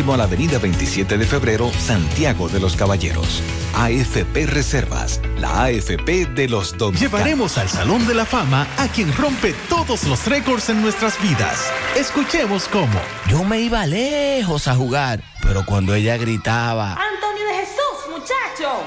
próximo 0.00 0.14
a 0.14 0.16
la 0.16 0.24
avenida 0.24 0.58
27 0.58 1.18
de 1.18 1.26
febrero, 1.26 1.70
Santiago 1.78 2.48
de 2.48 2.58
los 2.58 2.74
Caballeros. 2.74 3.42
AFP 3.74 4.46
Reservas, 4.46 5.20
la 5.36 5.64
AFP 5.64 6.26
de 6.34 6.48
los 6.48 6.78
dominicanos. 6.78 7.12
Llevaremos 7.12 7.58
al 7.58 7.68
Salón 7.68 8.06
de 8.06 8.14
la 8.14 8.24
Fama 8.24 8.66
a 8.78 8.88
quien 8.88 9.12
rompe 9.14 9.54
todos 9.68 10.04
los 10.04 10.26
récords 10.26 10.70
en 10.70 10.80
nuestras 10.80 11.20
vidas. 11.20 11.70
Escuchemos 11.98 12.66
cómo. 12.68 12.98
Yo 13.28 13.44
me 13.44 13.60
iba 13.60 13.86
lejos 13.86 14.68
a 14.68 14.74
jugar, 14.74 15.22
pero 15.42 15.66
cuando 15.66 15.94
ella 15.94 16.16
gritaba... 16.16 16.92
Muchacho. 16.92 17.09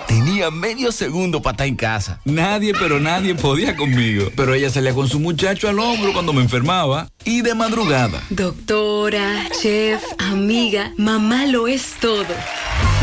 Tenía 0.08 0.52
medio 0.52 0.92
segundo 0.92 1.42
para 1.42 1.54
estar 1.54 1.68
en 1.68 1.76
casa. 1.76 2.20
Nadie, 2.26 2.74
pero 2.74 3.00
nadie 3.00 3.36
podía 3.36 3.76
conmigo. 3.76 4.30
Pero 4.36 4.54
ella 4.54 4.70
salía 4.70 4.94
con 4.94 5.08
su 5.08 5.20
muchacho 5.20 5.68
al 5.68 5.80
hombro 5.80 6.14
cuando 6.14 6.34
me 6.34 6.42
enfermaba. 6.42 7.08
Y 7.26 7.42
de 7.42 7.56
madrugada. 7.56 8.22
Doctora, 8.30 9.48
chef, 9.62 10.04
amiga, 10.20 10.94
mamá 10.98 11.46
lo 11.46 11.68
es 11.68 11.94
todo. 12.00 12.26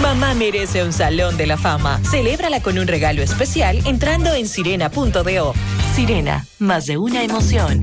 Mamá 0.02 0.34
merece 0.34 0.84
un 0.84 0.92
salón 0.92 1.36
de 1.36 1.46
la 1.46 1.56
fama. 1.56 2.00
Celébrala 2.08 2.62
con 2.62 2.78
un 2.78 2.86
regalo 2.86 3.22
especial 3.22 3.80
entrando 3.86 4.32
en 4.34 4.46
sirena.do. 4.46 5.54
Sirena, 5.94 6.46
más 6.58 6.86
de 6.86 6.98
una 6.98 7.22
emoción. 7.22 7.82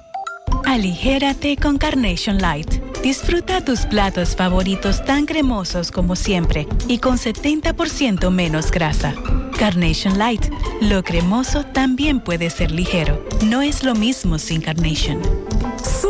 Aligérate 0.65 1.57
con 1.57 1.77
Carnation 1.77 2.39
Light. 2.39 2.81
Disfruta 3.03 3.63
tus 3.65 3.81
platos 3.81 4.35
favoritos 4.35 5.03
tan 5.05 5.25
cremosos 5.25 5.91
como 5.91 6.15
siempre 6.15 6.67
y 6.87 6.99
con 6.99 7.17
70% 7.17 8.29
menos 8.31 8.71
grasa. 8.71 9.13
Carnation 9.57 10.17
Light. 10.17 10.45
Lo 10.81 11.03
cremoso 11.03 11.63
también 11.63 12.19
puede 12.19 12.49
ser 12.49 12.71
ligero. 12.71 13.23
No 13.45 13.61
es 13.61 13.83
lo 13.83 13.95
mismo 13.95 14.39
sin 14.39 14.61
Carnation. 14.61 15.19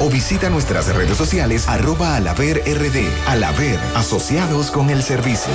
o 0.00 0.10
visita 0.10 0.50
nuestras 0.50 0.94
redes 0.94 1.16
sociales 1.16 1.68
arroba 1.68 2.16
alaver 2.16 2.62
rd. 2.66 3.06
Alaver, 3.26 3.78
asociados 3.94 4.70
con 4.70 4.90
el 4.90 5.02
servicio. 5.02 5.52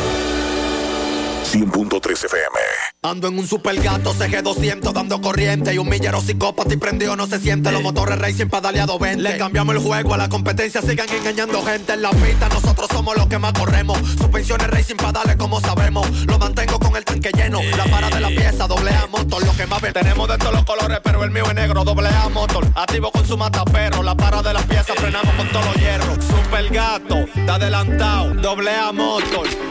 100.3 1.51 2.12
FM. 2.12 2.59
Ando 3.03 3.28
en 3.28 3.38
un 3.38 3.45
super 3.45 3.75
gato 3.81 4.13
CG200 4.13 4.94
dando 4.94 5.19
corriente 5.19 5.73
y 5.73 5.78
un 5.79 5.89
millero 5.89 6.22
psicópata 6.22 6.73
y 6.73 6.78
prendido 6.78 7.17
no 7.17 7.28
se 7.28 7.39
siente. 7.39 7.73
Los 7.73 7.84
motores 7.84 8.17
racing 8.17 8.47
pedaleado 8.47 8.97
20. 8.97 9.22
Le 9.22 9.38
cambiamos 9.38 9.75
el 9.75 9.81
juego 9.81 10.13
a 10.13 10.17
la 10.17 10.29
competencia, 10.29 10.81
sigan 10.81 11.09
engañando 11.09 11.62
gente 11.63 11.91
en 11.91 12.03
la 12.03 12.12
pista. 12.12 12.47
Nosotros 12.47 12.88
somos 12.89 13.17
los 13.17 13.28
que 13.28 13.38
más 13.38 13.51
corremos. 13.51 13.97
Suspensiones 13.97 14.67
racing 14.67 14.95
pedales 14.95 15.35
como 15.35 15.59
sabemos. 15.59 16.09
Lo 16.25 16.39
mantengo 16.39 16.79
con 16.79 16.95
el 16.95 17.03
tanque 17.03 17.31
lleno. 17.35 17.62
La 17.75 17.83
para 17.83 18.09
de 18.09 18.22
la 18.22 18.29
pieza, 18.29 18.66
doble 18.68 18.91
A 18.91 19.07
motor. 19.07 19.45
Lo 19.45 19.53
que 19.57 19.68
más 19.68 19.81
ve. 19.81 19.91
Tenemos 19.91 20.29
de 20.29 20.38
todos 20.38 20.53
los 20.53 20.63
colores, 20.63 21.01
pero 21.03 21.22
el 21.25 21.31
mío 21.31 21.44
es 21.47 21.53
negro, 21.53 21.83
doble 21.83 22.07
A 22.07 22.29
motor. 22.29 22.66
Activo 22.75 23.12
con 23.12 23.28
su 23.28 23.38
mata 23.38 23.66
perro. 23.66 24.03
La 24.03 24.16
para 24.16 24.41
de 24.41 24.53
la 24.53 24.62
pieza, 24.62 24.94
frenamos 24.95 25.35
con 25.35 25.50
todos 25.50 25.66
los 25.66 25.75
hierros. 25.75 26.18
Super 26.23 26.69
gato, 26.69 27.18
está 27.35 27.56
adelantado, 27.56 28.35
doble 28.35 28.73
A 28.73 28.94
motor. 28.94 29.70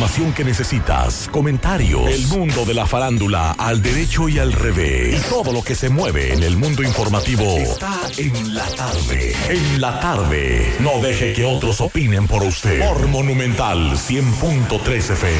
Información 0.00 0.32
que 0.32 0.44
necesitas, 0.44 1.28
comentarios, 1.30 2.08
el 2.08 2.26
mundo 2.28 2.64
de 2.64 2.72
la 2.72 2.86
farándula 2.86 3.50
al 3.58 3.82
derecho 3.82 4.30
y 4.30 4.38
al 4.38 4.50
revés, 4.50 5.20
y 5.20 5.28
todo 5.28 5.52
lo 5.52 5.62
que 5.62 5.74
se 5.74 5.90
mueve 5.90 6.32
en 6.32 6.42
el 6.42 6.56
mundo 6.56 6.82
informativo 6.82 7.44
está 7.58 8.00
en 8.16 8.54
la 8.54 8.64
tarde. 8.64 9.34
En 9.50 9.78
la 9.78 10.00
tarde, 10.00 10.72
no 10.80 11.02
deje 11.02 11.34
que 11.34 11.44
otros 11.44 11.82
opinen 11.82 12.26
por 12.26 12.42
usted. 12.42 12.80
Por 12.88 13.08
Monumental 13.08 13.90
100.3 13.90 14.96
FM. 14.96 15.38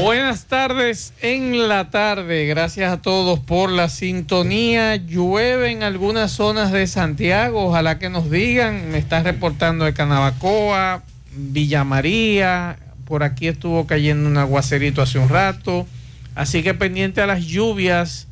Buenas 0.00 0.44
tardes 0.44 1.12
en 1.22 1.66
la 1.66 1.90
tarde. 1.90 2.46
Gracias 2.46 2.92
a 2.92 3.02
todos 3.02 3.40
por 3.40 3.68
la 3.68 3.88
sintonía. 3.88 4.94
Llueve 4.94 5.72
en 5.72 5.82
algunas 5.82 6.30
zonas 6.30 6.70
de 6.70 6.86
Santiago. 6.86 7.66
Ojalá 7.66 7.98
que 7.98 8.10
nos 8.10 8.30
digan. 8.30 8.92
Me 8.92 8.98
están 8.98 9.24
reportando 9.24 9.86
de 9.86 9.92
Canabacoa, 9.92 11.02
Villa 11.36 11.84
María. 11.84 12.78
Por 13.04 13.22
aquí 13.22 13.46
estuvo 13.46 13.86
cayendo 13.86 14.28
un 14.28 14.36
aguacerito 14.36 15.02
hace 15.02 15.18
un 15.18 15.28
rato. 15.28 15.86
Así 16.34 16.62
que 16.62 16.74
pendiente 16.74 17.20
a 17.20 17.26
las 17.26 17.44
lluvias 17.44 18.26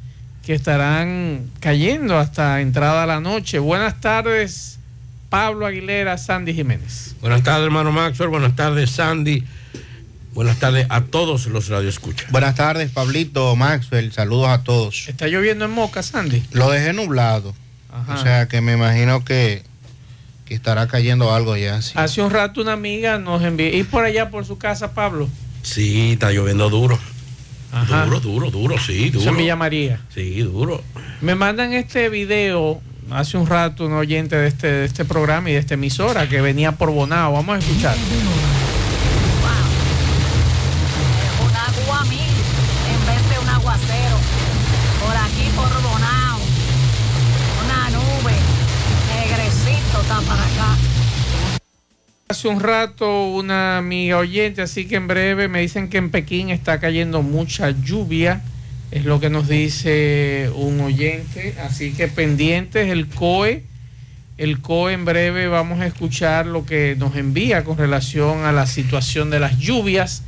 que 0.44 0.54
estarán 0.54 1.50
cayendo 1.60 2.18
hasta 2.18 2.60
entrada 2.60 3.06
la 3.06 3.20
noche. 3.20 3.58
Buenas 3.58 4.00
tardes, 4.00 4.78
Pablo 5.30 5.66
Aguilera, 5.66 6.18
Sandy 6.18 6.52
Jiménez. 6.52 7.16
Buenas 7.20 7.42
tardes, 7.42 7.64
hermano 7.64 7.92
Maxwell. 7.92 8.28
Buenas 8.28 8.54
tardes, 8.54 8.90
Sandy. 8.90 9.44
Buenas 10.34 10.58
tardes 10.58 10.86
a 10.90 11.00
todos 11.02 11.46
los 11.46 11.68
radioescuchas. 11.68 12.30
Buenas 12.30 12.56
tardes, 12.56 12.90
Pablito, 12.90 13.54
Maxwell, 13.54 14.12
saludos 14.12 14.48
a 14.48 14.64
todos. 14.64 15.08
¿Está 15.08 15.28
lloviendo 15.28 15.64
en 15.64 15.70
Moca, 15.70 16.02
Sandy? 16.02 16.42
Lo 16.52 16.70
dejé 16.70 16.92
nublado. 16.92 17.54
Ajá. 17.92 18.14
O 18.14 18.22
sea 18.22 18.48
que 18.48 18.60
me 18.60 18.72
imagino 18.72 19.24
que, 19.24 19.62
que 20.44 20.54
estará 20.54 20.86
cayendo 20.88 21.32
algo 21.34 21.56
ya. 21.56 21.80
sí. 21.82 21.92
Hace 21.94 22.22
un 22.22 22.30
rato 22.30 22.60
una 22.60 22.72
amiga 22.72 23.18
nos 23.18 23.42
envió. 23.42 23.68
¿Y 23.74 23.82
por 23.84 24.04
allá, 24.04 24.30
por 24.30 24.44
su 24.44 24.58
casa, 24.58 24.92
Pablo? 24.94 25.28
Sí, 25.62 26.12
está 26.12 26.30
lloviendo 26.32 26.68
duro. 26.70 26.98
Ajá. 27.72 28.04
Duro, 28.04 28.20
duro, 28.20 28.50
duro, 28.50 28.78
sí, 28.78 29.06
Eso 29.08 29.18
duro. 29.18 29.30
en 29.32 29.36
Villa 29.38 29.56
María. 29.56 30.00
Sí, 30.14 30.40
duro. 30.42 30.82
Me 31.20 31.34
mandan 31.34 31.72
este 31.72 32.08
video 32.08 32.80
hace 33.10 33.36
un 33.36 33.46
rato 33.46 33.86
un 33.86 33.92
oyente 33.94 34.36
de 34.36 34.46
este, 34.48 34.66
de 34.70 34.84
este 34.86 35.04
programa 35.04 35.50
y 35.50 35.54
de 35.54 35.58
esta 35.58 35.74
emisora 35.74 36.28
que 36.28 36.40
venía 36.40 36.72
por 36.72 36.90
Bonao. 36.90 37.32
Vamos 37.32 37.56
a 37.56 37.58
escuchar. 37.58 37.96
un 41.42 41.56
agua 41.56 42.04
mil 42.04 42.20
en 42.20 43.06
vez 43.06 43.30
de 43.30 43.38
un 43.42 43.48
aguacero. 43.48 44.16
Por 45.04 45.16
aquí 45.16 45.50
por 45.56 45.82
Bonao. 45.82 46.38
Una 47.64 47.90
nube. 47.90 48.34
Negrecito 49.16 50.00
está 50.00 50.20
para 50.20 50.42
acá. 50.42 50.76
Hace 52.26 52.48
un 52.48 52.60
rato 52.60 53.26
una 53.28 53.76
amiga 53.76 54.16
oyente, 54.16 54.62
así 54.62 54.86
que 54.86 54.96
en 54.96 55.06
breve 55.06 55.46
me 55.46 55.60
dicen 55.60 55.90
que 55.90 55.98
en 55.98 56.10
Pekín 56.10 56.48
está 56.48 56.80
cayendo 56.80 57.20
mucha 57.20 57.70
lluvia. 57.70 58.42
Es 58.90 59.04
lo 59.04 59.20
que 59.20 59.28
nos 59.28 59.46
dice 59.46 60.50
un 60.54 60.80
oyente. 60.80 61.54
Así 61.62 61.92
que 61.92 62.08
pendientes 62.08 62.88
el 62.88 63.08
COE. 63.08 63.64
El 64.38 64.60
COE 64.60 64.94
en 64.94 65.04
breve 65.04 65.48
vamos 65.48 65.80
a 65.80 65.86
escuchar 65.86 66.46
lo 66.46 66.64
que 66.64 66.96
nos 66.98 67.14
envía 67.14 67.62
con 67.62 67.76
relación 67.76 68.46
a 68.46 68.52
la 68.52 68.66
situación 68.66 69.28
de 69.28 69.40
las 69.40 69.58
lluvias. 69.58 70.22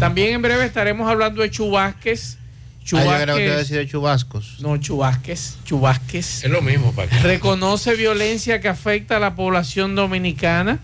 También 0.00 0.34
en 0.34 0.42
breve 0.42 0.64
estaremos 0.64 1.08
hablando 1.08 1.42
de 1.42 1.50
chubasques. 1.50 2.36
Ah, 2.36 2.44
que 2.80 2.84
Chubasques. 2.84 3.56
decir 3.56 3.88
chubascos. 3.88 4.56
No, 4.58 4.76
chubasques. 4.78 5.58
Chubasques. 5.64 6.42
Es 6.42 6.50
lo 6.50 6.62
mismo, 6.62 6.92
para 6.92 7.16
Reconoce 7.20 7.94
violencia 7.94 8.60
que 8.60 8.68
afecta 8.68 9.18
a 9.18 9.20
la 9.20 9.36
población 9.36 9.94
dominicana 9.94 10.80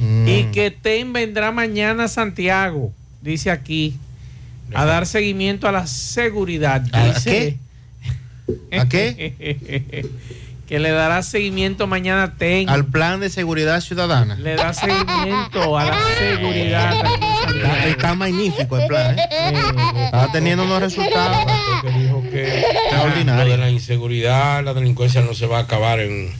y 0.00 0.44
que 0.52 0.70
TEN 0.70 1.12
vendrá 1.12 1.50
mañana 1.52 2.04
a 2.04 2.08
Santiago, 2.08 2.92
dice 3.22 3.50
aquí, 3.50 3.96
a 4.74 4.84
dar 4.84 5.06
seguimiento 5.06 5.66
a 5.68 5.72
la 5.72 5.86
seguridad. 5.86 6.84
¿A 6.92 7.06
Dice- 7.14 7.58
qué? 8.70 8.78
¿A 8.78 8.88
qué? 8.88 10.06
que 10.68 10.78
le 10.78 10.90
dará 10.90 11.22
seguimiento 11.22 11.86
mañana 11.86 12.24
a 12.24 12.34
TEN. 12.34 12.68
Al 12.68 12.84
plan 12.84 13.20
de 13.20 13.30
seguridad 13.30 13.80
ciudadana. 13.80 14.34
Le 14.34 14.54
da 14.56 14.74
seguimiento 14.74 15.78
a 15.78 15.86
la 15.86 15.96
seguridad. 16.18 16.94
Está, 17.56 17.86
está 17.86 18.14
magnífico 18.14 18.76
el 18.78 18.86
plan, 18.86 19.18
¿eh? 19.18 19.54
Está 20.04 20.30
teniendo 20.30 20.64
unos 20.64 20.80
resultados. 20.80 21.38
que 21.82 21.90
dijo 21.98 22.22
que 22.30 22.60
Extraordinario. 22.60 23.44
lo 23.46 23.50
de 23.52 23.56
la 23.56 23.70
inseguridad, 23.70 24.62
la 24.62 24.74
delincuencia 24.74 25.22
no 25.22 25.32
se 25.32 25.46
va 25.46 25.58
a 25.58 25.62
acabar 25.62 26.00
en 26.00 26.30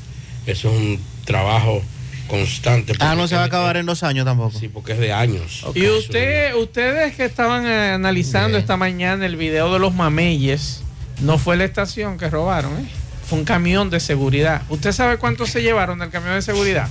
eso 0.47 0.71
es 0.71 0.77
un 0.79 1.01
trabajo 1.25 1.83
constante. 2.29 2.93
Ah, 3.01 3.15
no 3.17 3.27
se 3.27 3.35
va 3.35 3.43
a 3.43 3.47
acabar 3.47 3.77
en 3.77 3.87
dos 3.87 4.03
años 4.03 4.25
tampoco. 4.25 4.57
Sí, 4.59 4.69
porque 4.69 4.93
es 4.93 4.99
de 4.99 5.13
años. 5.13 5.65
Y 5.75 5.89
usted, 5.89 6.55
ustedes 6.55 7.17
que 7.17 7.25
estaban 7.25 7.67
eh, 7.67 7.91
analizando 7.91 8.59
esta 8.59 8.77
mañana 8.77 9.27
el 9.27 9.37
video 9.37 9.73
de 9.73 9.81
los 9.81 9.95
mameyes, 9.95 10.83
no 11.21 11.39
fue 11.39 11.57
la 11.57 11.65
estación 11.65 12.19
que 12.19 12.31
robaron, 12.31 12.73
¿eh? 12.79 12.89
fue 13.29 13.39
un 13.39 13.45
camión 13.45 13.91
de 13.91 14.01
seguridad. 14.01 14.63
¿Usted 14.71 14.93
sabe 14.93 15.19
cuánto 15.19 15.47
se 15.47 15.61
llevaron 15.63 15.99
del 15.99 16.11
camión 16.11 16.35
de 16.35 16.43
seguridad? 16.43 16.89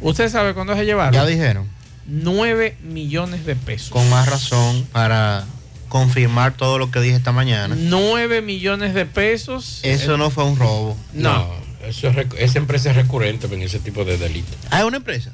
¿Usted 0.00 0.30
sabe 0.30 0.54
cuánto 0.54 0.74
se 0.74 0.84
llevaron? 0.84 1.12
Ya 1.12 1.26
dijeron. 1.26 1.68
9 2.06 2.78
millones 2.82 3.44
de 3.44 3.54
pesos. 3.54 3.90
Con 3.90 4.08
más 4.08 4.28
razón 4.28 4.86
para 4.92 5.44
confirmar 5.88 6.56
todo 6.56 6.78
lo 6.78 6.90
que 6.90 7.00
dije 7.00 7.16
esta 7.16 7.32
mañana. 7.32 7.76
9 7.78 8.40
millones 8.40 8.94
de 8.94 9.04
pesos. 9.04 9.80
Eso 9.82 10.16
no 10.16 10.30
fue 10.30 10.44
un 10.44 10.56
robo. 10.56 10.96
No, 11.12 11.48
eso 11.86 12.08
es 12.08 12.14
rec- 12.16 12.34
esa 12.38 12.58
empresa 12.58 12.90
es 12.90 12.96
recurrente 12.96 13.46
en 13.46 13.62
ese 13.62 13.78
tipo 13.78 14.04
de 14.04 14.16
delitos. 14.18 14.56
Ah, 14.70 14.80
es 14.80 14.84
una 14.84 14.98
empresa. 14.98 15.32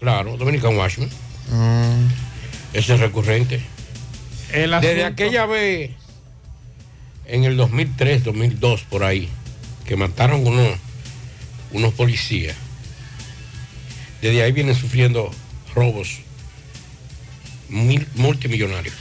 Claro, 0.00 0.36
Dominican 0.36 0.76
Washington. 0.76 1.10
Mm. 1.50 2.08
Eso 2.74 2.94
es 2.94 3.00
recurrente. 3.00 3.60
El 4.52 4.70
Desde 4.80 5.04
aquella 5.04 5.46
vez, 5.46 5.90
en 7.26 7.44
el 7.44 7.56
2003, 7.56 8.24
2002, 8.24 8.82
por 8.82 9.04
ahí, 9.04 9.28
que 9.84 9.96
mataron 9.96 10.46
unos, 10.46 10.68
unos 11.72 11.92
policías, 11.94 12.56
desde 14.22 14.42
ahí 14.42 14.52
vienen 14.52 14.74
sufriendo 14.74 15.30
robos 15.74 16.18
mil- 17.68 18.06
multimillonarios. 18.14 18.94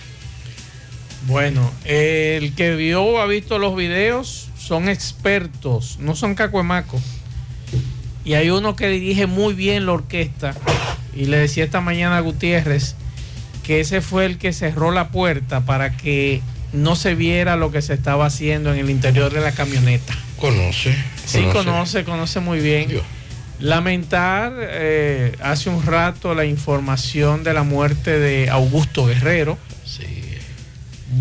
Bueno, 1.27 1.71
el 1.85 2.53
que 2.55 2.75
vio 2.75 3.03
o 3.03 3.19
ha 3.19 3.25
visto 3.25 3.57
los 3.59 3.75
videos 3.75 4.49
son 4.67 4.89
expertos, 4.89 5.97
no 5.99 6.15
son 6.15 6.35
cacuemacos. 6.35 7.01
Y 8.25 8.33
hay 8.33 8.49
uno 8.49 8.75
que 8.75 8.89
dirige 8.89 9.25
muy 9.25 9.53
bien 9.53 9.85
la 9.85 9.93
orquesta. 9.93 10.53
Y 11.15 11.25
le 11.25 11.37
decía 11.37 11.63
esta 11.63 11.79
mañana 11.79 12.17
a 12.17 12.19
Gutiérrez 12.19 12.95
que 13.63 13.79
ese 13.79 14.01
fue 14.01 14.25
el 14.25 14.37
que 14.37 14.51
cerró 14.51 14.91
la 14.91 15.07
puerta 15.07 15.61
para 15.61 15.95
que 15.95 16.41
no 16.73 16.97
se 16.97 17.15
viera 17.15 17.55
lo 17.55 17.71
que 17.71 17.81
se 17.81 17.93
estaba 17.93 18.25
haciendo 18.25 18.73
en 18.73 18.79
el 18.79 18.89
interior 18.89 19.31
de 19.33 19.39
la 19.39 19.53
camioneta. 19.53 20.13
Conoce. 20.37 20.93
Sí, 21.25 21.43
conoce, 21.53 22.03
conoce 22.03 22.41
muy 22.41 22.59
bien. 22.59 23.01
Lamentar 23.59 24.53
eh, 24.57 25.35
hace 25.41 25.69
un 25.69 25.85
rato 25.85 26.35
la 26.35 26.43
información 26.43 27.43
de 27.43 27.53
la 27.53 27.63
muerte 27.63 28.19
de 28.19 28.49
Augusto 28.49 29.05
Guerrero, 29.05 29.57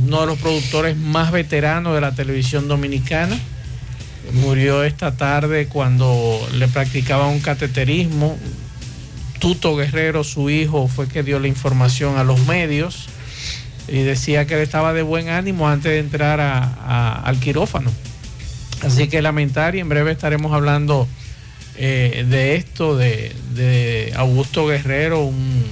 uno 0.04 0.20
de 0.20 0.26
los 0.26 0.38
productores 0.38 0.96
más 0.96 1.30
veteranos 1.30 1.94
de 1.94 2.00
la 2.00 2.12
televisión 2.14 2.68
dominicana. 2.68 3.38
Murió 4.32 4.82
esta 4.82 5.16
tarde 5.16 5.68
cuando 5.68 6.46
le 6.54 6.68
practicaba 6.68 7.28
un 7.28 7.40
cateterismo. 7.40 8.36
Tuto 9.38 9.76
Guerrero, 9.76 10.24
su 10.24 10.50
hijo, 10.50 10.88
fue 10.88 11.08
que 11.08 11.22
dio 11.22 11.38
la 11.38 11.46
información 11.46 12.18
a 12.18 12.24
los 12.24 12.40
medios 12.46 13.08
y 13.86 13.98
decía 13.98 14.46
que 14.46 14.54
él 14.54 14.60
estaba 14.60 14.92
de 14.92 15.02
buen 15.02 15.28
ánimo 15.28 15.68
antes 15.68 15.92
de 15.92 15.98
entrar 15.98 16.40
al 16.40 17.38
quirófano. 17.38 17.90
Así 18.82 19.08
que 19.08 19.22
lamentar 19.22 19.76
y 19.76 19.80
en 19.80 19.88
breve 19.88 20.12
estaremos 20.12 20.52
hablando 20.52 21.06
eh, 21.76 22.24
de 22.28 22.56
esto, 22.56 22.96
de 22.96 24.12
Augusto 24.16 24.66
Guerrero, 24.66 25.22
un 25.24 25.64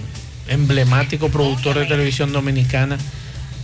emblemático 0.48 1.28
productor 1.28 1.78
de 1.78 1.86
televisión 1.86 2.32
dominicana. 2.32 2.98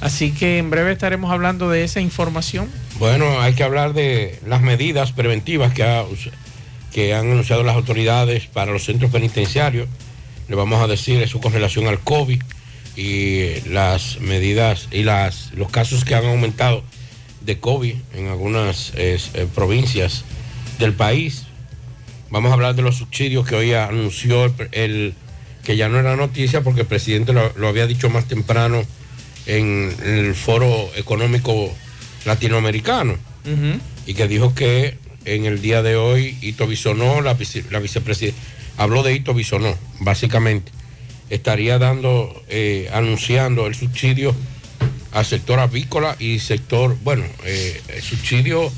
Así 0.01 0.33
que 0.33 0.59
en 0.59 0.71
breve 0.71 0.93
estaremos 0.93 1.31
hablando 1.31 1.69
de 1.69 1.85
esa 1.85 2.01
información. 2.01 2.69
Bueno, 2.99 3.41
hay 3.41 3.53
que 3.55 3.63
hablar 3.63 3.93
de 3.93 4.39
las 4.47 4.63
medidas 4.63 5.13
preventivas 5.13 5.73
que, 5.75 5.83
ha- 5.83 6.05
que 6.93 7.15
han 7.15 7.31
anunciado 7.31 7.63
las 7.63 7.77
autoridades 7.77 8.47
para 8.47 8.73
los 8.73 8.85
centros 8.85 9.11
penitenciarios. 9.11 9.89
Le 10.49 10.57
vamos 10.57 10.83
a 10.83 10.87
decir 10.87 11.21
eso 11.23 11.41
con 11.41 11.53
relación 11.53 11.87
al 11.87 12.01
COVID 12.01 12.41
y 12.97 13.61
las 13.69 14.19
medidas 14.21 14.89
y 14.91 15.03
las, 15.05 15.53
los 15.55 15.71
casos 15.71 16.05
que 16.05 16.15
han 16.15 16.25
aumentado 16.25 16.83
de 17.43 17.59
COVID 17.59 17.95
en 18.15 18.29
algunas 18.29 18.93
eh, 18.97 19.19
provincias 19.55 20.25
del 20.79 20.95
país. 20.95 21.45
Vamos 22.31 22.51
a 22.51 22.55
hablar 22.55 22.75
de 22.75 22.83
los 22.83 22.97
subsidios 22.97 23.47
que 23.47 23.55
hoy 23.55 23.75
anunció 23.75 24.53
el, 24.73 25.15
que 25.63 25.77
ya 25.77 25.89
no 25.89 25.99
era 25.99 26.17
noticia 26.17 26.63
porque 26.63 26.83
el 26.83 26.87
presidente 26.87 27.33
lo 27.33 27.69
había 27.69 27.87
dicho 27.87 28.09
más 28.11 28.27
temprano 28.27 28.83
en 29.57 29.95
el 30.05 30.35
foro 30.35 30.91
económico 30.97 31.73
latinoamericano. 32.25 33.17
Y 34.07 34.15
que 34.15 34.29
dijo 34.29 34.55
que 34.55 34.97
en 35.25 35.45
el 35.45 35.61
día 35.61 35.83
de 35.83 35.97
hoy 35.97 36.37
Ito 36.43 36.67
Bisonó, 36.67 37.21
la, 37.21 37.35
vice- 37.35 37.65
la 37.71 37.79
vicepresidenta, 37.81 38.39
habló 38.77 39.03
de 39.03 39.15
Ito 39.15 39.35
Bisonó, 39.35 39.77
básicamente, 40.01 40.71
estaría 41.31 41.79
dando, 41.79 42.43
eh, 42.49 42.89
anunciando 42.93 43.67
el 43.67 43.75
subsidio 43.75 44.35
al 45.13 45.25
sector 45.25 45.59
avícola 45.59 46.17
y 46.19 46.39
sector, 46.39 46.97
bueno, 47.03 47.25
eh, 47.45 47.81
el 47.89 48.03
subsidio 48.03 48.71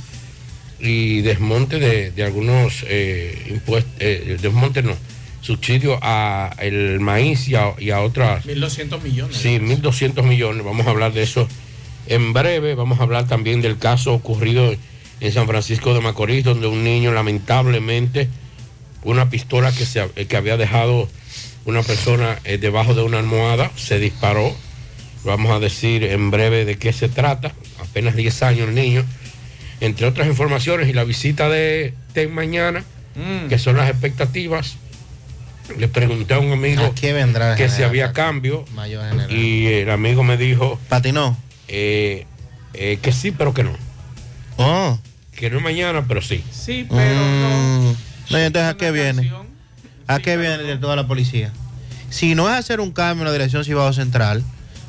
y 0.81 1.21
desmonte 1.23 1.79
de, 1.79 2.11
de 2.11 2.25
algunos 2.25 2.85
eh, 2.89 3.47
impuestos, 3.51 3.93
desmonte 3.99 4.83
no, 4.83 4.97
subsidio 5.43 5.99
a 6.01 6.55
el 6.61 7.01
maíz 7.01 7.49
y 7.49 7.57
a, 7.57 7.75
y 7.79 7.91
a 7.91 8.01
otras 8.01 8.47
1.200 8.47 9.03
millones. 9.03 9.37
Sí, 9.37 9.59
1.200 9.59 10.23
millones. 10.23 10.65
Vamos 10.65 10.87
a 10.87 10.91
hablar 10.91 11.13
de 11.13 11.23
eso 11.23 11.47
en 12.07 12.33
breve. 12.33 12.75
Vamos 12.75 13.01
a 13.01 13.03
hablar 13.03 13.27
también 13.27 13.61
del 13.61 13.77
caso 13.77 14.15
ocurrido 14.15 14.75
en 15.21 15.33
San 15.33 15.47
Francisco 15.47 15.93
de 15.95 16.01
Macorís, 16.01 16.45
donde 16.45 16.67
un 16.69 16.83
niño 16.85 17.13
lamentablemente, 17.13 18.29
una 19.05 19.29
pistola 19.31 19.73
que, 19.73 19.85
se, 19.85 20.09
eh, 20.17 20.27
que 20.27 20.37
había 20.37 20.57
dejado 20.57 21.09
una 21.65 21.83
persona 21.83 22.39
eh, 22.45 22.59
debajo 22.59 22.95
de 22.95 23.03
una 23.03 23.19
almohada, 23.19 23.71
se 23.77 23.99
disparó. 23.99 24.55
Vamos 25.25 25.53
a 25.53 25.61
decir 25.61 26.03
en 26.05 26.31
breve 26.31 26.65
de 26.65 26.77
qué 26.79 26.93
se 26.93 27.09
trata. 27.09 27.53
Apenas 27.81 28.17
10 28.17 28.43
años 28.43 28.69
el 28.69 28.75
niño. 28.75 29.05
Entre 29.81 30.07
otras 30.07 30.27
informaciones 30.29 30.89
y 30.89 30.93
la 30.93 31.05
visita 31.05 31.49
de 31.49 31.95
TEN 32.15 32.33
mañana, 32.33 32.85
Mm. 33.15 33.49
que 33.49 33.59
son 33.59 33.77
las 33.77 33.91
expectativas 33.91 34.77
le 35.79 35.89
pregunté 35.89 36.35
a 36.35 36.39
un 36.39 36.53
amigo 36.53 36.85
¿A 36.85 36.95
qué 36.95 37.13
vendrá 37.13 37.55
que 37.55 37.69
si 37.69 37.83
había 37.83 38.13
cambio 38.13 38.65
Mayor 38.75 39.05
y 39.31 39.67
el 39.67 39.91
amigo 39.91 40.23
me 40.23 40.37
dijo 40.37 40.79
patinó 40.89 41.37
eh, 41.69 42.27
eh, 42.75 42.99
que 43.01 43.13
sí 43.13 43.31
pero 43.31 43.55
que 43.55 43.65
no 43.65 43.73
oh 44.57 44.99
que 45.37 45.51
no 45.51 45.59
es 45.59 45.63
mañana 45.63 46.05
pero 46.07 46.21
sí 46.21 46.45
Sí, 46.51 46.87
pero 46.89 47.15
no. 47.15 47.97
No, 48.31 48.39
y 48.39 48.43
entonces, 48.43 48.71
¿a 48.73 48.77
qué 48.77 48.91
viene? 48.93 49.31
¿A 50.07 50.19
qué 50.21 50.37
viene 50.37 50.55
el 50.55 50.61
director 50.63 50.91
de 50.91 50.97
la 50.97 51.07
policía? 51.07 51.53
Si 52.09 52.35
no 52.35 52.49
es 52.49 52.55
hacer 52.57 52.81
un 52.81 52.93
cambio 52.93 53.23
en 53.23 53.27
la 53.27 53.33
dirección 53.33 53.65
Cibao 53.65 53.93
Central, 53.93 54.43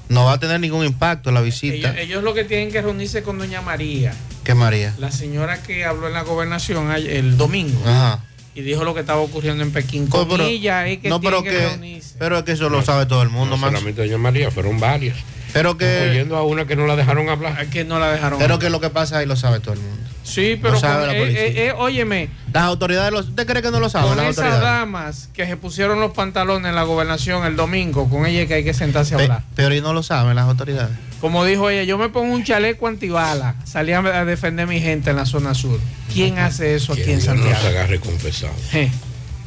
no 0.10 0.26
va 0.26 0.34
a 0.34 0.40
tener 0.40 0.60
ningún 0.60 0.86
impacto 0.86 1.32
la 1.32 1.42
visita. 1.42 1.76
Ellos, 1.76 1.96
ellos 1.98 2.24
lo 2.24 2.34
que 2.34 2.44
tienen 2.44 2.72
que 2.72 2.82
reunirse 2.82 3.24
con 3.24 3.38
doña 3.38 3.62
María, 3.62 4.14
¿Qué 4.44 4.54
María? 4.54 4.94
la 5.00 5.12
señora 5.12 5.62
que 5.62 5.86
habló 5.86 6.08
en 6.08 6.14
la 6.14 6.22
gobernación 6.22 6.92
el 6.92 7.38
domingo 7.38 7.82
Ajá. 7.86 8.24
Y 8.56 8.62
dijo 8.62 8.84
lo 8.84 8.94
que 8.94 9.00
estaba 9.02 9.20
ocurriendo 9.22 9.64
en 9.64 9.72
Pekín. 9.72 10.08
Con 10.08 10.28
pero- 10.28 10.44
ella 10.46 10.88
es 10.88 11.00
que 11.00 11.10
no, 11.10 11.20
pero 11.20 11.42
que, 11.44 11.50
que, 11.50 11.60
reunirse. 11.60 12.16
pero 12.20 12.38
es 12.38 12.44
que 12.44 12.52
eso 12.54 12.70
lo 12.70 12.82
sabe 12.84 13.06
todo 13.06 13.22
el 13.24 13.30
mundo, 13.30 13.56
no 13.56 13.58
Max. 13.58 13.74
solamente 13.74 14.02
doña 14.04 14.18
María 14.18 14.52
fueron 14.52 14.80
varias 14.80 15.18
Pero 15.54 15.78
que, 15.78 16.10
oyendo 16.12 16.38
a 16.38 16.44
una 16.44 16.66
que 16.66 16.76
no 16.76 16.86
la 16.88 16.96
dejaron 16.96 17.30
hablar 17.30 17.68
que 17.68 17.84
no 17.84 18.00
la 18.00 18.12
dejaron 18.12 18.40
pero 18.40 18.60
que 18.60 18.70
lo 18.70 18.80
que 18.80 18.90
pasa 18.90 19.18
ahí 19.20 19.26
lo 19.26 19.36
sabe 19.36 19.60
todo 19.60 19.74
el 19.74 19.80
mundo. 19.80 20.10
Sí, 20.24 20.58
pero 20.62 20.76
Lo 20.76 20.80
sabe 20.80 21.00
con- 21.00 21.08
la 21.08 21.14
eh, 21.18 21.20
policía. 21.20 21.42
eh, 21.46 21.68
eh, 21.68 21.74
óyeme, 21.78 22.30
Las 22.54 22.64
autoridades, 22.64 23.12
los, 23.12 23.28
¿usted 23.28 23.46
cree 23.46 23.62
que 23.62 23.72
no 23.72 23.80
lo 23.82 23.90
saben? 23.90 24.08
con 24.10 24.18
Las 24.18 24.38
esas 24.38 24.62
damas 24.62 25.30
que 25.34 25.46
se 25.46 25.58
pusieron 25.58 26.00
los 26.00 26.14
pantalones 26.14 26.70
en 26.70 26.76
la 26.76 26.84
gobernación 26.84 27.46
el 27.46 27.56
domingo, 27.58 28.10
con 28.10 28.26
ella 28.26 28.44
es 28.44 28.48
que 28.48 28.54
hay 28.56 28.64
que 28.64 28.74
sentarse 28.74 29.16
a 29.16 29.18
Pe- 29.18 29.24
hablar. 29.26 29.44
pero 29.56 29.76
y 29.76 29.82
no 29.82 29.92
lo 29.94 30.02
saben 30.02 30.36
las 30.36 30.46
autoridades. 30.46 30.96
Como 31.20 31.44
dijo 31.46 31.70
ella, 31.70 31.84
yo 31.84 31.98
me 31.98 32.08
pongo 32.10 32.34
un 32.34 32.44
chaleco 32.44 32.88
antibala, 32.88 33.56
salí 33.66 33.92
a 33.92 34.02
defender 34.26 34.64
a 34.64 34.68
mi 34.68 34.80
gente 34.80 35.10
en 35.10 35.18
la 35.18 35.26
zona 35.26 35.54
sur. 35.54 35.80
¿Quién 36.14 36.40
hace 36.40 36.76
eso 36.76 36.94
aquí 36.94 37.02
en 37.04 37.20
Dios 37.20 37.26
no 37.28 37.34
Santiago? 37.36 37.62
se 37.62 37.68
agarre 37.68 38.00
confesado. 38.00 38.54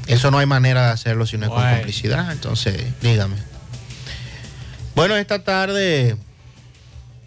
Eso 0.07 0.31
no 0.31 0.39
hay 0.39 0.47
manera 0.47 0.87
de 0.87 0.93
hacerlo 0.93 1.27
si 1.27 1.37
no 1.39 1.47
es 1.47 1.51
con 1.53 1.63
complicidad. 1.69 2.31
Entonces, 2.33 2.77
dígame. 3.03 3.37
Bueno, 4.95 5.17
esta 5.17 5.43
tarde 5.43 6.17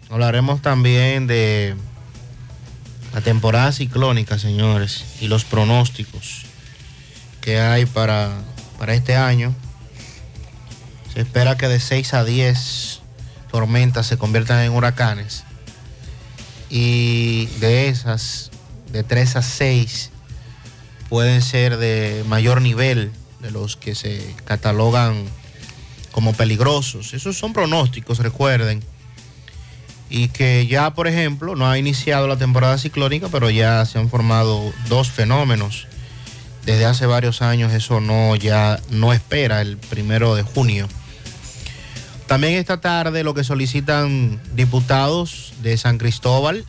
hablaremos 0.08 0.62
también 0.62 1.26
de 1.26 1.74
la 3.12 3.20
temporada 3.20 3.72
ciclónica, 3.72 4.38
señores, 4.38 5.04
y 5.20 5.28
los 5.28 5.44
pronósticos 5.44 6.42
que 7.40 7.60
hay 7.60 7.86
para, 7.86 8.30
para 8.78 8.94
este 8.94 9.16
año. 9.16 9.54
Se 11.12 11.20
espera 11.20 11.56
que 11.56 11.68
de 11.68 11.80
6 11.80 12.14
a 12.14 12.24
10 12.24 13.00
tormentas 13.50 14.06
se 14.06 14.16
conviertan 14.16 14.60
en 14.60 14.72
huracanes. 14.72 15.44
Y 16.68 17.46
de 17.58 17.88
esas, 17.88 18.50
de 18.92 19.02
3 19.02 19.36
a 19.36 19.42
6 19.42 20.10
pueden 21.08 21.42
ser 21.42 21.76
de 21.78 22.24
mayor 22.28 22.62
nivel 22.62 23.10
de 23.40 23.50
los 23.50 23.76
que 23.76 23.96
se 23.96 24.34
catalogan 24.44 25.24
como 26.12 26.32
peligrosos. 26.34 27.14
Esos 27.14 27.36
son 27.36 27.52
pronósticos, 27.52 28.18
recuerden. 28.18 28.82
Y 30.10 30.28
que 30.28 30.66
ya, 30.66 30.92
por 30.92 31.06
ejemplo, 31.06 31.54
no 31.54 31.70
ha 31.70 31.78
iniciado 31.78 32.26
la 32.26 32.36
temporada 32.36 32.76
ciclónica, 32.76 33.28
pero 33.28 33.48
ya 33.48 33.86
se 33.86 33.98
han 33.98 34.10
formado 34.10 34.72
dos 34.88 35.08
fenómenos. 35.08 35.86
Desde 36.66 36.84
hace 36.84 37.06
varios 37.06 37.40
años 37.40 37.72
eso 37.72 38.00
no 38.00 38.36
ya 38.36 38.78
no 38.90 39.12
espera 39.12 39.62
el 39.62 39.78
primero 39.78 40.34
de 40.34 40.42
junio. 40.42 40.88
También 42.26 42.54
esta 42.54 42.80
tarde 42.80 43.24
lo 43.24 43.34
que 43.34 43.44
solicitan 43.44 44.40
diputados 44.54 45.54
de 45.62 45.76
San 45.78 45.98
Cristóbal 45.98 46.64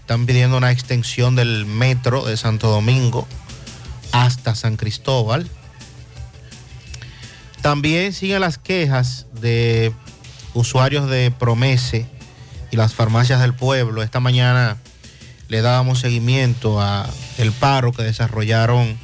están 0.00 0.26
pidiendo 0.26 0.56
una 0.56 0.70
extensión 0.70 1.36
del 1.36 1.66
metro 1.66 2.24
de 2.24 2.36
Santo 2.36 2.68
Domingo 2.68 3.26
hasta 4.12 4.54
San 4.54 4.76
Cristóbal. 4.76 5.48
También 7.60 8.12
siguen 8.12 8.40
las 8.40 8.58
quejas 8.58 9.26
de 9.40 9.92
usuarios 10.54 11.10
de 11.10 11.30
Promese 11.30 12.06
y 12.70 12.76
las 12.76 12.94
farmacias 12.94 13.40
del 13.40 13.54
pueblo. 13.54 14.02
Esta 14.02 14.20
mañana 14.20 14.76
le 15.48 15.62
dábamos 15.62 16.00
seguimiento 16.00 16.80
a 16.80 17.08
el 17.38 17.52
paro 17.52 17.92
que 17.92 18.02
desarrollaron 18.02 18.98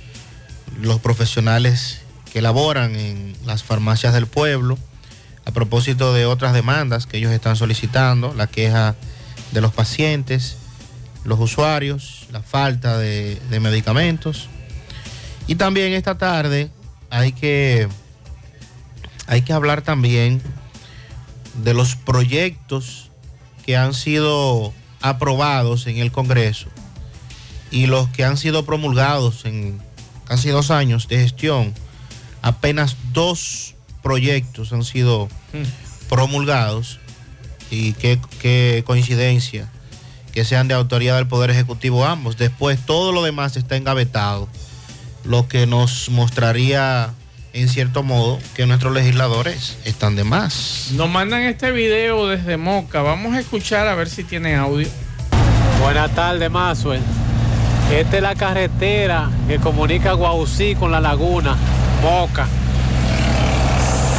los 0.80 1.00
profesionales 1.00 2.00
que 2.32 2.42
laboran 2.42 2.96
en 2.96 3.36
las 3.46 3.62
farmacias 3.62 4.12
del 4.12 4.26
pueblo 4.26 4.76
a 5.46 5.52
propósito 5.52 6.12
de 6.12 6.26
otras 6.26 6.52
demandas 6.52 7.06
que 7.06 7.18
ellos 7.18 7.32
están 7.32 7.56
solicitando, 7.56 8.34
la 8.34 8.46
queja 8.46 8.94
de 9.52 9.60
los 9.60 9.72
pacientes, 9.72 10.56
los 11.24 11.38
usuarios, 11.38 12.26
la 12.32 12.42
falta 12.42 12.98
de, 12.98 13.40
medicamentos. 13.60 14.48
Y 15.46 15.56
también 15.56 15.92
esta 15.92 16.16
tarde 16.16 16.70
hay 17.10 17.32
que, 17.32 17.88
hay 19.26 19.42
que 19.42 19.52
hablar 19.52 19.82
también 19.82 20.42
de 21.62 21.74
los 21.74 21.94
proyectos 21.94 23.10
que 23.64 23.76
han 23.76 23.94
sido 23.94 24.72
aprobados 25.00 25.86
en 25.86 25.98
el 25.98 26.12
Congreso 26.12 26.68
y 27.70 27.86
los 27.86 28.08
que 28.08 28.24
han 28.24 28.36
sido 28.36 28.64
promulgados 28.64 29.44
en 29.44 29.80
casi 30.24 30.48
dos 30.50 30.70
años 30.70 31.08
de 31.08 31.18
gestión. 31.18 31.74
Apenas 32.42 32.96
dos 33.12 33.74
proyectos 34.02 34.72
han 34.72 34.84
sido 34.84 35.28
promulgados 36.08 37.00
y 37.70 37.94
qué, 37.94 38.20
qué 38.40 38.84
coincidencia 38.86 39.70
que 40.32 40.44
sean 40.44 40.68
de 40.68 40.74
autoridad 40.74 41.16
del 41.16 41.28
Poder 41.28 41.50
Ejecutivo 41.50 42.04
ambos. 42.04 42.36
Después 42.36 42.78
todo 42.84 43.12
lo 43.12 43.22
demás 43.22 43.56
está 43.56 43.76
engavetado, 43.76 44.48
lo 45.24 45.48
que 45.48 45.66
nos 45.66 46.10
mostraría 46.10 47.14
en 47.54 47.68
cierto 47.68 48.02
modo 48.02 48.40
que 48.54 48.66
nuestros 48.66 48.92
legisladores 48.92 49.78
están 49.84 50.16
de 50.16 50.24
más. 50.24 50.90
Nos 50.94 51.08
mandan 51.08 51.42
este 51.42 51.70
video 51.70 52.26
desde 52.26 52.56
Moca. 52.56 53.00
Vamos 53.00 53.32
a 53.34 53.40
escuchar 53.40 53.86
a 53.86 53.94
ver 53.94 54.10
si 54.10 54.24
tiene 54.24 54.56
audio. 54.56 54.88
Buenas 55.80 56.10
tardes, 56.14 56.50
Maxwell. 56.50 57.00
Esta 57.92 58.16
es 58.16 58.22
la 58.22 58.34
carretera 58.34 59.30
que 59.46 59.58
comunica 59.58 60.14
Guausí 60.14 60.74
con 60.74 60.90
la 60.90 61.00
laguna, 61.00 61.56
Moca. 62.02 62.48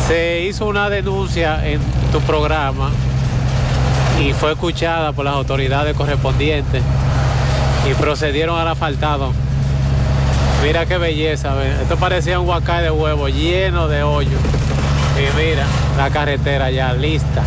Se 0.07 0.45
hizo 0.47 0.67
una 0.67 0.89
denuncia 0.89 1.67
en 1.67 1.81
tu 2.13 2.21
programa 2.21 2.89
y 4.21 4.31
fue 4.31 4.53
escuchada 4.53 5.11
por 5.11 5.25
las 5.25 5.33
autoridades 5.33 5.93
correspondientes 5.97 6.81
y 7.89 7.93
procedieron 7.95 8.57
al 8.57 8.69
asfaltado. 8.69 9.33
Mira 10.65 10.85
qué 10.87 10.97
belleza, 10.97 11.53
ve. 11.53 11.71
esto 11.81 11.95
parecía 11.97 12.39
un 12.39 12.47
huacay 12.49 12.83
de 12.83 12.89
huevo 12.91 13.29
lleno 13.29 13.87
de 13.87 14.01
hoyos. 14.01 14.41
Y 15.15 15.37
mira, 15.37 15.65
la 15.95 16.09
carretera 16.09 16.71
ya 16.71 16.91
lista, 16.93 17.43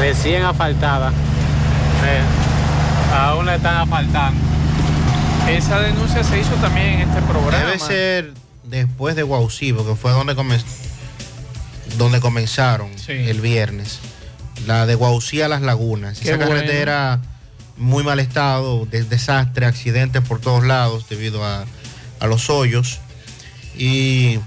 recién 0.00 0.42
asfaltada. 0.42 1.10
Ve, 1.10 3.16
Aún 3.16 3.46
la 3.46 3.56
están 3.56 3.76
asfaltando. 3.76 4.40
Esa 5.48 5.80
denuncia 5.80 6.24
se 6.24 6.40
hizo 6.40 6.54
también 6.56 6.86
en 6.88 7.00
este 7.08 7.22
programa. 7.22 7.64
Debe 7.66 7.78
ser 7.78 8.32
después 8.64 9.14
de 9.16 9.22
Guausí, 9.22 9.72
porque 9.72 9.94
fue 9.94 10.10
donde, 10.12 10.34
comen- 10.34 10.62
donde 11.98 12.20
comenzaron 12.20 12.88
el 13.08 13.40
viernes. 13.40 14.00
La 14.66 14.86
de 14.86 14.94
Guausí 14.94 15.42
a 15.42 15.48
las 15.48 15.60
lagunas. 15.62 16.18
Qué 16.20 16.28
Esa 16.30 16.36
bueno. 16.38 16.54
carretera 16.54 17.20
muy 17.76 18.04
mal 18.04 18.20
estado, 18.20 18.86
de- 18.86 19.04
desastre, 19.04 19.66
accidentes 19.66 20.22
por 20.22 20.40
todos 20.40 20.64
lados 20.64 21.08
debido 21.08 21.44
a, 21.44 21.64
a 22.20 22.26
los 22.26 22.50
hoyos. 22.50 23.00
Y 23.76 24.38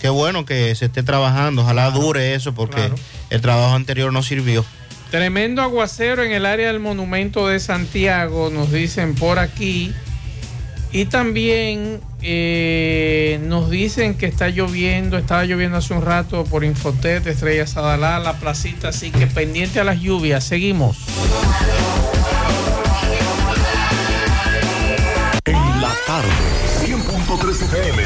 qué 0.00 0.08
bueno 0.08 0.44
que 0.44 0.74
se 0.74 0.86
esté 0.86 1.02
trabajando. 1.02 1.62
Ojalá 1.62 1.90
dure 1.90 2.34
eso 2.34 2.54
porque 2.54 2.90
el 3.30 3.40
trabajo 3.40 3.74
anterior 3.74 4.12
no 4.12 4.22
sirvió. 4.22 4.64
Tremendo 5.10 5.62
aguacero 5.62 6.24
en 6.24 6.32
el 6.32 6.44
área 6.46 6.66
del 6.66 6.80
monumento 6.80 7.46
de 7.46 7.60
Santiago, 7.60 8.50
nos 8.50 8.72
dicen 8.72 9.14
por 9.14 9.38
aquí. 9.38 9.94
Y 10.96 11.04
también 11.04 12.00
eh, 12.22 13.38
nos 13.42 13.68
dicen 13.68 14.14
que 14.16 14.24
está 14.24 14.48
lloviendo, 14.48 15.18
estaba 15.18 15.44
lloviendo 15.44 15.76
hace 15.76 15.92
un 15.92 16.00
rato 16.00 16.44
por 16.44 16.64
Infotet, 16.64 17.26
Estrella 17.26 17.66
Sadalá, 17.66 18.18
la 18.18 18.32
placita, 18.40 18.88
así 18.88 19.10
que 19.10 19.26
pendiente 19.26 19.78
a 19.78 19.84
las 19.84 20.00
lluvias. 20.00 20.42
Seguimos. 20.42 20.96
En 25.44 25.82
la 25.82 25.92
tarde, 26.06 26.30
100.3 26.86 27.62
FM. 27.62 28.05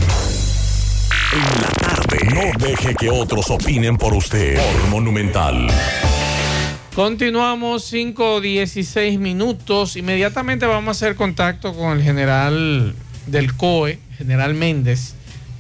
En 1.34 1.62
la 1.62 1.68
tarde. 1.80 2.20
No 2.34 2.52
deje 2.66 2.96
que 2.96 3.10
otros 3.10 3.50
opinen 3.50 3.98
por 3.98 4.14
usted. 4.14 4.56
Por 4.56 4.88
Monumental. 4.90 5.68
Continuamos 6.96 7.86
5 7.86 8.40
16 8.40 9.20
minutos. 9.20 9.96
Inmediatamente 9.96 10.68
vamos 10.68 10.90
a 10.90 10.92
hacer 10.92 11.16
contacto 11.16 11.74
con 11.74 11.98
el 11.98 12.04
general 12.04 12.94
del 13.26 13.56
COE, 13.56 13.98
general 14.18 14.54
Méndez 14.54 15.16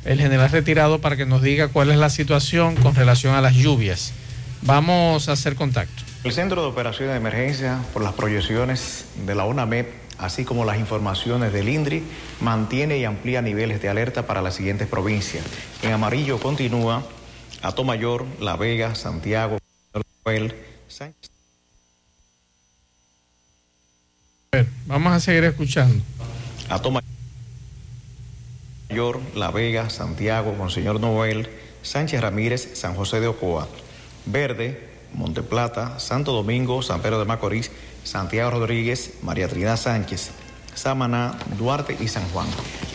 el 0.05 0.19
general 0.19 0.49
retirado 0.49 0.99
para 0.99 1.15
que 1.15 1.25
nos 1.25 1.41
diga 1.41 1.69
cuál 1.69 1.91
es 1.91 1.97
la 1.97 2.09
situación 2.09 2.75
con 2.75 2.95
relación 2.95 3.35
a 3.35 3.41
las 3.41 3.55
lluvias. 3.55 4.13
Vamos 4.61 5.29
a 5.29 5.33
hacer 5.33 5.55
contacto. 5.55 6.03
El 6.23 6.31
Centro 6.31 6.61
de 6.61 6.67
Operaciones 6.67 7.13
de 7.13 7.17
Emergencia, 7.17 7.79
por 7.91 8.01
las 8.01 8.13
proyecciones 8.13 9.05
de 9.25 9.35
la 9.35 9.45
UNAMEP, 9.45 9.89
así 10.17 10.45
como 10.45 10.63
las 10.63 10.79
informaciones 10.79 11.51
del 11.51 11.67
INDRI, 11.67 12.03
mantiene 12.39 12.97
y 12.97 13.05
amplía 13.05 13.41
niveles 13.41 13.81
de 13.81 13.89
alerta 13.89 14.25
para 14.25 14.41
las 14.41 14.55
siguientes 14.55 14.87
provincias. 14.87 15.43
En 15.81 15.91
amarillo 15.91 16.39
continúa 16.39 17.03
Atomayor, 17.61 18.25
La 18.39 18.55
Vega, 18.55 18.95
Santiago, 18.95 19.57
Sánchez. 20.87 21.31
Vamos 24.85 25.13
a 25.13 25.19
seguir 25.19 25.43
escuchando. 25.45 26.03
Atomayor, 26.69 27.09
La 29.33 29.49
Vega, 29.49 29.89
Santiago, 29.89 30.53
Monseñor 30.53 30.99
Noel, 30.99 31.49
Sánchez 31.81 32.21
Ramírez, 32.21 32.77
San 32.77 32.93
José 32.93 33.19
de 33.19 33.27
Ocoa, 33.27 33.67
Verde, 34.27 34.87
Monteplata, 35.15 35.97
Santo 35.99 36.31
Domingo, 36.31 36.83
San 36.83 37.01
Pedro 37.01 37.17
de 37.17 37.25
Macorís, 37.25 37.71
Santiago 38.03 38.51
Rodríguez, 38.51 39.15
María 39.23 39.47
Trinidad 39.47 39.77
Sánchez, 39.77 40.29
Samaná, 40.75 41.39
Duarte 41.57 41.97
y 41.99 42.07
San 42.07 42.29
Juan. 42.29 42.45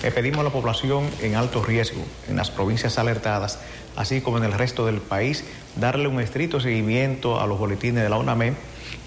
Le 0.01 0.13
pedimos 0.13 0.39
a 0.39 0.45
la 0.45 0.51
población 0.51 1.11
en 1.21 1.35
alto 1.35 1.65
riesgo, 1.65 2.05
en 2.29 2.37
las 2.37 2.53
provincias 2.53 2.97
alertadas, 2.97 3.59
así 3.97 4.21
como 4.21 4.39
en 4.39 4.45
el 4.45 4.53
resto 4.53 4.87
del 4.87 5.01
país, 5.01 5.43
darle 5.75 6.07
un 6.07 6.21
estricto 6.21 6.61
seguimiento 6.61 7.41
a 7.41 7.49
los 7.49 7.59
boletines 7.59 8.05
de 8.05 8.09
la 8.09 8.19
UNAME 8.19 8.55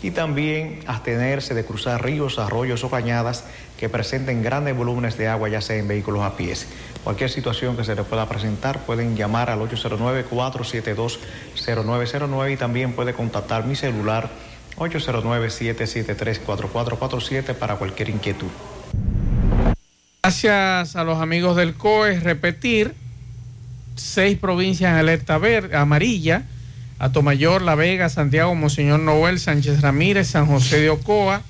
y 0.04 0.12
también 0.12 0.82
abstenerse 0.88 1.54
de 1.54 1.64
cruzar 1.64 2.04
ríos, 2.04 2.38
arroyos 2.38 2.84
o 2.84 2.90
cañadas 2.90 3.46
que 3.82 3.90
presenten 3.90 4.42
grandes 4.44 4.78
volúmenes 4.78 5.18
de 5.18 5.28
agua, 5.28 5.50
ya 5.50 5.60
sea 5.60 5.76
en 5.76 5.88
vehículos 5.88 6.22
a 6.22 6.38
pies. 6.38 6.68
Cualquier 7.04 7.32
situación 7.32 7.76
que 7.76 7.84
se 7.84 7.96
les 7.96 8.06
pueda 8.06 8.30
presentar, 8.30 8.86
pueden 8.86 9.18
llamar 9.18 9.50
al 9.50 9.60
809-472-0909 9.62 12.54
y 12.54 12.58
también 12.58 12.94
puede 12.94 13.16
contactar 13.16 13.66
mi 13.66 13.76
celular 13.76 14.30
809-773-4447 14.78 17.56
para 17.56 17.78
cualquier 17.78 18.10
inquietud. 18.10 18.50
Gracias 20.22 20.96
a 20.96 21.04
los 21.04 21.20
amigos 21.20 21.58
del 21.58 21.74
COE. 21.74 22.20
Repetir, 22.20 22.94
seis 23.96 24.38
provincias 24.38 24.92
en 24.92 24.98
alerta 24.98 25.40
verde, 25.40 25.76
amarilla, 25.76 26.44
Atomayor, 27.00 27.64
La 27.64 27.74
Vega, 27.74 28.10
Santiago, 28.10 28.54
Monseñor 28.54 29.00
Noel, 29.00 29.40
Sánchez 29.40 29.82
Ramírez, 29.82 30.28
San 30.28 30.46
José 30.46 30.82
de 30.82 30.92
Ocoa, 30.92 31.42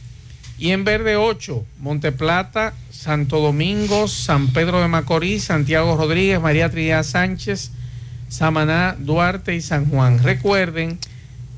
y 0.61 0.73
en 0.73 0.83
verde 0.83 1.15
8, 1.15 1.65
Monteplata, 1.79 2.75
Santo 2.91 3.39
Domingo, 3.39 4.07
San 4.07 4.49
Pedro 4.49 4.79
de 4.79 4.87
Macorís, 4.87 5.45
Santiago 5.45 5.97
Rodríguez, 5.97 6.39
María 6.39 6.69
Trinidad 6.69 7.01
Sánchez, 7.01 7.71
Samaná, 8.29 8.95
Duarte 8.99 9.55
y 9.55 9.61
San 9.61 9.87
Juan. 9.87 10.21
Recuerden 10.21 10.99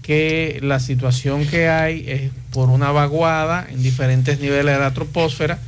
que 0.02 0.58
la 0.64 0.80
situación 0.80 1.46
que 1.46 1.68
hay 1.68 2.06
es 2.08 2.32
por 2.54 2.70
una 2.70 2.92
vaguada 2.92 3.68
en 3.70 3.84
diferentes 3.84 4.40
niveles 4.40 4.74
de 4.74 4.80
la 4.80 4.94
troposfera 4.94 5.60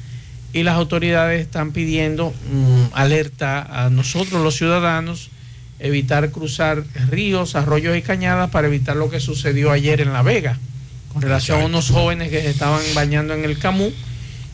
y 0.53 0.63
las 0.63 0.75
autoridades 0.75 1.41
están 1.41 1.73
pidiendo 1.73 2.29
mm, 2.31 2.93
alerta 2.93 3.85
a 3.85 3.89
nosotros 3.89 4.41
los 4.43 4.55
ciudadanos, 4.55 5.29
evitar 5.79 6.31
cruzar 6.31 6.85
ríos, 7.09 7.55
arroyos 7.55 7.97
y 7.97 8.01
cañadas 8.01 8.49
para 8.49 8.67
evitar 8.67 8.95
lo 8.95 9.09
que 9.09 9.19
sucedió 9.19 9.71
ayer 9.71 9.99
en 9.99 10.13
La 10.13 10.21
Vega, 10.21 10.57
con 11.15 11.21
relación 11.21 11.61
a 11.61 11.65
unos 11.65 11.91
jóvenes 11.91 12.29
que 12.29 12.41
se 12.41 12.49
estaban 12.49 12.81
bañando 12.93 13.33
en 13.33 13.45
el 13.45 13.57
Camú 13.57 13.89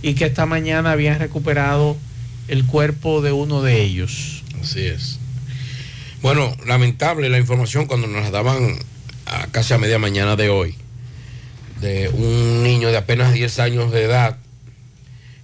y 0.04 0.14
que 0.14 0.26
esta 0.26 0.46
mañana 0.46 0.92
habían 0.92 1.18
recuperado 1.18 1.98
el 2.48 2.68
cuerpo 2.68 3.24
de 3.24 3.32
uno 3.32 3.64
de 3.64 3.82
ellos. 3.82 4.44
Así 4.62 4.86
es. 4.86 5.18
Bueno, 6.22 6.56
lamentable 6.68 7.30
la 7.30 7.40
información 7.40 7.88
cuando 7.88 8.06
nos 8.06 8.22
la 8.22 8.30
daban 8.30 8.78
a 9.26 9.48
casi 9.48 9.74
a 9.74 9.80
media 9.80 9.98
mañana 9.98 10.36
de 10.36 10.50
hoy, 10.50 10.76
de 11.80 12.10
un 12.10 12.62
niño 12.62 12.90
de 12.90 12.98
apenas 12.98 13.34
10 13.34 13.58
años 13.58 13.92
de 13.92 14.04
edad, 14.04 14.38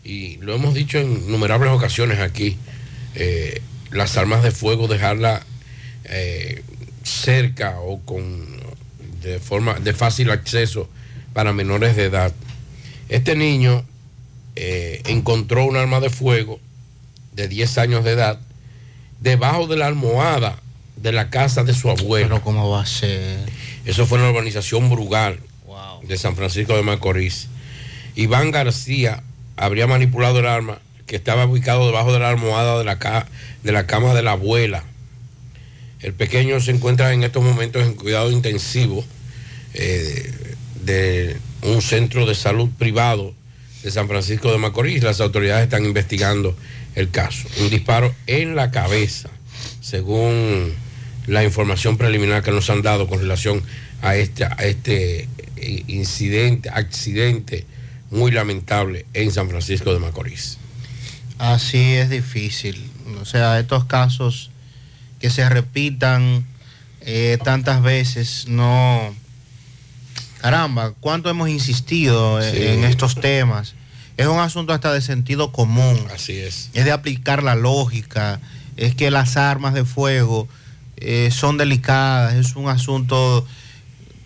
y 0.03 0.38
lo 0.38 0.53
hemos 0.53 0.75
dicho 0.75 0.99
en 0.99 1.13
innumerables 1.13 1.71
ocasiones 1.71 2.19
aquí, 2.19 2.58
eh, 3.15 3.63
las 3.89 4.17
armas 4.17 4.43
de 4.43 4.51
fuego 4.51 4.88
dejarla 4.88 5.41
eh, 6.03 6.62
cerca 7.01 7.80
o 7.80 8.06
con 8.06 8.45
de 9.23 9.39
forma 9.39 9.80
de 9.80 9.95
fácil 9.95 10.30
acceso 10.30 10.91
para 11.38 11.54
menores 11.54 11.95
de 11.95 12.06
edad. 12.06 12.34
Este 13.10 13.36
niño 13.36 13.86
eh, 14.56 15.04
encontró 15.06 15.65
un 15.65 15.78
arma 15.78 16.00
de 16.00 16.10
fuego 16.10 16.60
de 17.34 17.47
10 17.47 17.78
años 17.78 18.04
de 18.04 18.13
edad 18.13 18.39
debajo 19.19 19.67
de 19.67 19.78
la 19.78 19.86
almohada 19.86 20.60
de 20.95 21.12
la 21.12 21.30
casa 21.30 21.63
de 21.63 21.76
su 21.76 21.91
abuelo. 21.91 22.30
Pero 22.30 22.41
¿cómo 22.41 22.71
va 22.71 22.82
a 22.82 22.86
ser? 22.88 23.38
Eso 23.86 24.08
fue 24.08 24.17
en 24.17 24.23
la 24.23 24.32
urbanización 24.32 24.89
Brugal 24.89 25.39
de 26.02 26.17
San 26.17 26.36
Francisco 26.36 26.76
de 26.76 26.82
Macorís. 26.82 27.50
Iván 28.15 28.50
García 28.50 29.21
habría 29.58 29.86
manipulado 29.86 30.39
el 30.39 30.47
arma 30.47 30.80
que 31.06 31.17
estaba 31.17 31.45
ubicado 31.45 31.86
debajo 31.86 32.13
de 32.13 32.17
la 32.17 32.30
almohada 32.30 32.80
de 32.80 32.84
la, 32.84 33.28
de 33.62 33.71
la 33.71 33.86
cama 33.86 34.15
de 34.15 34.23
la 34.23 34.32
abuela. 34.32 34.86
El 36.00 36.13
pequeño 36.15 36.60
se 36.62 36.71
encuentra 36.71 37.13
en 37.13 37.21
estos 37.21 37.43
momentos 37.43 37.84
en 37.84 37.93
cuidado 37.93 38.32
intensivo 38.32 39.06
eh, 39.76 40.46
de 40.88 41.38
un 41.62 41.84
centro 41.84 42.26
de 42.26 42.34
salud 42.34 42.69
privado 42.80 43.36
de 43.84 43.91
San 43.91 44.08
Francisco 44.08 44.52
de 44.52 44.58
Macorís. 44.58 45.04
Las 45.04 45.21
autoridades 45.21 45.65
están 45.65 45.86
investigando 45.86 46.58
el 46.95 47.12
caso. 47.12 47.47
Un 47.60 47.69
disparo 47.69 48.15
en 48.26 48.56
la 48.56 48.71
cabeza, 48.71 49.30
según 49.82 50.73
la 51.28 51.43
información 51.43 51.97
preliminar 51.97 52.41
que 52.41 52.52
nos 52.52 52.69
han 52.71 52.82
dado 52.82 53.08
con 53.08 53.19
relación 53.19 53.62
a 54.02 54.15
este, 54.15 54.47
este 54.60 55.28
eh, 55.58 55.84
incidente, 55.88 56.69
accidente 56.69 57.65
muy 58.10 58.32
lamentable 58.32 59.06
en 59.13 59.32
San 59.32 59.50
Francisco 59.50 59.93
de 59.93 60.00
Macorís. 60.00 60.58
Así 61.38 61.93
es 61.93 62.10
difícil. 62.10 62.89
O 63.21 63.26
sea, 63.26 63.60
estos 63.60 63.86
casos 63.86 64.52
que 65.19 65.30
se 65.30 65.47
repitan 65.50 66.45
eh, 67.02 67.38
tantas 67.43 67.84
veces, 67.84 68.47
no... 68.47 69.13
Caramba, 70.41 70.93
¿cuánto 71.00 71.30
hemos 71.30 71.50
insistido 71.50 72.41
eh, 72.41 72.73
en 72.73 72.84
estos 72.84 73.15
temas? 73.15 73.76
Es 74.17 74.28
un 74.28 74.39
asunto 74.39 74.73
hasta 74.73 74.93
de 74.93 75.02
sentido 75.02 75.52
común. 75.52 75.97
Así 76.13 76.34
es. 76.34 76.69
Es 76.73 76.86
de 76.86 76.91
aplicar 76.91 77.43
la 77.43 77.56
lógica. 77.56 78.39
Es 78.76 78.95
que 78.95 79.12
las 79.12 79.38
armas 79.38 79.73
de 79.73 79.86
fuego 79.86 80.47
eh, 80.97 81.30
son 81.32 81.58
delicadas. 81.58 82.36
Es 82.36 82.56
un 82.56 82.69
asunto 82.69 83.45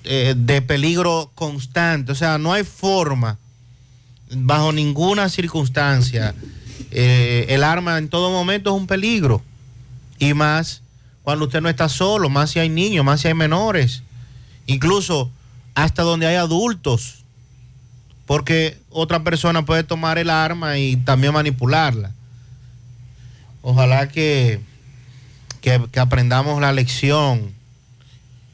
de 0.04 0.63
peligro 0.63 1.32
constante. 1.36 2.12
O 2.12 2.15
sea, 2.15 2.39
no 2.39 2.54
hay 2.54 2.63
forma, 2.63 3.38
bajo 4.32 4.71
ninguna 4.71 5.30
circunstancia. 5.30 6.34
el 6.91 7.63
arma 7.63 7.97
en 7.97 8.10
todo 8.10 8.32
momento 8.32 8.74
es 8.74 8.82
un 8.82 8.88
peligro. 8.88 9.43
Y 10.17 10.34
más 10.34 10.82
cuando 11.24 11.45
usted 11.45 11.62
no 11.62 11.69
está 11.69 11.88
solo, 11.89 12.30
más 12.30 12.52
si 12.52 12.60
hay 12.60 12.69
niños, 12.69 13.06
más 13.06 13.21
si 13.21 13.28
hay 13.28 13.34
menores, 13.34 14.04
incluso 14.65 15.32
hasta 15.75 16.03
donde 16.03 16.27
hay 16.27 16.36
adultos, 16.36 17.23
porque 18.25 18.77
otra 18.89 19.23
persona 19.23 19.65
puede 19.65 19.84
tomar 19.84 20.17
el 20.17 20.29
arma 20.29 20.77
y 20.77 20.97
también 20.97 21.34
manipularla. 21.34 22.12
Ojalá 23.62 24.07
que, 24.10 24.60
que, 25.62 25.99
aprendamos 25.99 26.60
la 26.62 26.71
lección 26.71 27.53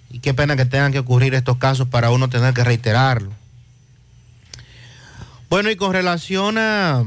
y 0.10 0.19
qué 0.19 0.34
pena 0.34 0.56
que 0.56 0.65
tengan 0.65 0.91
que 0.91 0.99
ocurrir 0.99 1.34
estos 1.34 1.58
casos 1.58 1.88
para 1.88 2.12
uno 2.12 2.30
tener 2.30 2.53
que 2.53 2.63
reiterarlo. 2.63 3.32
Bueno, 5.49 5.71
y 5.71 5.75
con 5.77 5.93
relación 5.93 6.58
a 6.58 7.03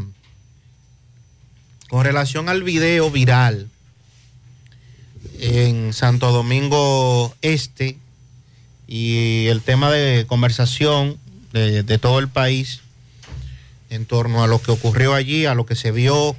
con 1.91 2.05
relación 2.05 2.49
al 2.49 2.63
video 2.63 3.11
viral 3.11 3.69
en 5.41 5.93
Santo 5.93 6.31
Domingo 6.31 7.35
Este 7.43 7.99
y 8.91 9.47
el 9.47 9.63
tema 9.63 9.89
de 9.89 10.27
conversación 10.27 11.17
de, 11.53 11.99
todo 11.99 12.19
el 12.19 12.29
país 12.29 12.81
en 13.89 14.05
torno 14.05 14.43
a 14.43 14.49
lo 14.49 14.61
que 14.61 14.73
ocurrió 14.73 15.15
allí, 15.15 15.47
a 15.47 15.55
lo 15.55 15.65
que 15.65 15.77
se 15.77 15.93
vio 15.93 16.37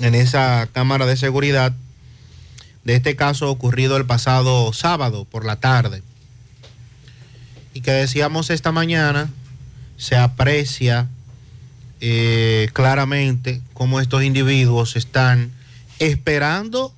en 0.00 0.16
esa 0.16 0.68
cámara 0.72 1.06
de 1.06 1.16
seguridad 1.16 1.72
de 2.82 2.96
este 2.96 3.14
caso 3.14 3.48
ocurrido 3.48 3.96
el 3.96 4.06
pasado 4.06 4.72
sábado 4.72 5.24
por 5.24 5.44
la 5.44 5.60
tarde. 5.60 6.02
Y 7.72 7.82
que 7.82 7.92
decíamos 7.92 8.50
esta 8.50 8.72
mañana, 8.72 9.30
se 9.98 10.16
aprecia 10.16 11.06
eh, 12.00 12.70
claramente 12.72 13.60
cómo 13.72 14.00
estos 14.00 14.24
individuos 14.24 14.96
están 14.96 15.52
esperando 16.00 16.92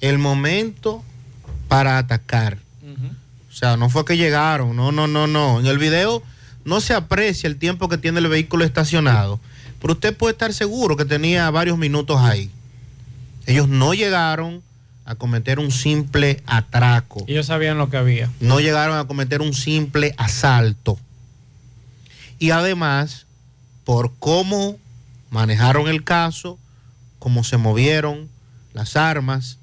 el 0.00 0.16
momento 0.16 1.04
para 1.68 1.98
atacar. 1.98 2.69
O 3.60 3.62
sea, 3.62 3.76
no 3.76 3.90
fue 3.90 4.06
que 4.06 4.16
llegaron, 4.16 4.74
no, 4.74 4.90
no, 4.90 5.06
no, 5.06 5.26
no. 5.26 5.60
En 5.60 5.66
el 5.66 5.76
video 5.76 6.22
no 6.64 6.80
se 6.80 6.94
aprecia 6.94 7.46
el 7.46 7.58
tiempo 7.58 7.90
que 7.90 7.98
tiene 7.98 8.20
el 8.20 8.28
vehículo 8.28 8.64
estacionado, 8.64 9.38
pero 9.82 9.92
usted 9.92 10.16
puede 10.16 10.32
estar 10.32 10.54
seguro 10.54 10.96
que 10.96 11.04
tenía 11.04 11.50
varios 11.50 11.76
minutos 11.76 12.18
ahí. 12.22 12.50
Ellos 13.44 13.68
no 13.68 13.92
llegaron 13.92 14.62
a 15.04 15.14
cometer 15.14 15.58
un 15.58 15.70
simple 15.72 16.42
atraco. 16.46 17.22
Ellos 17.26 17.44
sabían 17.44 17.76
lo 17.76 17.90
que 17.90 17.98
había. 17.98 18.30
No 18.40 18.60
llegaron 18.60 18.96
a 18.96 19.06
cometer 19.06 19.42
un 19.42 19.52
simple 19.52 20.14
asalto. 20.16 20.98
Y 22.38 22.52
además, 22.52 23.26
por 23.84 24.10
cómo 24.18 24.78
manejaron 25.28 25.86
el 25.86 26.02
caso, 26.02 26.58
cómo 27.18 27.44
se 27.44 27.58
movieron 27.58 28.30
las 28.72 28.96
armas, 28.96 29.58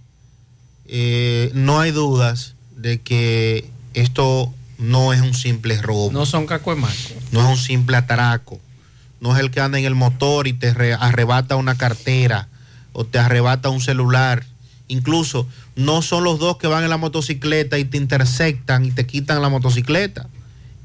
eh, 0.85 1.49
no 1.55 1.79
hay 1.79 1.89
dudas 1.89 2.53
de 2.75 3.01
que 3.01 3.71
esto 4.01 4.53
no 4.77 5.13
es 5.13 5.21
un 5.21 5.33
simple 5.33 5.81
robo. 5.81 6.11
No 6.11 6.25
son 6.25 6.45
cacuemacos. 6.45 7.13
No 7.31 7.41
es 7.41 7.47
un 7.47 7.57
simple 7.57 7.97
atraco. 7.97 8.59
No 9.19 9.35
es 9.35 9.41
el 9.41 9.49
que 9.51 9.59
anda 9.59 9.79
en 9.79 9.85
el 9.85 9.95
motor 9.95 10.47
y 10.47 10.53
te 10.53 10.73
re- 10.73 10.93
arrebata 10.93 11.55
una 11.55 11.75
cartera 11.75 12.47
o 12.93 13.05
te 13.05 13.17
arrebata 13.19 13.69
un 13.69 13.81
celular. 13.81 14.45
Incluso 14.87 15.47
no 15.75 16.01
son 16.01 16.23
los 16.23 16.39
dos 16.39 16.57
que 16.57 16.67
van 16.67 16.83
en 16.83 16.89
la 16.89 16.97
motocicleta 16.97 17.77
y 17.79 17.85
te 17.85 17.97
intersectan 17.97 18.85
y 18.85 18.91
te 18.91 19.05
quitan 19.07 19.41
la 19.41 19.49
motocicleta 19.49 20.27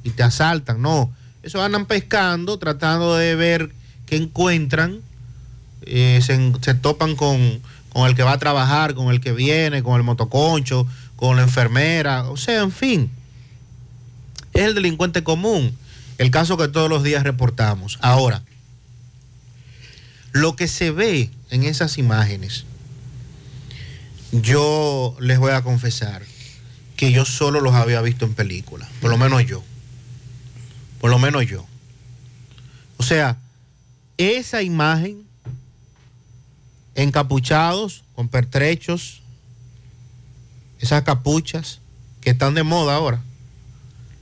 y 0.02 0.10
te 0.10 0.22
asaltan. 0.22 0.80
No, 0.82 1.12
esos 1.42 1.60
andan 1.60 1.86
pescando, 1.86 2.58
tratando 2.58 3.14
de 3.16 3.34
ver 3.36 3.70
qué 4.06 4.16
encuentran. 4.16 5.00
Eh, 5.82 6.20
se, 6.22 6.52
se 6.62 6.74
topan 6.74 7.14
con, 7.16 7.60
con 7.90 8.08
el 8.08 8.14
que 8.16 8.22
va 8.22 8.32
a 8.32 8.38
trabajar, 8.38 8.94
con 8.94 9.10
el 9.12 9.20
que 9.20 9.32
viene, 9.32 9.82
con 9.82 9.96
el 9.96 10.02
motoconcho, 10.02 10.86
con 11.22 11.36
la 11.36 11.42
enfermera. 11.42 12.24
O 12.30 12.36
sea, 12.36 12.62
en 12.62 12.72
fin 12.72 13.08
es 14.52 14.62
el 14.62 14.74
delincuente 14.74 15.22
común, 15.22 15.78
el 16.18 16.32
caso 16.32 16.56
que 16.56 16.66
todos 16.66 16.90
los 16.90 17.04
días 17.04 17.22
reportamos. 17.22 17.96
Ahora, 18.02 18.42
lo 20.32 20.56
que 20.56 20.66
se 20.66 20.90
ve 20.90 21.30
en 21.50 21.62
esas 21.62 21.96
imágenes, 21.96 22.64
yo 24.32 25.16
les 25.20 25.38
voy 25.38 25.52
a 25.52 25.62
confesar 25.62 26.24
que 26.96 27.12
yo 27.12 27.24
solo 27.24 27.60
los 27.60 27.76
había 27.76 28.02
visto 28.02 28.24
en 28.24 28.34
películas, 28.34 28.88
por 29.00 29.08
lo 29.08 29.16
menos 29.16 29.46
yo, 29.46 29.62
por 31.00 31.08
lo 31.08 31.20
menos 31.20 31.46
yo. 31.46 31.64
O 32.96 33.04
sea, 33.04 33.38
esa 34.18 34.60
imagen, 34.62 35.22
encapuchados, 36.96 38.02
con 38.16 38.28
pertrechos, 38.28 39.21
esas 40.82 41.02
capuchas 41.02 41.80
que 42.20 42.30
están 42.30 42.54
de 42.54 42.62
moda 42.62 42.94
ahora, 42.96 43.20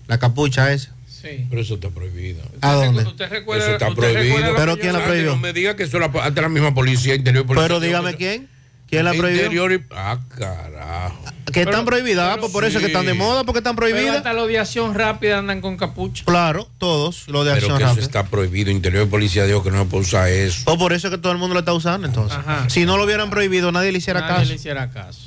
la 0.06 0.18
capucha 0.18 0.72
esa. 0.72 0.90
Sí. 1.08 1.46
Pero 1.50 1.60
eso 1.60 1.74
está 1.74 1.90
prohibido. 1.90 2.40
¿A 2.62 2.72
dónde? 2.72 3.02
¿Usted 3.02 3.28
recuerda- 3.28 3.64
Eso 3.64 3.72
está 3.74 3.88
usted 3.88 4.00
prohibido. 4.00 4.36
recuerda 4.36 4.56
¿Pero 4.56 4.74
que 4.76 4.80
quién 4.82 4.92
la 4.94 5.04
prohibió? 5.04 5.30
No 5.32 5.36
me 5.36 5.52
diga 5.52 5.76
que 5.76 5.82
eso 5.82 5.98
la, 5.98 6.06
hasta 6.06 6.40
la 6.40 6.48
misma 6.48 6.72
policía 6.74 7.14
interior. 7.14 7.44
policía 7.44 7.68
Pero 7.68 7.80
dígame 7.80 8.14
quién. 8.14 8.48
¿Quién 8.88 9.04
la 9.04 9.12
prohibió? 9.12 9.42
Interior 9.42 9.72
y- 9.72 9.84
Ah, 9.90 10.18
carajo. 10.36 11.24
Que 11.52 11.62
están 11.62 11.84
prohibidas, 11.84 12.34
ah, 12.34 12.40
pues 12.40 12.50
por 12.52 12.64
eso 12.64 12.78
es 12.78 12.82
que 12.84 12.88
están 12.88 13.06
de 13.06 13.14
moda, 13.14 13.44
porque 13.44 13.58
están 13.58 13.76
Pero 13.76 13.88
prohibidas. 13.90 14.16
hasta 14.18 14.32
los 14.32 14.48
de 14.48 14.58
acción 14.58 14.94
rápida 14.94 15.38
andan 15.38 15.60
con 15.60 15.76
capucha. 15.76 16.24
Claro, 16.24 16.68
todos, 16.78 17.28
lo 17.28 17.44
de 17.44 17.52
Pero 17.52 17.56
acción 17.66 17.76
que 17.78 17.84
eso 17.84 17.90
rápida. 17.90 18.06
está 18.06 18.24
prohibido. 18.26 18.70
Interior 18.70 19.06
y 19.06 19.10
policía 19.10 19.44
dijo 19.46 19.62
que 19.62 19.70
no 19.70 19.78
se 19.80 19.84
puede 19.90 20.02
usar 20.04 20.28
eso. 20.28 20.62
O 20.64 20.78
por 20.78 20.92
eso 20.92 21.06
es 21.08 21.12
que 21.12 21.18
todo 21.18 21.32
el 21.32 21.38
mundo 21.38 21.54
lo 21.54 21.60
está 21.60 21.72
usando 21.72 22.06
entonces. 22.06 22.38
Ajá. 22.38 22.68
Si 22.70 22.84
no 22.86 22.96
lo 22.96 23.04
hubieran 23.04 23.30
prohibido, 23.30 23.70
nadie 23.72 23.92
le 23.92 23.98
hiciera 23.98 24.20
Nadie 24.22 24.34
caso. 24.36 24.48
le 24.48 24.54
hiciera 24.56 24.90
caso. 24.90 25.20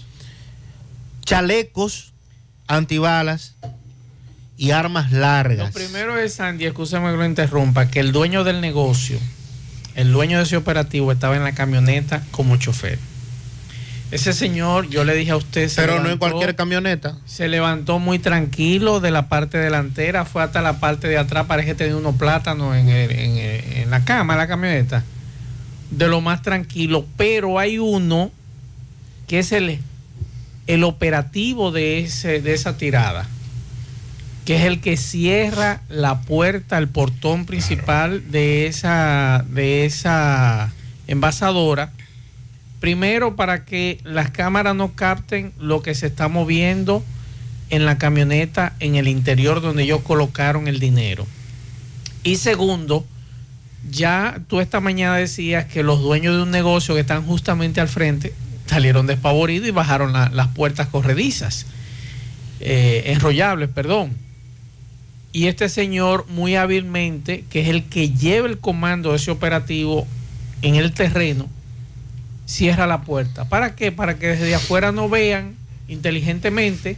Chalecos, 1.25 2.13
antibalas 2.67 3.55
y 4.57 4.71
armas 4.71 5.11
Lo 5.11 5.19
largas. 5.19 5.71
primero 5.73 6.17
es, 6.17 6.33
Sandy, 6.35 6.65
escúchame 6.65 7.11
que 7.11 7.17
lo 7.17 7.25
interrumpa, 7.25 7.87
que 7.89 7.99
el 7.99 8.11
dueño 8.11 8.43
del 8.43 8.61
negocio, 8.61 9.17
el 9.95 10.11
dueño 10.11 10.37
de 10.37 10.43
ese 10.43 10.57
operativo 10.57 11.11
estaba 11.11 11.35
en 11.35 11.43
la 11.43 11.53
camioneta 11.53 12.23
como 12.31 12.57
chofer. 12.57 12.99
Ese 14.11 14.31
señor, 14.33 14.89
yo 14.89 15.03
le 15.05 15.15
dije 15.15 15.31
a 15.31 15.37
usted, 15.37 15.67
se 15.69 15.81
Pero 15.81 15.93
no 15.93 16.01
en 16.01 16.03
levantó- 16.03 16.19
cualquier 16.19 16.55
camioneta. 16.55 17.17
Se 17.25 17.47
levantó 17.47 17.97
muy 17.97 18.19
tranquilo 18.19 18.99
de 18.99 19.09
la 19.09 19.27
parte 19.27 19.57
delantera, 19.57 20.23
fue 20.25 20.43
hasta 20.43 20.61
la 20.61 20.79
parte 20.79 21.07
de 21.07 21.17
atrás, 21.17 21.47
parece 21.47 21.69
que 21.69 21.75
tenía 21.75 21.95
unos 21.95 22.15
plátanos 22.17 22.75
en, 22.75 22.89
el- 22.89 23.09
en 23.11 23.37
el- 23.37 23.63
en 23.77 23.89
la 23.89 24.05
cama, 24.05 24.35
la 24.35 24.47
camioneta. 24.47 25.03
De 25.89 26.07
lo 26.07 26.21
más 26.21 26.43
tranquilo, 26.43 27.07
pero 27.17 27.57
hay 27.57 27.79
uno 27.79 28.31
que 29.27 29.39
es 29.39 29.51
el, 29.51 29.79
el 30.67 30.83
operativo 30.83 31.71
de, 31.71 31.99
ese, 31.99 32.41
de 32.41 32.53
esa 32.53 32.77
tirada, 32.77 33.27
que 34.45 34.57
es 34.57 34.63
el 34.63 34.81
que 34.81 34.97
cierra 34.97 35.81
la 35.89 36.21
puerta, 36.21 36.77
el 36.77 36.87
portón 36.87 37.45
principal 37.45 38.31
de 38.31 38.67
esa, 38.67 39.45
de 39.49 39.85
esa 39.85 40.73
envasadora. 41.07 41.91
Primero, 42.79 43.35
para 43.35 43.63
que 43.65 43.99
las 44.03 44.31
cámaras 44.31 44.75
no 44.75 44.93
capten 44.93 45.53
lo 45.57 45.81
que 45.81 45.95
se 45.95 46.07
está 46.07 46.27
moviendo 46.27 47.03
en 47.69 47.85
la 47.85 47.97
camioneta 47.97 48.73
en 48.79 48.95
el 48.95 49.07
interior 49.07 49.61
donde 49.61 49.83
ellos 49.83 50.01
colocaron 50.01 50.67
el 50.67 50.79
dinero. 50.79 51.25
Y 52.23 52.35
segundo, 52.35 53.05
ya 53.89 54.41
tú 54.47 54.59
esta 54.59 54.79
mañana 54.79 55.15
decías 55.17 55.65
que 55.65 55.83
los 55.83 56.01
dueños 56.01 56.35
de 56.35 56.43
un 56.43 56.51
negocio 56.51 56.95
que 56.95 57.01
están 57.01 57.25
justamente 57.25 57.81
al 57.81 57.87
frente 57.87 58.33
salieron 58.73 59.07
despavoridos 59.07 59.67
y 59.67 59.71
bajaron 59.71 60.13
la- 60.13 60.29
las 60.29 60.47
puertas 60.49 60.87
corredizas, 60.87 61.65
eh, 62.59 63.03
enrollables, 63.07 63.69
perdón. 63.69 64.11
Y 65.31 65.47
este 65.47 65.67
señor 65.69 66.25
muy 66.29 66.55
hábilmente, 66.55 67.43
que 67.49 67.61
es 67.61 67.67
el 67.69 67.83
que 67.85 68.09
lleva 68.11 68.47
el 68.47 68.59
comando 68.59 69.11
de 69.11 69.15
ese 69.17 69.31
operativo 69.31 70.05
en 70.61 70.75
el 70.75 70.91
terreno, 70.93 71.47
cierra 72.45 72.85
la 72.87 73.01
puerta. 73.01 73.45
¿Para 73.49 73.75
qué? 73.75 73.91
Para 73.91 74.17
que 74.19 74.27
desde 74.27 74.53
afuera 74.53 74.91
no 74.91 75.09
vean 75.09 75.55
inteligentemente, 75.87 76.97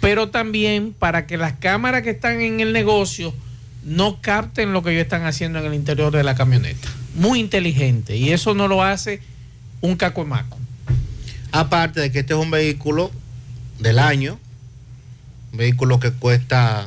pero 0.00 0.28
también 0.30 0.94
para 0.98 1.26
que 1.26 1.36
las 1.36 1.52
cámaras 1.54 2.02
que 2.02 2.10
están 2.10 2.40
en 2.40 2.60
el 2.60 2.72
negocio 2.72 3.34
no 3.84 4.20
capten 4.20 4.72
lo 4.72 4.82
que 4.82 4.90
ellos 4.90 5.02
están 5.02 5.24
haciendo 5.24 5.58
en 5.60 5.66
el 5.66 5.74
interior 5.74 6.12
de 6.14 6.22
la 6.24 6.34
camioneta. 6.34 6.88
Muy 7.14 7.38
inteligente. 7.40 8.16
Y 8.16 8.30
eso 8.30 8.54
no 8.54 8.68
lo 8.68 8.82
hace 8.82 9.20
un 9.80 9.96
cacuemaco. 9.96 10.58
Aparte 11.52 12.00
de 12.00 12.12
que 12.12 12.20
este 12.20 12.34
es 12.34 12.38
un 12.38 12.50
vehículo 12.50 13.10
del 13.78 13.98
año, 13.98 14.38
un 15.52 15.58
vehículo 15.58 15.98
que 16.00 16.10
cuesta, 16.12 16.86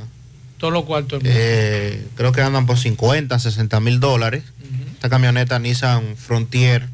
Todo 0.57 0.71
lo 0.71 0.85
cual 0.85 1.05
todo 1.05 1.19
el 1.19 1.23
mundo. 1.25 1.37
eh, 1.39 2.07
creo 2.15 2.31
que 2.31 2.41
andan 2.41 2.65
por 2.65 2.77
50, 2.77 3.37
60 3.39 3.79
mil 3.79 3.99
dólares. 3.99 4.43
Esta 4.93 5.09
camioneta 5.09 5.57
Nissan 5.57 6.15
Frontier 6.15 6.87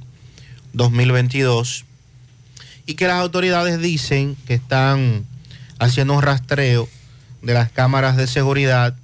2022. 0.74 1.84
Y 2.86 2.94
que 2.94 3.08
las 3.08 3.18
autoridades 3.20 3.82
dicen 3.82 4.38
que 4.48 4.54
están 4.54 5.26
haciendo 5.78 6.14
un 6.14 6.22
rastreo 6.22 6.88
de 7.42 7.54
las 7.54 7.70
cámaras 7.70 8.16
de 8.16 8.28
seguridad 8.28 8.96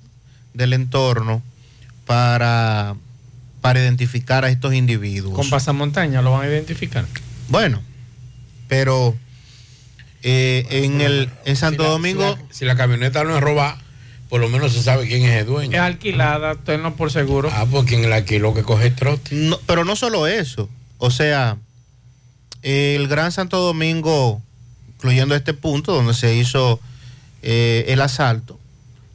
del 0.54 0.72
entorno 0.72 1.42
para, 2.06 2.96
para 3.60 3.80
identificar 3.82 4.46
a 4.46 4.50
estos 4.50 4.74
individuos. 4.74 5.36
Con 5.36 5.50
pasamontaña 5.50 6.22
lo 6.22 6.32
van 6.32 6.46
a 6.46 6.50
identificar. 6.50 7.06
Bueno, 7.50 7.82
pero 8.74 9.16
eh, 10.24 10.66
en 10.72 11.00
el 11.00 11.30
en 11.46 11.56
Santo 11.56 11.84
Si 11.84 11.88
la- 11.88 11.92
Domingo 11.94 12.36
Si 12.38 12.42
la, 12.42 12.54
si 12.54 12.66
la 12.66 12.76
camioneta 12.76 13.24
no 13.24 13.36
es 13.38 13.42
robada, 13.42 13.78
por 14.30 14.42
lo 14.42 14.50
menos 14.50 14.74
se 14.74 14.82
sabe 14.82 15.08
quién 15.08 15.22
es 15.26 15.42
el 15.42 15.46
dueño. 15.46 15.74
Es 15.76 15.80
alquilada, 15.80 16.56
tenlo 16.56 16.96
por 16.96 17.12
seguro. 17.12 17.50
Ah, 17.54 17.68
pues 17.70 17.86
quien 17.86 18.10
la 18.10 18.16
alquiló 18.16 18.56
que 18.56 18.64
coge 18.64 18.88
el 18.88 18.96
trote. 18.96 19.36
no- 19.36 19.60
pero 19.68 19.86
no 19.86 19.96
solo 19.96 20.26
eso, 20.26 20.70
o 20.98 21.12
sea, 21.12 21.58
el 22.64 23.08
Gran 23.08 23.32
Santo 23.32 23.60
Domingo, 23.60 24.42
incluyendo 24.96 25.36
este 25.36 25.54
punto 25.54 25.94
donde 25.94 26.16
se 26.16 26.34
hizo 26.36 26.80
eh, 27.44 27.86
el 27.90 28.02
asalto, 28.02 28.58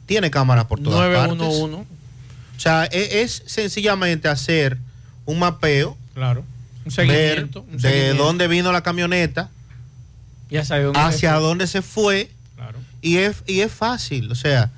tiene 0.05 0.31
cámaras 0.31 0.65
por 0.65 0.79
todas 0.79 0.99
partes. 1.13 1.37
911. 1.37 1.75
O 2.55 2.59
sea, 2.61 2.85
e- 2.91 3.21
es, 3.23 3.43
sencillamente 3.45 4.29
hacer 4.29 4.77
un 5.25 5.39
mapeo, 5.39 5.97
Claro. 6.13 6.45
Un 6.85 6.93
ver 7.07 7.49
seguimiento. 7.49 7.65
de 7.71 8.13
dónde 8.13 8.47
vino 8.47 8.71
la 8.71 8.81
camioneta, 8.81 9.49
Ya 10.49 10.65
sabe 10.65 10.83
dónde 10.83 10.99
hacia 10.99 11.33
fue. 11.35 11.41
dónde 11.41 11.67
se 11.67 11.81
fue, 11.81 12.31
Claro. 12.55 12.79
y 13.01 13.17
es, 13.17 13.43
y 13.47 13.61
es 13.61 13.71
fácil, 13.71 14.31
o 14.31 14.35
sea, 14.35 14.71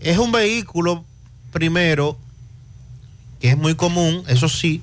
es 0.00 0.18
un 0.18 0.32
vehículo, 0.32 1.04
primero, 1.52 2.18
que 3.40 3.50
es 3.50 3.56
muy 3.56 3.74
común, 3.74 4.24
eso 4.28 4.48
sí, 4.48 4.80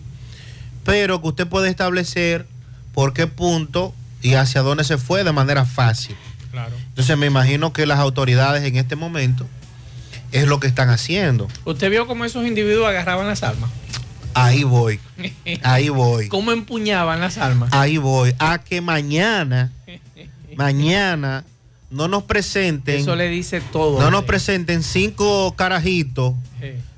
pero 0.84 1.22
que 1.22 1.28
usted 1.30 1.48
puede 1.48 1.70
establecer 1.70 2.46
por 2.94 3.14
qué 3.14 3.28
punto 3.28 3.94
y 4.22 4.34
hacia 4.36 4.62
dónde 4.62 4.84
se 4.84 4.98
fue 4.98 5.24
de 5.24 5.32
manera 5.32 5.66
fácil. 5.66 6.16
Claro. 6.52 6.76
Entonces 6.90 7.18
me 7.18 7.26
imagino 7.28 7.72
que 7.74 7.86
las 7.86 7.98
autoridades 8.00 8.64
en 8.64 8.76
este 8.76 8.96
momento 8.96 9.48
es 10.32 10.48
lo 10.48 10.60
que 10.60 10.68
están 10.68 10.90
haciendo. 10.90 11.48
¿Usted 11.66 11.90
vio 11.90 12.06
cómo 12.08 12.26
esos 12.26 12.46
individuos 12.46 12.88
agarraban 12.88 13.28
las 13.28 13.42
armas? 13.44 13.70
Ahí 14.34 14.63
voy, 14.63 15.00
ahí 15.63 15.89
voy, 15.89 16.28
¿Cómo 16.30 16.52
empuñaban 16.52 17.20
las 17.20 17.38
armas? 17.38 17.70
ahí 17.74 17.98
voy. 17.98 18.34
A 18.39 18.60
que 18.63 18.82
mañana, 18.82 19.72
mañana 20.56 21.44
no 21.89 22.08
nos 22.08 22.24
presenten, 22.24 23.00
Eso 23.02 23.15
le 23.15 23.28
dice 23.30 23.62
todo. 23.62 24.00
no 24.00 24.10
nos 24.12 24.20
hombre. 24.20 24.28
presenten 24.28 24.84
cinco 24.84 25.54
carajitos 25.56 26.34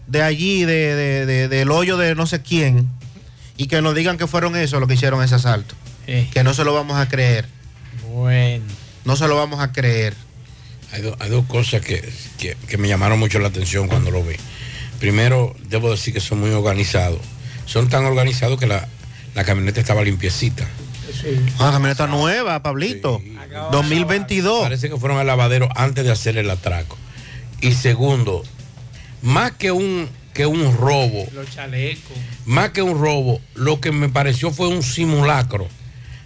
de 0.08 0.22
allí, 0.22 0.66
de, 0.66 0.96
de- 0.96 1.26
de- 1.26 1.48
del 1.48 1.72
hoyo 1.72 1.98
de 1.98 2.14
no 2.16 2.28
sé 2.28 2.42
quién, 2.42 2.88
y 3.58 3.68
que 3.68 3.82
nos 3.82 3.96
digan 3.96 4.18
que 4.18 4.28
fueron 4.28 4.56
esos 4.56 4.80
los 4.80 4.88
que 4.88 4.96
hicieron 4.96 5.24
ese 5.24 5.36
asalto. 5.36 5.76
Que 6.06 6.44
no 6.44 6.54
se 6.54 6.64
lo 6.66 6.74
vamos 6.74 6.98
a 6.98 7.08
creer, 7.08 7.48
Bueno. 8.12 8.66
no 9.06 9.16
se 9.16 9.28
lo 9.28 9.36
vamos 9.38 9.60
a 9.62 9.72
creer. 9.72 10.14
Hay, 10.92 11.02
do- 11.02 11.16
hay 11.20 11.30
dos 11.30 11.46
cosas 11.46 11.82
que, 11.82 12.08
que- 12.38 12.56
que 12.68 12.78
me 12.78 12.88
llamaron 12.88 13.18
mucho 13.18 13.40
la 13.40 13.48
atención 13.48 13.88
cuando 13.88 14.12
lo 14.12 14.22
vi. 14.24 14.36
Primero, 15.04 15.54
debo 15.68 15.92
decir 15.92 16.14
que 16.14 16.22
son 16.22 16.40
muy 16.40 16.52
organizados. 16.52 17.20
Son 17.66 17.90
tan 17.90 18.06
organizados 18.06 18.58
que 18.58 18.68
la, 18.68 18.88
la 19.36 19.44
camioneta 19.44 19.82
estaba 19.82 20.02
limpiecita. 20.02 20.66
Una 21.60 21.74
camioneta 21.74 22.08
nueva, 22.08 22.64
Pablito. 22.64 23.22
2022. 23.74 24.62
Parece 24.64 24.90
que 24.90 24.96
fueron 24.96 25.18
al 25.18 25.28
lavadero 25.28 25.68
antes 25.76 26.06
de 26.06 26.12
hacer 26.14 26.38
el 26.38 26.50
atraco. 26.50 26.98
Y 27.60 27.74
segundo, 27.74 28.44
más 29.22 29.52
que 29.52 29.74
un, 29.74 30.08
que 30.34 30.46
un 30.46 30.74
robo, 30.78 31.28
Los 31.34 31.52
chalecos. 31.52 32.18
más 32.46 32.70
que 32.70 32.82
un 32.82 32.98
robo, 32.98 33.42
lo 33.56 33.82
que 33.82 33.92
me 33.92 34.08
pareció 34.08 34.52
fue 34.52 34.70
un 34.70 34.84
simulacro. 34.84 35.68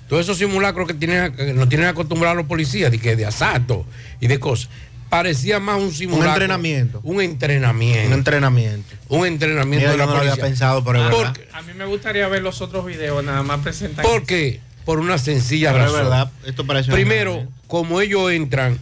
Todos 0.08 0.22
esos 0.22 0.38
simulacros 0.38 0.88
que, 0.88 0.94
tienen, 0.94 1.36
que 1.36 1.52
nos 1.54 1.68
tienen 1.68 1.88
acostumbrados 1.88 2.38
los 2.38 2.46
policías, 2.46 2.92
de, 2.92 3.00
que 3.00 3.16
de 3.16 3.26
asalto 3.26 3.88
y 4.22 4.28
de 4.28 4.40
cosas, 4.40 4.70
parecía 5.10 5.60
más 5.60 5.80
un 5.80 5.92
simulacro. 5.94 6.32
entrenamiento. 6.32 7.00
Un 7.04 7.22
entrenamiento. 7.22 8.08
Un 8.08 8.14
entrenamiento. 8.14 8.96
Un 9.10 9.26
entrenamiento 9.26 9.88
Mira, 9.88 9.92
de 9.92 9.98
la 9.98 10.04
yo 10.06 10.10
no 10.10 10.16
lo 10.16 10.22
había 10.22 10.36
pensado, 10.42 10.84
pero 10.84 11.04
es 11.04 11.10
¿Por 11.10 11.20
verdad. 11.28 11.34
qué? 11.34 11.48
A 11.54 11.62
mí 11.62 11.74
me 11.74 11.86
gustaría 11.86 12.28
ver 12.28 12.42
los 12.44 12.62
otros 12.62 12.86
videos, 12.86 13.24
nada 13.24 13.44
más 13.44 13.60
presentar. 13.62 14.04
¿Por 14.06 14.26
qué? 14.26 14.60
Por 14.86 15.00
una 15.00 15.18
sencilla 15.18 15.72
Pero 15.74 15.86
es 15.86 15.92
razón. 15.92 16.06
verdad, 16.10 16.32
esto 16.46 16.66
parece 16.66 16.90
un 16.92 16.96
Primero, 16.96 17.46
como 17.68 18.00
ellos 18.02 18.32
entran, 18.32 18.80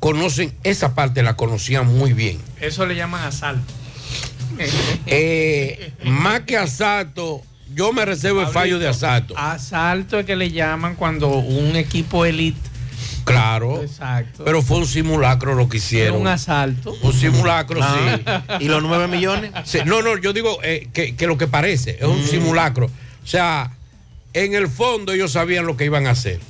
conocen, 0.00 0.52
esa 0.64 0.94
parte 0.94 1.22
la 1.22 1.34
conocían 1.36 1.86
muy 1.86 2.12
bien. 2.12 2.38
Eso 2.60 2.84
le 2.86 2.94
llaman 2.96 3.24
asalto. 3.24 3.72
Eh, 5.06 5.92
más 6.04 6.40
que 6.40 6.56
asalto, 6.56 7.42
yo 7.74 7.92
me 7.92 8.04
reservo 8.04 8.40
el 8.42 8.46
fallo 8.48 8.78
de 8.78 8.86
asalto. 8.88 9.36
Asalto 9.36 10.18
es 10.20 10.26
que 10.26 10.36
le 10.36 10.50
llaman 10.50 10.94
cuando 10.94 11.28
un 11.28 11.74
equipo 11.76 12.24
elite. 12.24 12.58
Claro. 13.24 13.82
Exacto. 13.82 14.44
Pero 14.44 14.62
fue 14.62 14.78
un 14.78 14.86
simulacro 14.86 15.54
lo 15.54 15.68
que 15.68 15.78
hicieron. 15.78 16.20
Un 16.20 16.26
asalto. 16.26 16.94
Un 17.02 17.12
simulacro, 17.12 17.80
Ah. 17.82 18.18
sí. 18.58 18.64
¿Y 18.64 18.68
los 18.68 18.82
9 18.82 19.08
millones? 19.08 19.50
Sí, 19.64 19.78
no, 19.84 20.02
no, 20.02 20.16
yo 20.18 20.32
digo 20.32 20.58
eh, 20.62 20.88
que, 20.92 21.16
que 21.16 21.26
lo 21.26 21.36
que 21.38 21.46
parece 21.46 21.96
es 21.98 22.04
un 22.04 22.20
Mm. 22.22 22.26
simulacro. 22.26 22.86
O 22.86 23.26
sea, 23.26 23.72
en 24.34 24.54
el 24.54 24.68
fondo 24.68 25.12
ellos 25.12 25.32
sabían 25.32 25.66
lo 25.66 25.76
que 25.76 25.84
iban 25.84 26.06
a 26.06 26.10
hacer. 26.10 26.40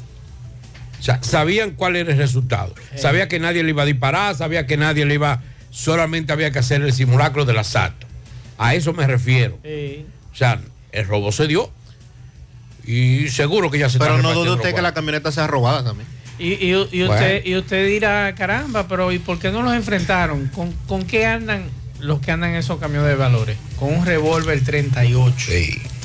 O 0.99 1.03
sea, 1.03 1.23
sabían 1.23 1.73
cuál 1.73 1.97
era 1.97 2.11
el 2.13 2.17
resultado. 2.19 2.75
Sabía 2.97 3.29
que 3.29 3.39
nadie 3.39 3.63
le 3.63 3.71
iba 3.71 3.83
a 3.83 3.87
disparar, 3.87 4.35
sabía 4.35 4.67
que 4.67 4.77
nadie 4.79 5.05
le 5.05 5.15
iba, 5.15 5.43
solamente 5.71 6.33
había 6.33 6.51
que 6.51 6.59
hacer 6.61 6.81
el 6.83 6.93
simulacro 6.93 7.45
del 7.45 7.59
asalto. 7.59 8.07
A 8.57 8.75
eso 8.75 8.93
me 8.95 9.07
refiero. 9.07 9.59
Sí. 9.63 10.07
O 10.33 10.37
sea, 10.37 10.61
el 10.93 11.07
robo 11.07 11.31
se 11.31 11.47
dio 11.47 11.71
y 12.87 13.29
seguro 13.29 13.71
que 13.71 13.79
ya 13.79 13.89
se 13.89 13.99
Pero 13.99 14.19
no 14.23 14.33
dude 14.33 14.51
usted 14.53 14.75
que 14.75 14.83
la 14.83 14.95
camioneta 14.95 15.31
sea 15.33 15.47
robada 15.47 15.85
también. 15.85 16.07
Y, 16.39 16.53
y- 16.55 16.71
y 16.71 16.75
usted, 16.75 17.07
Bueno. 17.07 17.41
y 17.45 17.57
usted 17.57 17.87
dirá, 17.87 18.35
caramba, 18.35 18.89
pero 18.89 19.13
¿y 19.13 19.19
por 19.19 19.39
qué 19.39 19.51
no 19.51 19.63
los 19.63 19.75
enfrentaron? 19.75 20.49
¿Con, 20.49 20.73
con 20.87 21.05
qué 21.05 21.27
andan 21.27 21.65
los 22.01 22.21
que 22.21 22.33
andan 22.33 22.51
en 22.51 22.57
esos 22.57 22.79
camiones 22.81 23.09
de 23.09 23.15
valores? 23.15 23.57
Con 23.79 23.95
un 23.95 24.05
revólver 24.05 24.63
38 24.65 25.35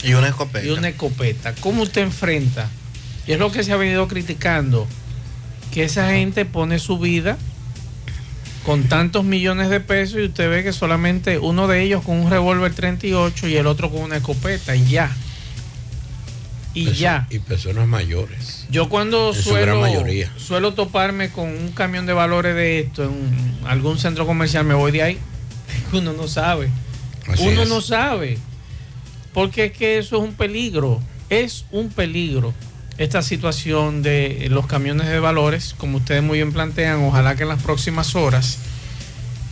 Y 0.04 0.13
una 0.13 0.28
escopeta. 0.30 0.65
y 0.65 0.70
una 0.70 0.89
escopeta. 0.89 1.56
¿Cómo 1.56 1.82
usted 1.84 2.02
enfrenta? 2.04 2.70
Y 3.28 3.32
es 3.34 3.39
lo 3.39 3.52
que 3.52 3.63
se 3.63 3.72
ha 3.74 3.76
venido 3.78 4.08
criticando, 4.08 4.88
que 5.74 5.84
esa 5.84 6.10
gente 6.12 6.46
pone 6.46 6.80
su 6.80 7.00
vida 7.00 7.38
con 8.65 8.84
tantos 8.84 9.24
millones 9.24 9.70
de 9.70 9.80
pesos 9.80 10.20
y 10.20 10.26
usted 10.26 10.50
ve 10.50 10.63
que 10.63 10.74
solamente 10.74 11.39
uno 11.39 11.68
de 11.68 11.82
ellos 11.82 12.04
con 12.04 12.18
un 12.18 12.30
revólver 12.30 12.74
38 12.74 13.48
y 13.48 13.56
el 13.56 13.65
otro 13.68 13.89
con 13.89 14.02
una 14.02 14.18
escopeta 14.18 14.76
y 14.76 14.86
ya. 14.88 15.12
Y 16.73 16.91
ya. 16.93 17.27
Y 17.29 17.39
personas 17.39 17.88
mayores. 17.88 18.65
Yo 18.69 18.89
cuando 18.89 19.34
suelo, 19.34 19.82
mayoría. 19.82 20.32
suelo 20.38 20.73
toparme 20.73 21.32
con 21.32 21.47
un 21.49 21.71
camión 21.71 22.05
de 22.05 22.13
valores 22.13 22.55
de 22.55 22.79
esto 22.79 23.03
en 23.03 23.58
algún 23.65 23.97
centro 23.97 24.25
comercial, 24.25 24.65
me 24.65 24.75
voy 24.75 24.91
de 24.91 25.03
ahí. 25.03 25.19
Uno 25.93 26.13
no 26.13 26.27
sabe. 26.27 26.69
Así 27.27 27.47
Uno 27.47 27.63
es. 27.63 27.69
no 27.69 27.82
sabe. 27.82 28.38
Porque 29.34 29.65
es 29.65 29.71
que 29.71 29.97
eso 29.97 30.17
es 30.17 30.23
un 30.23 30.34
peligro. 30.34 31.01
Es 31.29 31.65
un 31.71 31.89
peligro 31.89 32.53
esta 32.99 33.21
situación 33.21 34.03
de 34.03 34.47
los 34.51 34.67
camiones 34.67 35.08
de 35.08 35.19
valores, 35.21 35.73
como 35.77 35.97
ustedes 35.97 36.21
muy 36.21 36.39
bien 36.39 36.51
plantean, 36.51 37.01
ojalá 37.05 37.36
que 37.38 37.43
en 37.43 37.49
las 37.49 37.63
próximas 37.63 38.13
horas, 38.13 38.58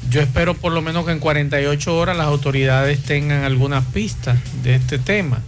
yo 0.09 0.19
espero 0.19 0.53
por 0.53 0.73
lo 0.73 0.81
menos 0.81 1.05
que 1.05 1.13
en 1.13 1.19
48 1.19 1.97
horas 1.97 2.17
las 2.17 2.27
autoridades 2.27 3.01
tengan 3.03 3.45
algunas 3.45 3.85
pistas 3.85 4.37
de 4.63 4.75
este 4.75 4.99
tema. 4.99 5.41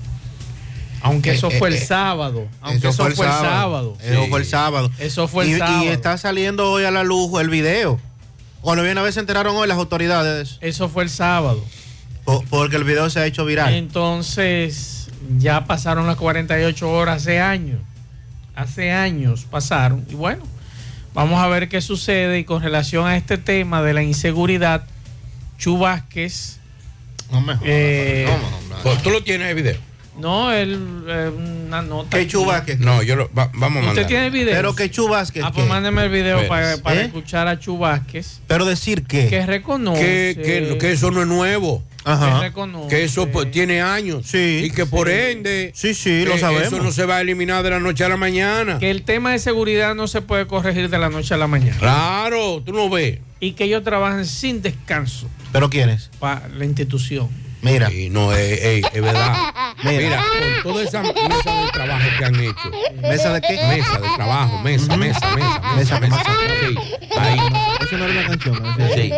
Aunque 1.02 1.32
Eh, 1.32 1.36
eso 1.36 1.50
eh, 1.50 1.58
fue 1.60 1.70
el 1.70 1.76
eh, 1.76 1.86
sábado. 1.86 2.48
Aunque 2.62 2.90
eso, 2.90 2.98
fue 2.98 3.10
el 3.10 3.16
sábado. 3.16 3.98
Eso 4.02 4.28
fue 4.28 4.40
el 4.40 4.46
sábado. 4.46 4.92
Eso 5.00 5.28
fue 5.28 5.44
el 5.46 5.52
y, 5.52 5.58
sábado. 5.58 5.84
Y 5.86 5.88
está 5.88 6.18
saliendo 6.18 6.72
hoy 6.72 6.84
a 6.86 6.92
la 6.92 7.04
luz 7.04 7.40
el 7.42 7.50
video. 7.50 8.00
Cuando 8.62 8.84
viene 8.84 9.00
a 9.00 9.04
ver 9.04 9.14
se 9.14 9.20
enteraron 9.22 9.56
hoy 9.56 9.68
las 9.68 9.78
autoridades. 9.78 10.58
Eso 10.62 10.90
fue 10.90 11.04
el 11.04 11.10
sábado. 11.10 11.64
Po- 12.26 12.44
porque 12.50 12.76
el 12.76 12.84
video 12.84 13.10
se 13.10 13.20
ha 13.20 13.26
hecho 13.26 13.46
viral. 13.46 13.74
Entonces, 13.74 15.08
ya 15.38 15.66
pasaron 15.66 16.06
las 16.08 16.18
48 16.18 16.90
horas 16.92 17.22
hace 17.22 17.40
años. 17.40 17.80
Hace 18.56 18.92
años 18.92 19.46
pasaron. 19.50 20.06
Y 20.10 20.16
bueno, 20.16 20.44
vamos 21.14 21.42
a 21.42 21.48
ver 21.48 21.70
qué 21.70 21.80
sucede. 21.82 22.40
Y 22.40 22.44
con 22.44 22.62
relación 22.62 23.08
a 23.08 23.16
este 23.16 23.38
tema 23.38 23.82
de 23.82 23.94
la 23.94 24.04
inseguridad, 24.04 24.84
Chu 25.58 25.78
Vázquez. 25.78 26.58
No 27.32 27.40
me 27.42 27.54
eh, 27.64 28.28
Pues, 28.84 29.02
¿Tú 29.02 29.12
lo 29.12 29.24
tienes 29.24 29.50
el 29.50 29.56
video? 29.56 29.78
No, 30.20 30.52
él, 30.52 30.80
eh, 31.08 31.32
una 31.68 31.82
nota. 31.82 32.10
¿Qué 32.12 32.24
aquí. 32.24 32.28
Chu 32.32 32.46
Vázquez? 32.46 32.80
No, 32.80 33.02
yo 33.04 33.16
lo, 33.16 33.30
va- 33.38 33.50
vamos 33.54 33.84
a 33.84 33.86
mandar. 33.86 33.90
¿Usted 33.96 34.08
tiene 34.08 34.26
el 34.28 34.32
video? 34.32 34.54
Pero 34.54 34.76
que 34.76 34.90
Chu 34.92 35.08
Vázquez. 35.08 35.44
Ah, 35.46 35.52
pues 35.52 35.68
mándeme 35.68 36.04
el 36.04 36.10
video 36.10 36.38
Pues, 36.38 36.50
para, 36.50 36.78
para 36.78 37.02
¿eh? 37.02 37.06
escuchar 37.06 37.48
a 37.48 37.60
Chu 37.60 37.78
Vázquez. 37.78 38.40
Pero 38.48 38.66
decir 38.66 39.04
qué. 39.06 39.28
Que 39.28 39.46
reconoce. 39.46 40.02
que, 40.36 40.42
que- 40.72 40.78
que 40.78 40.92
eso 40.92 41.12
no 41.12 41.22
es 41.22 41.28
nuevo. 41.28 41.84
Ajá. 42.06 42.40
que 42.40 42.46
reconoce. 42.48 42.88
Que 42.88 43.04
eso 43.04 43.28
pues, 43.28 43.52
tiene 43.52 43.82
años. 43.82 44.26
Sí. 44.26 44.62
Y 44.66 44.72
que 44.72 44.86
por 44.86 45.10
ende. 45.10 45.72
Sí, 45.76 45.94
sí, 45.94 46.24
lo 46.26 46.32
que 46.34 46.40
sabemos. 46.40 46.64
Eso 46.68 46.82
no 46.82 46.92
se 46.92 47.06
va 47.06 47.18
a 47.18 47.22
eliminar 47.22 47.62
de 47.62 47.70
la 47.72 47.80
noche 47.80 48.04
a 48.06 48.10
la 48.10 48.18
mañana. 48.18 48.80
Que 48.80 48.90
el 48.90 49.04
tema 49.04 49.32
de 49.34 49.40
seguridad 49.40 49.94
no 49.96 50.08
se 50.08 50.22
puede 50.22 50.48
corregir 50.48 50.90
de 50.90 50.98
la 50.98 51.10
noche 51.10 51.34
a 51.34 51.38
la 51.38 51.48
mañana. 51.48 51.78
Claro, 51.78 52.64
tú 52.66 52.72
no 52.74 52.90
ves. 52.90 53.20
Y 53.42 53.52
que 53.52 53.66
ellos 53.66 53.84
trabajan 53.84 54.26
sin 54.26 54.62
descanso 54.62 55.28
¿Pero 55.52 55.70
quiénes? 55.70 56.10
para 56.20 56.48
la 56.48 56.66
institución. 56.66 57.28
Mira. 57.62 57.92
Y 57.92 58.10
no, 58.10 58.32
es, 58.34 58.62
es- 58.62 58.86
es 58.94 59.02
verdad. 59.02 59.54
Mira. 59.84 59.98
Mira, 60.00 60.24
con 60.64 60.72
toda 60.74 60.84
esa 60.84 61.02
mesa 61.02 61.54
de 61.64 61.70
trabajo 61.74 62.06
que 62.18 62.26
han 62.26 62.36
hecho. 62.36 62.72
¿Mesa 63.02 63.34
de 63.34 63.42
qué? 63.42 63.54
Mesa 63.68 64.00
de 64.00 64.08
trabajo, 64.16 64.60
mesa, 64.60 64.96
mesa, 64.98 65.36
mesa, 65.36 65.60
Mesa, 65.76 66.00
mesa, 66.00 66.00
mesa. 66.00 66.18
mesa. 66.18 66.24
Sí, 66.62 66.78
ahí. 67.18 67.40
Eso 67.82 67.98
no 67.98 68.06
era 68.06 68.20
una 68.20 68.30
canción. 68.30 68.64
¿no? 68.64 68.88
Sí. 68.96 69.12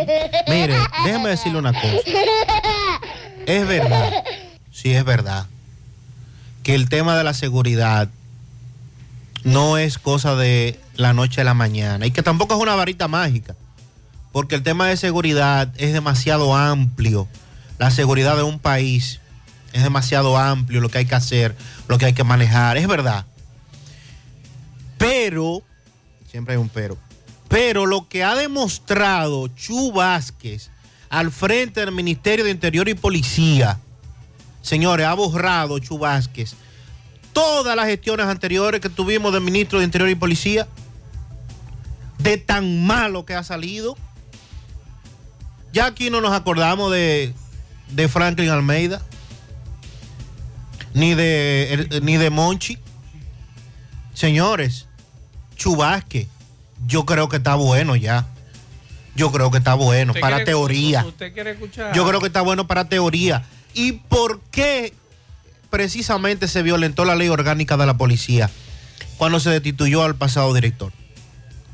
Mire, 0.48 0.76
déjeme 1.04 1.28
decirle 1.30 1.58
una 1.58 1.72
cosa. 1.72 1.96
Es 3.46 3.66
verdad, 3.66 4.24
sí 4.72 4.92
es 4.94 5.04
verdad, 5.04 5.46
que 6.62 6.74
el 6.74 6.88
tema 6.88 7.16
de 7.16 7.24
la 7.24 7.34
seguridad 7.34 8.08
no 9.44 9.78
es 9.78 9.98
cosa 9.98 10.36
de 10.36 10.78
la 10.94 11.12
noche 11.12 11.40
a 11.40 11.44
la 11.44 11.54
mañana 11.54 12.06
y 12.06 12.12
que 12.12 12.22
tampoco 12.22 12.54
es 12.54 12.60
una 12.60 12.76
varita 12.76 13.08
mágica, 13.08 13.56
porque 14.30 14.54
el 14.54 14.62
tema 14.62 14.86
de 14.86 14.96
seguridad 14.96 15.68
es 15.76 15.92
demasiado 15.92 16.54
amplio. 16.54 17.26
La 17.78 17.90
seguridad 17.90 18.36
de 18.36 18.42
un 18.42 18.58
país 18.58 19.20
es 19.72 19.82
demasiado 19.82 20.36
amplio, 20.36 20.80
lo 20.80 20.88
que 20.88 20.98
hay 20.98 21.06
que 21.06 21.14
hacer, 21.14 21.56
lo 21.88 21.98
que 21.98 22.06
hay 22.06 22.12
que 22.12 22.24
manejar, 22.24 22.76
es 22.76 22.86
verdad. 22.86 23.26
Pero, 24.98 25.62
siempre 26.30 26.54
hay 26.54 26.60
un 26.60 26.68
pero, 26.68 26.96
pero 27.48 27.86
lo 27.86 28.08
que 28.08 28.22
ha 28.24 28.34
demostrado 28.34 29.48
Chu 29.48 29.92
Vázquez 29.92 30.70
al 31.10 31.30
frente 31.32 31.80
del 31.80 31.92
Ministerio 31.92 32.44
de 32.44 32.50
Interior 32.50 32.88
y 32.88 32.94
Policía, 32.94 33.78
señores, 34.60 35.06
ha 35.06 35.14
borrado 35.14 35.78
Chu 35.78 35.98
Vázquez 35.98 36.54
todas 37.32 37.74
las 37.74 37.86
gestiones 37.86 38.26
anteriores 38.26 38.80
que 38.80 38.88
tuvimos 38.88 39.32
del 39.32 39.42
ministro 39.42 39.78
de 39.78 39.84
Interior 39.84 40.10
y 40.10 40.14
Policía, 40.14 40.68
de 42.18 42.36
tan 42.36 42.86
malo 42.86 43.24
que 43.24 43.34
ha 43.34 43.42
salido. 43.42 43.96
Ya 45.72 45.86
aquí 45.86 46.10
no 46.10 46.20
nos 46.20 46.32
acordamos 46.32 46.92
de, 46.92 47.34
de 47.92 48.08
Franklin 48.08 48.50
Almeida, 48.50 49.02
ni 50.94 51.14
de, 51.14 52.00
ni 52.02 52.16
de 52.16 52.30
Monchi. 52.30 52.78
Señores, 54.14 54.86
Chu 55.56 55.76
Vázquez, 55.76 56.28
yo 56.86 57.06
creo 57.06 57.28
que 57.28 57.36
está 57.36 57.54
bueno 57.54 57.96
ya. 57.96 58.26
Yo 59.14 59.30
creo 59.30 59.50
que 59.50 59.58
está 59.58 59.74
bueno 59.74 60.12
¿Usted 60.12 60.20
para 60.20 60.36
quiere- 60.36 60.50
teoría. 60.52 61.04
¿Usted 61.04 61.32
quiere 61.34 61.50
escuchar? 61.52 61.94
Yo 61.94 62.06
creo 62.08 62.20
que 62.20 62.26
está 62.28 62.40
bueno 62.40 62.66
para 62.66 62.88
teoría. 62.88 63.44
¿Y 63.74 63.92
por 63.92 64.40
qué 64.50 64.94
precisamente 65.70 66.48
se 66.48 66.62
violentó 66.62 67.04
la 67.04 67.14
ley 67.14 67.28
orgánica 67.28 67.76
de 67.76 67.86
la 67.86 67.96
policía 67.96 68.50
cuando 69.18 69.38
se 69.40 69.50
destituyó 69.50 70.02
al 70.02 70.14
pasado 70.16 70.52
director? 70.54 70.92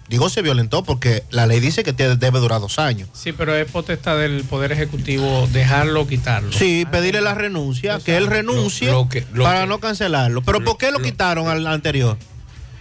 Digo 0.09 0.31
se 0.31 0.41
violentó 0.41 0.83
porque 0.85 1.23
la 1.31 1.47
ley 1.47 1.61
dice 1.61 1.85
que 1.85 1.93
te- 1.93 2.17
debe 2.17 2.39
durar 2.39 2.61
dos 2.63 2.79
años. 2.79 3.09
Sí, 3.13 3.33
pero 3.33 3.55
es 3.55 3.71
potestad 3.71 4.17
del 4.19 4.43
Poder 4.45 4.73
Ejecutivo 4.73 5.47
dejarlo 5.53 6.01
o 6.03 6.07
quitarlo. 6.07 6.51
Sí, 6.53 6.87
pedirle 6.91 7.21
la 7.21 7.35
renuncia, 7.35 7.99
que 8.01 8.17
él 8.17 8.27
renuncie 8.27 8.87
Lo- 8.87 9.03
lo 9.05 9.09
que- 9.11 9.27
lo 9.35 9.45
para 9.45 9.61
que- 9.63 9.67
no 9.67 9.81
cancelarlo. 9.81 10.43
Pero 10.43 10.65
¿por 10.65 10.79
qué 10.79 10.91
lo, 10.91 10.99
lo- 10.99 11.05
quitaron 11.05 11.49
al 11.49 11.67
anterior? 11.67 12.17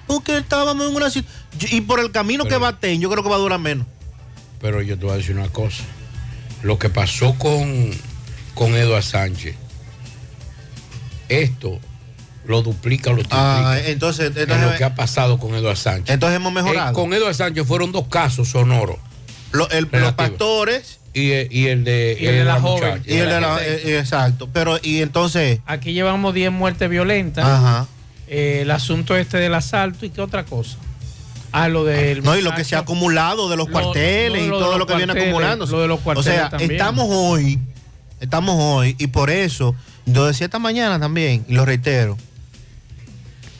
Porque 0.07 0.37
estábamos 0.37 0.89
en 0.89 0.95
una 0.95 1.09
situación... 1.09 1.43
Y 1.77 1.81
por 1.81 1.99
el 1.99 2.11
camino 2.11 2.45
que 2.45 2.51
Pero- 2.51 2.61
va 2.61 2.69
a 2.69 2.79
tener, 2.79 2.99
yo 2.99 3.09
creo 3.09 3.23
que 3.23 3.29
va 3.29 3.35
a 3.35 3.39
durar 3.39 3.59
menos. 3.59 3.85
Pero 4.61 4.81
yo 4.81 4.97
te 4.97 5.03
voy 5.05 5.13
a 5.15 5.17
decir 5.17 5.35
una 5.35 5.49
cosa. 5.49 5.83
Lo 6.63 6.79
que 6.79 6.89
pasó 6.89 7.35
con, 7.37 7.91
con 8.55 8.73
Eduardo 8.73 9.01
Sánchez, 9.01 9.55
esto 11.29 11.79
lo 12.47 12.61
duplica, 12.61 13.09
lo 13.09 13.17
triplica. 13.17 13.71
Ah, 13.71 13.79
entonces, 13.85 14.31
en 14.35 14.41
entonces- 14.43 14.71
lo 14.71 14.77
que 14.77 14.83
ha 14.83 14.95
pasado 14.95 15.37
con 15.37 15.53
Eduardo 15.53 15.75
Sánchez. 15.75 16.13
Entonces 16.13 16.37
hemos 16.37 16.53
mejorado. 16.53 16.91
Eh, 16.91 16.93
con 16.93 17.13
Eduardo 17.13 17.33
Sánchez 17.33 17.67
fueron 17.67 17.91
dos 17.91 18.07
casos 18.07 18.47
sonoros. 18.49 18.97
Lo- 19.51 19.69
el- 19.69 19.87
los 19.91 20.13
pastores 20.13 20.99
y, 21.13 21.31
eh, 21.31 21.47
y 21.51 21.67
el 21.67 21.83
de, 21.83 22.17
Y 22.19 22.25
el 22.27 22.35
de 22.35 22.43
la 22.45 22.59
joven. 22.59 22.89
muchacha. 22.91 23.03
y 23.13 23.17
el 23.17 23.29
de 23.29 23.41
la, 23.41 23.57
eh, 23.63 23.81
eh, 23.85 23.99
exacto. 23.99 24.49
Pero, 24.53 24.79
y 24.81 25.01
entonces. 25.01 25.59
Aquí 25.65 25.93
llevamos 25.93 26.33
10 26.33 26.51
muertes 26.51 26.89
violentas. 26.89 27.45
Ajá. 27.45 27.87
Eh, 28.27 28.59
el 28.63 28.71
asunto 28.71 29.15
este 29.15 29.37
del 29.37 29.53
asalto 29.53 30.05
y 30.05 30.09
qué 30.09 30.21
otra 30.21 30.43
cosa. 30.45 30.77
Ah, 31.53 31.69
lo 31.69 31.85
del. 31.85 32.23
No, 32.23 32.35
y 32.37 32.41
lo 32.41 32.53
que 32.53 32.63
se 32.65 32.75
ha 32.75 32.79
acumulado 32.79 33.49
de 33.49 33.55
los 33.55 33.67
Lo- 33.67 33.71
cuarteles 33.71 34.45
y 34.45 34.49
todo 34.49 34.77
lo 34.77 34.85
que 34.85 34.95
viene 34.95 35.13
acumulándose. 35.13 35.71
lo 35.71 35.81
de 35.81 35.87
los 35.87 35.99
o 35.99 36.03
cuarteles 36.03 36.33
sea, 36.33 36.49
también. 36.49 36.71
estamos 36.71 37.05
hoy, 37.09 37.57
estamos 38.19 38.55
hoy, 38.59 38.95
y 38.99 39.07
por 39.07 39.29
eso, 39.29 39.73
yo 40.05 40.25
decía 40.27 40.45
esta 40.45 40.59
mañana 40.59 40.99
también, 40.99 41.45
y 41.47 41.53
lo 41.53 41.63
reitero, 41.65 42.17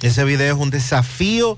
ese 0.02 0.24
video 0.24 0.56
es 0.56 0.62
un 0.62 0.70
desafío 0.70 1.58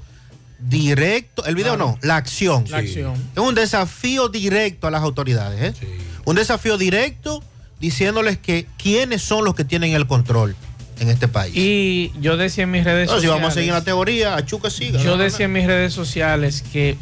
directo, 0.59 1.45
el 1.45 1.55
video 1.55 1.75
Claro. 1.75 1.91
no, 2.01 2.07
la 2.07 2.17
acción. 2.17 2.65
La 2.69 2.77
acción. 2.79 3.13
Es 3.35 3.39
un 3.41 3.55
desafío 3.55 4.29
directo 4.29 4.87
a 4.87 4.91
las 4.91 5.01
autoridades, 5.01 5.73
¿eh? 5.79 5.87
Un 6.25 6.35
desafío 6.35 6.77
directo 6.77 7.43
diciéndoles 7.79 8.37
que 8.37 8.67
quiénes 8.77 9.21
son 9.21 9.45
los 9.45 9.55
que 9.55 9.63
tienen 9.63 9.93
el 9.93 10.05
control 10.05 10.55
en 10.99 11.09
este 11.09 11.27
país. 11.29 11.53
Y 11.55 12.11
yo 12.19 12.35
decía 12.35 12.65
en 12.65 12.71
mis 12.71 12.83
redes 12.83 13.07
No, 13.07 13.13
si 13.13 13.21
sociales. 13.21 13.39
vamos 13.41 13.51
a 13.51 13.55
seguir 13.55 13.71
la 13.71 13.83
teoría, 13.83 14.35
a 14.35 14.45
Chuca 14.45 14.69
siga. 14.69 15.01
Yo 15.01 15.17
decía 15.17 15.45
en 15.45 15.53
mis 15.53 15.65
redes 15.65 15.93
sociales 15.93 16.61
que 16.73 16.97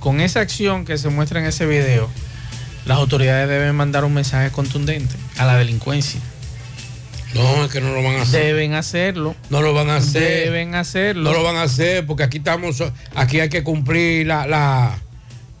con 0.00 0.20
esa 0.20 0.40
acción 0.40 0.84
que 0.84 0.98
se 0.98 1.10
muestra 1.10 1.38
en 1.40 1.46
ese 1.46 1.64
video, 1.66 2.08
las 2.86 2.98
autoridades 2.98 3.48
deben 3.48 3.76
mandar 3.76 4.04
un 4.04 4.14
mensaje 4.14 4.50
contundente 4.50 5.14
a 5.38 5.44
la 5.44 5.56
delincuencia. 5.56 6.20
No, 7.34 7.64
es 7.64 7.70
que 7.70 7.80
no 7.80 7.94
lo 7.94 8.02
van 8.02 8.16
a 8.16 8.22
hacer. 8.22 8.44
Deben 8.44 8.74
hacerlo. 8.74 9.36
No 9.50 9.62
lo 9.62 9.72
van 9.72 9.88
a 9.90 9.96
hacer. 9.96 10.22
Deben 10.46 10.74
hacerlo. 10.74 11.22
No 11.30 11.32
lo 11.36 11.42
van 11.44 11.56
a 11.56 11.62
hacer 11.62 12.04
porque 12.06 12.24
aquí 12.24 12.38
estamos, 12.38 12.82
aquí 13.14 13.38
hay 13.40 13.48
que 13.48 13.62
cumplir 13.62 14.26
la, 14.26 14.46
la, 14.48 14.98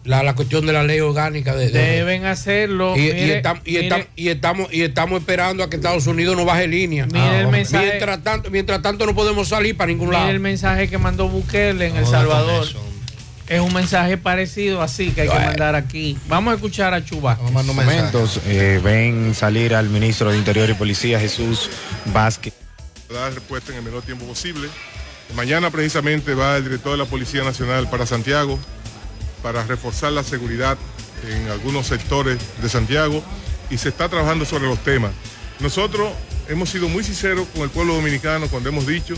la, 0.04 0.22
la 0.24 0.34
cuestión 0.34 0.66
de 0.66 0.72
la 0.72 0.82
ley 0.82 0.98
orgánica. 1.00 1.54
De, 1.54 1.68
de- 1.70 1.78
Deben 1.96 2.24
hacerlo. 2.24 2.96
y, 2.96 3.00
y 3.08 3.12
Mire- 3.12 3.42
estam- 3.42 3.60
y 3.64 3.70
mire- 3.72 3.88
estam- 3.88 4.06
y 4.16 4.28
estamos, 4.28 4.72
y 4.72 4.82
estamos 4.82 5.20
esperando 5.20 5.62
a 5.62 5.70
que 5.70 5.76
Estados 5.76 6.06
Unidos 6.08 6.36
nos 6.36 6.44
baje 6.46 6.66
línea. 6.66 7.06
Mire 7.06 7.40
el 7.40 7.48
mensaje- 7.48 7.86
mientras, 7.90 8.22
tanto, 8.24 8.50
mientras 8.50 8.82
tanto 8.82 9.06
no 9.06 9.14
podemos 9.14 9.46
salir 9.48 9.76
para 9.76 9.88
ningún 9.88 10.08
Mire 10.08 10.18
lado. 10.18 10.30
el 10.32 10.40
mensaje 10.40 10.88
que 10.88 10.98
mandó 10.98 11.28
Bukele 11.28 11.86
en 11.86 11.96
El 11.96 12.02
No, 12.04 12.10
Salvador. 12.10 12.66
Es 13.50 13.58
un 13.60 13.74
mensaje 13.74 14.16
parecido 14.16 14.80
así 14.80 15.10
que 15.10 15.22
hay 15.22 15.28
que 15.28 15.34
mandar 15.34 15.74
aquí. 15.74 16.16
Vamos 16.28 16.52
a 16.52 16.54
escuchar 16.54 16.94
a 16.94 17.04
Chuba. 17.04 17.34
momentos 17.34 18.38
eh, 18.46 18.80
ven 18.80 19.34
salir 19.34 19.74
al 19.74 19.88
ministro 19.88 20.30
de 20.30 20.38
Interior 20.38 20.70
y 20.70 20.74
Policía, 20.74 21.18
Jesús 21.18 21.68
Vázquez. 22.14 22.54
dar 23.12 23.34
respuesta 23.34 23.72
en 23.72 23.78
el 23.78 23.84
menor 23.84 24.02
tiempo 24.02 24.24
posible. 24.24 24.68
Mañana 25.34 25.68
precisamente 25.72 26.32
va 26.34 26.58
el 26.58 26.62
director 26.62 26.92
de 26.92 26.98
la 26.98 27.06
Policía 27.06 27.42
Nacional 27.42 27.90
para 27.90 28.06
Santiago 28.06 28.56
para 29.42 29.64
reforzar 29.64 30.12
la 30.12 30.22
seguridad 30.22 30.78
en 31.28 31.48
algunos 31.48 31.88
sectores 31.88 32.38
de 32.62 32.68
Santiago 32.68 33.20
y 33.68 33.78
se 33.78 33.88
está 33.88 34.08
trabajando 34.08 34.44
sobre 34.44 34.68
los 34.68 34.78
temas. 34.84 35.10
Nosotros 35.58 36.08
hemos 36.48 36.70
sido 36.70 36.88
muy 36.88 37.02
sinceros 37.02 37.48
con 37.48 37.62
el 37.62 37.70
pueblo 37.70 37.94
dominicano 37.94 38.46
cuando 38.46 38.68
hemos 38.68 38.86
dicho 38.86 39.16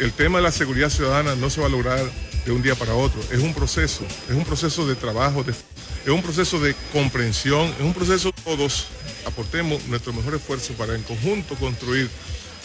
el 0.00 0.12
tema 0.12 0.38
de 0.38 0.44
la 0.44 0.52
seguridad 0.52 0.88
ciudadana 0.88 1.34
no 1.34 1.50
se 1.50 1.60
va 1.60 1.66
a 1.66 1.70
lograr 1.70 2.00
de 2.44 2.52
un 2.52 2.62
día 2.62 2.74
para 2.74 2.94
otro. 2.94 3.20
Es 3.30 3.40
un 3.40 3.54
proceso, 3.54 4.04
es 4.28 4.34
un 4.34 4.44
proceso 4.44 4.86
de 4.86 4.94
trabajo, 4.94 5.44
es 5.48 6.10
un 6.10 6.22
proceso 6.22 6.60
de 6.60 6.74
comprensión, 6.92 7.68
es 7.78 7.84
un 7.84 7.94
proceso 7.94 8.32
todos 8.44 8.86
aportemos 9.26 9.84
nuestro 9.86 10.12
mejor 10.12 10.34
esfuerzo 10.34 10.74
para 10.74 10.94
en 10.94 11.02
conjunto 11.02 11.54
construir 11.56 12.08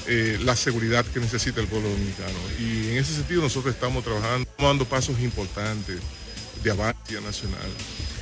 eh, 0.07 0.39
la 0.43 0.55
seguridad 0.55 1.05
que 1.05 1.19
necesita 1.19 1.61
el 1.61 1.67
pueblo 1.67 1.89
dominicano. 1.89 2.37
Y 2.59 2.91
en 2.91 2.97
ese 2.97 3.13
sentido 3.13 3.41
nosotros 3.41 3.73
estamos 3.73 4.03
trabajando, 4.03 4.49
estamos 4.49 4.69
dando 4.71 4.85
pasos 4.85 5.19
importantes 5.19 5.99
de 6.63 6.71
avance 6.71 7.21
nacional. 7.21 7.69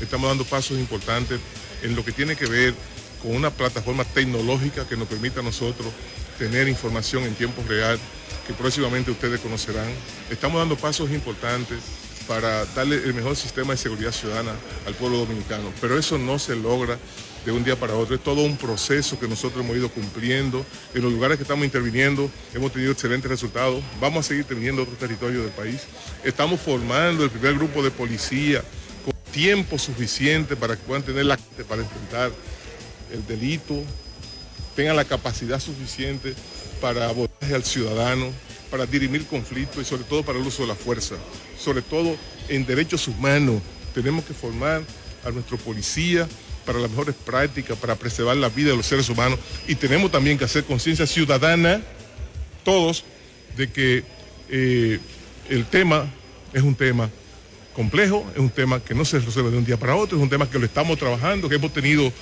Estamos 0.02 0.30
dando 0.30 0.46
pasos 0.46 0.78
importantes 0.78 1.40
en 1.82 1.96
lo 1.96 2.04
que 2.06 2.12
tiene 2.12 2.36
que 2.36 2.46
ver 2.46 2.74
con 3.22 3.36
una 3.36 3.50
plataforma 3.50 4.04
tecnológica 4.06 4.88
que 4.88 4.96
nos 4.96 5.08
permita 5.08 5.40
a 5.40 5.44
nosotros 5.44 5.88
tener 6.38 6.68
información 6.68 7.24
en 7.24 7.36
tiempo 7.36 7.64
real 7.68 8.00
que 8.46 8.54
próximamente 8.54 9.12
ustedes 9.12 9.40
conocerán. 9.40 9.88
Estamos 10.30 10.60
dando 10.60 10.78
pasos 10.78 11.12
importantes 11.12 11.80
para 12.28 12.66
darle 12.66 12.98
el 12.98 13.14
mejor 13.14 13.36
sistema 13.36 13.74
de 13.74 13.78
seguridad 13.78 14.12
ciudadana 14.12 14.52
al 14.86 14.94
pueblo 14.94 15.20
dominicano, 15.20 15.72
pero 15.80 15.98
eso 15.98 16.18
no 16.18 16.38
se 16.40 16.56
logra 16.56 16.98
de 17.46 17.52
un 17.54 17.64
día 17.64 17.78
para 17.78 17.94
otro, 17.96 18.16
es 18.16 18.22
todo 18.22 18.42
un 18.42 18.58
proceso 18.58 19.18
que 19.18 19.28
nosotros 19.28 19.64
hemos 19.64 19.78
ido 19.78 19.90
cumpliendo, 19.90 20.66
en 20.94 21.02
los 21.02 21.14
lugares 21.14 21.38
que 21.38 21.44
estamos 21.44 21.64
interviniendo 21.64 22.30
hemos 22.54 22.74
tenido 22.74 22.92
excelentes 22.92 23.32
resultados, 23.32 23.82
vamos 24.02 24.26
a 24.26 24.28
seguir 24.28 24.42
interviniendo 24.42 24.82
en 24.82 24.88
otros 24.90 25.00
territorios 25.00 25.44
del 25.44 25.54
país, 25.54 25.84
estamos 26.26 26.60
formando 26.60 27.24
el 27.24 27.30
primer 27.30 27.54
grupo 27.56 27.82
de 27.82 27.92
policía 27.92 28.62
con 29.06 29.14
tiempo 29.32 29.80
suficiente 29.80 30.58
para 30.58 30.76
que 30.76 30.84
puedan 30.84 31.04
tener 31.04 31.26
la 31.26 31.38
para 31.70 31.82
enfrentar 31.82 32.32
el 33.14 33.26
delito, 33.26 33.82
tengan 34.78 34.96
la 34.96 35.06
capacidad 35.06 35.60
suficiente 35.60 36.36
para 36.80 37.10
abordaje 37.10 37.56
al 37.56 37.64
ciudadano, 37.64 38.28
para 38.70 38.86
dirimir 38.86 39.26
conflictos 39.26 39.82
y 39.82 39.86
sobre 39.86 40.04
todo 40.04 40.22
para 40.22 40.38
el 40.38 40.46
uso 40.46 40.62
de 40.62 40.68
la 40.68 40.76
fuerza. 40.76 41.16
Sobre 41.60 41.82
todo 41.82 42.16
en 42.48 42.64
derechos 42.64 43.08
humanos 43.08 43.60
tenemos 43.96 44.24
que 44.24 44.36
formar 44.36 44.84
a 45.26 45.32
nuestro 45.32 45.58
policía 45.58 46.28
para 46.64 46.78
las 46.78 46.92
mejores 46.92 47.16
prácticas, 47.16 47.76
para 47.76 47.96
preservar 47.96 48.38
la 48.38 48.50
vida 48.50 48.70
de 48.70 48.78
los 48.78 48.86
seres 48.86 49.10
humanos 49.10 49.40
y 49.68 49.74
tenemos 49.74 50.12
también 50.12 50.38
que 50.38 50.46
hacer 50.46 50.64
conciencia 50.64 51.08
ciudadana, 51.08 51.82
todos, 52.64 53.04
de 53.56 53.72
que 53.72 54.04
eh, 54.52 55.00
el 55.50 55.66
tema 55.66 56.06
es 56.54 56.62
un 56.62 56.76
tema 56.76 57.10
complejo, 57.74 58.30
es 58.34 58.40
un 58.40 58.52
tema 58.52 58.80
que 58.80 58.94
no 58.94 59.06
se 59.06 59.18
resuelve 59.18 59.50
de 59.50 59.58
un 59.58 59.66
día 59.66 59.78
para 59.78 59.96
otro, 59.96 60.18
es 60.18 60.24
un 60.24 60.30
tema 60.30 60.48
que 60.48 60.60
lo 60.60 60.66
estamos 60.66 61.00
trabajando, 61.00 61.50
que 61.50 61.56
hemos 61.56 61.74
tenido 61.74 62.14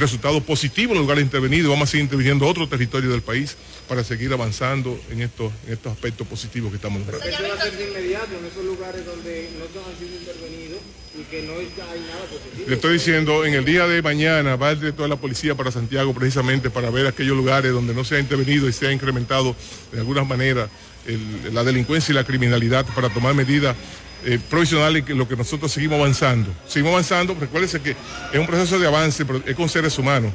resultados 0.00 0.42
positivos 0.42 0.92
en 0.92 0.96
los 0.98 1.02
lugares 1.04 1.24
intervenidos, 1.24 1.70
vamos 1.70 1.88
a 1.88 1.90
seguir 1.92 2.04
interviniendo 2.04 2.44
en 2.44 2.50
otros 2.50 2.68
territorios 2.68 3.12
del 3.12 3.22
país 3.22 3.56
para 3.88 4.02
seguir 4.04 4.32
avanzando 4.32 4.98
en 5.10 5.22
estos, 5.22 5.52
en 5.66 5.74
estos 5.74 5.92
aspectos 5.92 6.26
positivos 6.26 6.70
que 6.70 6.76
estamos 6.76 7.00
logrando. 7.00 7.26
Eso 7.26 7.42
va 7.42 7.54
a 7.54 7.62
ser 7.64 7.76
de 7.76 7.88
inmediato 7.88 8.28
en 8.38 8.46
esos 8.46 8.64
lugares 8.64 9.04
donde 9.06 9.48
no 9.58 9.64
han 9.64 9.98
sido 9.98 10.18
intervenidos 10.18 10.80
y 11.18 11.22
que 11.30 11.42
no 11.42 11.52
hay 11.54 11.68
nada 12.08 12.24
positivo. 12.30 12.64
Le 12.68 12.74
estoy 12.74 12.92
diciendo, 12.94 13.44
en 13.46 13.54
el 13.54 13.64
día 13.64 13.86
de 13.86 14.02
mañana 14.02 14.56
va 14.56 14.72
el 14.72 14.80
director 14.80 15.04
de 15.04 15.08
la 15.10 15.16
policía 15.20 15.54
para 15.54 15.70
Santiago 15.70 16.12
precisamente 16.12 16.68
para 16.68 16.90
ver 16.90 17.06
aquellos 17.06 17.36
lugares 17.36 17.72
donde 17.72 17.94
no 17.94 18.04
se 18.04 18.16
ha 18.16 18.18
intervenido 18.18 18.68
y 18.68 18.72
se 18.72 18.86
ha 18.88 18.92
incrementado 18.92 19.54
de 19.92 20.00
alguna 20.00 20.24
manera 20.24 20.68
el- 21.06 21.54
la 21.54 21.62
delincuencia 21.64 22.12
y 22.12 22.16
la 22.16 22.24
criminalidad 22.24 22.84
para 22.94 23.08
tomar 23.08 23.32
medidas 23.34 23.76
eh, 24.24 24.38
provisionales 24.50 25.04
que 25.04 25.14
lo 25.14 25.28
que 25.28 25.36
nosotros 25.36 25.70
seguimos 25.70 25.98
avanzando. 25.98 26.50
Seguimos 26.66 26.92
avanzando, 26.92 27.36
recuérdense 27.38 27.80
que 27.80 27.90
es 28.32 28.38
un 28.38 28.46
proceso 28.46 28.78
de 28.78 28.86
avance, 28.86 29.24
pero 29.24 29.42
es 29.46 29.54
con 29.54 29.68
seres 29.68 29.96
humanos. 29.98 30.32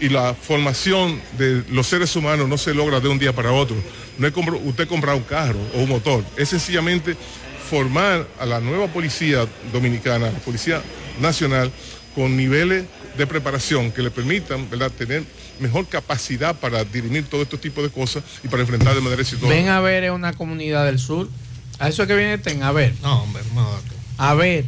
Y 0.00 0.08
la 0.08 0.32
formación 0.34 1.20
de 1.36 1.64
los 1.70 1.86
seres 1.88 2.14
humanos 2.14 2.48
no 2.48 2.56
se 2.56 2.72
logra 2.72 3.00
de 3.00 3.08
un 3.08 3.18
día 3.18 3.32
para 3.32 3.50
otro. 3.52 3.76
No 4.16 4.26
es 4.26 4.32
compro- 4.32 4.60
usted 4.64 4.86
comprar 4.86 5.16
un 5.16 5.22
carro 5.24 5.58
o 5.74 5.80
un 5.80 5.88
motor, 5.88 6.24
es 6.36 6.48
sencillamente 6.48 7.16
formar 7.68 8.26
a 8.38 8.46
la 8.46 8.60
nueva 8.60 8.86
policía 8.86 9.46
dominicana, 9.72 10.30
la 10.30 10.38
policía 10.38 10.80
nacional, 11.20 11.70
con 12.14 12.36
niveles 12.36 12.84
de 13.16 13.26
preparación 13.26 13.90
que 13.92 14.02
le 14.02 14.10
permitan 14.10 14.68
¿verdad? 14.70 14.90
tener 14.90 15.24
mejor 15.60 15.86
capacidad 15.88 16.54
para 16.54 16.84
dirimir 16.84 17.24
todo 17.26 17.42
este 17.42 17.58
tipo 17.58 17.82
de 17.82 17.90
cosas 17.90 18.22
y 18.44 18.48
para 18.48 18.62
enfrentar 18.62 18.94
de 18.94 19.00
manera 19.00 19.20
exitosa. 19.22 19.48
Ven 19.52 19.68
a 19.68 19.80
ver 19.80 20.04
es 20.04 20.10
una 20.12 20.32
comunidad 20.32 20.86
del 20.86 20.98
sur. 21.00 21.28
A 21.78 21.88
eso 21.88 22.02
es 22.02 22.08
que 22.08 22.14
viene 22.16 22.38
Ten, 22.38 22.62
a 22.62 22.72
ver. 22.72 22.94
No, 23.02 23.22
hombre, 23.22 23.42
no. 23.54 23.68
A 24.18 24.34
ver. 24.34 24.64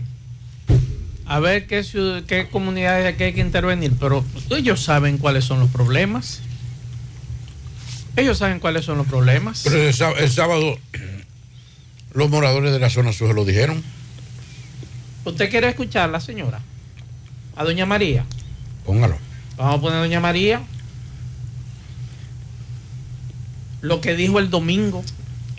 A 1.26 1.38
ver 1.40 1.66
qué, 1.66 1.80
ciud- 1.82 2.24
qué 2.26 2.48
comunidades 2.48 3.12
aquí 3.12 3.24
hay 3.24 3.32
que 3.32 3.40
intervenir. 3.40 3.92
Pero 3.98 4.24
ellos 4.50 4.82
saben 4.82 5.18
cuáles 5.18 5.44
son 5.44 5.60
los 5.60 5.70
problemas. 5.70 6.40
Ellos 8.16 8.38
saben 8.38 8.58
cuáles 8.60 8.84
son 8.84 8.98
los 8.98 9.06
problemas. 9.06 9.62
Pero 9.64 9.76
el, 9.76 9.94
el 10.24 10.30
sábado 10.30 10.76
los 12.12 12.28
moradores 12.30 12.72
de 12.72 12.78
la 12.80 12.90
zona 12.90 13.12
sur 13.12 13.32
lo 13.34 13.44
dijeron. 13.44 13.82
¿Usted 15.24 15.50
quiere 15.50 15.68
escuchar 15.68 16.10
la 16.10 16.20
señora? 16.20 16.60
A 17.56 17.62
doña 17.64 17.86
María. 17.86 18.24
Póngalo. 18.84 19.16
Vamos 19.56 19.78
a 19.78 19.80
poner 19.80 19.98
a 19.98 20.00
doña 20.00 20.20
María. 20.20 20.62
Lo 23.82 24.00
que 24.00 24.14
dijo 24.16 24.38
el 24.38 24.50
domingo 24.50 25.02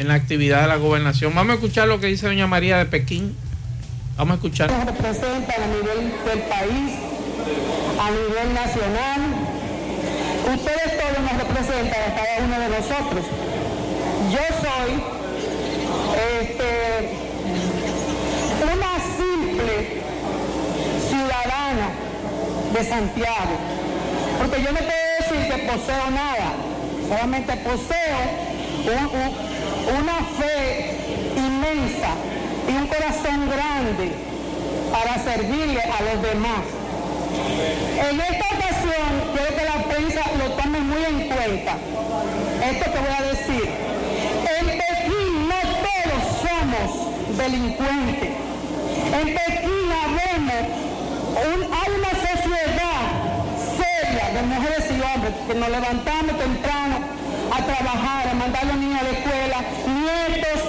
en 0.02 0.08
la 0.08 0.16
actividad 0.16 0.64
de 0.64 0.68
la 0.68 0.78
gobernación. 0.78 1.34
Vamos 1.36 1.52
a 1.52 1.54
escuchar 1.56 1.88
lo 1.88 2.00
que 2.00 2.08
dice 2.08 2.26
doña 2.26 2.48
María 2.48 2.78
de 2.80 2.86
Pekín. 2.86 3.36
Vamos 4.18 4.32
a 4.32 4.36
escuchar. 4.36 4.72
Nos 4.72 4.86
representan 4.86 5.62
a 5.62 5.68
nivel 5.68 6.12
del 6.26 6.40
país, 6.50 6.92
a 8.02 8.10
nivel 8.10 8.54
nacional. 8.54 9.22
Ustedes 10.56 10.98
todos 11.00 11.20
nos 11.22 11.38
representan 11.38 12.02
a 12.02 12.16
cada 12.16 12.46
uno 12.46 12.60
de 12.60 12.70
nosotros. 12.70 13.26
Yo 14.32 14.44
soy 14.66 14.92
este, 16.42 17.10
una 18.74 18.94
simple 19.18 20.02
ciudadana 21.10 21.88
de 22.74 22.84
Santiago, 22.84 23.54
porque 24.40 24.64
yo 24.64 24.72
no 24.72 24.80
puedo 24.80 25.12
decir 25.20 25.48
que 25.54 25.58
poseo 25.72 26.10
nada, 26.10 26.54
solamente 27.08 27.54
poseo 27.58 28.20
un- 28.88 29.61
una 29.88 30.18
fe 30.38 30.98
inmensa 31.36 32.10
y 32.68 32.72
un 32.74 32.88
corazón 32.88 33.50
grande 33.50 34.12
para 34.92 35.18
servirle 35.24 35.82
a 35.82 36.02
los 36.02 36.22
demás. 36.22 36.64
En 38.10 38.20
esta 38.20 38.46
ocasión 38.56 39.12
quiero 39.34 39.56
que 39.56 39.64
la 39.64 39.84
prensa 39.86 40.22
lo 40.38 40.52
tome 40.54 40.80
muy 40.80 41.04
en 41.04 41.28
cuenta. 41.30 41.78
Esto 42.70 42.92
que 42.92 43.00
voy 43.00 43.16
a 43.18 43.22
decir. 43.24 43.70
En 44.60 44.66
Pekín 44.68 45.48
no 45.48 45.60
todos 45.86 46.24
somos 46.44 47.38
delincuentes. 47.38 48.30
En 49.20 49.28
Pekín 49.34 49.88
habemos 50.04 50.82
una 51.88 52.10
sociedad 52.10 53.02
seria 53.78 54.30
de 54.34 54.42
mujeres 54.48 54.86
y 54.90 55.02
hombres 55.02 55.34
que 55.48 55.54
nos 55.56 55.70
levantamos 55.70 56.38
temprano 56.38 57.21
a 57.52 57.66
trabajar, 57.66 58.30
a 58.30 58.34
mandar 58.34 58.64
a 58.64 58.66
los 58.66 58.78
niños 58.78 59.00
a 59.00 59.04
la 59.04 59.10
escuela, 59.10 59.58
nietos 59.86 60.62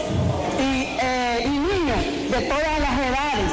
y, 0.58 0.96
eh, 1.00 1.46
niños 1.46 2.30
de 2.30 2.40
todas 2.48 2.78
las 2.80 2.94
edades. 3.08 3.52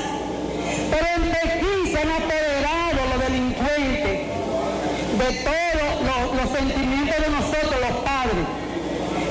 Pero 0.90 1.06
en 1.16 1.24
Pekín 1.30 1.92
se 1.92 2.02
han 2.02 2.10
apoderado 2.10 3.00
los 3.12 3.20
delincuentes 3.28 4.14
de 5.22 5.30
todos 5.46 6.36
los, 6.36 6.50
sentimientos 6.58 7.16
de 7.18 7.30
nosotros, 7.30 7.76
los 7.80 7.98
padres. 8.02 8.46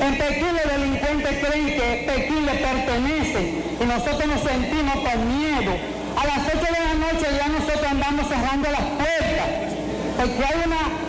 En 0.01 0.17
Pekín 0.17 0.53
los 0.55 0.67
delincuentes 0.71 1.45
creen 1.45 1.67
que 1.67 2.03
Pekín 2.07 2.45
les 2.45 2.57
pertenece 2.61 3.41
y 3.81 3.85
nosotros 3.85 4.25
nos 4.27 4.41
sentimos 4.41 4.95
con 4.95 5.37
miedo. 5.37 5.71
A 6.15 6.25
las 6.25 6.39
8 6.47 6.57
de 6.57 6.83
la 6.87 6.93
noche 6.95 7.27
ya 7.37 7.47
nosotros 7.47 7.85
andamos 7.85 8.27
cerrando 8.27 8.71
las 8.71 8.81
puertas 8.81 9.69
porque 10.19 10.43
hay 10.43 10.61
una, 10.65 11.08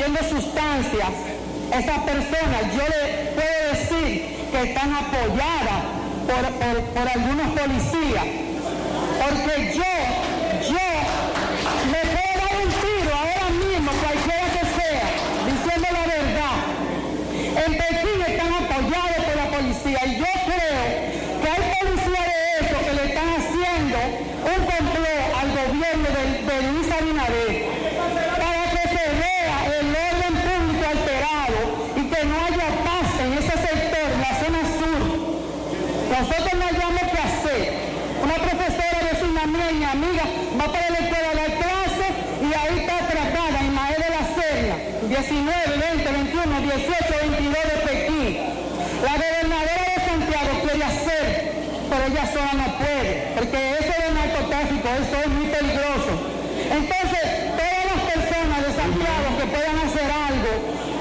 vendiendo 0.00 0.20
sustancias. 0.28 1.08
Esas 1.72 1.98
personas, 2.00 2.60
yo 2.74 2.82
le 2.82 3.32
puedo 3.36 3.70
decir 3.72 4.46
que 4.50 4.62
están 4.70 4.92
apoyadas 4.94 5.80
por, 6.26 6.44
por- 6.58 6.84
por 6.94 7.08
algunos 7.08 7.48
policías. 7.58 8.24
Porque 9.20 9.74
yo 9.76 9.84
me 11.92 12.00
puedo 12.10 12.32
dar 12.40 12.56
un 12.64 12.70
tiro 12.80 13.14
ahora 13.14 13.50
mismo, 13.50 13.90
cualquiera 13.92 14.46
que 14.56 14.64
sea, 14.80 15.06
diciendo 15.46 15.88
la 15.92 16.04
verdad. 16.16 16.56
En 17.66 17.72
Pekín 17.78 18.20
están 18.26 18.52
apoyados 18.52 19.24
por 19.26 19.36
la 19.36 19.46
policía 19.50 20.00
y 20.06 20.16
yo 20.18 20.26
creo 20.46 20.80
que 21.42 21.48
hay 21.50 21.62
policías 21.78 22.26
de 22.26 22.66
eso 22.66 22.76
que 22.84 22.92
le 22.94 23.04
están 23.10 23.28
haciendo 23.38 23.98
un 24.50 24.60
complot 24.64 25.26
al 25.40 25.48
gobierno 25.60 26.08
de, 26.16 26.24
de 26.48 26.72
Luis 26.72 26.88
Abinader 26.90 27.52
para 28.40 28.62
que 28.72 28.88
se 28.88 29.04
vea 29.20 29.56
el 29.78 29.86
orden 29.90 30.34
público 30.46 30.84
alterado 30.88 31.58
y 31.96 32.02
que 32.10 32.24
no 32.24 32.34
haya 32.44 32.68
paz 32.84 33.08
en 33.20 33.32
ese 33.34 33.52
sector, 33.68 34.06
la 34.24 34.32
zona 34.40 34.60
sur. 34.78 35.00
Nosotros 36.10 36.52
no 36.58 36.64
hayamos 36.66 37.02
que 37.12 37.20
hacer. 37.20 37.90
Una 38.22 38.34
profesora 38.34 38.98
vecina 39.12 39.46
mía 39.46 39.70
y 39.70 39.74
mi 39.74 39.84
amiga 39.84 40.24
va 40.60 40.66
para 40.72 40.90
la 40.90 40.98
escuela 40.98 41.28
a 41.32 41.34
dar 41.40 41.52
clases 41.56 42.10
y 42.40 42.48
ahí 42.52 42.78
está 42.80 42.96
atrapada 42.98 43.64
Ismael 43.64 43.96
de 43.96 44.10
la 44.10 44.22
Serna, 44.36 44.76
19, 45.08 45.52
20, 45.96 46.12
21, 46.12 46.60
18, 46.60 47.14
22 47.22 47.54
de 47.64 47.76
Pekín. 47.88 48.36
La 49.00 49.12
gobernadora 49.16 49.84
de 49.88 50.00
Santiago 50.04 50.52
quiere 50.62 50.84
hacer, 50.84 51.52
pero 51.88 52.02
ella 52.12 52.26
sola 52.30 52.52
no 52.52 52.76
puede, 52.76 53.29
porque 53.40 53.56
eso 53.80 53.94
del 54.04 54.14
narcotráfico, 54.14 54.84
eso 55.00 55.16
es 55.24 55.28
muy 55.32 55.46
peligroso. 55.48 56.12
Entonces, 56.60 57.24
todas 57.56 57.84
las 57.88 58.00
personas 58.12 58.58
de 58.68 58.70
Santiago 58.76 59.26
que 59.40 59.46
puedan 59.48 59.76
hacer 59.80 60.08
algo 60.12 60.52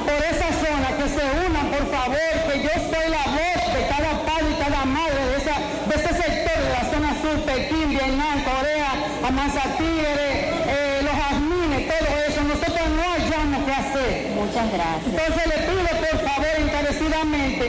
por 0.08 0.20
esa 0.24 0.50
zona, 0.64 0.88
que 0.96 1.08
se 1.12 1.24
unan, 1.44 1.68
por 1.68 1.84
favor, 1.92 2.32
que 2.48 2.56
yo 2.64 2.74
soy 2.88 3.06
la 3.12 3.24
voz 3.28 3.60
de 3.76 3.82
cada 3.92 4.12
padre 4.24 4.48
y 4.56 4.56
cada 4.64 4.86
madre 4.86 5.20
de, 5.20 5.36
esa- 5.36 5.60
de 5.84 5.94
ese 6.00 6.12
sector, 6.16 6.58
de 6.64 6.72
la 6.80 6.84
zona 6.88 7.12
sur, 7.22 7.36
Pekín, 7.44 7.90
Vietnam, 7.92 8.40
Corea, 8.48 8.90
Amazatigre, 9.28 10.30
eh, 10.64 11.02
los 11.04 11.12
jazmines, 11.20 11.82
todo 11.92 12.08
eso. 12.24 12.40
Nosotros 12.48 12.88
no 12.96 13.04
hayamos 13.20 13.60
que 13.68 13.74
hacer. 13.84 14.12
Muchas 14.40 14.66
gracias. 14.72 15.12
Entonces 15.12 15.44
le 15.52 15.58
pido, 15.68 15.92
por 16.08 16.18
favor, 16.24 16.54
encarecidamente, 16.58 17.66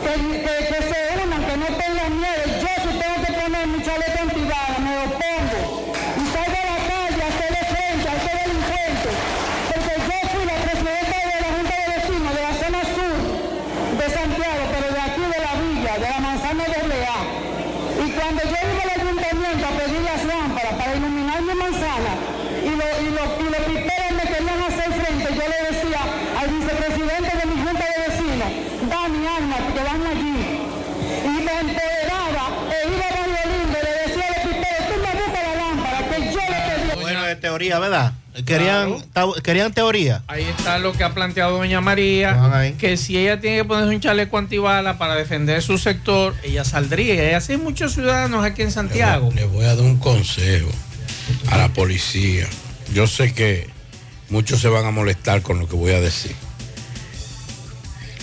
que, 0.00 0.12
que- 0.44 0.64
que 0.72 0.80
se 0.90 0.98
unan, 1.22 1.40
que 1.44 1.56
no 1.60 1.68
tengan 1.76 2.10
miedo. 2.18 2.44
Yo 2.64 2.72
si 2.82 2.90
tengo 2.98 3.16
que 3.24 3.32
poner 3.38 3.66
mi 3.68 3.78
chaleco 3.84 4.18
antibala, 4.22 4.78
me 4.86 4.92
opongo. 5.06 5.60
Y 6.18 6.22
salgo 6.34 6.58
a 6.60 6.66
la 6.72 6.78
calle 6.90 7.20
a 7.24 7.28
hacerle 7.32 7.62
frente 7.72 8.06
a 8.10 8.14
ese 8.18 8.32
delincuente. 8.42 9.10
Porque 9.70 9.92
yo 10.08 10.16
fui 10.32 10.44
la 10.50 10.56
presidenta 10.64 11.16
de 11.24 11.36
la 11.44 11.50
Junta 11.54 11.74
de 11.80 11.86
Vecinos 11.94 12.32
de 12.36 12.42
la 12.48 12.54
zona 12.62 12.80
sur 12.94 13.16
de 14.00 14.06
Santiago, 14.18 14.62
pero 14.74 14.86
de 14.94 15.00
aquí 15.06 15.24
de 15.34 15.40
la 15.46 15.52
villa, 15.62 15.92
de 16.04 16.08
la 16.14 16.20
manzana 16.20 16.64
de 16.74 16.80
Lea. 16.90 17.18
Y 18.04 18.06
cuando 18.16 18.40
yo 18.44 18.58
iba 18.72 18.82
al 18.84 18.92
ayuntamiento 19.00 19.62
a 19.66 19.72
pedir 19.78 20.02
las 20.04 20.20
lámparas 20.24 20.74
para 20.74 20.90
iluminar 20.96 21.40
mi 21.42 21.54
manzana, 21.54 22.12
y 22.68 22.72
los 22.80 22.92
y 23.06 23.08
lo, 23.16 23.22
y 23.44 23.46
los 23.54 23.62
piperos 23.68 24.10
me 24.18 24.24
querían 24.32 24.60
hacer 24.68 24.88
frente, 25.00 25.26
yo 25.38 25.44
le 25.52 25.58
decía 25.70 26.00
al 26.40 26.48
vicepresidente 26.50 27.30
de 27.40 27.44
mi 27.50 27.56
junta 27.64 27.84
de 27.92 27.96
vecinos, 28.08 28.50
Dani, 28.90 29.20
Alma, 29.36 29.56
que 29.74 29.80
van 29.88 30.02
allí. 30.12 30.38
Y 31.24 31.34
me 31.46 31.52
empoderaba, 31.64 32.44
e 32.72 32.76
iba 32.88 33.06
a 33.06 33.12
Barrio 33.14 33.42
Lindo, 33.52 33.78
le 33.86 33.92
decía 34.04 34.24
a 34.26 34.32
los 34.34 34.42
piperos, 34.48 34.82
tú 34.88 34.94
me 35.04 35.12
buscas 35.20 35.42
la 35.48 35.54
lámpara, 35.62 35.98
que 36.10 36.18
yo 36.32 36.40
le 36.52 36.58
pedí. 36.68 37.00
Bueno, 37.00 37.22
de 37.24 37.36
teoría, 37.64 37.78
¿verdad? 37.78 38.12
Querían, 38.44 39.04
querían 39.42 39.72
teoría. 39.72 40.22
Ahí 40.26 40.44
está 40.44 40.78
lo 40.78 40.92
que 40.92 41.04
ha 41.04 41.14
planteado 41.14 41.56
doña 41.56 41.80
María, 41.80 42.74
que 42.78 42.96
si 42.96 43.16
ella 43.16 43.40
tiene 43.40 43.58
que 43.58 43.64
ponerse 43.64 43.94
un 43.94 44.00
chaleco 44.00 44.38
antibala 44.38 44.98
para 44.98 45.14
defender 45.14 45.62
su 45.62 45.78
sector, 45.78 46.34
ella 46.42 46.64
saldría. 46.64 47.30
Y 47.30 47.34
así 47.34 47.52
hay 47.52 47.58
muchos 47.58 47.94
ciudadanos 47.94 48.44
aquí 48.44 48.62
en 48.62 48.72
Santiago. 48.72 49.30
Le 49.34 49.44
voy 49.44 49.64
a 49.64 49.76
dar 49.76 49.84
un 49.84 49.96
consejo 49.98 50.70
a 51.48 51.56
la 51.56 51.68
policía. 51.68 52.46
Yo 52.92 53.06
sé 53.06 53.32
que 53.32 53.68
muchos 54.30 54.60
se 54.60 54.68
van 54.68 54.84
a 54.84 54.90
molestar 54.90 55.42
con 55.42 55.60
lo 55.60 55.68
que 55.68 55.76
voy 55.76 55.92
a 55.92 56.00
decir. 56.00 56.34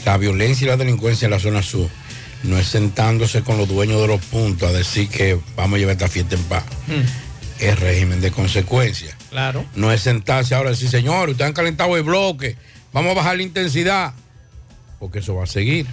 La 0.05 0.17
violencia 0.17 0.65
y 0.65 0.67
la 0.67 0.77
delincuencia 0.77 1.25
en 1.25 1.31
la 1.31 1.39
zona 1.39 1.63
sur 1.63 1.87
no 2.43 2.57
es 2.57 2.67
sentándose 2.67 3.43
con 3.43 3.57
los 3.57 3.67
dueños 3.67 4.01
de 4.01 4.07
los 4.07 4.19
puntos 4.25 4.69
a 4.69 4.73
decir 4.73 5.07
que 5.07 5.39
vamos 5.55 5.77
a 5.77 5.79
llevar 5.79 5.93
esta 5.93 6.09
fiesta 6.09 6.35
en 6.35 6.43
paz. 6.43 6.63
Es 7.59 7.79
régimen 7.79 8.19
de 8.19 8.31
consecuencias. 8.31 9.20
Claro. 9.31 9.65
No 9.75 9.91
es 9.91 10.01
sentarse 10.01 10.53
ahora 10.53 10.69
y 10.69 10.73
decir, 10.73 10.89
señor, 10.89 11.29
ustedes 11.29 11.47
han 11.47 11.53
calentado 11.53 11.95
el 11.95 12.03
bloque, 12.03 12.57
vamos 12.91 13.11
a 13.11 13.15
bajar 13.15 13.37
la 13.37 13.43
intensidad, 13.43 14.13
porque 14.99 15.19
eso 15.19 15.35
va 15.35 15.45
a 15.45 15.47
seguir. 15.47 15.87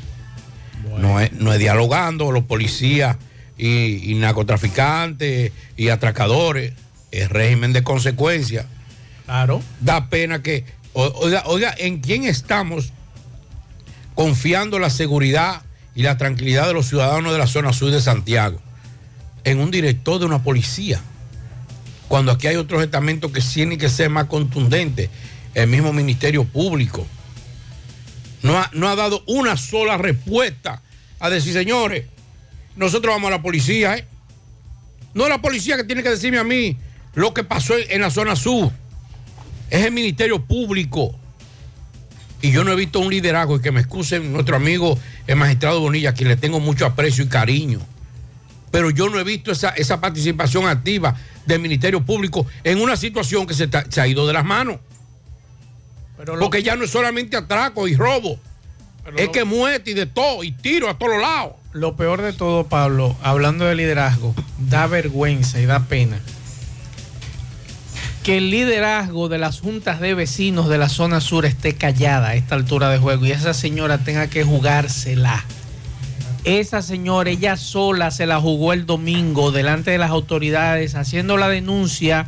No, 0.99 1.21
es, 1.21 1.33
no 1.33 1.53
es 1.53 1.59
dialogando 1.61 2.33
los 2.33 2.45
policías 2.45 3.17
y, 3.57 4.11
y 4.11 4.15
narcotraficantes 4.15 5.53
y 5.77 5.89
atracadores, 5.89 6.73
es 7.13 7.29
régimen 7.29 7.73
de 7.73 7.85
consecuencias. 7.85 8.67
Claro. 9.25 9.63
Da 9.81 10.09
pena 10.09 10.43
que, 10.43 10.65
oiga, 10.93 11.45
oiga, 11.47 11.73
¿en 11.79 12.01
quién 12.01 12.25
estamos 12.25 12.93
confiando 14.15 14.81
la 14.81 14.91
seguridad 14.91 15.63
y 15.95 16.03
la 16.03 16.17
tranquilidad 16.17 16.67
de 16.67 16.75
los 16.75 16.89
ciudadanos 16.89 17.33
de 17.33 17.39
la 17.39 17.47
zona 17.47 17.73
sur 17.73 17.93
de 17.93 18.01
Santiago? 18.01 18.61
En 19.45 19.61
un 19.61 19.71
director 19.71 20.19
de 20.19 20.27
una 20.27 20.43
policía 20.43 21.01
cuando 22.09 22.33
aquí 22.33 22.47
hay 22.47 22.57
otros 22.57 22.83
estamentos 22.83 23.31
que 23.31 23.41
tienen 23.41 23.79
que 23.79 23.91
ser 23.91 24.09
más 24.09 24.25
contundentes, 24.25 25.11
el 25.55 25.69
mismo 25.69 25.93
Ministerio 25.93 26.45
Público. 26.45 27.07
No 28.43 28.59
ha, 28.59 28.71
no 28.73 28.89
ha 28.89 28.97
dado 28.97 29.23
una 29.27 29.57
sola 29.57 29.99
respuesta 29.99 30.83
a 31.21 31.29
decir, 31.29 31.53
señores, 31.53 32.07
nosotros 32.77 33.15
vamos 33.15 33.29
a 33.29 33.33
la 33.33 33.43
policía, 33.43 33.97
¿eh? 33.97 34.07
No 35.13 35.25
es 35.25 35.31
la 35.31 35.43
policía 35.43 35.77
que 35.77 35.85
tiene 35.85 36.03
que 36.03 36.11
decirme 36.11 36.39
a 36.39 36.45
mí 36.45 36.77
lo 37.15 37.35
que 37.35 37.45
pasó 37.45 37.75
en, 37.77 38.01
la 38.01 38.11
zona 38.11 38.37
sur. 38.37 38.71
Es 39.69 39.85
el 39.85 39.93
Ministerio 39.93 40.45
Público. 40.45 41.15
Y 42.41 42.53
yo 42.53 42.63
no 42.63 42.73
he 42.73 42.77
visto 42.77 43.01
un 43.01 43.11
liderazgo, 43.11 43.57
y 43.57 43.61
que 43.61 43.73
me 43.73 43.81
excusen 43.81 44.33
nuestro 44.33 44.57
amigo 44.57 44.99
el 45.27 45.37
magistrado 45.37 45.81
Bonilla, 45.81 46.11
a 46.11 46.15
quien 46.15 46.29
le 46.29 46.37
tengo 46.37 46.61
mucho 46.61 46.87
aprecio 46.87 47.25
y 47.25 47.29
cariño 47.29 47.81
pero 48.71 48.91
yo 48.91 49.09
no 49.09 49.19
he 49.19 49.25
visto 49.25 49.51
esa, 49.53 49.71
esa 49.71 50.01
participación 50.01 50.67
activa 50.67 51.17
del 51.47 51.61
Ministerio 51.61 52.05
Público 52.05 52.47
en 52.65 52.81
una 52.81 52.97
situación 52.97 53.47
que 53.47 53.55
se, 53.55 53.67
ta- 53.69 53.85
se 53.89 54.01
ha 54.01 54.07
ido 54.07 54.27
de 54.27 54.33
las 54.33 54.45
manos. 54.45 54.79
Porque 56.41 56.63
ya 56.63 56.75
no 56.77 56.85
es 56.85 56.91
solamente 56.91 57.37
atraco 57.37 57.87
y 57.89 57.95
robo, 57.95 58.39
es 59.17 59.29
que 59.31 59.45
muerte 59.45 59.93
y 59.93 59.95
de 59.95 60.07
todo, 60.07 60.43
y 60.45 60.53
tiro 60.53 60.91
a 60.91 60.99
todos 60.99 61.21
lados. 61.21 61.53
Lo 61.73 61.97
peor 61.97 62.23
de 62.23 62.33
todo, 62.33 62.67
Pablo, 62.67 63.17
hablando 63.23 63.65
de 63.67 63.75
liderazgo, 63.75 64.35
da 64.59 64.87
vergüenza 64.87 65.61
y 65.61 65.67
da 65.67 65.81
pena 65.87 66.21
que 68.23 68.37
el 68.39 68.51
liderazgo 68.51 69.29
de 69.31 69.39
las 69.39 69.61
juntas 69.61 70.01
de 70.01 70.13
vecinos 70.13 70.69
de 70.69 70.77
la 70.77 70.89
zona 70.91 71.21
sur 71.21 71.47
esté 71.47 71.77
callada 71.77 72.29
a 72.31 72.35
esta 72.35 72.57
altura 72.57 72.91
de 72.91 72.99
juego 72.99 73.25
y 73.25 73.33
esa 73.33 73.55
señora 73.55 73.99
tenga 73.99 74.27
que 74.27 74.45
jugársela. 74.45 75.45
Esa 76.49 76.81
señora, 76.83 77.31
ella 77.31 77.57
sola 77.57 78.11
se 78.11 78.25
la 78.27 78.41
jugó 78.41 78.73
el 78.73 78.87
domingo 78.87 79.51
delante 79.53 79.91
de 79.91 79.99
las 79.99 80.11
autoridades 80.11 80.95
haciendo 80.95 81.37
la 81.37 81.49
denuncia 81.49 82.27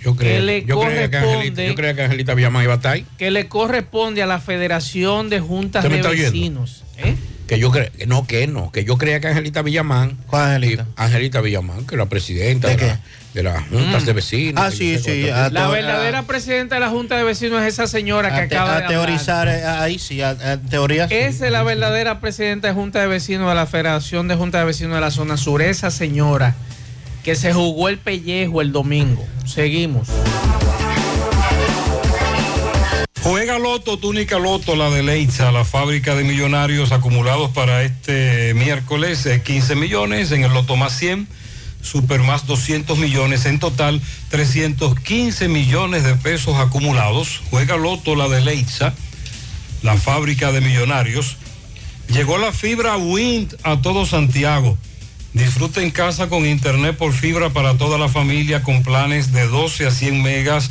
Yo 0.00 0.14
que 0.16 0.40
le 0.40 0.64
yo, 0.64 0.78
creía 0.80 1.10
que 1.10 1.16
Angelita, 1.16 1.22
corresponde- 1.62 1.68
yo 1.68 1.74
que 1.96 2.02
Angelita 2.02 2.34
Villamán 2.34 2.62
iba 2.62 2.74
a 2.74 2.76
estar 2.76 2.92
ahí. 2.92 3.06
que 3.18 3.30
le 3.32 3.48
corresponde 3.48 4.22
a 4.22 4.26
la 4.26 4.38
Federación 4.38 5.28
de 5.30 5.40
Juntas 5.40 5.84
¿Usted 5.84 5.96
me 5.96 6.02
de? 6.02 6.22
Vecinos. 6.30 6.84
¿eh? 6.98 7.16
Que 7.46 7.58
yo 7.60 7.70
cre- 7.70 7.90
no, 8.06 8.26
que 8.26 8.46
no, 8.48 8.72
que 8.72 8.84
yo 8.84 8.98
creía 8.98 9.20
que 9.20 9.28
Angelita 9.28 9.62
Villamán. 9.62 10.16
¿Cuál 10.26 10.56
Angelita? 10.56 10.86
Angelita 10.96 11.40
Villamán, 11.40 11.86
que 11.86 11.94
era 11.94 12.06
presidenta 12.06 12.68
de, 12.68 12.76
la- 12.76 13.00
de 13.34 13.42
las 13.44 13.68
juntas 13.68 14.02
Mm. 14.02 14.06
de 14.06 14.12
vecinos. 14.12 14.64
Ah, 14.64 14.70
sí, 14.72 14.98
sé 14.98 15.22
sí, 15.24 15.30
a- 15.30 15.48
La 15.50 15.68
verdadera 15.68 16.22
presidenta 16.24 16.74
de 16.74 16.80
la 16.80 16.88
Junta 16.90 17.16
de 17.16 17.22
Vecinos 17.22 17.62
es 17.62 17.68
esa 17.74 17.86
señora 17.86 18.30
que 18.34 18.48
te- 18.48 18.56
acaba 18.56 18.76
a 18.78 18.80
de 18.80 18.88
teorizar, 18.88 19.48
hablar. 19.48 19.58
eh, 19.76 19.78
ahí 19.82 19.98
sí, 20.00 20.22
a, 20.22 20.30
a 20.30 20.56
teoría 20.58 21.06
sí. 21.08 21.14
Esa 21.14 21.46
es 21.46 21.52
la 21.52 21.62
verdadera 21.62 22.18
presidenta 22.20 22.66
de 22.68 22.74
Junta 22.74 23.00
de 23.00 23.06
Vecinos 23.06 23.48
de 23.48 23.54
la 23.54 23.66
Federación 23.66 24.26
de 24.26 24.34
Junta 24.34 24.58
de 24.58 24.64
Vecinos 24.64 24.94
de 24.96 25.00
la 25.00 25.10
Zona 25.12 25.36
Sur. 25.36 25.62
Esa 25.62 25.90
señora 25.92 26.56
que 27.22 27.36
se 27.36 27.52
jugó 27.52 27.88
el 27.88 27.98
pellejo 27.98 28.60
el 28.60 28.72
domingo. 28.72 29.24
Seguimos. 29.44 30.08
Juega 33.28 33.58
Loto, 33.58 33.98
túnica 33.98 34.38
Loto, 34.38 34.76
la 34.76 34.88
de 34.88 35.02
Leitza, 35.02 35.50
la 35.50 35.64
fábrica 35.64 36.14
de 36.14 36.22
millonarios 36.22 36.92
acumulados 36.92 37.50
para 37.50 37.82
este 37.82 38.54
miércoles, 38.54 39.26
eh, 39.26 39.42
15 39.42 39.74
millones, 39.74 40.30
en 40.30 40.44
el 40.44 40.54
Loto 40.54 40.76
más 40.76 40.96
100, 40.96 41.26
Super 41.82 42.20
más 42.20 42.46
200 42.46 42.96
millones, 42.98 43.44
en 43.46 43.58
total 43.58 44.00
315 44.30 45.48
millones 45.48 46.04
de 46.04 46.14
pesos 46.14 46.54
acumulados. 46.54 47.42
Juega 47.50 47.76
Loto, 47.76 48.14
la 48.14 48.28
de 48.28 48.42
Leitza, 48.42 48.94
la 49.82 49.96
fábrica 49.96 50.52
de 50.52 50.60
millonarios. 50.60 51.36
Llegó 52.06 52.38
la 52.38 52.52
fibra 52.52 52.96
Wind 52.96 53.56
a 53.64 53.82
todo 53.82 54.06
Santiago. 54.06 54.78
Disfruta 55.32 55.82
en 55.82 55.90
casa 55.90 56.28
con 56.28 56.46
internet 56.46 56.96
por 56.96 57.12
fibra 57.12 57.50
para 57.50 57.76
toda 57.76 57.98
la 57.98 58.08
familia 58.08 58.62
con 58.62 58.84
planes 58.84 59.32
de 59.32 59.48
12 59.48 59.86
a 59.86 59.90
100 59.90 60.22
megas 60.22 60.70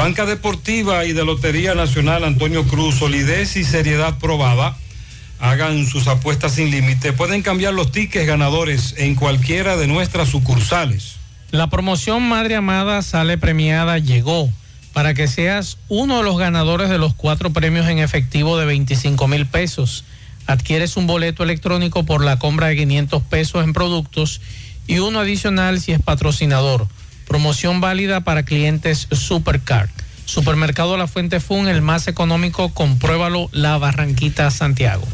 Banca 0.00 0.24
Deportiva 0.24 1.04
y 1.04 1.12
de 1.12 1.26
Lotería 1.26 1.74
Nacional 1.74 2.24
Antonio 2.24 2.64
Cruz, 2.64 2.94
solidez 2.94 3.56
y 3.56 3.64
seriedad 3.64 4.18
probada. 4.18 4.74
Hagan 5.40 5.86
sus 5.86 6.06
apuestas 6.06 6.54
sin 6.54 6.70
límite. 6.70 7.12
Pueden 7.12 7.42
cambiar 7.42 7.74
los 7.74 7.92
tickets 7.92 8.26
ganadores 8.26 8.94
en 8.96 9.14
cualquiera 9.14 9.76
de 9.76 9.86
nuestras 9.86 10.30
sucursales. 10.30 11.16
La 11.50 11.68
promoción 11.68 12.26
Madre 12.26 12.56
Amada 12.56 13.02
sale 13.02 13.36
premiada 13.36 13.98
llegó 13.98 14.48
para 14.94 15.12
que 15.12 15.28
seas 15.28 15.76
uno 15.88 16.16
de 16.16 16.22
los 16.22 16.38
ganadores 16.38 16.88
de 16.88 16.96
los 16.96 17.12
cuatro 17.12 17.50
premios 17.50 17.86
en 17.86 17.98
efectivo 17.98 18.56
de 18.56 18.64
25 18.64 19.28
mil 19.28 19.44
pesos. 19.44 20.06
Adquieres 20.46 20.96
un 20.96 21.06
boleto 21.06 21.42
electrónico 21.42 22.06
por 22.06 22.24
la 22.24 22.38
compra 22.38 22.68
de 22.68 22.76
500 22.76 23.22
pesos 23.24 23.62
en 23.64 23.74
productos 23.74 24.40
y 24.86 25.00
uno 25.00 25.20
adicional 25.20 25.78
si 25.78 25.92
es 25.92 26.00
patrocinador. 26.00 26.88
Promoción 27.30 27.80
válida 27.80 28.22
para 28.22 28.42
clientes 28.42 29.06
Supercard. 29.12 29.88
Supermercado 30.24 30.96
La 30.96 31.06
Fuente 31.06 31.38
Fun, 31.38 31.68
el 31.68 31.80
más 31.80 32.08
económico, 32.08 32.74
compruébalo, 32.74 33.48
La 33.52 33.78
Barranquita, 33.78 34.50
Santiago. 34.50 35.06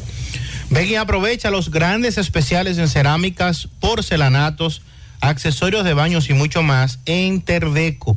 Ven 0.70 0.88
y 0.88 0.94
aprovecha 0.94 1.50
los 1.50 1.70
grandes 1.70 2.16
especiales 2.16 2.78
en 2.78 2.88
cerámicas, 2.88 3.68
porcelanatos, 3.80 4.80
accesorios 5.20 5.84
de 5.84 5.92
baños 5.92 6.30
y 6.30 6.32
mucho 6.32 6.62
más 6.62 7.00
en 7.04 7.42
Terdeco. 7.42 8.16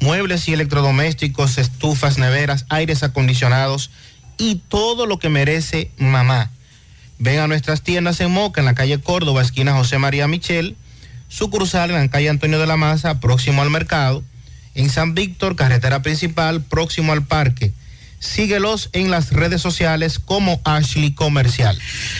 muebles 0.00 0.48
y 0.48 0.52
electrodomésticos, 0.52 1.58
estufas, 1.58 2.18
neveras, 2.18 2.66
aires 2.68 3.02
acondicionados 3.02 3.90
y 4.38 4.56
todo 4.68 5.06
lo 5.06 5.18
que 5.18 5.28
merece 5.28 5.90
mamá. 5.98 6.50
Ven 7.18 7.40
a 7.40 7.48
nuestras 7.48 7.82
tiendas 7.82 8.20
en 8.20 8.30
Moca, 8.30 8.60
en 8.60 8.66
la 8.66 8.74
calle 8.74 9.00
Córdoba, 9.00 9.42
esquina 9.42 9.72
José 9.72 9.98
María 9.98 10.28
Michel, 10.28 10.76
sucursal 11.28 11.90
en 11.90 11.96
la 11.96 12.08
calle 12.08 12.28
Antonio 12.28 12.58
de 12.58 12.66
la 12.66 12.76
Maza, 12.76 13.20
próximo 13.20 13.62
al 13.62 13.70
mercado, 13.70 14.22
en 14.74 14.90
San 14.90 15.14
Víctor, 15.14 15.56
carretera 15.56 16.02
principal, 16.02 16.62
próximo 16.62 17.12
al 17.12 17.24
parque. 17.24 17.72
Síguelos 18.18 18.88
en 18.92 19.10
las 19.10 19.32
redes 19.32 19.60
sociales 19.60 20.18
como 20.18 20.60
Ashley 20.64 21.12
Comercial. 21.12 21.78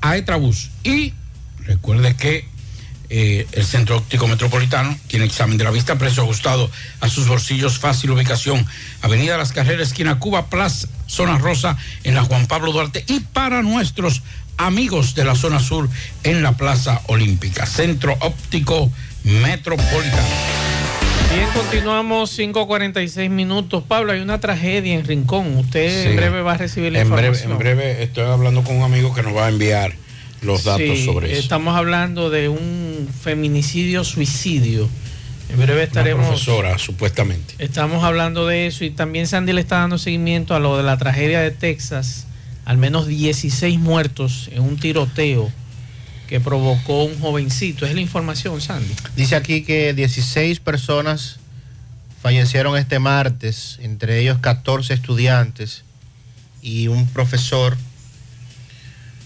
Aetrabús. 0.00 0.70
Y 0.82 1.12
recuerde 1.66 2.16
que 2.16 2.48
eh, 3.10 3.46
el 3.52 3.64
Centro 3.64 3.96
Óptico 3.98 4.26
Metropolitano 4.26 4.96
tiene 5.06 5.24
examen 5.26 5.56
de 5.58 5.64
la 5.64 5.70
vista, 5.70 5.96
precio 5.96 6.22
ajustado 6.22 6.70
a 7.00 7.08
sus 7.08 7.28
bolsillos, 7.28 7.78
fácil 7.78 8.10
ubicación. 8.10 8.66
Avenida 9.02 9.36
Las 9.38 9.52
Carreras, 9.52 9.88
esquina 9.88 10.18
Cuba, 10.18 10.46
Plaza, 10.50 10.88
Zona 11.06 11.38
Rosa, 11.38 11.76
en 12.04 12.14
la 12.14 12.22
Juan 12.22 12.46
Pablo 12.46 12.72
Duarte. 12.72 13.04
Y 13.06 13.20
para 13.20 13.62
nuestros 13.62 14.22
amigos 14.58 15.14
de 15.14 15.24
la 15.24 15.34
zona 15.34 15.60
sur, 15.60 15.88
en 16.24 16.42
la 16.42 16.52
Plaza 16.56 17.02
Olímpica. 17.06 17.66
Centro 17.66 18.16
Óptico 18.20 18.90
Metropolitano. 19.24 20.26
Bien, 21.34 21.48
continuamos 21.54 22.38
5.46 22.38 23.28
minutos. 23.30 23.82
Pablo, 23.86 24.12
hay 24.12 24.20
una 24.20 24.40
tragedia 24.40 24.94
en 24.94 25.04
Rincón. 25.04 25.56
Usted 25.58 26.02
Sí. 26.04 26.08
en 26.10 26.16
breve 26.16 26.40
va 26.42 26.52
a 26.52 26.56
recibir 26.56 26.92
la 26.92 27.00
En 27.00 27.10
breve, 27.10 27.28
información. 27.28 27.52
en 27.52 27.58
breve 27.58 28.02
estoy 28.02 28.24
hablando 28.24 28.62
con 28.62 28.76
un 28.76 28.84
amigo 28.84 29.12
que 29.14 29.22
nos 29.22 29.34
va 29.36 29.46
a 29.46 29.48
enviar 29.48 29.94
los 30.46 30.64
datos 30.64 30.98
Sí, 30.98 31.04
sobre 31.04 31.32
eso. 31.32 31.40
Estamos 31.40 31.76
hablando 31.76 32.30
de 32.30 32.48
un 32.48 33.08
feminicidio 33.22 34.04
suicidio. 34.04 34.88
En 35.50 35.58
breve 35.58 35.84
estaremos. 35.84 36.20
Una 36.20 36.28
profesora, 36.28 36.78
supuestamente. 36.78 37.54
Estamos 37.58 38.02
hablando 38.04 38.46
de 38.46 38.66
eso 38.66 38.84
y 38.84 38.90
también 38.90 39.26
Sandy 39.26 39.52
le 39.52 39.60
está 39.60 39.78
dando 39.78 39.98
seguimiento 39.98 40.54
a 40.54 40.60
lo 40.60 40.76
de 40.76 40.82
la 40.82 40.96
tragedia 40.96 41.40
de 41.40 41.50
Texas. 41.50 42.26
Al 42.64 42.78
menos 42.78 43.06
16 43.06 43.78
muertos 43.78 44.50
en 44.52 44.62
un 44.62 44.76
tiroteo 44.76 45.52
que 46.26 46.40
provocó 46.40 47.04
un 47.04 47.18
jovencito. 47.20 47.86
Es 47.86 47.94
la 47.94 48.00
información, 48.00 48.60
Sandy. 48.60 48.92
Dice 49.14 49.36
aquí 49.36 49.62
que 49.62 49.94
16 49.94 50.58
personas 50.60 51.38
fallecieron 52.20 52.76
este 52.76 52.98
martes, 52.98 53.78
entre 53.80 54.18
ellos 54.18 54.38
14 54.40 54.94
estudiantes 54.94 55.84
y 56.60 56.88
un 56.88 57.06
profesor 57.06 57.76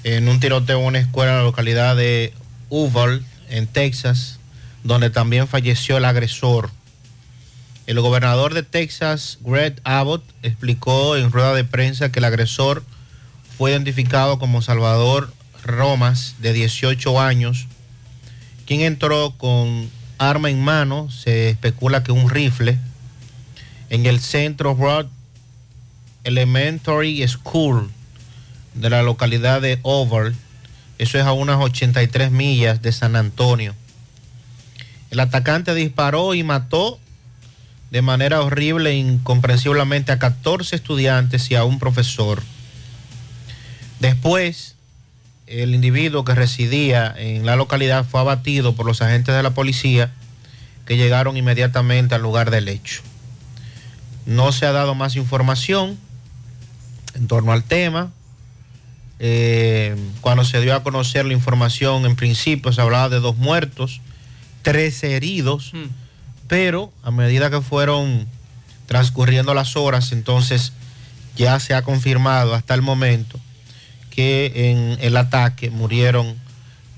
en 0.04 0.28
un 0.28 0.40
tiroteo 0.40 0.80
en 0.80 0.86
una 0.86 0.98
escuela 0.98 1.32
en 1.32 1.38
la 1.38 1.44
localidad 1.44 1.96
de 1.96 2.32
Uvalde, 2.68 3.24
en 3.48 3.66
Texas, 3.66 4.38
donde 4.84 5.10
también 5.10 5.48
falleció 5.48 5.96
el 5.96 6.04
agresor. 6.04 6.70
El 7.86 8.00
gobernador 8.00 8.54
de 8.54 8.62
Texas, 8.62 9.38
Greg 9.42 9.80
Abbott, 9.84 10.24
explicó 10.42 11.16
en 11.16 11.32
rueda 11.32 11.54
de 11.54 11.64
prensa 11.64 12.12
que 12.12 12.20
el 12.20 12.24
agresor 12.24 12.84
fue 13.58 13.72
identificado 13.72 14.38
como 14.38 14.62
Salvador 14.62 15.32
Romas, 15.64 16.36
de 16.38 16.52
18 16.52 17.20
años, 17.20 17.66
quien 18.66 18.80
entró 18.80 19.34
con 19.36 19.90
arma 20.18 20.50
en 20.50 20.62
mano, 20.62 21.10
se 21.10 21.50
especula 21.50 22.02
que 22.02 22.12
un 22.12 22.30
rifle, 22.30 22.78
en 23.90 24.06
el 24.06 24.20
centro 24.20 24.74
Road 24.74 25.06
Elementary 26.24 27.26
School 27.26 27.90
de 28.80 28.90
la 28.90 29.02
localidad 29.02 29.60
de 29.60 29.78
Oval, 29.82 30.34
eso 30.98 31.18
es 31.18 31.24
a 31.24 31.32
unas 31.32 31.60
83 31.60 32.30
millas 32.30 32.82
de 32.82 32.92
San 32.92 33.16
Antonio. 33.16 33.74
El 35.10 35.20
atacante 35.20 35.74
disparó 35.74 36.34
y 36.34 36.42
mató 36.42 36.98
de 37.90 38.02
manera 38.02 38.40
horrible 38.42 38.90
e 38.90 38.96
incomprensiblemente 38.96 40.12
a 40.12 40.18
14 40.18 40.76
estudiantes 40.76 41.50
y 41.50 41.56
a 41.56 41.64
un 41.64 41.78
profesor. 41.78 42.42
Después, 43.98 44.76
el 45.46 45.74
individuo 45.74 46.24
que 46.24 46.34
residía 46.34 47.12
en 47.16 47.44
la 47.44 47.56
localidad 47.56 48.04
fue 48.04 48.20
abatido 48.20 48.74
por 48.76 48.86
los 48.86 49.02
agentes 49.02 49.34
de 49.34 49.42
la 49.42 49.50
policía 49.50 50.12
que 50.86 50.96
llegaron 50.96 51.36
inmediatamente 51.36 52.14
al 52.14 52.22
lugar 52.22 52.50
del 52.50 52.68
hecho. 52.68 53.02
No 54.26 54.52
se 54.52 54.66
ha 54.66 54.72
dado 54.72 54.94
más 54.94 55.16
información 55.16 55.98
en 57.14 57.26
torno 57.26 57.52
al 57.52 57.64
tema. 57.64 58.12
Eh, 59.22 59.96
cuando 60.22 60.46
se 60.46 60.62
dio 60.62 60.74
a 60.74 60.82
conocer 60.82 61.26
la 61.26 61.34
información, 61.34 62.06
en 62.06 62.16
principio 62.16 62.72
se 62.72 62.80
hablaba 62.80 63.10
de 63.10 63.20
dos 63.20 63.36
muertos, 63.36 64.00
13 64.62 65.14
heridos, 65.14 65.72
pero 66.48 66.90
a 67.02 67.10
medida 67.10 67.50
que 67.50 67.60
fueron 67.60 68.26
transcurriendo 68.86 69.52
las 69.52 69.76
horas, 69.76 70.12
entonces 70.12 70.72
ya 71.36 71.60
se 71.60 71.74
ha 71.74 71.82
confirmado 71.82 72.54
hasta 72.54 72.74
el 72.74 72.82
momento 72.82 73.38
que 74.10 74.70
en 74.70 74.98
el 75.00 75.16
ataque 75.16 75.70
murieron 75.70 76.36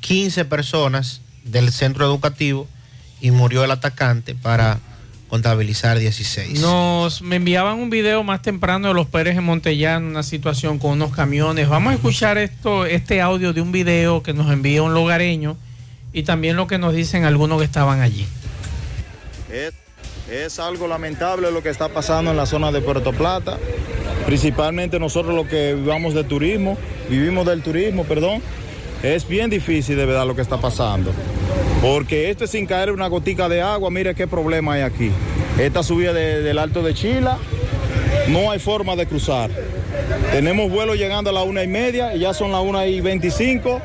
15 0.01 0.45
personas 0.45 1.21
del 1.45 1.73
centro 1.73 2.05
educativo 2.05 2.69
y 3.21 3.33
murió 3.33 3.65
el 3.65 3.71
atacante 3.73 4.35
para 4.35 4.81
contabilizar 5.33 5.99
16. 5.99 6.61
Nos 6.61 7.23
me 7.23 7.37
enviaban 7.37 7.79
un 7.79 7.89
video 7.89 8.23
más 8.23 8.43
temprano 8.43 8.89
de 8.89 8.93
los 8.93 9.07
Pérez 9.07 9.35
en 9.39 9.45
Montellano, 9.45 10.07
una 10.07 10.23
situación 10.23 10.79
con 10.79 10.91
unos 10.91 11.11
camiones. 11.11 11.71
Vamos 11.71 11.93
a 11.93 11.95
escuchar 11.95 12.37
esto, 12.37 12.85
este 12.85 13.23
audio 13.23 13.55
de 13.55 13.63
un 13.63 13.73
video 13.73 14.23
que 14.23 14.35
nos 14.35 14.53
envía 14.53 14.83
un 14.83 14.93
lugareño 14.93 15.57
y 16.13 16.25
también 16.25 16.57
lo 16.57 16.67
que 16.67 16.77
nos 16.77 16.93
dicen 16.93 17.25
algunos 17.25 17.61
que 17.61 17.65
estaban 17.65 18.03
allí. 18.03 18.27
Es, 19.51 19.73
es 20.31 20.59
algo 20.59 20.87
lamentable 20.87 21.51
lo 21.51 21.63
que 21.63 21.71
está 21.71 21.89
pasando 21.89 22.31
en 22.31 22.37
la 22.37 22.45
zona 22.45 22.71
de 22.71 22.83
Puerto 22.83 23.15
Plata, 23.15 23.59
principalmente 24.27 24.99
nosotros 24.99 25.35
los 25.35 25.47
que 25.47 25.73
vivamos 25.73 26.13
de 26.13 26.25
turismo, 26.25 26.77
vivimos 27.09 27.47
del 27.47 27.63
turismo, 27.63 28.05
perdón. 28.05 28.43
Es 29.03 29.27
bien 29.27 29.49
difícil 29.49 29.97
de 29.97 30.05
verdad 30.05 30.27
lo 30.27 30.37
que 30.37 30.43
está 30.43 30.59
pasando. 30.59 31.11
Porque 31.83 32.31
esto 32.31 32.45
es 32.45 32.51
sin 32.51 32.65
caer 32.65 32.93
una 32.93 33.09
gotica 33.09 33.49
de 33.49 33.61
agua, 33.61 33.91
mire 33.91 34.15
qué 34.15 34.27
problema 34.27 34.75
hay 34.75 34.83
aquí. 34.83 35.11
Esta 35.59 35.83
subida 35.83 36.13
de- 36.13 36.41
del 36.41 36.59
Alto 36.59 36.83
de 36.83 36.95
Chila, 36.95 37.37
no 38.29 38.51
hay 38.51 38.59
forma 38.61 38.95
de 38.97 39.07
cruzar. 39.07 39.51
Tenemos 40.31 40.71
vuelo 40.71 40.95
llegando 40.95 41.31
a 41.31 41.33
la 41.33 41.43
una 41.43 41.63
y 41.63 41.67
media 41.67 42.15
y 42.15 42.21
ya 42.21 42.33
son 42.33 42.53
las 42.53 42.63
una 42.63 42.87
y 42.87 43.01
veinticinco. 43.01 43.81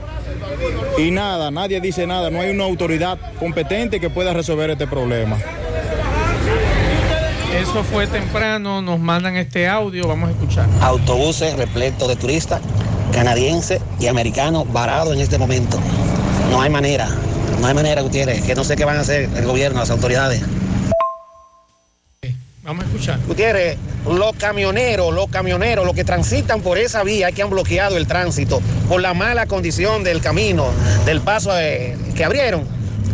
Y 0.97 1.11
nada, 1.11 1.51
nadie 1.51 1.81
dice 1.81 2.05
nada, 2.07 2.29
no 2.29 2.39
hay 2.39 2.51
una 2.51 2.63
autoridad 2.65 3.17
competente 3.39 3.99
que 3.99 4.09
pueda 4.09 4.31
resolver 4.33 4.69
este 4.69 4.87
problema. 4.87 5.37
Eso 7.59 7.83
fue 7.83 8.05
temprano, 8.07 8.81
nos 8.81 8.99
mandan 8.99 9.35
este 9.37 9.67
audio, 9.67 10.07
vamos 10.07 10.29
a 10.29 10.31
escuchar. 10.33 10.67
Autobuses 10.81 11.57
repletos 11.57 12.07
de 12.07 12.15
turistas 12.15 12.61
canadienses 13.11 13.81
y 13.99 14.07
americanos 14.07 14.71
varados 14.71 15.15
en 15.15 15.21
este 15.21 15.37
momento. 15.39 15.79
No 16.51 16.61
hay 16.61 16.69
manera, 16.69 17.09
no 17.59 17.67
hay 17.67 17.73
manera, 17.73 18.01
Gutiérrez, 18.01 18.43
que 18.43 18.55
no 18.55 18.63
sé 18.63 18.75
qué 18.75 18.85
van 18.85 18.97
a 18.97 19.01
hacer 19.01 19.29
el 19.35 19.45
gobierno, 19.45 19.79
las 19.79 19.89
autoridades. 19.89 20.41
Vamos 22.63 22.83
a 22.83 22.87
escuchar. 22.87 23.19
Gutiérrez, 23.25 23.77
los 24.05 24.35
camioneros, 24.35 25.13
los 25.13 25.27
camioneros, 25.29 25.85
los 25.85 25.95
que 25.95 26.03
transitan 26.03 26.61
por 26.61 26.77
esa 26.77 27.03
vía 27.03 27.31
que 27.31 27.41
han 27.41 27.49
bloqueado 27.49 27.95
el 27.95 28.07
tránsito 28.07 28.61
por 28.89 29.01
la 29.01 29.13
mala 29.13 29.45
condición 29.45 30.03
del 30.03 30.21
camino, 30.21 30.71
del 31.05 31.21
paso 31.21 31.57
eh, 31.57 31.97
que 32.15 32.25
abrieron, 32.25 32.65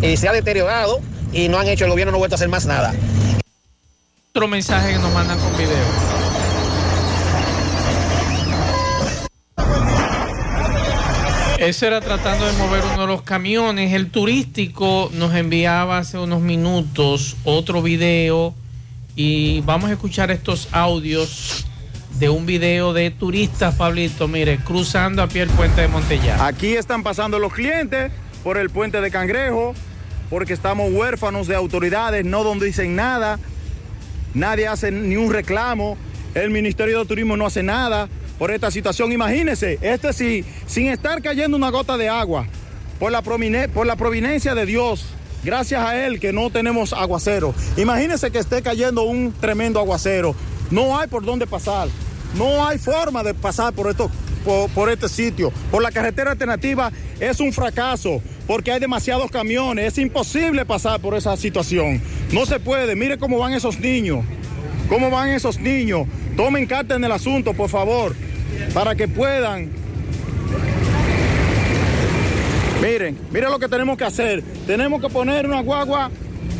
y 0.02 0.18
se 0.18 0.28
ha 0.28 0.34
deteriorado 0.34 1.02
y 1.32 1.50
no 1.50 1.60
han 1.60 1.68
hecho, 1.68 1.86
el 1.86 1.92
gobierno 1.92 2.12
no 2.12 2.18
ha 2.18 2.20
vuelto 2.20 2.36
a 2.36 2.38
hacer 2.38 2.50
más 2.50 2.66
nada. 2.66 2.94
Otro 4.32 4.48
mensaje 4.48 4.94
que 4.94 5.00
nos 5.00 5.14
mandan 5.14 5.38
con 5.40 5.56
video. 5.56 6.13
Eso 11.64 11.88
era 11.88 12.02
tratando 12.02 12.46
de 12.46 12.52
mover 12.58 12.84
uno 12.84 13.02
de 13.04 13.08
los 13.08 13.22
camiones. 13.22 13.94
El 13.94 14.10
turístico 14.10 15.10
nos 15.14 15.34
enviaba 15.34 15.98
hace 15.98 16.18
unos 16.18 16.42
minutos 16.42 17.38
otro 17.46 17.82
video 17.82 18.54
y 19.16 19.62
vamos 19.62 19.90
a 19.90 19.94
escuchar 19.94 20.30
estos 20.30 20.68
audios 20.74 21.66
de 22.20 22.28
un 22.28 22.46
video 22.46 22.92
de 22.92 23.12
turistas, 23.12 23.76
Pablito, 23.76 24.28
mire, 24.28 24.58
cruzando 24.58 25.24
a 25.24 25.28
pie 25.28 25.44
el 25.44 25.50
puente 25.52 25.80
de 25.80 25.88
Montellano. 25.88 26.44
Aquí 26.44 26.74
están 26.74 27.02
pasando 27.02 27.40
los 27.40 27.54
clientes 27.54 28.12
por 28.44 28.58
el 28.58 28.70
puente 28.70 29.00
de 29.00 29.10
Cangrejo, 29.10 29.74
porque 30.30 30.52
estamos 30.52 30.92
huérfanos 30.92 31.48
de 31.48 31.56
autoridades, 31.56 32.26
no 32.26 32.44
donde 32.44 32.66
dicen 32.66 32.98
nada, 32.98 33.40
nadie 34.34 34.68
hace 34.68 34.92
ni 34.92 35.16
un 35.16 35.32
reclamo, 35.32 35.98
el 36.36 36.50
Ministerio 36.50 37.00
de 37.00 37.06
Turismo 37.06 37.38
no 37.38 37.46
hace 37.46 37.64
nada 37.64 38.10
por 38.38 38.52
esta 38.52 38.72
situación. 38.72 39.12
Imagínense, 39.12 39.80
este 39.82 40.14
sí, 40.14 40.46
sin 40.68 40.88
estar 40.88 41.22
cayendo 41.22 41.58
una 41.58 41.70
gota 41.70 41.98
de 41.98 42.10
agua, 42.10 42.48
por 43.00 43.12
la, 43.12 43.22
por 43.22 43.86
la 43.86 43.96
providencia 43.96 44.56
de 44.56 44.66
Dios, 44.66 45.06
gracias 45.44 45.84
a 45.84 46.06
Él 46.06 46.20
que 46.20 46.34
no 46.34 46.50
tenemos 46.50 46.94
aguacero. 46.94 47.54
Imagínense 47.78 48.32
que 48.32 48.40
esté 48.40 48.62
cayendo 48.62 49.04
un 49.04 49.34
tremendo 49.34 49.80
aguacero, 49.80 50.36
no 50.72 50.98
hay 50.98 51.08
por 51.08 51.24
dónde 51.26 51.48
pasar, 51.48 51.88
no 52.36 52.66
hay 52.66 52.78
forma 52.78 53.24
de 53.24 53.34
pasar 53.34 53.74
por 53.74 53.90
esto. 53.90 54.10
Por 54.76 54.90
este 54.90 55.08
sitio, 55.08 55.54
por 55.72 55.82
la 55.82 55.90
carretera 55.90 56.32
alternativa, 56.32 56.92
es 57.18 57.40
un 57.40 57.54
fracaso 57.54 58.22
porque 58.46 58.74
hay 58.74 58.80
demasiados 58.82 59.32
camiones, 59.32 59.94
es 59.94 59.98
imposible 59.98 60.66
pasar 60.66 61.00
por 61.00 61.16
esa 61.16 61.38
situación. 61.38 62.02
No 62.30 62.46
se 62.46 62.60
puede, 62.60 62.94
mire 62.98 63.18
cómo 63.18 63.38
van 63.38 63.54
esos 63.54 63.80
niños, 63.80 64.26
cómo 64.90 65.10
van 65.10 65.30
esos 65.30 65.62
niños. 65.62 66.08
Tomen 66.36 66.66
carta 66.66 66.96
en 66.96 67.04
el 67.04 67.12
asunto, 67.12 67.54
por 67.54 67.70
favor, 67.70 68.16
para 68.74 68.96
que 68.96 69.08
puedan. 69.08 69.70
Miren, 72.82 73.18
miren 73.32 73.50
lo 73.52 73.60
que 73.60 73.70
tenemos 73.70 73.98
que 73.98 74.04
hacer. 74.04 74.44
Tenemos 74.68 75.02
que 75.02 75.10
poner 75.10 75.46
una 75.48 75.62
guagua 75.62 76.12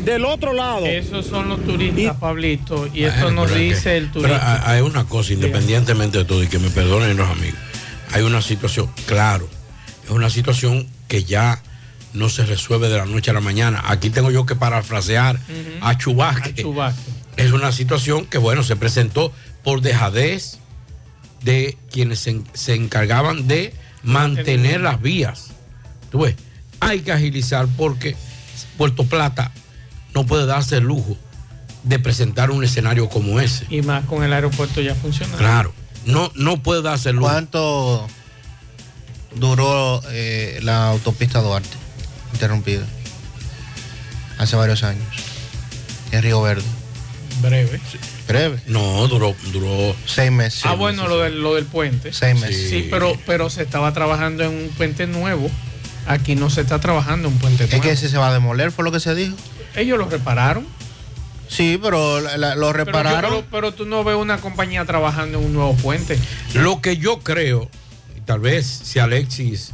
del 0.04 0.24
otro 0.24 0.52
lado. 0.52 0.86
Esos 0.86 1.26
son 1.26 1.48
los 1.48 1.62
turistas, 1.64 2.16
Pablito, 2.16 2.88
y 2.92 3.04
esto 3.04 3.24
Bueno, 3.24 3.42
nos 3.42 3.54
dice 3.54 3.82
que- 3.90 3.96
el 3.98 4.10
turista. 4.10 4.70
hay 4.70 4.76
hay 4.76 4.80
una 4.82 5.04
cosa, 5.04 5.32
independientemente 5.32 6.18
de 6.18 6.24
todo, 6.24 6.42
y 6.42 6.46
que 6.46 6.58
me 6.58 6.70
perdonen 6.70 7.16
los 7.16 7.28
amigos, 7.28 7.58
hay 8.12 8.22
una 8.22 8.40
situación, 8.42 8.88
claro, 9.06 9.48
es 10.04 10.10
una 10.10 10.30
situación 10.30 10.86
que 11.08 11.24
ya 11.24 11.60
no 12.14 12.28
se 12.28 12.46
resuelve 12.46 12.88
de 12.88 12.96
la 12.98 13.06
noche 13.06 13.30
a 13.30 13.34
la 13.34 13.40
mañana. 13.40 13.82
Aquí 13.86 14.08
tengo 14.10 14.30
yo 14.30 14.46
que 14.46 14.54
parafrasear 14.54 15.38
a 15.82 15.98
Chubasque. 15.98 16.64
Es 17.36 17.52
una 17.52 17.72
situación 17.72 18.24
que, 18.26 18.38
bueno, 18.38 18.62
se 18.62 18.76
presentó 18.76 19.32
por 19.64 19.80
dejadez 19.80 20.58
de 21.42 21.76
quienes 21.90 22.20
se, 22.20 22.42
se 22.52 22.74
encargaban 22.74 23.48
de 23.48 23.74
mantener 24.02 24.80
las 24.80 25.00
vías. 25.00 25.48
Tú 26.10 26.20
ves, 26.20 26.36
hay 26.80 27.00
que 27.00 27.12
agilizar 27.12 27.66
porque 27.76 28.14
Puerto 28.76 29.04
Plata 29.04 29.50
no 30.14 30.26
puede 30.26 30.46
darse 30.46 30.76
el 30.76 30.84
lujo 30.84 31.16
de 31.82 31.98
presentar 31.98 32.50
un 32.50 32.64
escenario 32.64 33.08
como 33.08 33.40
ese. 33.40 33.66
Y 33.70 33.82
más 33.82 34.04
con 34.06 34.22
el 34.22 34.32
aeropuerto 34.32 34.80
ya 34.80 34.94
funcionando. 34.94 35.38
Claro, 35.38 35.72
no, 36.06 36.30
no 36.34 36.62
puede 36.62 36.82
darse 36.82 37.10
el 37.10 37.16
lujo. 37.16 37.28
¿Cuánto 37.28 38.06
duró 39.36 40.02
eh, 40.10 40.60
la 40.62 40.88
autopista 40.88 41.40
Duarte 41.40 41.76
interrumpida? 42.32 42.84
Hace 44.38 44.56
varios 44.56 44.82
años. 44.82 45.06
En 46.10 46.22
Río 46.22 46.42
Verde. 46.42 46.64
Breve. 47.40 47.80
Breve. 48.26 48.58
No, 48.66 49.06
duró, 49.08 49.34
duró 49.52 49.94
seis 50.06 50.30
meses. 50.32 50.62
ah, 50.64 50.74
bueno, 50.74 51.06
lo 51.08 51.18
del, 51.18 51.40
lo 51.42 51.54
del 51.54 51.66
puente. 51.66 52.12
Seis 52.12 52.40
meses. 52.40 52.70
Sí, 52.70 52.88
pero, 52.90 53.16
pero 53.26 53.50
se 53.50 53.62
estaba 53.62 53.92
trabajando 53.92 54.44
en 54.44 54.50
un 54.50 54.68
puente 54.76 55.06
nuevo. 55.06 55.50
Aquí 56.06 56.34
no 56.34 56.50
se 56.50 56.60
está 56.62 56.80
trabajando 56.80 57.28
en 57.28 57.34
un 57.34 57.40
puente 57.40 57.64
Es 57.64 57.70
nuevo. 57.70 57.82
que 57.82 57.90
ese 57.90 58.08
se 58.08 58.16
va 58.18 58.28
a 58.28 58.32
demoler, 58.32 58.70
fue 58.72 58.84
lo 58.84 58.92
que 58.92 59.00
se 59.00 59.14
dijo. 59.14 59.36
Ellos 59.76 59.98
lo 59.98 60.06
repararon. 60.08 60.66
Sí, 61.48 61.78
pero 61.82 62.20
la- 62.20 62.36
la- 62.38 62.54
lo 62.54 62.72
Pero 62.72 62.78
yo- 62.78 62.84
repararon. 62.84 63.30
Pero, 63.30 63.44
pero 63.50 63.72
tú 63.72 63.84
no 63.86 64.02
ves 64.04 64.16
una 64.16 64.38
compañía 64.38 64.84
trabajando 64.84 65.38
en 65.38 65.44
un 65.44 65.52
nuevo 65.52 65.74
puente. 65.76 66.18
Lo 66.54 66.80
que 66.80 66.96
yo 66.96 67.20
creo, 67.20 67.68
y 68.16 68.20
tal 68.22 68.40
vez 68.40 68.66
si 68.66 68.98
Alexis, 68.98 69.72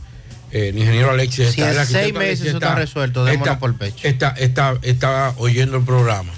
eh, 0.50 0.68
el 0.70 0.78
ingeniero 0.78 1.10
Alexis, 1.10 1.50
Si 1.52 1.62
en 1.62 1.86
seis 1.86 2.12
meses 2.12 2.46
eso 2.48 2.56
está 2.58 2.74
resuelto, 2.74 3.24
démoslo 3.24 3.58
por 3.60 3.76
pecho. 3.76 4.06
Está, 4.08 4.30
está, 4.30 4.76
está 4.82 5.34
oyendo 5.38 5.76
el 5.76 5.84
programa. 5.84 6.32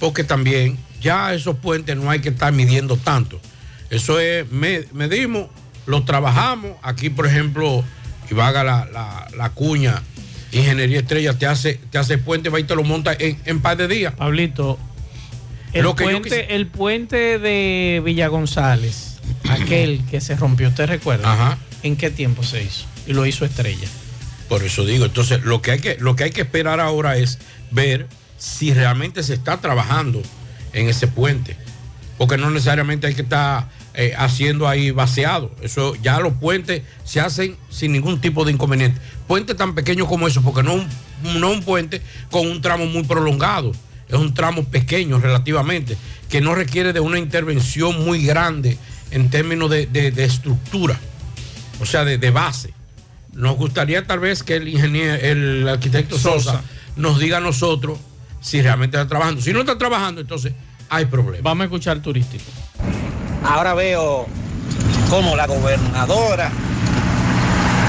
Porque 0.00 0.24
también 0.24 0.78
ya 1.00 1.32
esos 1.34 1.56
puentes 1.56 1.96
no 1.96 2.10
hay 2.10 2.20
que 2.20 2.30
estar 2.30 2.52
midiendo 2.52 2.96
tanto. 2.96 3.40
Eso 3.90 4.20
es, 4.20 4.50
me- 4.50 4.84
medimos, 4.92 5.48
lo 5.86 6.04
trabajamos. 6.04 6.72
Aquí, 6.82 7.10
por 7.10 7.26
ejemplo, 7.26 7.84
y 8.30 8.34
vaga 8.34 8.62
la, 8.64 8.86
la, 8.92 9.28
la 9.36 9.50
cuña, 9.50 10.02
Ingeniería 10.52 11.00
Estrella, 11.00 11.34
te 11.38 11.46
hace, 11.46 11.74
te 11.90 11.98
hace 11.98 12.16
puente, 12.18 12.48
va 12.48 12.58
y 12.60 12.64
te 12.64 12.74
lo 12.74 12.82
monta 12.82 13.14
en, 13.18 13.38
en 13.44 13.60
par 13.60 13.76
de 13.76 13.86
días. 13.88 14.14
Pablito, 14.14 14.78
el, 15.72 15.82
Lo 15.82 15.94
que 15.94 16.04
yo 16.04 16.10
puente, 16.20 16.54
el 16.54 16.66
puente 16.66 17.38
de 17.38 18.00
Villa 18.04 18.28
González, 18.28 19.18
aquel 19.48 20.02
que 20.10 20.20
se 20.20 20.36
rompió, 20.36 20.68
¿usted 20.68 20.86
recuerda? 20.86 21.30
Ajá. 21.32 21.58
¿En 21.82 21.96
qué 21.96 22.10
tiempo 22.10 22.42
se 22.42 22.62
hizo? 22.62 22.86
Y 23.06 23.12
lo 23.12 23.24
hizo 23.26 23.44
Estrella. 23.44 23.86
Por 24.48 24.64
eso 24.64 24.86
digo, 24.86 25.04
entonces 25.04 25.42
lo 25.44 25.60
que 25.60 25.72
hay 25.72 25.78
que, 25.80 25.96
lo 26.00 26.16
que, 26.16 26.24
hay 26.24 26.30
que 26.30 26.40
esperar 26.40 26.80
ahora 26.80 27.18
es 27.18 27.38
ver 27.70 28.06
si 28.38 28.72
realmente 28.72 29.22
se 29.22 29.34
está 29.34 29.58
trabajando 29.60 30.22
en 30.72 30.88
ese 30.88 31.08
puente. 31.08 31.56
Porque 32.16 32.36
no 32.36 32.50
necesariamente 32.50 33.06
hay 33.06 33.14
que 33.14 33.22
estar 33.22 33.68
eh, 33.94 34.12
haciendo 34.16 34.66
ahí 34.68 34.90
vaciado. 34.90 35.54
Eso 35.62 35.94
ya 36.02 36.18
los 36.20 36.32
puentes 36.34 36.82
se 37.04 37.20
hacen 37.20 37.56
sin 37.70 37.92
ningún 37.92 38.20
tipo 38.20 38.44
de 38.44 38.52
inconveniente. 38.52 39.00
Puentes 39.26 39.56
tan 39.56 39.74
pequeños 39.74 40.08
como 40.08 40.26
eso, 40.26 40.42
porque 40.42 40.62
no 40.62 40.74
un, 40.74 40.88
no 41.40 41.50
un 41.50 41.62
puente 41.62 42.02
con 42.30 42.46
un 42.48 42.60
tramo 42.60 42.86
muy 42.86 43.04
prolongado. 43.04 43.72
Es 44.08 44.14
un 44.16 44.32
tramo 44.34 44.64
pequeño 44.64 45.18
relativamente, 45.18 45.96
que 46.28 46.40
no 46.40 46.54
requiere 46.54 46.92
de 46.92 47.00
una 47.00 47.18
intervención 47.18 48.04
muy 48.04 48.24
grande 48.24 48.78
en 49.10 49.30
términos 49.30 49.70
de, 49.70 49.86
de- 49.86 50.10
de 50.10 50.24
estructura, 50.24 50.98
o 51.80 51.86
sea, 51.86 52.04
de, 52.04 52.16
de 52.18 52.30
base. 52.30 52.72
Nos 53.34 53.56
gustaría 53.56 54.06
tal 54.06 54.18
vez 54.20 54.42
que 54.42 54.56
el 54.56 54.66
ingeniero, 54.68 55.14
el 55.14 55.68
arquitecto 55.68 56.18
Sosa, 56.18 56.40
Sosa. 56.52 56.62
nos 56.96 57.18
diga 57.20 57.36
a 57.36 57.40
nosotros 57.40 57.98
si 58.40 58.62
realmente 58.62 58.96
está 58.96 59.08
trabajando. 59.08 59.40
Si 59.40 59.52
no 59.52 59.60
está 59.60 59.78
trabajando, 59.78 60.20
entonces 60.20 60.52
hay 60.88 61.06
problemas. 61.06 61.42
Vamos 61.42 61.62
a 61.62 61.64
escuchar 61.64 62.00
turístico. 62.00 62.44
Ahora 63.44 63.74
veo 63.74 64.26
cómo 65.10 65.36
la 65.36 65.46
gobernadora 65.46 66.50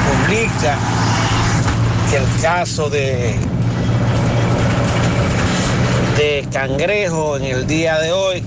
publica 0.09 0.77
que 2.09 2.17
el 2.17 2.41
caso 2.41 2.89
de, 2.89 3.35
de 6.17 6.47
Cangrejo 6.51 7.37
en 7.37 7.43
el 7.43 7.67
día 7.67 7.99
de 7.99 8.11
hoy 8.11 8.43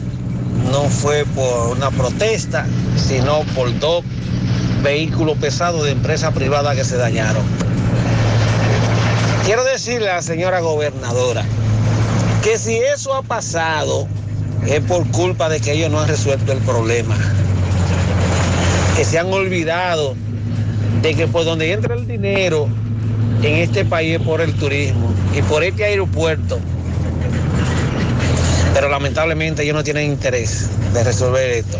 no 0.70 0.84
fue 0.88 1.24
por 1.34 1.76
una 1.76 1.90
protesta, 1.90 2.66
sino 2.96 3.40
por 3.54 3.78
dos 3.78 4.04
vehículos 4.82 5.38
pesados 5.38 5.84
de 5.84 5.92
empresa 5.92 6.32
privada 6.32 6.74
que 6.74 6.84
se 6.84 6.96
dañaron. 6.96 7.42
Quiero 9.44 9.64
decirle 9.64 10.08
a 10.10 10.16
la 10.16 10.22
señora 10.22 10.60
gobernadora 10.60 11.44
que 12.42 12.58
si 12.58 12.76
eso 12.76 13.14
ha 13.14 13.22
pasado 13.22 14.08
es 14.66 14.80
por 14.80 15.08
culpa 15.12 15.48
de 15.48 15.60
que 15.60 15.72
ellos 15.72 15.90
no 15.90 16.00
han 16.00 16.08
resuelto 16.08 16.52
el 16.52 16.58
problema. 16.58 17.16
Que 18.96 19.04
se 19.04 19.18
han 19.18 19.32
olvidado 19.32 20.16
de 21.02 21.14
que 21.14 21.28
por 21.28 21.44
donde 21.44 21.72
entra 21.72 21.94
el 21.94 22.06
dinero 22.06 22.68
en 23.42 23.54
este 23.54 23.84
país 23.84 24.20
es 24.20 24.26
por 24.26 24.40
el 24.40 24.52
turismo 24.54 25.12
y 25.36 25.42
por 25.42 25.62
este 25.62 25.84
aeropuerto. 25.84 26.58
Pero 28.74 28.88
lamentablemente 28.88 29.62
ellos 29.62 29.76
no 29.76 29.84
tienen 29.84 30.10
interés 30.10 30.68
de 30.92 31.04
resolver 31.04 31.48
esto. 31.50 31.78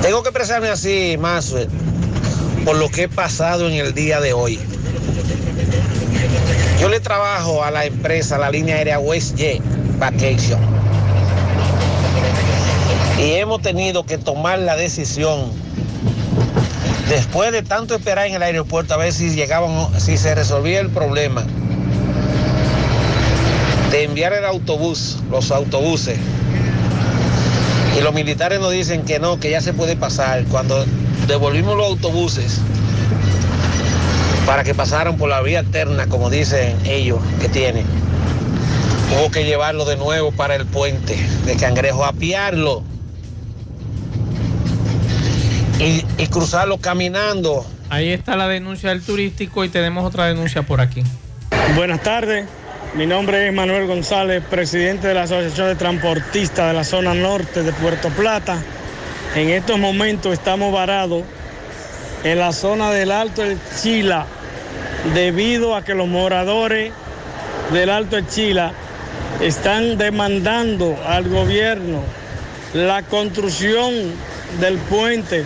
Tengo 0.00 0.22
que 0.22 0.30
expresarme 0.30 0.68
así, 0.68 1.16
Maxwell, 1.18 1.68
por 2.64 2.76
lo 2.76 2.88
que 2.88 3.04
he 3.04 3.08
pasado 3.08 3.68
en 3.68 3.74
el 3.74 3.94
día 3.94 4.20
de 4.20 4.32
hoy. 4.32 4.58
Yo 6.84 6.90
le 6.90 7.00
trabajo 7.00 7.64
a 7.64 7.70
la 7.70 7.86
empresa, 7.86 8.36
la 8.36 8.50
línea 8.50 8.76
aérea 8.76 8.98
WestJet 8.98 9.62
Vacation. 9.98 10.60
Y 13.18 13.36
hemos 13.36 13.62
tenido 13.62 14.04
que 14.04 14.18
tomar 14.18 14.58
la 14.58 14.76
decisión, 14.76 15.50
después 17.08 17.52
de 17.52 17.62
tanto 17.62 17.94
esperar 17.94 18.26
en 18.26 18.34
el 18.34 18.42
aeropuerto, 18.42 18.92
a 18.92 18.98
ver 18.98 19.14
si 19.14 19.30
llegaban, 19.30 19.98
si 19.98 20.18
se 20.18 20.34
resolvía 20.34 20.80
el 20.80 20.90
problema, 20.90 21.42
de 23.90 24.02
enviar 24.02 24.34
el 24.34 24.44
autobús, 24.44 25.20
los 25.30 25.52
autobuses. 25.52 26.18
Y 27.98 28.02
los 28.02 28.12
militares 28.12 28.60
nos 28.60 28.72
dicen 28.72 29.06
que 29.06 29.18
no, 29.18 29.40
que 29.40 29.48
ya 29.48 29.62
se 29.62 29.72
puede 29.72 29.96
pasar. 29.96 30.44
Cuando 30.50 30.84
devolvimos 31.28 31.78
los 31.78 31.86
autobuses, 31.86 32.60
para 34.46 34.62
que 34.62 34.74
pasaran 34.74 35.16
por 35.16 35.28
la 35.28 35.40
vía 35.40 35.60
alterna, 35.60 36.06
como 36.06 36.30
dicen 36.30 36.76
ellos 36.84 37.20
que 37.40 37.48
tienen. 37.48 37.86
Hubo 39.12 39.30
que 39.30 39.44
llevarlo 39.44 39.84
de 39.84 39.96
nuevo 39.96 40.32
para 40.32 40.54
el 40.54 40.66
puente 40.66 41.16
de 41.46 41.56
Cangrejo, 41.56 42.04
apiarlo 42.04 42.82
y, 45.78 46.04
y 46.18 46.26
cruzarlo 46.26 46.78
caminando. 46.78 47.64
Ahí 47.90 48.10
está 48.10 48.36
la 48.36 48.48
denuncia 48.48 48.90
del 48.90 49.02
turístico 49.02 49.64
y 49.64 49.68
tenemos 49.68 50.04
otra 50.04 50.26
denuncia 50.26 50.62
por 50.62 50.80
aquí. 50.80 51.02
Buenas 51.76 52.02
tardes, 52.02 52.46
mi 52.94 53.06
nombre 53.06 53.46
es 53.46 53.52
Manuel 53.52 53.86
González, 53.86 54.42
presidente 54.50 55.08
de 55.08 55.14
la 55.14 55.22
Asociación 55.22 55.68
de 55.68 55.76
Transportistas 55.76 56.68
de 56.68 56.74
la 56.74 56.84
zona 56.84 57.14
norte 57.14 57.62
de 57.62 57.72
Puerto 57.72 58.08
Plata. 58.10 58.62
En 59.34 59.50
estos 59.50 59.78
momentos 59.78 60.32
estamos 60.32 60.72
varados 60.72 61.22
en 62.24 62.38
la 62.38 62.52
zona 62.52 62.90
del 62.90 63.10
Alto 63.10 63.42
del 63.42 63.58
Chila 63.80 64.26
debido 65.12 65.76
a 65.76 65.84
que 65.84 65.94
los 65.94 66.08
moradores 66.08 66.92
del 67.72 67.90
Alto 67.90 68.20
Chila 68.22 68.72
están 69.40 69.98
demandando 69.98 70.96
al 71.06 71.28
gobierno 71.28 72.00
la 72.72 73.02
construcción 73.02 73.92
del 74.60 74.78
puente 74.78 75.44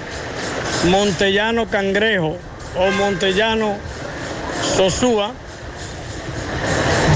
Montellano 0.89 1.67
Cangrejo 1.69 2.37
o 2.79 2.91
Montellano 2.93 3.77
Sosúa. 4.77 5.33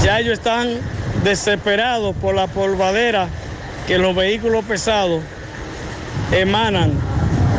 Ya 0.03 0.19
ellos 0.19 0.33
están 0.33 0.77
desesperados 1.23 2.15
por 2.21 2.35
la 2.35 2.47
polvadera 2.47 3.27
que 3.87 3.97
los 3.97 4.15
vehículos 4.15 4.65
pesados 4.65 5.21
emanan 6.31 6.91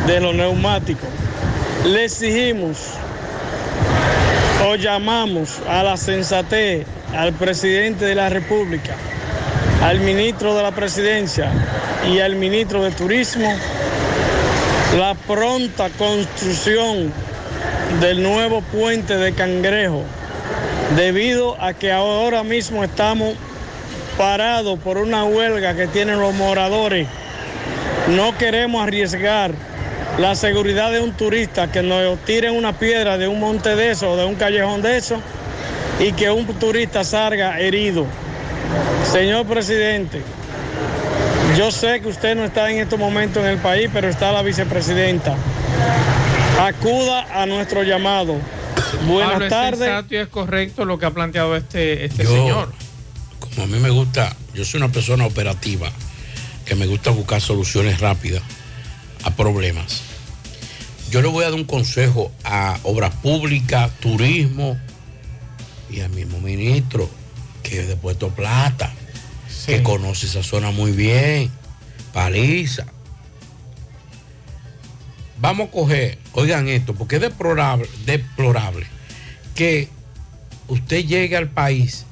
de 0.05 0.19
los 0.19 0.35
neumáticos. 0.35 1.09
Le 1.85 2.05
exigimos 2.05 2.95
o 4.65 4.75
llamamos 4.75 5.61
a 5.69 5.83
la 5.83 5.95
sensatez 5.95 6.87
al 7.15 7.33
presidente 7.33 8.05
de 8.05 8.15
la 8.15 8.29
República, 8.29 8.95
al 9.83 9.99
ministro 9.99 10.55
de 10.55 10.63
la 10.63 10.71
Presidencia 10.71 11.51
y 12.11 12.19
al 12.19 12.35
ministro 12.35 12.83
de 12.83 12.89
Turismo 12.91 13.47
la 14.97 15.13
pronta 15.13 15.89
construcción 15.91 17.13
del 18.01 18.23
nuevo 18.23 18.61
puente 18.61 19.17
de 19.17 19.33
Cangrejo, 19.33 20.01
debido 20.95 21.61
a 21.61 21.73
que 21.73 21.91
ahora 21.91 22.43
mismo 22.43 22.83
estamos 22.83 23.35
parados 24.17 24.79
por 24.79 24.97
una 24.97 25.25
huelga 25.25 25.75
que 25.75 25.85
tienen 25.87 26.19
los 26.19 26.33
moradores. 26.33 27.07
No 28.15 28.35
queremos 28.37 28.81
arriesgar 28.83 29.51
la 30.17 30.33
seguridad 30.35 30.91
de 30.91 31.01
un 31.01 31.11
turista 31.11 31.71
que 31.71 31.81
nos 31.81 32.17
tiren 32.19 32.55
una 32.55 32.77
piedra 32.77 33.17
de 33.17 33.27
un 33.27 33.39
monte 33.39 33.75
de 33.75 33.91
eso 33.91 34.11
o 34.11 34.17
de 34.17 34.25
un 34.25 34.35
callejón 34.35 34.81
de 34.81 34.97
eso 34.97 35.21
y 35.99 36.13
que 36.13 36.29
un 36.29 36.45
turista 36.45 37.03
salga 37.03 37.59
herido. 37.59 38.05
Señor 39.11 39.45
presidente, 39.45 40.21
yo 41.57 41.71
sé 41.71 42.01
que 42.01 42.07
usted 42.07 42.35
no 42.35 42.45
está 42.45 42.69
en 42.71 42.79
estos 42.79 42.97
momentos 42.97 43.43
en 43.43 43.49
el 43.49 43.57
país, 43.57 43.89
pero 43.93 44.07
está 44.07 44.31
la 44.31 44.41
vicepresidenta. 44.41 45.35
Acuda 46.61 47.41
a 47.41 47.45
nuestro 47.45 47.83
llamado. 47.83 48.37
Buenas 49.07 49.31
Pablo, 49.31 49.45
es 49.45 49.51
tardes. 49.51 50.05
y 50.09 50.15
es 50.15 50.27
correcto 50.29 50.85
lo 50.85 50.97
que 50.97 51.05
ha 51.05 51.11
planteado 51.11 51.55
este, 51.55 52.05
este 52.05 52.23
Yo, 52.23 52.29
señor. 52.29 52.73
Como 53.39 53.63
a 53.63 53.67
mí 53.67 53.79
me 53.79 53.89
gusta, 53.89 54.35
yo 54.53 54.63
soy 54.63 54.79
una 54.79 54.91
persona 54.91 55.25
operativa 55.25 55.91
que 56.65 56.75
me 56.75 56.87
gusta 56.87 57.11
buscar 57.11 57.41
soluciones 57.41 57.99
rápidas 57.99 58.41
a 59.25 59.31
problemas. 59.31 60.03
Yo 61.11 61.21
le 61.21 61.27
voy 61.27 61.43
a 61.43 61.49
dar 61.49 61.55
un 61.55 61.65
consejo 61.65 62.31
a 62.43 62.79
Obras 62.83 63.13
Públicas, 63.15 63.91
Turismo 63.99 64.77
y 65.89 65.99
al 65.99 66.11
mismo 66.11 66.39
ministro 66.39 67.09
que 67.63 67.81
es 67.81 67.87
de 67.87 67.95
Puerto 67.95 68.29
Plata, 68.29 68.93
que 69.65 69.81
conoce 69.81 70.27
esa 70.27 70.43
zona 70.43 70.71
muy 70.71 70.91
bien, 70.91 71.49
Paliza. 72.13 72.85
Vamos 75.39 75.69
a 75.69 75.71
coger, 75.71 76.19
oigan 76.33 76.67
esto, 76.67 76.93
porque 76.93 77.15
es 77.15 77.21
deplorable, 77.21 77.89
deplorable 78.05 78.85
que 79.55 79.89
usted 80.67 81.05
llegue 81.05 81.35
al 81.35 81.49
país 81.49 82.05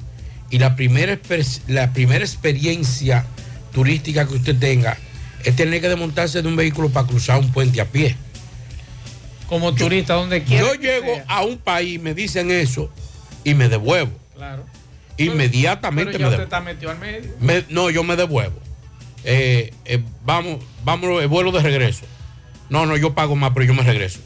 y 0.50 0.58
la 0.58 0.74
primera, 0.76 1.18
la 1.68 1.92
primera 1.92 2.24
experiencia 2.24 3.24
turística 3.72 4.26
que 4.26 4.34
usted 4.34 4.58
tenga 4.58 4.98
es 5.44 5.56
tener 5.56 5.80
que 5.80 5.88
desmontarse 5.88 6.42
de 6.42 6.48
un 6.48 6.56
vehículo 6.56 6.88
para 6.90 7.06
cruzar 7.06 7.38
un 7.38 7.50
puente 7.52 7.80
a 7.80 7.84
pie. 7.86 8.16
Como 9.48 9.74
turista, 9.74 10.14
donde 10.14 10.42
quiera. 10.42 10.66
Yo 10.66 10.74
llego 10.74 11.14
sea. 11.14 11.24
a 11.28 11.42
un 11.44 11.58
país, 11.58 12.00
me 12.00 12.14
dicen 12.14 12.50
eso 12.50 12.90
y 13.44 13.54
me 13.54 13.68
devuelvo. 13.68 14.12
Claro. 14.34 14.64
Inmediatamente 15.18 16.12
Pero 16.12 16.18
ya 16.18 16.24
me 16.26 16.30
devuelvo. 16.30 16.44
está 16.44 16.60
metido 16.60 16.90
al 16.90 16.98
medio. 16.98 17.30
Me- 17.40 17.64
no, 17.68 17.90
yo 17.90 18.02
me 18.02 18.16
devuelvo. 18.16 18.58
Eh, 19.22 19.72
eh, 19.84 20.02
vamos, 20.24 20.58
vamos, 20.84 21.22
el 21.22 21.28
vuelo 21.28 21.52
de 21.52 21.60
regreso. 21.62 22.04
No, 22.70 22.86
no, 22.86 22.96
yo 22.96 23.14
pago 23.14 23.36
más, 23.36 23.52
pero 23.54 23.66
yo 23.66 23.74
me 23.74 23.82
regreso. 23.82 24.18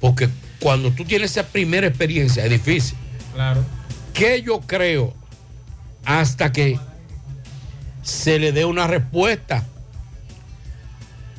Porque 0.00 0.28
cuando 0.60 0.90
tú 0.90 1.04
tienes 1.04 1.30
esa 1.30 1.44
primera 1.46 1.86
experiencia 1.86 2.44
es 2.44 2.50
difícil. 2.50 2.96
Claro. 3.34 3.64
que 4.14 4.40
yo 4.42 4.60
creo 4.60 5.12
hasta 6.04 6.50
que 6.50 6.78
se 8.02 8.38
le 8.38 8.52
dé 8.52 8.64
una 8.64 8.86
respuesta 8.86 9.66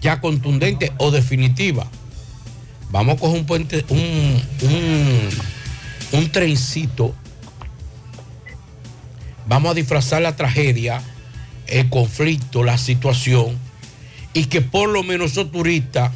ya 0.02 0.22
contundente 0.22 0.92
o 0.98 1.12
definitiva? 1.12 1.88
Vamos 2.90 3.16
a 3.16 3.20
coger 3.20 3.40
un 3.40 3.46
puente, 3.46 3.86
un, 3.90 4.42
un, 4.62 5.30
un 6.14 6.32
trencito. 6.32 7.14
Vamos 9.48 9.72
a 9.72 9.74
disfrazar 9.74 10.22
la 10.22 10.36
tragedia, 10.36 11.02
el 11.68 11.90
conflicto, 11.90 12.64
la 12.64 12.78
situación, 12.78 13.58
y 14.34 14.46
que 14.46 14.62
por 14.62 14.90
lo 14.90 15.04
menos 15.04 15.32
esos 15.32 15.52
turistas 15.52 16.12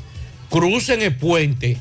crucen 0.50 1.02
el 1.02 1.16
puente 1.16 1.78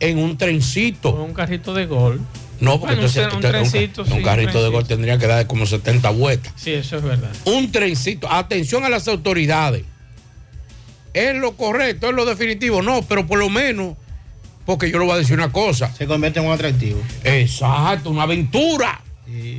en 0.00 0.18
un 0.18 0.36
trencito. 0.36 1.14
Un 1.14 1.34
carrito 1.34 1.74
de 1.74 1.86
gol. 1.86 2.20
No, 2.60 2.78
porque 2.78 2.96
Bueno, 2.96 3.08
entonces 3.08 3.26
un 3.32 3.44
entonces 3.44 3.70
trencito, 3.72 4.02
un, 4.02 4.06
sí, 4.08 4.12
un 4.12 4.18
un 4.18 4.24
carrito 4.24 4.62
de 4.62 4.68
gol 4.68 4.86
tendría 4.86 5.18
que 5.18 5.26
dar 5.26 5.46
como 5.46 5.64
70 5.64 6.10
vueltas. 6.10 6.52
Sí, 6.56 6.72
eso 6.72 6.96
es 6.96 7.02
verdad. 7.02 7.30
Un 7.46 7.72
trencito. 7.72 8.30
Atención 8.30 8.84
a 8.84 8.88
las 8.88 9.08
autoridades. 9.08 9.84
¿Es 11.14 11.34
lo 11.36 11.56
correcto? 11.56 12.08
¿Es 12.10 12.14
lo 12.14 12.24
definitivo? 12.24 12.82
No, 12.82 13.02
pero 13.02 13.26
por 13.26 13.38
lo 13.38 13.48
menos, 13.50 13.94
porque 14.64 14.90
yo 14.90 14.98
le 14.98 15.04
voy 15.06 15.14
a 15.14 15.18
decir 15.18 15.34
una 15.34 15.50
cosa. 15.52 15.92
Se 15.94 16.06
convierte 16.06 16.38
en 16.40 16.46
un 16.46 16.52
atractivo. 16.52 17.00
Exacto, 17.24 18.10
una 18.10 18.22
aventura. 18.24 19.00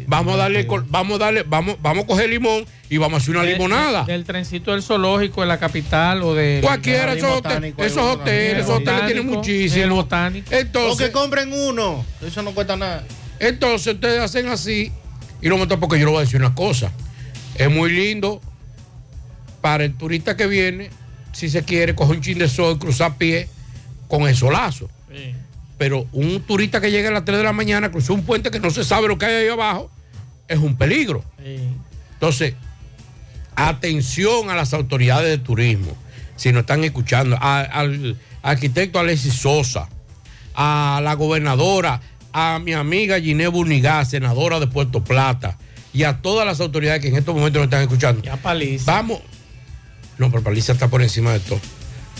vamos 0.08 0.34
a 0.34 0.38
darle, 0.38 0.68
vamos 0.89 1.16
a 1.16 1.18
darle, 1.26 1.43
vamos, 1.43 1.78
vamos 1.82 2.04
a 2.04 2.08
coger 2.08 2.30
limón 2.30 2.66
y 2.89 2.97
vamos 2.97 3.20
a 3.20 3.24
hacer 3.24 3.36
una 3.36 3.45
De- 3.45 3.54
limonada. 3.54 4.04
de- 4.04 4.12
del 4.12 4.26
trencito 4.26 4.72
del 4.72 4.84
zoológico 4.84 5.39
de 5.41 5.47
la 5.47 5.58
capital 5.60 6.24
o 6.24 6.34
de. 6.36 6.60
Cualquiera, 6.62 7.14
esos, 7.14 7.22
jardín 7.22 7.36
hotel- 7.38 7.41
botánico, 7.54 7.84
esos 7.84 8.04
hoteles, 8.04 8.66
hoteles 8.68 9.06
tienen 9.06 9.28
Botánico, 9.28 9.38
muchísimo. 9.38 9.84
el 9.86 9.89
botánico. 9.91 10.47
Entonces, 10.54 10.93
o 10.93 10.97
que 10.97 11.12
compren 11.14 11.54
uno. 11.54 12.06
Eso 12.26 12.41
no 12.41 12.52
cuesta 12.54 12.76
nada. 12.76 13.04
Entonces 13.39 13.93
ustedes 13.95 14.20
hacen 14.20 14.47
así 14.49 14.91
y 15.41 15.47
lo 15.47 15.58
meto 15.58 15.80
porque 15.80 15.97
yo 15.99 16.06
le 16.06 16.12
voy 16.12 16.18
a 16.20 16.26
decir 16.26 16.39
una 16.41 16.54
cosa. 16.54 16.91
Es 17.56 17.70
muy 17.72 17.91
lindo 17.91 18.41
para 19.62 19.86
el 19.86 19.93
turista 19.95 20.36
que 20.36 20.47
viene, 20.47 20.89
si 21.32 21.50
se 21.50 21.64
quiere, 21.64 21.96
coger 21.96 22.18
un 22.18 22.22
chin 22.22 22.38
de 22.38 22.48
sol, 22.50 22.78
cruzar 22.80 23.18
pie 23.18 23.48
con 24.08 24.24
el 24.28 24.36
solazo. 24.36 24.90
Sí. 25.14 25.34
Pero 25.78 26.06
un 26.12 26.42
turista 26.42 26.80
que 26.82 26.92
llega 26.92 27.10
a 27.10 27.12
las 27.12 27.26
3 27.26 27.38
de 27.40 27.44
la 27.44 27.54
mañana, 27.54 27.90
cruzó 27.92 28.14
un 28.14 28.24
puente 28.24 28.52
que 28.52 28.60
no 28.60 28.70
se 28.70 28.84
sabe 28.84 29.08
lo 29.08 29.18
que 29.18 29.26
hay 29.26 29.34
ahí 29.46 29.48
abajo, 29.50 29.90
es 30.48 30.60
un 30.60 30.76
peligro. 30.76 31.24
Sí. 31.44 31.58
Entonces, 32.14 32.54
atención 33.56 34.50
a 34.50 34.56
las 34.56 34.74
autoridades 34.74 35.28
de 35.30 35.38
turismo, 35.38 35.96
si 36.36 36.52
nos 36.52 36.62
están 36.62 36.84
escuchando, 36.84 37.38
a- 37.40 37.62
al 37.62 38.18
arquitecto 38.42 39.00
Alexis 39.00 39.34
Sosa, 39.34 39.90
a 40.56 41.00
la 41.04 41.14
gobernadora, 41.14 42.02
a 42.34 42.60
mi 42.60 42.74
amiga 42.74 43.20
Giné 43.20 43.48
Bunigá, 43.48 44.04
senadora 44.06 44.60
de 44.60 44.68
Puerto 44.68 45.04
Plata, 45.04 45.58
y 45.94 46.04
a 46.04 46.22
todas 46.22 46.46
las 46.46 46.60
autoridades 46.62 47.02
que 47.02 47.10
en 47.10 47.18
estos 47.18 47.36
momentos 47.36 47.60
nos 47.60 47.66
están 47.66 47.82
escuchando. 47.82 48.22
Ya 48.22 48.38
Paliza. 48.38 48.92
Vamos. 48.92 49.20
No, 50.22 50.30
pero 50.32 50.44
Paliza 50.44 50.74
está 50.74 50.88
por 50.88 51.02
encima 51.02 51.34
de 51.34 51.40
todo. 51.40 51.60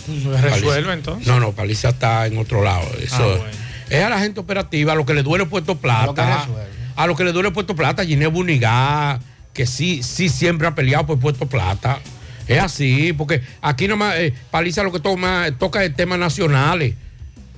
Resuelve 0.06 0.50
Paliza- 0.50 0.92
entonces. 0.94 1.26
No, 1.28 1.38
no, 1.40 1.52
Paliza 1.52 1.90
está 1.90 2.26
en 2.26 2.36
otro 2.36 2.62
lado. 2.64 2.86
Eso 3.00 3.14
Ah, 3.16 3.26
bueno. 3.38 3.44
es 3.88 4.02
a 4.04 4.10
la 4.10 4.18
gente 4.18 4.40
operativa, 4.40 4.92
a 4.92 4.96
lo 4.96 5.06
que 5.06 5.14
le 5.14 5.22
duele 5.22 5.46
Puerto 5.46 5.72
Lo 5.72 5.78
que 5.78 5.82
Plata. 5.82 6.38
resuelve. 6.40 6.66
A 6.96 7.06
lo 7.06 7.14
que 7.16 7.24
le 7.24 7.32
duele 7.32 7.52
Puerto 7.52 7.76
Plata, 7.76 8.04
Ginés 8.04 8.30
Bunigá, 8.32 9.20
que 9.54 9.66
sí, 9.66 10.02
sí 10.02 10.28
siempre 10.28 10.66
ha 10.66 10.74
peleado 10.74 11.06
por 11.06 11.18
Puerto 11.20 11.46
Plata. 11.46 12.00
Es 12.48 12.58
así, 12.60 13.12
porque 13.12 13.40
aquí 13.62 13.86
nomás 13.86 14.16
eh, 14.16 14.34
Paliza 14.50 14.82
lo 14.82 14.90
que 14.90 14.98
toma, 14.98 15.46
toca 15.58 15.84
es 15.84 15.94
temas 15.94 16.18
nacionales. 16.18 16.94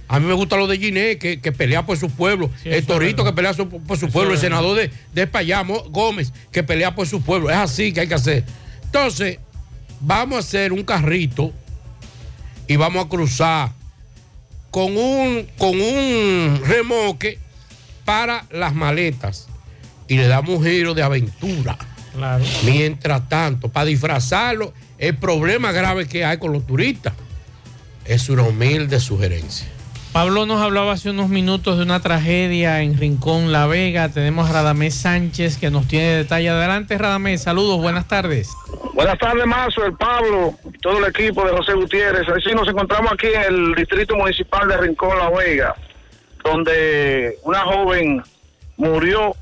A 0.06 0.20
mí 0.20 0.26
me 0.26 0.34
gusta 0.34 0.56
lo 0.58 0.66
de 0.66 0.76
Ginés, 0.76 1.16
que, 1.16 1.40
que 1.40 1.50
pelea 1.52 1.86
por 1.86 1.96
su 1.96 2.10
pueblo. 2.10 2.50
Sí, 2.62 2.68
el 2.68 2.84
Torito 2.84 3.24
que 3.24 3.32
pelea 3.32 3.54
su- 3.54 3.66
por 3.68 3.96
su 3.98 4.04
Eso 4.06 4.12
pueblo. 4.12 4.34
El 4.34 4.38
senador 4.38 4.76
de, 4.76 4.90
de 5.14 5.22
España, 5.22 5.62
Mo- 5.62 5.84
Gómez, 5.88 6.30
que 6.52 6.62
pelea 6.62 6.94
por 6.94 7.06
su 7.08 7.22
pueblo. 7.22 7.48
Es 7.48 7.56
así 7.56 7.90
que 7.94 8.00
hay 8.00 8.06
que 8.08 8.14
hacer. 8.14 8.44
Entonces, 8.84 9.38
vamos 10.06 10.36
a 10.36 10.38
hacer 10.40 10.72
un 10.72 10.84
carrito 10.84 11.52
y 12.66 12.76
vamos 12.76 13.04
a 13.04 13.08
cruzar 13.08 13.70
con 14.70 14.96
un, 14.96 15.46
con 15.58 15.80
un 15.80 16.60
remolque 16.64 17.38
para 18.04 18.44
las 18.50 18.74
maletas 18.74 19.46
y 20.08 20.16
le 20.16 20.26
damos 20.26 20.58
un 20.58 20.64
giro 20.64 20.94
de 20.94 21.02
aventura. 21.02 21.78
Claro. 22.14 22.44
Mientras 22.64 23.28
tanto, 23.28 23.68
para 23.68 23.86
disfrazarlo, 23.86 24.72
el 24.98 25.16
problema 25.16 25.72
grave 25.72 26.06
que 26.06 26.24
hay 26.24 26.38
con 26.38 26.52
los 26.52 26.66
turistas 26.66 27.14
es 28.04 28.28
una 28.28 28.42
humilde 28.42 29.00
sugerencia. 29.00 29.66
Pablo 30.14 30.46
nos 30.46 30.62
hablaba 30.62 30.92
hace 30.92 31.10
unos 31.10 31.28
minutos 31.28 31.76
de 31.76 31.82
una 31.82 31.98
tragedia 31.98 32.82
en 32.82 32.96
Rincón 32.96 33.50
La 33.50 33.66
Vega. 33.66 34.10
Tenemos 34.10 34.48
a 34.48 34.52
Radamés 34.52 34.94
Sánchez 34.94 35.58
que 35.58 35.72
nos 35.72 35.88
tiene 35.88 36.14
detalle. 36.14 36.50
Adelante, 36.50 36.96
Radamés. 36.96 37.42
Saludos, 37.42 37.80
buenas 37.80 38.06
tardes. 38.06 38.48
Buenas 38.92 39.18
tardes, 39.18 39.44
Mazo, 39.44 39.84
el 39.84 39.94
Pablo, 39.94 40.54
todo 40.80 40.98
el 40.98 41.06
equipo 41.06 41.44
de 41.44 41.50
José 41.50 41.72
Gutiérrez. 41.72 42.28
Así 42.28 42.54
nos 42.54 42.68
encontramos 42.68 43.10
aquí 43.12 43.26
en 43.26 43.42
el 43.42 43.74
Distrito 43.74 44.14
Municipal 44.14 44.68
de 44.68 44.76
Rincón 44.76 45.18
La 45.18 45.30
Vega, 45.30 45.74
donde 46.44 47.36
una 47.42 47.62
joven 47.62 48.22
murió, 48.76 49.34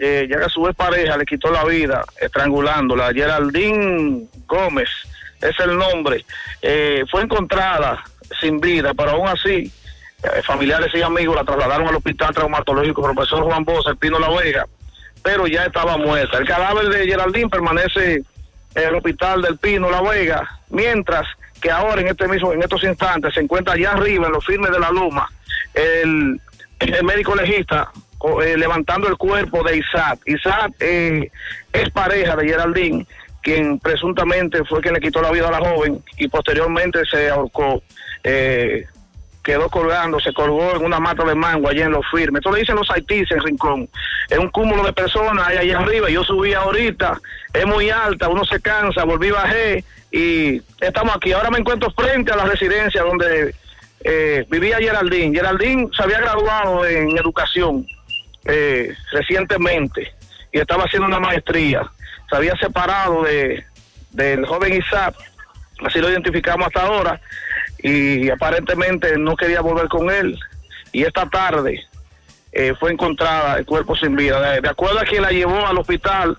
eh, 0.00 0.26
ya 0.28 0.36
que 0.36 0.44
a 0.46 0.48
su 0.48 0.62
vez 0.62 0.74
pareja 0.74 1.16
le 1.16 1.26
quitó 1.26 1.48
la 1.52 1.64
vida, 1.64 2.04
estrangulándola. 2.20 3.12
Geraldine 3.14 4.24
Gómez 4.48 4.88
es 5.40 5.60
el 5.60 5.78
nombre. 5.78 6.24
Eh, 6.60 7.04
fue 7.08 7.22
encontrada 7.22 8.02
sin 8.40 8.58
vida, 8.58 8.94
pero 8.94 9.12
aún 9.12 9.28
así, 9.28 9.72
familiares 10.44 10.90
y 10.94 11.02
amigos 11.02 11.36
la 11.36 11.44
trasladaron 11.44 11.88
al 11.88 11.96
Hospital 11.96 12.34
Traumatológico 12.34 13.02
Profesor 13.02 13.44
Juan 13.44 13.64
Bosa, 13.64 13.90
el 13.90 13.96
Pino 13.96 14.18
La 14.18 14.30
Vega, 14.30 14.66
pero 15.22 15.46
ya 15.46 15.64
estaba 15.64 15.96
muerta. 15.96 16.38
El 16.38 16.46
cadáver 16.46 16.88
de 16.88 17.06
Geraldine 17.06 17.48
permanece 17.48 18.22
en 18.74 18.88
el 18.88 18.94
hospital 18.96 19.42
del 19.42 19.58
Pino 19.58 19.90
La 19.90 20.02
Vega, 20.02 20.60
mientras 20.70 21.26
que 21.60 21.70
ahora 21.70 22.00
en 22.00 22.08
este 22.08 22.28
mismo, 22.28 22.52
en 22.52 22.62
estos 22.62 22.82
instantes 22.84 23.34
se 23.34 23.40
encuentra 23.40 23.74
allá 23.74 23.92
arriba 23.92 24.26
en 24.26 24.32
los 24.32 24.44
firmes 24.44 24.70
de 24.70 24.78
la 24.78 24.90
Loma 24.90 25.28
el, 25.74 26.40
médico 27.04 27.34
legista 27.34 27.90
eh, 28.42 28.56
levantando 28.56 29.08
el 29.08 29.16
cuerpo 29.16 29.62
de 29.62 29.78
Isaac. 29.78 30.20
Isaac 30.26 30.72
eh, 30.80 31.30
es 31.72 31.90
pareja 31.90 32.36
de 32.36 32.48
Geraldine, 32.48 33.06
quien 33.42 33.78
presuntamente 33.78 34.64
fue 34.64 34.80
quien 34.80 34.94
le 34.94 35.00
quitó 35.00 35.20
la 35.22 35.30
vida 35.30 35.48
a 35.48 35.52
la 35.52 35.58
joven 35.58 36.02
y 36.16 36.28
posteriormente 36.28 37.04
se 37.10 37.30
ahorcó. 37.30 37.82
Eh, 38.24 38.86
quedó 39.48 39.70
colgando, 39.70 40.20
se 40.20 40.34
colgó 40.34 40.76
en 40.76 40.84
una 40.84 41.00
mata 41.00 41.24
de 41.24 41.34
mango 41.34 41.70
allá 41.70 41.86
en 41.86 41.92
los 41.92 42.04
firmes. 42.10 42.40
Esto 42.40 42.52
le 42.52 42.60
dicen 42.60 42.76
los 42.76 42.90
haitíes 42.90 43.30
en 43.30 43.40
Rincón. 43.40 43.88
Es 44.28 44.36
un 44.36 44.50
cúmulo 44.50 44.82
de 44.82 44.92
personas 44.92 45.48
ahí 45.48 45.56
allá 45.56 45.78
arriba. 45.78 46.10
Yo 46.10 46.22
subí 46.22 46.52
ahorita, 46.52 47.18
es 47.54 47.64
muy 47.64 47.88
alta, 47.88 48.28
uno 48.28 48.44
se 48.44 48.60
cansa, 48.60 49.04
volví, 49.04 49.30
bajé 49.30 49.84
y 50.12 50.60
estamos 50.82 51.16
aquí. 51.16 51.32
Ahora 51.32 51.48
me 51.48 51.60
encuentro 51.60 51.90
frente 51.92 52.30
a 52.30 52.36
la 52.36 52.44
residencia 52.44 53.02
donde 53.02 53.54
eh, 54.04 54.44
vivía 54.50 54.76
Geraldine. 54.76 55.34
Geraldine 55.34 55.88
se 55.96 56.02
había 56.02 56.20
graduado 56.20 56.84
en 56.84 57.16
educación 57.16 57.86
eh, 58.44 58.94
recientemente 59.12 60.12
y 60.52 60.58
estaba 60.58 60.84
haciendo 60.84 61.08
una 61.08 61.20
maestría. 61.20 61.90
Se 62.28 62.36
había 62.36 62.54
separado 62.56 63.22
de, 63.22 63.64
del 64.10 64.44
joven 64.44 64.74
Isaac, 64.74 65.14
así 65.86 66.00
lo 66.00 66.10
identificamos 66.10 66.66
hasta 66.66 66.82
ahora, 66.82 67.18
y 67.82 68.30
aparentemente 68.30 69.16
no 69.18 69.36
quería 69.36 69.60
volver 69.60 69.88
con 69.88 70.10
él. 70.10 70.38
Y 70.92 71.02
esta 71.02 71.28
tarde 71.28 71.86
eh, 72.52 72.74
fue 72.78 72.92
encontrada 72.92 73.58
el 73.58 73.66
cuerpo 73.66 73.94
sin 73.96 74.16
vida. 74.16 74.60
De, 74.60 74.68
acuerdo 74.68 74.98
a 74.98 75.04
quien 75.04 75.22
la 75.22 75.30
llevó 75.30 75.66
al 75.66 75.78
hospital, 75.78 76.36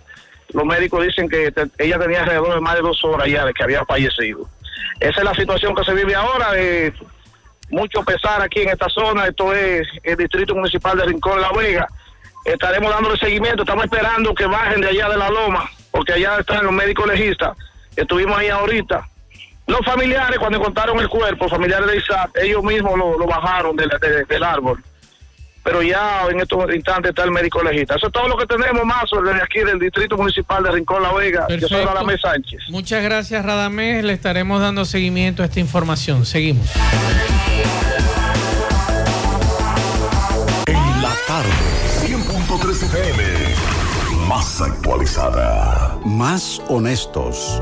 los 0.54 0.66
médicos 0.66 1.06
dicen 1.06 1.30
que 1.30 1.54
ella 1.78 2.00
tenía 2.00 2.22
alrededor 2.22 2.56
de 2.56 2.62
más 2.62 2.76
de 2.76 2.82
dos 2.82 3.04
horas 3.04 3.28
ya 3.28 3.46
de 3.46 3.54
que 3.54 3.64
había 3.64 3.86
fallecido. 3.86 4.48
Esa 5.00 5.20
es 5.20 5.24
la 5.24 5.34
situación 5.34 5.76
que 5.76 5.84
se 5.84 5.94
vive 5.94 6.16
ahora. 6.16 6.50
mucho 7.70 8.04
pesar 8.04 8.42
aquí 8.42 8.62
en 8.62 8.70
esta 8.70 8.90
zona. 8.90 9.28
Esto 9.28 9.54
es 9.54 9.88
el 10.04 10.18
Distrito 10.18 10.56
Municipal 10.56 10.98
de 10.98 11.06
Rincón 11.06 11.40
La 11.40 11.52
Vega. 11.52 11.88
Estaremos 12.44 12.92
dándole 12.92 13.18
seguimiento. 13.18 13.62
Estamos 13.62 13.86
esperando 13.86 14.34
que 14.34 14.46
bajen 14.46 14.82
de 14.82 14.90
allá 14.90 15.10
de 15.10 15.18
la 15.18 15.30
loma, 15.30 15.70
porque 15.92 16.14
allá 16.14 16.40
están 16.40 16.66
los 16.66 16.74
médicos 16.74 17.08
legistas. 17.08 17.56
Estuvimos 17.96 18.38
ahí 18.38 18.50
ahorita. 18.50 19.08
Los 19.70 19.86
familiares, 19.86 20.38
cuando 20.40 20.58
encontraron 20.58 21.00
el 21.00 21.08
cuerpo, 21.08 21.48
familiares 21.48 21.88
de 21.88 21.98
Isaac, 21.98 22.32
ellos 22.42 22.64
mismos 22.64 22.98
lo, 22.98 23.18
lo 23.18 23.26
bajaron 23.28 23.76
del- 23.76 23.90
de- 24.02 24.26
del 24.26 24.44
árbol. 24.44 24.84
pero 25.62 25.84
ya 25.84 26.26
en 26.32 26.40
estos 26.40 26.74
instantes 26.74 27.10
está 27.10 27.24
el 27.26 27.32
médico 27.32 27.62
legista. 27.62 27.94
Eso 27.96 28.08
es 28.08 28.14
todo 28.14 28.28
lo 28.28 28.36
que 28.38 28.48
tenemos 28.48 28.84
más 28.86 29.04
desde 29.24 29.44
aquí 29.44 29.60
del 29.60 29.78
Distrito 29.78 30.18
Municipal 30.18 30.64
de 30.64 30.72
Rincón 30.72 31.04
La 31.04 31.14
Vega. 31.14 31.46
Yo 31.48 31.60
soy 31.60 31.60
Perfecto. 31.60 31.86
Radamés 31.94 32.22
Sánchez. 32.22 32.60
Muchas 32.70 33.04
gracias, 33.04 33.46
Radamés. 33.46 34.04
Le 34.04 34.14
estaremos 34.14 34.60
dando 34.62 34.84
seguimiento 34.86 35.44
a 35.44 35.46
esta 35.46 35.60
información. 35.60 36.26
Seguimos. 36.26 36.66
En 40.66 41.02
la 41.04 41.14
tarde. 41.28 41.50
100.3 42.08 42.84
FM. 42.84 43.24
Más 44.28 44.62
actualizada. 44.62 46.00
Más 46.06 46.62
honestos. 46.68 47.62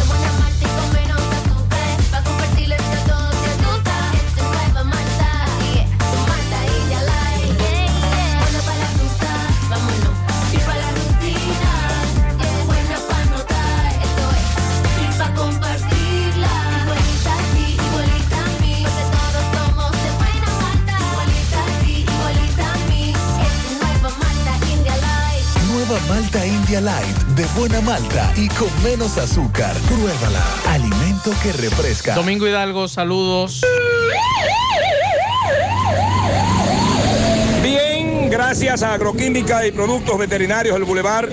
Nueva 25.91 26.07
Malta 26.07 26.47
India 26.47 26.79
Light 26.79 27.17
de 27.35 27.45
buena 27.59 27.81
malta 27.81 28.31
y 28.37 28.47
con 28.47 28.69
menos 28.81 29.17
azúcar. 29.17 29.75
Pruébala. 29.89 30.41
Alimento 30.69 31.31
que 31.43 31.51
refresca. 31.51 32.15
Domingo 32.15 32.47
Hidalgo, 32.47 32.87
saludos. 32.87 33.61
Bien, 37.61 38.29
gracias 38.29 38.83
a 38.83 38.93
Agroquímica 38.93 39.67
y 39.67 39.73
Productos 39.73 40.17
Veterinarios 40.17 40.75
del 40.75 40.85
Boulevard, 40.85 41.29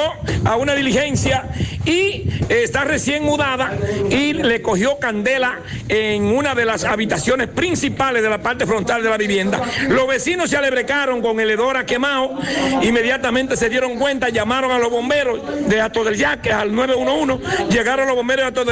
a 0.45 0.55
una 0.57 0.75
diligencia 0.75 1.49
y 1.85 2.29
está 2.49 2.83
recién 2.83 3.23
mudada 3.23 3.73
y 4.09 4.33
le 4.33 4.61
cogió 4.61 4.99
candela 4.99 5.59
en 5.87 6.25
una 6.25 6.53
de 6.53 6.65
las 6.65 6.83
habitaciones 6.83 7.47
principales 7.47 8.21
de 8.21 8.29
la 8.29 8.41
parte 8.41 8.65
frontal 8.65 9.01
de 9.01 9.09
la 9.09 9.17
vivienda. 9.17 9.61
Los 9.87 10.07
vecinos 10.07 10.49
se 10.49 10.57
alebrecaron 10.57 11.21
con 11.21 11.39
el 11.39 11.49
hedor 11.49 11.85
quemado, 11.85 12.37
inmediatamente 12.81 13.55
se 13.55 13.69
dieron 13.69 13.97
cuenta, 13.97 14.29
llamaron 14.29 14.71
a 14.71 14.79
los 14.79 14.89
bomberos 14.89 15.39
de 15.67 15.79
Ato 15.79 16.09
Yaque, 16.11 16.51
al 16.51 16.73
911, 16.75 17.67
llegaron 17.69 18.07
los 18.07 18.15
bomberos 18.15 18.43
de 18.43 18.61
Ato 18.61 18.65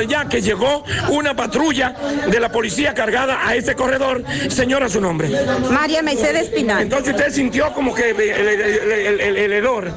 llegó 0.50 0.84
una 1.10 1.36
patrulla 1.36 1.95
de 2.28 2.39
la 2.39 2.52
policía 2.52 2.93
cargada 2.93 3.47
a 3.47 3.56
ese 3.56 3.76
corredor. 3.76 4.24
Señora, 4.50 4.89
su 4.89 5.00
nombre. 5.00 5.30
María 5.70 6.02
Mercedes 6.02 6.47
Pinal. 6.50 6.82
Entonces 6.82 7.14
usted 7.14 7.32
sintió 7.32 7.72
como 7.74 7.93
que 7.93 8.10
el, 8.12 8.20
el- 8.20 8.62
el- 8.62 9.20
el- 9.22 9.38
el 9.38 9.54
hedor. 9.54 9.91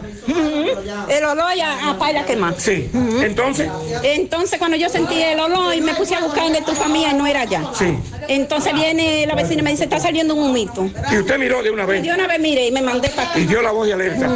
El 1.08 1.24
olor 1.24 1.52
a, 1.62 1.90
a 1.90 1.98
paila 1.98 2.24
quemada. 2.24 2.54
Sí. 2.58 2.90
Entonces. 3.22 3.68
Entonces 4.02 4.58
cuando 4.58 4.76
yo 4.76 4.88
sentí 4.88 5.20
el 5.22 5.40
olor 5.40 5.74
y 5.74 5.80
me 5.80 5.94
puse 5.94 6.14
a 6.14 6.20
buscar 6.20 6.44
en 6.54 6.64
tu 6.64 6.72
familia 6.72 7.12
no 7.14 7.26
era 7.26 7.40
allá. 7.42 7.62
Sí. 7.74 7.96
Entonces 8.28 8.72
viene 8.74 9.26
la 9.26 9.34
vecina 9.34 9.60
y 9.60 9.64
me 9.64 9.70
dice, 9.70 9.84
está 9.84 9.98
saliendo 9.98 10.34
un 10.34 10.50
humito. 10.50 10.88
Y 11.10 11.18
usted 11.18 11.38
miró 11.38 11.62
de 11.62 11.70
una 11.70 11.84
Y 11.84 11.86
vez. 11.86 12.02
de 12.02 12.12
una 12.12 12.26
vez 12.26 12.40
miré 12.40 12.66
y 12.68 12.72
me 12.72 12.82
mandé 12.82 13.08
para 13.08 13.30
acá. 13.30 13.38
Y 13.38 13.46
dio 13.46 13.62
la 13.62 13.70
voz 13.72 13.86
de 13.86 13.94
alerta. 13.94 14.28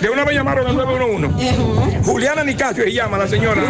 De 0.00 0.10
una 0.10 0.24
vez 0.24 0.36
llamaron 0.36 0.66
al 0.66 0.76
911. 0.76 2.02
Juliana 2.04 2.44
Nicasio 2.44 2.84
se 2.84 2.92
llama 2.92 3.16
la 3.18 3.26
señora. 3.28 3.62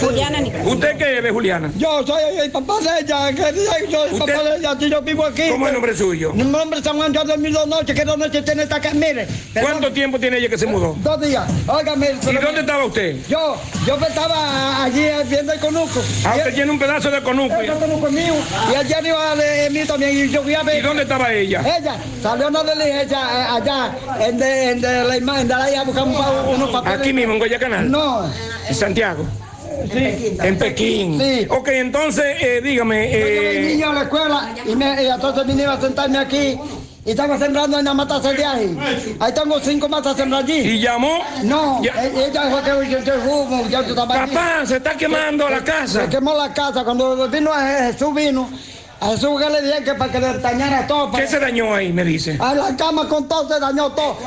Juliana 0.00 0.40
Nicasio. 0.40 0.70
¿Usted 0.70 0.96
qué 0.96 1.18
es 1.18 1.22
de 1.24 1.30
Juliana? 1.30 1.47
Yo 1.76 2.06
soy 2.06 2.22
el 2.42 2.50
papá 2.50 2.74
de 2.80 3.00
ella, 3.00 3.32
que 3.32 3.54
yo 3.90 4.06
soy 4.06 4.12
el 4.12 4.18
papá 4.18 4.42
de 4.42 4.56
ella, 4.58 4.76
si 4.78 4.90
yo 4.90 5.00
vivo 5.02 5.24
aquí. 5.24 5.48
¿Cómo 5.50 5.66
es 5.66 5.70
el 5.70 5.74
nombre 5.74 5.96
suyo? 5.96 6.32
Mi 6.34 6.42
nombre 6.42 6.78
es 6.78 6.84
San 6.84 6.96
Juan, 6.96 7.12
dormí 7.12 7.50
dos 7.50 7.66
noches, 7.66 7.94
que 7.94 8.04
dos 8.04 8.18
noches 8.18 8.44
tiene 8.44 8.64
esta 8.64 8.80
casa, 8.80 8.94
mire. 8.94 9.26
¿Cuánto 9.60 9.92
tiempo 9.92 10.18
tiene 10.18 10.38
ella 10.38 10.48
que 10.48 10.58
se 10.58 10.66
mudó? 10.66 10.94
Dos 11.02 11.20
días. 11.20 11.48
¿Y 11.50 12.34
dónde 12.34 12.60
estaba 12.60 12.84
usted? 12.84 13.16
Yo, 13.28 13.56
yo 13.86 13.96
estaba 13.96 14.84
allí 14.84 15.06
viendo 15.28 15.52
el 15.52 15.60
conuco. 15.60 16.00
Ah, 16.24 16.34
usted 16.36 16.54
tiene 16.54 16.70
un 16.70 16.78
pedazo 16.78 17.10
de 17.10 17.22
conuco. 17.22 17.54
El 17.54 17.72
conuco 17.72 18.06
es 18.08 18.12
mío, 18.12 18.34
y 18.70 18.74
allí 18.74 18.92
arriba 18.92 19.34
de 19.36 19.70
mí 19.70 19.84
también, 19.84 20.16
y 20.16 20.28
yo 20.30 20.42
fui 20.42 20.54
a 20.54 20.62
ver. 20.62 20.78
¿Y 20.78 20.82
dónde 20.82 21.02
estaba 21.04 21.32
ella? 21.32 21.60
Ella, 21.78 21.96
salió 22.22 22.48
una 22.48 22.62
diligencia 22.62 23.18
eh, 23.18 23.46
allá, 23.50 23.96
en 24.20 24.38
de, 24.38 24.70
en 24.70 24.80
de 24.80 25.04
la 25.04 25.16
imagen 25.16 25.48
de 25.48 25.54
la 25.54 25.70
hija, 25.70 25.82
buscando 25.84 26.50
unos 26.50 26.70
papeles. 26.70 27.00
Aquí 27.00 27.12
mismo, 27.12 27.32
en 27.34 27.38
Guayacanal. 27.38 27.90
No. 27.90 28.30
En 28.68 28.74
Santiago. 28.74 29.24
Sí. 29.92 30.36
En 30.42 30.58
Pekín. 30.58 31.20
Sí. 31.20 31.46
Ok, 31.50 31.68
entonces, 31.68 32.24
eh, 32.40 32.60
dígame. 32.62 33.10
Yo 33.10 33.18
llevé 33.18 33.56
eh, 33.58 33.72
niño 33.74 33.90
a 33.90 33.92
la 33.94 34.02
escuela 34.02 34.54
y, 34.66 34.74
me, 34.76 35.02
y 35.02 35.06
entonces 35.06 35.46
vine 35.46 35.66
a 35.66 35.80
sentarme 35.80 36.18
aquí 36.18 36.58
y 37.04 37.10
estaba 37.12 37.38
sembrando 37.38 37.78
en 37.78 37.84
la 37.86 37.94
mata 37.94 38.18
de 38.20 38.44
ahí. 38.44 38.78
Ahí 39.18 39.32
tengo 39.32 39.58
cinco 39.60 39.88
matas 39.88 40.16
sembradas 40.16 40.46
allí. 40.48 40.58
¿Y 40.58 40.80
llamó? 40.80 41.20
No, 41.42 41.80
e- 41.82 42.26
ella 42.26 42.46
dijo 42.46 42.62
que 42.62 42.90
yo, 42.90 42.98
yo 42.98 43.14
fumo, 43.20 43.66
yo 43.68 43.80
estaba 43.80 44.22
allí. 44.22 44.34
Papá, 44.34 44.66
se 44.66 44.76
está 44.76 44.94
quemando 44.94 45.48
la 45.48 45.64
casa. 45.64 46.02
Se 46.02 46.08
quemó 46.10 46.34
la 46.34 46.52
casa. 46.52 46.84
Cuando 46.84 47.26
vino 47.28 47.50
a 47.50 47.62
Jesús 47.92 48.14
vino, 48.14 48.50
a 49.00 49.10
Jesús 49.12 49.40
que 49.40 49.48
le 49.48 49.62
dije 49.62 49.84
que 49.84 49.94
para 49.94 50.12
que 50.12 50.20
le 50.20 50.38
dañara 50.38 50.86
todo. 50.86 51.12
¿Qué 51.12 51.26
se 51.26 51.38
dañó 51.38 51.74
ahí, 51.74 51.92
me 51.94 52.04
dice? 52.04 52.36
A 52.40 52.54
la 52.54 52.76
cama 52.76 53.08
con 53.08 53.26
todo 53.26 53.48
se 53.48 53.58
dañó 53.58 53.90
todo. 53.92 54.18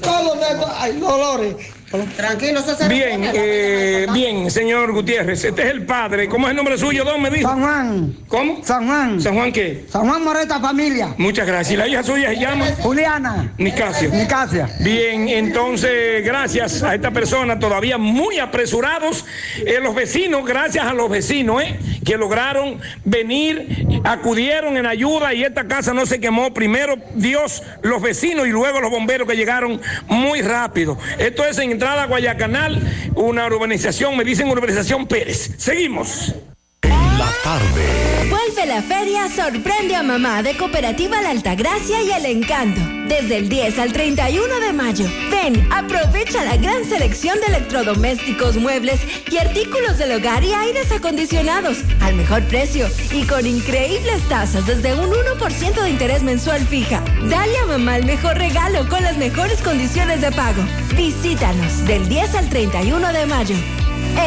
Todo 0.00 0.34
de 0.34 0.46
ay, 0.78 0.92
dolores. 0.98 1.56
Tranquilo, 1.90 2.60
se 2.60 2.86
Bien, 2.86 3.30
eh, 3.32 4.06
bien, 4.12 4.50
señor 4.50 4.92
Gutiérrez. 4.92 5.42
Este 5.42 5.62
es 5.62 5.70
el 5.70 5.86
padre. 5.86 6.28
¿Cómo 6.28 6.46
es 6.46 6.50
el 6.50 6.56
nombre 6.56 6.76
suyo, 6.76 7.02
don? 7.02 7.22
Me 7.22 7.30
dijo. 7.30 7.48
San 7.48 7.60
Juan. 7.60 8.16
¿Cómo? 8.28 8.62
San 8.62 8.86
Juan. 8.86 9.20
¿San 9.22 9.34
Juan 9.34 9.52
qué? 9.52 9.86
San 9.88 10.06
Juan 10.06 10.22
Moreta 10.22 10.60
Familia. 10.60 11.14
Muchas 11.16 11.46
gracias. 11.46 11.72
¿Y 11.72 11.76
la 11.78 11.88
hija 11.88 12.02
suya 12.02 12.28
se 12.28 12.40
llama? 12.40 12.66
Juliana. 12.82 13.54
Nicasio. 13.56 14.10
Nicasia. 14.10 14.68
Bien, 14.80 15.30
entonces, 15.30 16.22
gracias 16.26 16.82
a 16.82 16.94
esta 16.94 17.10
persona, 17.10 17.58
todavía 17.58 17.96
muy 17.96 18.38
apresurados, 18.38 19.24
eh, 19.64 19.80
los 19.82 19.94
vecinos, 19.94 20.44
gracias 20.44 20.86
a 20.86 20.92
los 20.92 21.08
vecinos, 21.08 21.62
eh, 21.62 21.78
que 22.04 22.18
lograron 22.18 22.80
venir, 23.04 24.02
acudieron 24.04 24.76
en 24.76 24.84
ayuda 24.84 25.32
y 25.32 25.42
esta 25.42 25.66
casa 25.66 25.94
no 25.94 26.04
se 26.04 26.20
quemó. 26.20 26.52
Primero 26.52 26.96
Dios, 27.14 27.62
los 27.80 28.02
vecinos 28.02 28.46
y 28.46 28.50
luego 28.50 28.80
los 28.82 28.90
bomberos 28.90 29.26
que 29.26 29.36
llegaron 29.36 29.80
muy 30.06 30.42
rápido. 30.42 30.98
Esto 31.18 31.46
es 31.46 31.56
en 31.58 31.77
entrada 31.78 32.02
a 32.02 32.06
Guayacanal, 32.06 32.82
una 33.14 33.46
urbanización, 33.46 34.16
me 34.16 34.24
dicen 34.24 34.48
urbanización 34.48 35.06
Pérez. 35.06 35.54
Seguimos. 35.58 36.34
La 36.82 37.30
tarde. 37.42 38.28
Vuelve 38.28 38.66
la 38.66 38.82
feria 38.82 39.28
Sorprende 39.28 39.96
a 39.96 40.02
Mamá 40.02 40.42
de 40.42 40.56
Cooperativa 40.56 41.20
La 41.20 41.30
Altagracia 41.30 42.02
y 42.02 42.10
El 42.12 42.26
Encanto. 42.26 42.80
Desde 43.08 43.38
el 43.38 43.48
10 43.48 43.78
al 43.78 43.92
31 43.92 44.60
de 44.60 44.72
mayo. 44.72 45.06
Ven, 45.30 45.66
aprovecha 45.72 46.44
la 46.44 46.56
gran 46.56 46.84
selección 46.84 47.38
de 47.40 47.46
electrodomésticos, 47.46 48.56
muebles 48.56 49.00
y 49.30 49.38
artículos 49.38 49.98
del 49.98 50.12
hogar 50.12 50.44
y 50.44 50.52
aires 50.52 50.92
acondicionados 50.92 51.78
al 52.00 52.14
mejor 52.14 52.44
precio 52.44 52.86
y 53.12 53.24
con 53.24 53.46
increíbles 53.46 54.22
tasas 54.28 54.66
desde 54.66 54.94
un 54.94 55.10
1% 55.10 55.82
de 55.82 55.90
interés 55.90 56.22
mensual 56.22 56.60
fija. 56.66 57.02
Dale 57.28 57.58
a 57.58 57.66
mamá 57.66 57.96
el 57.96 58.04
mejor 58.04 58.36
regalo 58.36 58.88
con 58.88 59.02
las 59.02 59.16
mejores 59.16 59.60
condiciones 59.62 60.20
de 60.20 60.30
pago. 60.32 60.62
Visítanos 60.94 61.84
del 61.86 62.08
10 62.08 62.34
al 62.34 62.48
31 62.48 63.12
de 63.12 63.26
mayo. 63.26 63.56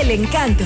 El 0.01 0.11
Encanto. 0.11 0.65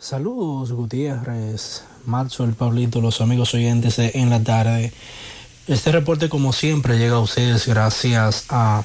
Saludos 0.00 0.72
Gutiérrez, 0.72 1.82
Marzo, 2.06 2.44
el 2.44 2.54
Pablito, 2.54 3.02
los 3.02 3.20
amigos 3.20 3.52
oyentes 3.52 3.96
de 3.96 4.12
En 4.14 4.30
la 4.30 4.42
Tarde. 4.42 4.94
Este 5.66 5.92
reporte 5.92 6.30
como 6.30 6.54
siempre 6.54 6.96
llega 6.96 7.16
a 7.16 7.20
ustedes 7.20 7.66
gracias 7.66 8.46
a 8.48 8.82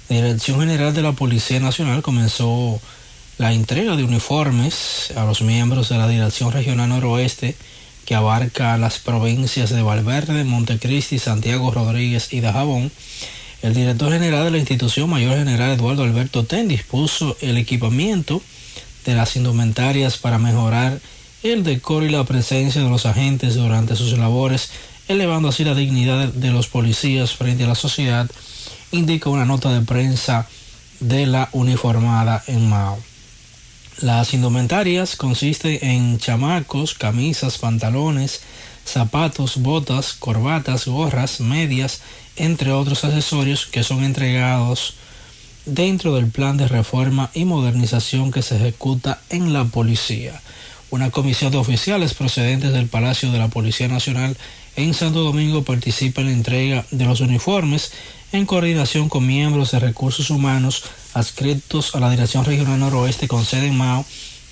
Dirección 0.08 0.58
General 0.60 0.92
de 0.92 1.02
la 1.02 1.12
Policía 1.12 1.60
Nacional 1.60 2.02
comenzó 2.02 2.80
la 3.38 3.52
entrega 3.52 3.96
de 3.96 4.04
uniformes 4.04 5.12
a 5.16 5.24
los 5.24 5.42
miembros 5.42 5.88
de 5.88 5.96
la 5.96 6.08
Dirección 6.08 6.52
Regional 6.52 6.90
Noroeste 6.90 7.56
que 8.04 8.14
abarca 8.14 8.76
las 8.78 8.98
provincias 8.98 9.70
de 9.70 9.82
Valverde, 9.82 10.44
Montecristi, 10.44 11.18
Santiago 11.18 11.70
Rodríguez 11.70 12.32
y 12.32 12.40
Dajabón. 12.40 12.90
El 13.62 13.74
director 13.74 14.12
general 14.12 14.44
de 14.44 14.50
la 14.50 14.58
institución, 14.58 15.08
Mayor 15.08 15.38
General 15.38 15.70
Eduardo 15.70 16.02
Alberto 16.02 16.44
Ten, 16.44 16.68
dispuso 16.68 17.36
el 17.40 17.58
equipamiento 17.58 18.42
de 19.04 19.14
las 19.14 19.36
indumentarias 19.36 20.18
para 20.18 20.38
mejorar 20.38 21.00
el 21.42 21.64
decoro 21.64 22.06
y 22.06 22.10
la 22.10 22.24
presencia 22.24 22.82
de 22.82 22.88
los 22.88 23.06
agentes 23.06 23.54
durante 23.54 23.96
sus 23.96 24.16
labores, 24.16 24.70
elevando 25.08 25.48
así 25.48 25.64
la 25.64 25.74
dignidad 25.74 26.28
de 26.28 26.50
los 26.50 26.68
policías 26.68 27.32
frente 27.32 27.64
a 27.64 27.68
la 27.68 27.74
sociedad, 27.74 28.30
indica 28.92 29.30
una 29.30 29.44
nota 29.44 29.72
de 29.72 29.84
prensa 29.84 30.48
de 31.00 31.26
la 31.26 31.48
uniformada 31.52 32.42
en 32.46 32.68
Mao. 32.68 32.98
Las 34.00 34.34
indumentarias 34.34 35.16
consisten 35.16 35.78
en 35.82 36.18
chamacos, 36.18 36.94
camisas, 36.94 37.58
pantalones, 37.58 38.40
zapatos, 38.84 39.58
botas, 39.58 40.12
corbatas, 40.14 40.86
gorras, 40.86 41.40
medias, 41.40 42.00
entre 42.36 42.72
otros 42.72 43.04
accesorios 43.04 43.66
que 43.66 43.82
son 43.82 44.04
entregados 44.04 44.94
dentro 45.66 46.14
del 46.14 46.26
plan 46.26 46.56
de 46.56 46.68
reforma 46.68 47.30
y 47.34 47.44
modernización 47.44 48.30
que 48.30 48.42
se 48.42 48.56
ejecuta 48.56 49.20
en 49.30 49.52
la 49.52 49.64
policía. 49.64 50.40
Una 50.90 51.10
comisión 51.10 51.52
de 51.52 51.58
oficiales 51.58 52.14
procedentes 52.14 52.72
del 52.72 52.88
Palacio 52.88 53.32
de 53.32 53.38
la 53.38 53.48
Policía 53.48 53.88
Nacional 53.88 54.36
en 54.76 54.94
Santo 54.94 55.20
Domingo 55.20 55.62
participa 55.62 56.20
en 56.20 56.28
la 56.28 56.32
entrega 56.32 56.84
de 56.90 57.04
los 57.04 57.20
uniformes 57.20 57.92
en 58.32 58.46
coordinación 58.46 59.08
con 59.08 59.26
miembros 59.26 59.70
de 59.70 59.78
recursos 59.78 60.30
humanos 60.30 60.84
adscritos 61.14 61.94
a 61.94 62.00
la 62.00 62.10
Dirección 62.10 62.44
Regional 62.44 62.80
Noroeste 62.80 63.28
con 63.28 63.44
sede 63.44 63.68
en 63.68 63.76
Mao, 63.76 64.04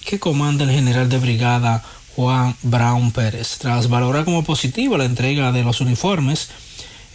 que 0.04 0.18
comanda 0.18 0.64
el 0.64 0.70
general 0.70 1.08
de 1.08 1.18
brigada 1.18 1.82
Juan 2.14 2.54
Brown 2.62 3.12
Pérez. 3.12 3.58
Tras 3.58 3.88
valorar 3.88 4.24
como 4.24 4.44
positiva 4.44 4.98
la 4.98 5.04
entrega 5.04 5.52
de 5.52 5.62
los 5.62 5.80
uniformes, 5.80 6.50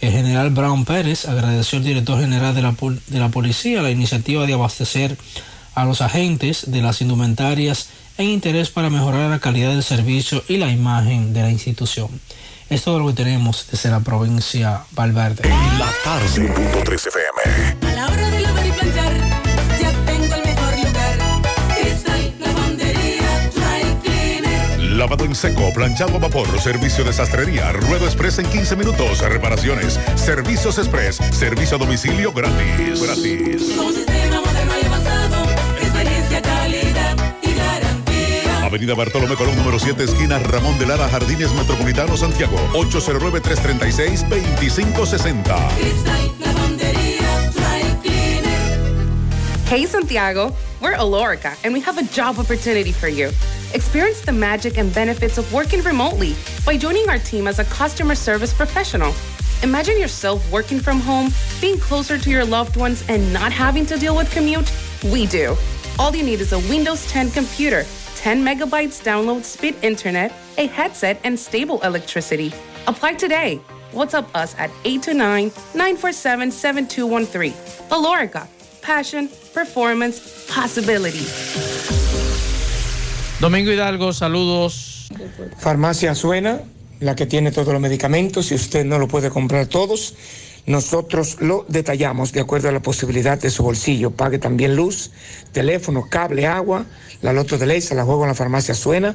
el 0.00 0.12
general 0.12 0.50
Brown 0.50 0.84
Pérez 0.84 1.26
agradeció 1.26 1.78
al 1.78 1.84
director 1.84 2.20
general 2.20 2.54
de 2.54 2.62
la, 2.62 2.74
de 3.06 3.18
la 3.18 3.28
policía 3.28 3.82
la 3.82 3.90
iniciativa 3.90 4.46
de 4.46 4.54
abastecer 4.54 5.16
a 5.74 5.84
los 5.84 6.00
agentes 6.00 6.70
de 6.70 6.82
las 6.82 7.00
indumentarias 7.00 7.88
en 8.18 8.26
interés 8.26 8.70
para 8.70 8.90
mejorar 8.90 9.30
la 9.30 9.38
calidad 9.38 9.70
del 9.70 9.82
servicio 9.82 10.42
y 10.48 10.56
la 10.56 10.70
imagen 10.70 11.32
de 11.32 11.42
la 11.42 11.50
institución. 11.50 12.08
Es 12.68 12.82
todo 12.82 12.98
lo 12.98 13.06
que 13.08 13.12
tenemos 13.12 13.68
desde 13.70 13.90
la 13.90 14.00
provincia 14.00 14.84
Valverde. 14.92 15.48
La 15.78 15.92
tarde, 16.02 16.48
punto 16.48 16.82
3 16.84 17.06
FM. 17.06 17.92
A 17.92 17.94
la 17.94 18.06
hora 18.06 18.30
de 18.30 18.35
Lavado 24.96 25.24
en 25.26 25.34
seco, 25.34 25.70
planchado 25.74 26.16
a 26.16 26.18
vapor, 26.18 26.58
servicio 26.58 27.04
de 27.04 27.12
sastrería, 27.12 27.70
ruedo 27.70 28.06
express 28.06 28.38
en 28.38 28.46
15 28.46 28.76
minutos, 28.76 29.18
reparaciones, 29.18 30.00
servicios 30.14 30.78
express, 30.78 31.16
servicio 31.32 31.76
a 31.76 31.80
domicilio 31.80 32.32
gratis. 32.32 33.02
Gratis. 33.02 33.74
Con 33.76 33.88
un 33.88 33.92
sistema 33.92 34.40
moderno 34.40 34.72
y 34.82 34.86
avanzado, 34.86 35.44
experiencia, 35.82 36.40
calidad 36.40 37.14
y 37.42 37.52
garantía. 37.52 38.64
Avenida 38.64 38.94
Bartolomé 38.94 39.34
Colón, 39.34 39.54
número 39.56 39.78
7, 39.78 40.02
esquina 40.02 40.38
Ramón 40.38 40.78
de 40.78 40.86
Lara, 40.86 41.06
Jardines 41.10 41.52
Metropolitano, 41.52 42.16
Santiago. 42.16 42.56
809-336-2560. 42.72 45.68
Cristal 45.76 46.32
Lavandería 46.40 47.50
Dry 47.52 47.82
Cleaner. 48.02 48.88
Hey 49.68 49.86
Santiago, 49.86 50.54
we're 50.80 50.96
Alorica 50.96 51.54
and 51.64 51.74
we 51.74 51.82
have 51.82 51.98
a 51.98 52.02
job 52.04 52.38
opportunity 52.38 52.92
for 52.92 53.08
you. 53.08 53.30
Experience 53.76 54.22
the 54.22 54.32
magic 54.32 54.78
and 54.78 54.90
benefits 54.94 55.36
of 55.36 55.52
working 55.52 55.82
remotely 55.82 56.34
by 56.64 56.78
joining 56.78 57.10
our 57.10 57.18
team 57.18 57.46
as 57.46 57.58
a 57.58 57.64
customer 57.64 58.14
service 58.14 58.54
professional. 58.54 59.12
Imagine 59.62 60.00
yourself 60.00 60.50
working 60.50 60.80
from 60.80 60.98
home, 60.98 61.30
being 61.60 61.78
closer 61.78 62.16
to 62.16 62.30
your 62.30 62.42
loved 62.42 62.78
ones, 62.78 63.04
and 63.10 63.30
not 63.34 63.52
having 63.52 63.84
to 63.84 63.98
deal 63.98 64.16
with 64.16 64.32
commute. 64.32 64.72
We 65.12 65.26
do. 65.26 65.54
All 65.98 66.16
you 66.16 66.22
need 66.22 66.40
is 66.40 66.54
a 66.54 66.58
Windows 66.70 67.06
10 67.08 67.32
computer, 67.32 67.84
10 68.14 68.42
megabytes 68.42 69.04
download 69.04 69.44
speed 69.44 69.76
internet, 69.82 70.32
a 70.56 70.68
headset, 70.68 71.20
and 71.22 71.38
stable 71.38 71.78
electricity. 71.82 72.54
Apply 72.86 73.12
today. 73.12 73.60
WhatsApp 73.92 74.34
us 74.34 74.54
at 74.56 74.70
829 74.86 75.52
947 75.74 76.50
7213. 76.50 77.52
Alorica. 77.90 78.48
Passion, 78.80 79.28
performance, 79.52 80.46
possibilities. 80.50 81.95
Domingo 83.40 83.70
Hidalgo, 83.70 84.12
saludos. 84.14 85.08
Farmacia 85.58 86.14
Suena, 86.14 86.62
la 87.00 87.14
que 87.14 87.26
tiene 87.26 87.52
todos 87.52 87.70
los 87.72 87.82
medicamentos. 87.82 88.46
Si 88.46 88.54
usted 88.54 88.86
no 88.86 88.98
lo 88.98 89.08
puede 89.08 89.28
comprar 89.28 89.66
todos, 89.66 90.14
nosotros 90.64 91.36
lo 91.40 91.66
detallamos 91.68 92.32
de 92.32 92.40
acuerdo 92.40 92.70
a 92.70 92.72
la 92.72 92.80
posibilidad 92.80 93.38
de 93.38 93.50
su 93.50 93.62
bolsillo. 93.62 94.10
Pague 94.10 94.38
también 94.38 94.74
luz, 94.74 95.10
teléfono, 95.52 96.08
cable, 96.08 96.46
agua. 96.46 96.86
La 97.20 97.34
Loto 97.34 97.58
de 97.58 97.66
Ley 97.66 97.82
se 97.82 97.94
la 97.94 98.04
juego 98.04 98.22
en 98.22 98.28
la 98.28 98.34
Farmacia 98.34 98.74
Suena. 98.74 99.14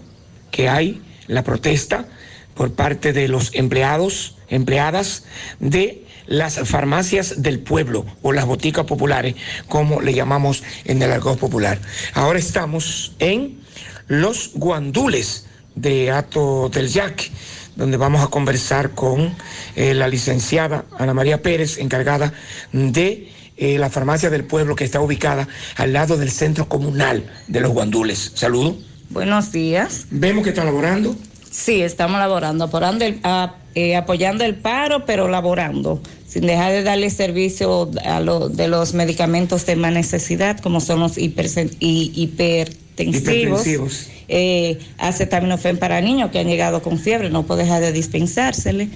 que 0.52 0.68
hay, 0.68 1.02
la 1.28 1.46
protesta 1.46 2.10
por 2.56 2.74
parte 2.74 3.14
de 3.14 3.30
los 3.30 3.56
empleados, 3.56 4.36
empleadas 4.50 5.24
de 5.62 6.04
las 6.28 6.60
farmacias 6.68 7.42
del 7.42 7.60
pueblo 7.60 8.06
o 8.22 8.34
las 8.34 8.46
boticas 8.46 8.84
populares, 8.84 9.36
como 9.70 10.02
le 10.02 10.14
llamamos 10.14 10.62
en 10.84 11.02
el 11.02 11.10
argot 11.10 11.40
popular. 11.40 11.80
Ahora 12.14 12.38
estamos 12.38 13.14
en 13.20 13.62
los 14.10 14.52
guandules 14.56 15.46
de 15.76 16.12
Ato 16.12 16.68
del 16.68 16.90
Yac, 16.90 17.32
donde 17.80 17.98
vamos 17.98 18.22
a 18.22 18.28
conversar 18.28 18.92
con 18.92 19.34
eh, 19.76 19.94
la 19.96 20.08
licenciada 20.08 20.86
Ana 21.00 21.14
María 21.16 21.42
Pérez, 21.42 21.78
encargada 21.80 22.34
de 22.74 23.30
eh, 23.58 23.80
la 23.80 23.90
farmacia 23.90 24.30
del 24.30 24.44
pueblo 24.44 24.76
que 24.76 24.84
está 24.84 25.02
ubicada 25.02 25.48
al 25.78 25.94
lado 25.94 26.18
del 26.18 26.30
centro 26.30 26.68
comunal 26.70 27.24
de 27.48 27.60
los 27.62 27.72
guandules. 27.72 28.34
Saludo. 28.36 28.78
Buenos 29.10 29.52
días. 29.52 30.06
Vemos 30.12 30.44
que 30.44 30.50
está 30.52 30.64
laborando. 30.64 31.16
Sí, 31.50 31.82
estamos 31.82 32.20
laborando, 32.20 32.66
apoyando 32.66 33.06
el, 33.06 33.20
a- 33.24 33.56
eh, 33.76 33.96
apoyando 33.96 34.44
el 34.44 34.56
paro, 34.56 35.06
pero 35.06 35.28
laborando, 35.28 36.02
sin 36.28 36.46
dejar 36.46 36.72
de 36.74 36.84
darle 36.84 37.10
servicio 37.10 37.90
a 38.06 38.20
lo, 38.20 38.50
de 38.50 38.68
los 38.68 38.94
medicamentos 38.94 39.66
de 39.66 39.76
más 39.76 39.94
necesidad, 39.94 40.60
como 40.60 40.80
son 40.82 41.00
los 41.00 41.18
hipersen- 41.18 41.76
y- 41.80 42.12
hipertensivos, 43.08 43.66
Hipertensivos. 43.68 44.10
eh, 44.28 44.78
acetaminofén 44.98 45.78
para 45.78 46.02
niños 46.02 46.32
que 46.32 46.40
han 46.40 46.48
llegado 46.48 46.82
con 46.82 47.00
fiebre, 47.00 47.30
no 47.30 47.46
puede 47.46 47.64
dejar 47.64 47.82
de 47.82 47.92
dispensársele, 47.92 48.90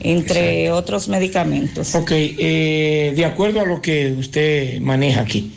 entre 0.00 0.70
otros 0.70 1.08
medicamentos. 1.08 1.94
Ok, 1.94 2.10
eh, 2.12 3.12
de 3.14 3.24
acuerdo 3.24 3.60
a 3.60 3.64
lo 3.66 3.80
que 3.80 4.12
usted 4.12 4.80
maneja 4.80 5.20
aquí, 5.20 5.52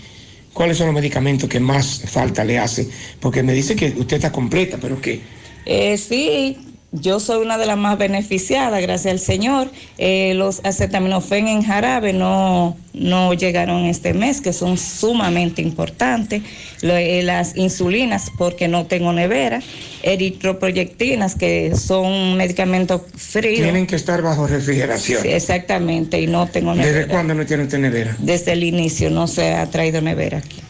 ¿cuáles 0.53 0.77
son 0.77 0.87
los 0.87 0.95
medicamentos 0.95 1.49
que 1.49 1.59
más 1.59 2.01
falta 2.05 2.43
le 2.43 2.59
hace? 2.59 2.87
Porque 3.19 3.41
me 3.43 3.53
dice 3.53 3.75
que 3.75 3.93
usted 3.97 4.17
está 4.17 4.31
completa, 4.31 4.77
pero 4.81 4.99
que 5.01 5.21
Eh, 5.67 5.97
sí, 5.97 6.57
yo 7.01 7.19
soy 7.19 7.41
una 7.43 7.57
de 7.57 7.65
las 7.65 7.77
más 7.77 7.97
beneficiadas, 7.97 8.81
gracias 8.81 9.11
al 9.13 9.19
Señor. 9.19 9.69
Eh, 9.97 10.33
los 10.35 10.61
acetaminofén 10.63 11.47
en 11.47 11.61
jarabe 11.63 12.13
no, 12.13 12.75
no 12.93 13.33
llegaron 13.33 13.85
este 13.85 14.13
mes, 14.13 14.41
que 14.41 14.53
son 14.53 14.77
sumamente 14.77 15.61
importantes. 15.61 16.41
Lo- 16.81 16.95
eh, 16.95 17.23
las 17.23 17.55
insulinas, 17.57 18.31
porque 18.37 18.67
no 18.67 18.85
tengo 18.85 19.13
nevera. 19.13 19.61
Eritroproyectinas, 20.03 21.35
que 21.35 21.75
son 21.75 22.37
medicamentos 22.37 23.01
fríos. 23.15 23.61
tienen 23.63 23.87
que 23.87 23.95
estar 23.95 24.21
bajo 24.21 24.47
refrigeración. 24.47 25.21
Sí, 25.21 25.29
exactamente, 25.29 26.19
y 26.19 26.27
no 26.27 26.47
tengo 26.47 26.73
nevera. 26.73 26.97
¿Desde 26.99 27.07
cuándo 27.11 27.33
no 27.33 27.45
tiene 27.45 27.63
usted 27.63 27.79
nevera? 27.79 28.15
Desde 28.19 28.53
el 28.53 28.63
inicio 28.63 29.09
no 29.09 29.27
se 29.27 29.53
ha 29.53 29.65
traído 29.69 30.01
nevera 30.01 30.39
aquí. 30.39 30.61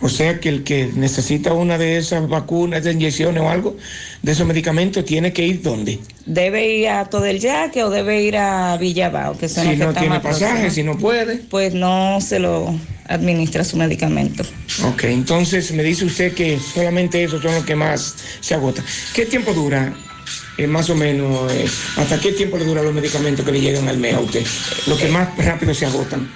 O 0.00 0.08
sea 0.08 0.40
que 0.40 0.50
el 0.50 0.62
que 0.62 0.90
necesita 0.94 1.52
una 1.54 1.78
de 1.78 1.96
esas 1.96 2.28
vacunas, 2.28 2.84
de 2.84 2.92
inyecciones 2.92 3.42
o 3.42 3.48
algo, 3.48 3.76
de 4.22 4.32
esos 4.32 4.46
medicamentos, 4.46 5.04
tiene 5.04 5.32
que 5.32 5.46
ir 5.46 5.62
dónde? 5.62 5.98
¿Debe 6.26 6.68
ir 6.68 6.88
a 6.88 7.06
todo 7.06 7.24
el 7.24 7.40
yaque 7.40 7.82
o 7.82 7.90
debe 7.90 8.22
ir 8.22 8.36
a 8.36 8.76
Villabao? 8.76 9.38
Que 9.38 9.48
son 9.48 9.64
Si 9.64 9.70
los 9.70 9.78
que 9.78 9.84
no 9.84 9.90
están 9.90 10.02
tiene 10.02 10.20
pasaje, 10.20 10.70
si 10.70 10.82
no 10.82 10.98
puede. 10.98 11.36
Pues 11.36 11.72
no 11.72 12.18
se 12.20 12.38
lo 12.38 12.74
administra 13.08 13.64
su 13.64 13.76
medicamento. 13.76 14.44
Ok, 14.84 15.04
entonces 15.04 15.72
me 15.72 15.82
dice 15.82 16.04
usted 16.04 16.34
que 16.34 16.58
solamente 16.58 17.22
esos 17.24 17.42
son 17.42 17.54
los 17.54 17.64
que 17.64 17.76
más 17.76 18.14
se 18.40 18.54
agotan. 18.54 18.84
¿Qué 19.14 19.24
tiempo 19.24 19.54
dura, 19.54 19.94
eh, 20.58 20.66
más 20.66 20.90
o 20.90 20.94
menos, 20.94 21.50
eh, 21.52 21.66
hasta 21.96 22.20
qué 22.20 22.32
tiempo 22.32 22.58
le 22.58 22.64
duran 22.64 22.84
los 22.84 22.94
medicamentos 22.94 23.44
que 23.44 23.52
le 23.52 23.60
llegan 23.60 23.88
al 23.88 23.96
mes 23.96 24.14
a 24.14 24.20
usted? 24.20 24.44
Los 24.86 24.98
que 24.98 25.08
más 25.08 25.28
rápido 25.38 25.72
se 25.72 25.86
agotan. 25.86 26.28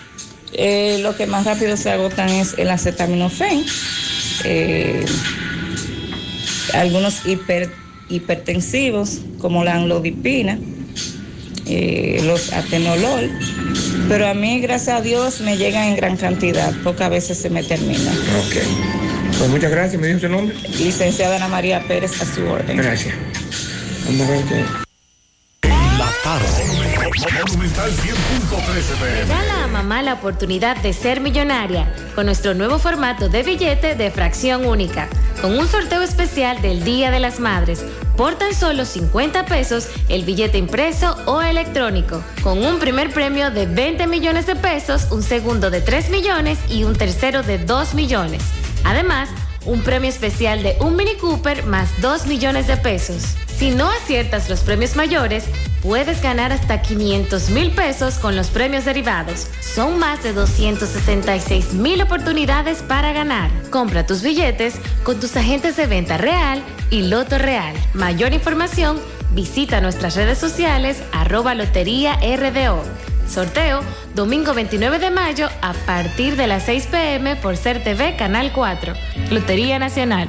Eh, 0.53 0.99
lo 1.01 1.17
que 1.17 1.27
más 1.27 1.45
rápido 1.45 1.77
se 1.77 1.91
agotan 1.91 2.29
es 2.29 2.55
el 2.59 2.71
acetaminofén, 2.71 3.65
eh, 4.45 5.05
algunos 6.75 7.25
hiper- 7.25 7.71
hipertensivos 8.09 9.21
como 9.39 9.63
la 9.65 9.77
amlodipina, 9.77 10.59
eh, 11.67 12.21
los 12.25 12.53
atenolol, 12.53 13.31
pero 14.09 14.27
a 14.27 14.35
mí, 14.35 14.61
gracias 14.61 14.99
a 14.99 15.01
Dios, 15.01 15.41
me 15.41 15.57
llegan 15.57 15.85
en 15.89 15.97
gran 15.97 16.17
cantidad, 16.17 16.73
pocas 16.83 17.11
veces 17.11 17.39
se 17.39 17.49
me 17.49 17.63
terminan. 17.63 18.17
Ok. 18.47 18.57
Pues 19.39 19.51
muchas 19.51 19.71
gracias, 19.71 20.01
me 20.01 20.09
dijo 20.09 20.19
su 20.21 20.29
nombre. 20.29 20.55
Licenciada 20.79 21.37
Ana 21.37 21.49
María 21.49 21.87
Pérez, 21.87 22.21
a 22.21 22.25
su 22.35 22.45
orden. 22.45 22.77
Gracias. 22.77 23.15
Tarde. 26.23 26.47
Monumental 27.49 27.91
100.13 27.91 28.99
pm. 29.01 29.21
Regala 29.21 29.65
a 29.65 29.67
mamá 29.67 30.03
la 30.03 30.15
oportunidad 30.15 30.77
de 30.77 30.93
ser 30.93 31.21
millonaria 31.21 31.93
con 32.15 32.27
nuestro 32.27 32.55
nuevo 32.55 32.79
formato 32.79 33.29
de 33.29 33.43
billete 33.43 33.95
de 33.95 34.11
fracción 34.11 34.67
única, 34.67 35.09
con 35.41 35.59
un 35.59 35.67
sorteo 35.67 36.03
especial 36.03 36.61
del 36.63 36.85
Día 36.85 37.11
de 37.11 37.21
las 37.21 37.41
Madres. 37.41 37.85
Por 38.17 38.37
tan 38.37 38.55
solo 38.55 38.85
50 38.85 39.47
pesos 39.47 39.89
el 40.09 40.25
billete 40.25 40.59
impreso 40.59 41.17
o 41.27 41.41
electrónico, 41.43 42.23
con 42.43 42.65
un 42.65 42.79
primer 42.79 43.13
premio 43.13 43.51
de 43.51 43.67
20 43.67 44.07
millones 44.07 44.47
de 44.47 44.57
pesos, 44.57 45.09
un 45.11 45.23
segundo 45.23 45.71
de 45.71 45.81
3 45.81 46.11
millones 46.11 46.59
y 46.69 46.85
un 46.85 46.97
tercero 46.97 47.43
de 47.43 47.59
2 47.59 47.95
millones. 47.95 48.43
Además, 48.85 49.29
un 49.65 49.81
premio 49.83 50.09
especial 50.09 50.63
de 50.63 50.77
un 50.81 50.97
Mini 50.97 51.17
Cooper 51.17 51.65
más 51.67 51.89
2 52.01 52.27
millones 52.27 52.67
de 52.67 52.77
pesos. 52.77 53.37
Si 53.61 53.71
no 53.71 53.91
aciertas 53.91 54.49
los 54.49 54.61
premios 54.61 54.97
mayores, 54.97 55.45
puedes 55.83 56.23
ganar 56.23 56.51
hasta 56.51 56.81
500 56.81 57.51
mil 57.51 57.71
pesos 57.73 58.15
con 58.15 58.35
los 58.35 58.49
premios 58.49 58.87
derivados. 58.87 59.49
Son 59.61 59.99
más 59.99 60.23
de 60.23 60.33
266 60.33 61.75
mil 61.75 62.01
oportunidades 62.01 62.83
para 62.83 63.13
ganar. 63.13 63.51
Compra 63.71 64.07
tus 64.07 64.23
billetes 64.23 64.77
con 65.03 65.21
tus 65.21 65.37
agentes 65.37 65.77
de 65.77 65.87
venta 65.87 66.17
real 66.17 66.63
y 66.91 67.03
Loto 67.03 67.37
Real. 67.37 67.75
Mayor 67.93 68.33
información, 68.33 68.99
visita 69.35 69.81
nuestras 69.83 70.17
redes 70.17 70.39
sociales 70.39 71.03
arroba 71.13 71.55
Lotería 71.55 72.15
RDO. 72.17 73.10
Sorteo 73.31 73.83
domingo 74.15 74.55
29 74.55 74.99
de 74.99 75.11
mayo 75.13 75.49
a 75.63 75.73
partir 75.73 76.35
de 76.35 76.49
las 76.49 76.65
6 76.65 76.89
pm 76.89 77.37
por 77.37 77.57
Ser 77.57 77.83
TV 77.83 78.17
Canal 78.17 78.53
4. 78.53 78.95
Lotería 79.31 79.79
Nacional. 79.79 80.29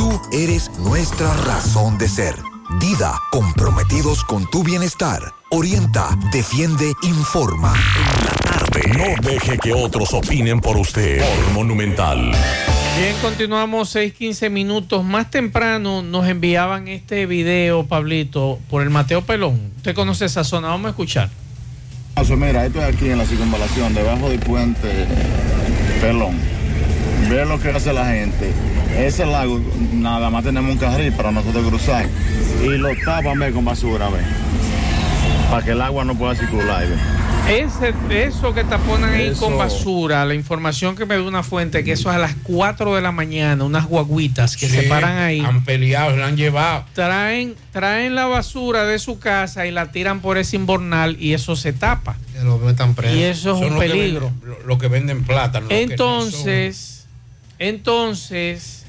tú 0.00 0.18
eres 0.32 0.70
nuestra 0.78 1.30
razón 1.44 1.98
de 1.98 2.08
ser. 2.08 2.34
Dida, 2.80 3.12
comprometidos 3.30 4.24
con 4.24 4.48
tu 4.48 4.64
bienestar. 4.64 5.20
Orienta, 5.50 6.08
defiende, 6.32 6.90
informa. 7.02 7.74
No 8.96 9.28
deje 9.30 9.58
que 9.58 9.74
otros 9.74 10.14
opinen 10.14 10.58
por 10.60 10.78
usted. 10.78 11.20
Por 11.20 11.52
Monumental. 11.52 12.32
Bien, 12.98 13.14
continuamos 13.20 13.94
6:15 13.94 14.48
minutos. 14.48 15.04
Más 15.04 15.30
temprano 15.30 16.00
nos 16.00 16.26
enviaban 16.26 16.88
este 16.88 17.26
video, 17.26 17.84
Pablito, 17.84 18.58
por 18.70 18.80
el 18.80 18.88
Mateo 18.88 19.20
Pelón. 19.20 19.70
Usted 19.76 19.94
conoce 19.94 20.24
esa 20.24 20.44
zona, 20.44 20.68
vamos 20.68 20.86
a 20.86 20.90
escuchar. 20.90 21.28
Mira, 22.38 22.64
estoy 22.64 22.84
aquí 22.84 23.10
en 23.10 23.18
la 23.18 23.26
circunvalación, 23.26 23.92
debajo 23.92 24.30
del 24.30 24.38
puente 24.38 25.06
Pelón. 26.00 26.59
Ve 27.30 27.44
lo 27.46 27.60
que 27.60 27.70
hace 27.70 27.92
la 27.92 28.06
gente. 28.06 28.50
Ese 28.98 29.24
lago, 29.24 29.60
nada 29.92 30.30
más 30.30 30.42
tenemos 30.44 30.72
un 30.72 30.78
carril 30.78 31.12
para 31.12 31.30
nosotros 31.30 31.64
cruzar. 31.68 32.06
Y 32.62 32.68
lo 32.76 32.88
tapan 33.04 33.38
ve, 33.38 33.52
con 33.52 33.64
basura, 33.64 34.08
ve. 34.08 34.18
Para 35.50 35.64
que 35.64 35.70
el 35.72 35.80
agua 35.80 36.04
no 36.04 36.16
pueda 36.18 36.34
circular, 36.34 36.84
ve. 36.86 36.96
Ese, 37.48 37.94
eso 38.28 38.52
que 38.54 38.62
taponan 38.64 39.14
ahí 39.14 39.28
Eso. 39.28 39.46
con 39.46 39.56
basura, 39.58 40.24
la 40.24 40.34
información 40.34 40.94
que 40.94 41.06
me 41.06 41.16
dio 41.16 41.26
una 41.26 41.42
fuente, 41.42 41.82
que 41.82 41.92
eso 41.92 42.10
es 42.10 42.16
a 42.16 42.18
las 42.18 42.34
4 42.44 42.94
de 42.94 43.00
la 43.00 43.10
mañana, 43.12 43.64
unas 43.64 43.86
guaguitas 43.86 44.56
que 44.56 44.68
se 44.68 44.82
paran 44.84 45.18
ahí. 45.18 45.40
Han 45.40 45.64
peleado, 45.64 46.16
la 46.16 46.26
han 46.26 46.36
llevado. 46.36 46.84
Traen, 46.94 47.54
traen 47.72 48.14
la 48.14 48.26
basura 48.26 48.84
de 48.84 48.98
su 48.98 49.18
casa 49.18 49.66
y 49.66 49.70
la 49.72 49.90
tiran 49.90 50.20
por 50.20 50.36
ese 50.38 50.56
inbornal 50.56 51.16
y 51.18 51.32
eso 51.32 51.56
se 51.56 51.72
tapa. 51.72 52.16
Y 53.12 53.22
eso 53.22 53.54
es 53.54 53.58
Son 53.58 53.72
un 53.72 53.80
que 53.80 53.88
peligro. 53.88 54.30
venden- 54.30 54.48
lo- 54.60 54.66
Lo 54.66 54.78
que 54.78 54.88
venden 54.88 55.24
plátano. 55.24 55.64
lo 55.64 55.68
que 55.70 55.86
no 55.86 55.90
Entonces, 55.92 56.99
entonces, 57.60 58.86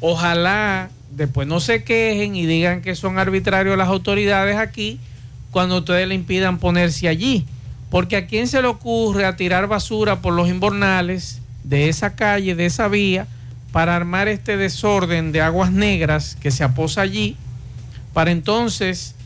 ojalá 0.00 0.90
después 1.10 1.46
no 1.46 1.60
se 1.60 1.82
quejen 1.82 2.36
y 2.36 2.46
digan 2.46 2.80
que 2.80 2.94
son 2.94 3.18
arbitrarios 3.18 3.76
las 3.76 3.88
autoridades 3.88 4.56
aquí 4.56 4.98
cuando 5.50 5.78
ustedes 5.78 6.08
le 6.08 6.14
impidan 6.14 6.58
ponerse 6.58 7.08
allí. 7.08 7.44
Porque 7.90 8.16
a 8.16 8.26
quién 8.26 8.46
se 8.46 8.62
le 8.62 8.68
ocurre 8.68 9.26
a 9.26 9.36
tirar 9.36 9.66
basura 9.66 10.22
por 10.22 10.32
los 10.32 10.48
invernales 10.48 11.42
de 11.64 11.88
esa 11.88 12.14
calle, 12.14 12.54
de 12.54 12.64
esa 12.64 12.88
vía, 12.88 13.26
para 13.72 13.96
armar 13.96 14.28
este 14.28 14.56
desorden 14.56 15.32
de 15.32 15.42
aguas 15.42 15.72
negras 15.72 16.36
que 16.40 16.52
se 16.52 16.62
aposa 16.62 17.00
allí, 17.00 17.36
para 18.14 18.30
entonces 18.30 19.16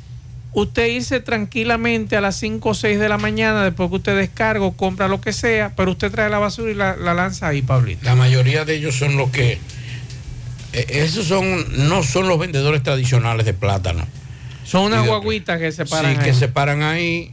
usted 0.58 0.86
irse 0.86 1.20
tranquilamente 1.20 2.16
a 2.16 2.22
las 2.22 2.36
5 2.38 2.70
o 2.70 2.72
6 2.74 2.98
de 2.98 3.08
la 3.10 3.18
mañana, 3.18 3.62
después 3.62 3.90
que 3.90 3.96
usted 3.96 4.16
descarga 4.16 4.64
o 4.64 4.72
compra 4.72 5.06
lo 5.06 5.20
que 5.20 5.34
sea, 5.34 5.74
pero 5.76 5.90
usted 5.90 6.10
trae 6.10 6.30
la 6.30 6.38
basura 6.38 6.70
y 6.70 6.74
la, 6.74 6.96
la 6.96 7.12
lanza 7.12 7.48
ahí, 7.48 7.60
Pablito. 7.60 8.02
La 8.04 8.14
mayoría 8.14 8.64
de 8.64 8.74
ellos 8.76 8.94
son 8.96 9.18
los 9.18 9.30
que. 9.30 9.58
eh, 10.72 10.86
esos 10.88 11.26
son, 11.26 11.88
no 11.88 12.02
son 12.02 12.26
los 12.26 12.38
vendedores 12.38 12.82
tradicionales 12.82 13.44
de 13.44 13.52
plátano. 13.52 14.06
Son 14.64 14.84
unas 14.84 15.02
de- 15.02 15.08
guaguitas 15.08 15.58
que 15.60 15.70
se 15.72 15.84
paran 15.84 16.16
Sí, 16.16 16.22
que 16.24 16.32
se 16.32 16.48
paran 16.48 16.82
ahí, 16.82 17.32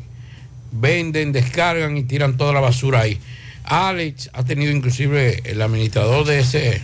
venden, 0.74 1.32
descargan 1.32 1.96
y 1.98 2.04
tiran 2.04 2.36
toda 2.36 2.52
la 2.52 2.60
basura 2.60 3.00
ahí. 3.02 3.20
Alex 3.64 4.32
ha 4.34 4.44
tenido 4.44 4.72
inclusive 4.74 5.42
el 5.46 5.62
administrador 5.62 6.26
de 6.26 6.40
ese. 6.42 6.82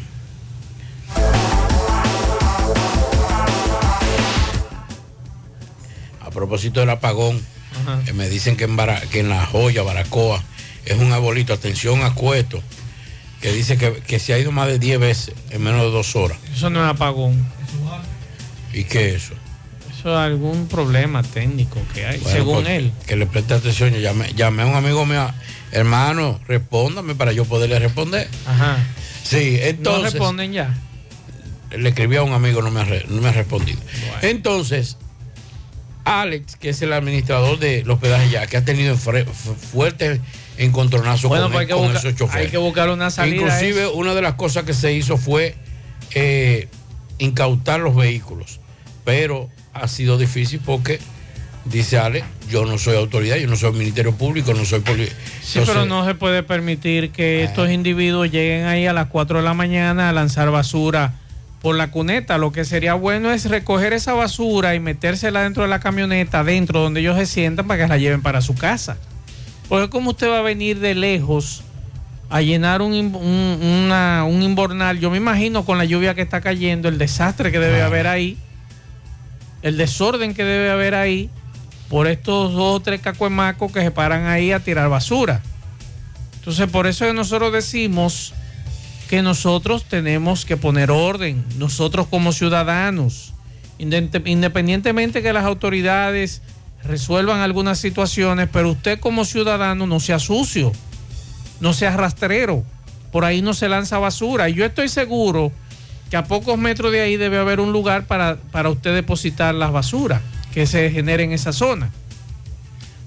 Propósito 6.39 6.79
del 6.79 6.89
apagón, 6.89 7.41
eh, 8.07 8.13
me 8.13 8.29
dicen 8.29 8.55
que 8.55 8.63
en, 8.65 8.75
Bara- 8.75 9.01
que 9.01 9.19
en 9.19 9.29
La 9.29 9.45
Joya, 9.45 9.83
Baracoa, 9.83 10.43
es 10.85 10.97
un 10.97 11.11
arbolito. 11.11 11.53
Atención 11.53 12.01
a 12.03 12.13
Cueto. 12.15 12.61
que 13.41 13.51
dice 13.53 13.77
que, 13.77 13.93
que 14.05 14.19
se 14.19 14.33
ha 14.33 14.37
ido 14.39 14.51
más 14.51 14.67
de 14.67 14.79
10 14.79 14.99
veces 14.99 15.33
en 15.49 15.61
menos 15.63 15.81
de 15.81 15.91
dos 15.91 16.15
horas. 16.17 16.37
Eso 16.53 16.69
no 16.69 16.83
es 16.83 16.89
apagón. 16.93 17.45
¿Y 18.73 18.83
qué 18.83 19.09
es 19.15 19.23
eso? 19.25 19.33
Eso 19.97 20.09
es 20.13 20.17
algún 20.19 20.67
problema 20.67 21.23
técnico 21.23 21.79
que 21.93 22.05
hay, 22.05 22.19
Bueno, 22.19 22.37
según 22.37 22.63
pues, 22.63 22.69
él. 22.69 22.91
Que 23.07 23.15
le 23.15 23.25
preste 23.25 23.53
atención. 23.53 23.91
Yo 23.93 23.99
llamé, 23.99 24.33
llamé 24.33 24.63
a 24.63 24.65
un 24.65 24.75
amigo 24.75 25.05
mío, 25.05 25.29
hermano, 25.71 26.39
respóndame 26.47 27.15
para 27.15 27.31
yo 27.33 27.45
poderle 27.45 27.79
responder. 27.79 28.27
Ajá. 28.45 28.77
Sí, 29.23 29.57
no 29.61 29.65
entonces. 29.67 30.13
responden 30.13 30.53
ya. 30.53 30.73
le 31.71 31.89
escribí 31.89 32.15
a 32.17 32.23
un 32.23 32.33
amigo, 32.33 32.61
no 32.61 32.71
me 32.71 32.81
ha, 32.81 32.85
re- 32.85 33.05
no 33.09 33.21
me 33.21 33.29
ha 33.29 33.33
respondido. 33.33 33.79
Entonces, 34.21 34.97
Alex, 36.05 36.55
que 36.55 36.69
es 36.69 36.81
el 36.81 36.93
administrador 36.93 37.59
del 37.59 37.89
hospedaje 37.89 38.29
ya, 38.29 38.47
que 38.47 38.57
ha 38.57 38.65
tenido 38.65 38.95
fuertes 38.97 40.19
encontronazos 40.57 41.29
Bueno, 41.29 41.45
con, 41.45 41.51
pues 41.53 41.61
hay 41.61 41.67
que, 41.67 41.73
con 41.73 41.83
buscar, 41.83 41.97
esos 42.05 42.15
choferes. 42.15 42.45
hay 42.45 42.51
que 42.51 42.57
buscar 42.57 42.89
una 42.89 43.09
salida. 43.11 43.35
a 43.35 43.61
Inclusive 43.63 43.87
una 43.87 44.13
de 44.15 44.21
las 44.21 44.33
cosas 44.33 44.63
que 44.63 44.73
se 44.73 44.93
hizo 44.93 45.17
fue 45.17 45.55
eh, 46.15 46.67
incautar 47.17 47.79
los 47.79 47.95
vehículos, 47.95 48.59
pero 49.05 49.49
ha 49.73 49.87
sido 49.87 50.17
difícil 50.17 50.59
porque, 50.65 50.99
dice 51.65 51.97
Ale, 51.99 52.23
yo 52.49 52.65
no 52.65 52.77
soy 52.77 52.97
autoridad, 52.97 53.37
yo 53.37 53.47
no 53.47 53.55
soy 53.55 53.71
Ministerio 53.73 54.13
Público, 54.15 54.53
no 54.53 54.65
soy 54.65 54.79
policía. 54.79 55.13
Sí, 55.41 55.59
pero 55.65 55.85
no 55.85 56.05
se 56.05 56.15
puede 56.15 56.43
permitir 56.43 57.11
que 57.11 57.43
estos 57.43 57.69
individuos 57.69 58.31
lleguen 58.31 58.65
ahí 58.65 58.85
a 58.87 58.93
las 58.93 59.07
4 59.07 59.39
de 59.39 59.43
la 59.43 59.53
mañana 59.53 60.09
a 60.09 60.11
lanzar 60.13 60.49
basura 60.51 61.13
por 61.61 61.75
la 61.75 61.91
cuneta. 61.91 62.37
Lo 62.37 62.51
que 62.51 62.65
sería 62.65 62.93
bueno 62.93 63.31
es 63.31 63.49
recoger 63.49 63.93
esa 63.93 64.13
basura 64.13 64.75
y 64.75 64.79
metérsela 64.79 65.43
dentro 65.43 65.63
de 65.63 65.69
la 65.69 65.79
camioneta, 65.79 66.43
dentro 66.43 66.79
donde 66.81 67.01
ellos 67.01 67.17
se 67.17 67.25
sientan 67.25 67.67
para 67.67 67.83
que 67.83 67.87
la 67.89 67.97
lleven 67.97 68.21
para 68.21 68.41
su 68.41 68.55
casa. 68.55 68.97
Porque 69.67 69.89
como 69.89 70.11
usted 70.11 70.29
va 70.29 70.39
a 70.39 70.41
venir 70.43 70.79
de 70.79 70.95
lejos 70.95 71.63
a 72.29 72.41
llenar 72.41 72.81
un, 72.81 72.93
un, 72.93 73.59
una- 73.63 74.23
un 74.23 74.41
inbornal, 74.43 74.99
yo 74.99 75.09
me 75.11 75.17
imagino 75.17 75.65
con 75.65 75.77
la 75.77 75.85
lluvia 75.85 76.13
que 76.15 76.21
está 76.21 76.41
cayendo, 76.41 76.87
el 76.87 76.97
desastre 76.97 77.51
que 77.51 77.59
debe 77.59 77.81
haber 77.81 78.07
ahí, 78.07 78.37
el 79.61 79.77
desorden 79.77 80.33
que 80.33 80.43
debe 80.43 80.69
haber 80.71 80.95
ahí, 80.95 81.29
por 81.89 82.05
estos 82.07 82.53
dos 82.53 82.75
o 82.75 82.79
tres 82.81 83.01
cacuemacos 83.01 83.71
que 83.71 83.81
se 83.81 83.89
paran 83.91 84.27
ahí 84.27 84.51
a 84.51 84.59
tirar 84.59 84.89
basura. 84.89 85.41
Entonces, 86.35 86.67
por 86.69 86.85
eso 86.87 87.11
nosotros 87.13 87.51
decimos 87.51 88.33
que 89.09 89.23
nosotros 89.23 89.85
tenemos 89.85 90.45
que 90.45 90.55
poner 90.55 90.91
orden, 90.91 91.43
nosotros 91.57 92.05
como 92.05 92.31
ciudadanos, 92.31 93.33
independientemente 93.79 95.23
que 95.23 95.33
las 95.33 95.45
autoridades 95.45 96.43
resuelvan 96.83 97.39
algunas 97.39 97.79
situaciones, 97.79 98.47
pero 98.53 98.69
usted 98.69 98.99
como 98.99 99.25
ciudadano 99.25 99.87
no 99.87 99.99
sea 99.99 100.19
sucio, 100.19 100.71
no 101.59 101.73
sea 101.73 101.97
rastrero, 101.97 102.63
por 103.11 103.25
ahí 103.25 103.41
no 103.41 103.55
se 103.55 103.67
lanza 103.67 103.97
basura. 103.97 104.47
Y 104.47 104.53
yo 104.53 104.63
estoy 104.63 104.89
seguro 104.89 105.51
que 106.11 106.17
a 106.17 106.25
pocos 106.25 106.59
metros 106.59 106.91
de 106.91 107.01
ahí 107.01 107.17
debe 107.17 107.39
haber 107.39 107.61
un 107.61 107.71
lugar 107.71 108.05
para, 108.05 108.37
para 108.51 108.69
usted 108.69 108.93
depositar 108.93 109.55
las 109.55 109.71
basuras 109.71 110.21
que 110.53 110.67
se 110.67 110.91
genere 110.91 111.23
en 111.23 111.31
esa 111.31 111.51
zona. 111.51 111.89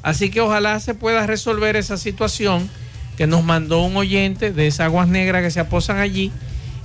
Así 0.02 0.30
que 0.30 0.40
ojalá 0.40 0.80
se 0.80 0.94
pueda 0.94 1.28
resolver 1.28 1.76
esa 1.76 1.96
situación 1.96 2.68
que 3.16 3.26
nos 3.26 3.44
mandó 3.44 3.82
un 3.82 3.96
oyente 3.96 4.52
de 4.52 4.66
esas 4.66 4.86
aguas 4.86 5.08
negras 5.08 5.42
que 5.42 5.50
se 5.50 5.60
aposan 5.60 5.98
allí 5.98 6.32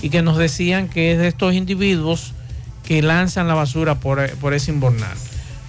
y 0.01 0.09
que 0.09 0.21
nos 0.21 0.37
decían 0.37 0.89
que 0.89 1.13
es 1.13 1.17
de 1.17 1.27
estos 1.27 1.53
individuos 1.53 2.33
que 2.83 3.01
lanzan 3.01 3.47
la 3.47 3.53
basura 3.53 3.99
por, 3.99 4.29
por 4.37 4.53
ese 4.53 4.71
inbornal. 4.71 5.17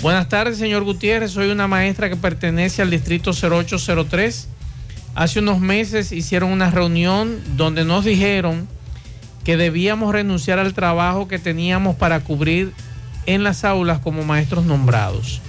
Buenas 0.01 0.29
tardes, 0.29 0.59
señor 0.59 0.85
Gutiérrez. 0.85 1.33
Soy 1.33 1.51
una 1.51 1.67
maestra 1.67 2.09
que 2.09 2.17
pertenece 2.17 2.83
al 2.83 2.91
distrito 2.91 3.33
0803. 3.33 4.49
Hace 5.15 5.41
unos 5.41 5.59
meses 5.59 6.13
hicieron 6.13 6.53
una 6.53 6.71
reunión 6.71 7.41
donde 7.57 7.85
nos 7.85 8.05
dijeron 8.05 8.69
que 9.43 9.57
debíamos 9.57 10.13
renunciar 10.13 10.59
al 10.59 10.75
trabajo 10.75 11.27
que 11.27 11.39
teníamos 11.39 11.97
para 11.97 12.21
cubrir 12.21 12.73
en 13.27 13.43
las 13.43 13.65
aulas 13.65 13.99
como 13.99 14.23
maestros 14.23 14.65
nombrados. 14.65 15.41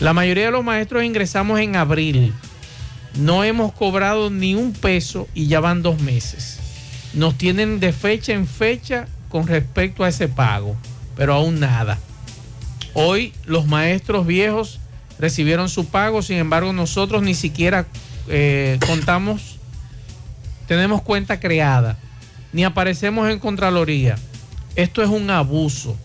La 0.00 0.12
mayoría 0.12 0.46
de 0.46 0.50
los 0.50 0.64
maestros 0.64 1.04
ingresamos 1.04 1.58
en 1.60 1.76
abril. 1.76 2.34
No 3.18 3.44
hemos 3.44 3.72
cobrado 3.72 4.30
ni 4.30 4.54
un 4.54 4.72
peso 4.72 5.26
y 5.34 5.46
ya 5.46 5.60
van 5.60 5.82
dos 5.82 6.00
meses. 6.00 6.58
Nos 7.14 7.38
tienen 7.38 7.80
de 7.80 7.92
fecha 7.92 8.32
en 8.32 8.46
fecha 8.46 9.06
con 9.28 9.46
respecto 9.46 10.04
a 10.04 10.08
ese 10.08 10.28
pago, 10.28 10.76
pero 11.16 11.34
aún 11.34 11.58
nada. 11.58 11.98
Hoy 12.92 13.32
los 13.46 13.66
maestros 13.66 14.26
viejos 14.26 14.80
recibieron 15.18 15.68
su 15.68 15.86
pago, 15.86 16.22
sin 16.22 16.36
embargo 16.36 16.72
nosotros 16.72 17.22
ni 17.22 17.34
siquiera 17.34 17.86
eh, 18.28 18.78
contamos, 18.86 19.56
tenemos 20.66 21.00
cuenta 21.02 21.40
creada, 21.40 21.98
ni 22.52 22.64
aparecemos 22.64 23.30
en 23.30 23.38
Contraloría. 23.38 24.16
Esto 24.74 25.02
es 25.02 25.08
un 25.08 25.30
abuso, 25.30 25.96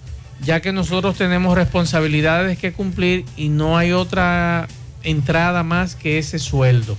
ya 0.41 0.61
que 0.61 0.71
nosotros 0.71 1.17
tenemos 1.17 1.55
responsabilidades 1.55 2.57
que 2.57 2.71
cumplir 2.71 3.25
y 3.35 3.49
no 3.49 3.77
hay 3.77 3.91
otra 3.91 4.67
entrada 5.03 5.64
más 5.64 5.95
que 5.95 6.18
ese 6.18 6.40
sueldo. 6.40 6.98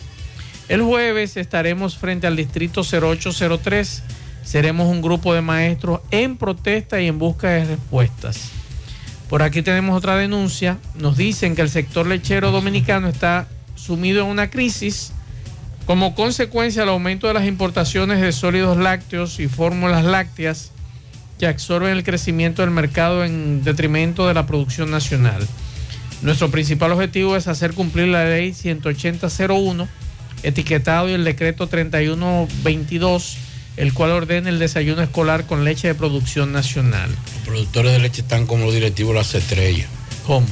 El 0.69 0.83
jueves 0.83 1.37
estaremos 1.37 1.99
frente 1.99 2.27
al 2.27 2.37
distrito 2.37 2.83
0803. 2.83 4.03
Seremos 4.45 4.89
un 4.89 5.03
grupo 5.03 5.35
de 5.35 5.43
maestros 5.43 6.01
en 6.11 6.37
protesta 6.37 7.01
y 7.01 7.09
en 7.09 7.19
busca 7.19 7.51
de 7.51 7.65
respuestas. 7.65 8.51
Por 9.29 9.43
aquí 9.43 9.63
tenemos 9.63 9.97
otra 9.97 10.17
denuncia. 10.17 10.79
Nos 10.95 11.17
dicen 11.17 11.55
que 11.55 11.63
el 11.63 11.71
sector 11.71 12.07
lechero 12.07 12.51
dominicano 12.51 13.09
está 13.09 13.49
sumido 13.75 14.25
en 14.25 14.31
una 14.31 14.51
crisis 14.51 15.13
como 15.87 16.15
consecuencia 16.15 16.83
del 16.83 16.91
aumento 16.91 17.27
de 17.27 17.35
las 17.35 17.47
importaciones 17.47 18.21
de 18.21 18.33
sólidos 18.33 18.77
lácteos 18.77 19.41
y 19.41 19.49
fórmulas 19.49 20.05
lácteas 20.05 20.71
que 21.39 21.47
absorben 21.47 21.91
el 21.91 22.05
crecimiento 22.05 22.63
del 22.63 22.71
mercado 22.71 23.25
en 23.25 23.65
detrimento 23.65 24.29
de 24.29 24.35
la 24.35 24.47
producción 24.47 24.91
nacional. 24.91 25.47
Nuestro 26.23 26.53
principal 26.53 26.93
objetivo 26.93 27.37
es 27.37 27.49
hacer 27.49 27.75
cumplir 27.75 28.07
la 28.07 28.25
ley 28.25 28.53
18001, 28.53 29.89
etiquetado 30.45 31.09
y 31.09 31.15
el 31.15 31.25
decreto 31.25 31.67
3122, 31.67 33.37
el 33.77 33.93
cual 33.93 34.13
ordena 34.13 34.49
el 34.49 34.61
desayuno 34.61 35.03
escolar 35.03 35.47
con 35.47 35.65
leche 35.65 35.89
de 35.89 35.97
producción 35.97 36.53
nacional. 36.53 37.11
Los 37.11 37.45
productores 37.45 37.93
de 37.93 37.99
leche 37.99 38.23
están 38.23 38.47
como 38.47 38.67
los 38.67 38.75
directivos 38.75 39.15
de 39.15 39.19
las 39.19 39.35
estrellas. 39.35 39.89
¿Cómo? 40.25 40.47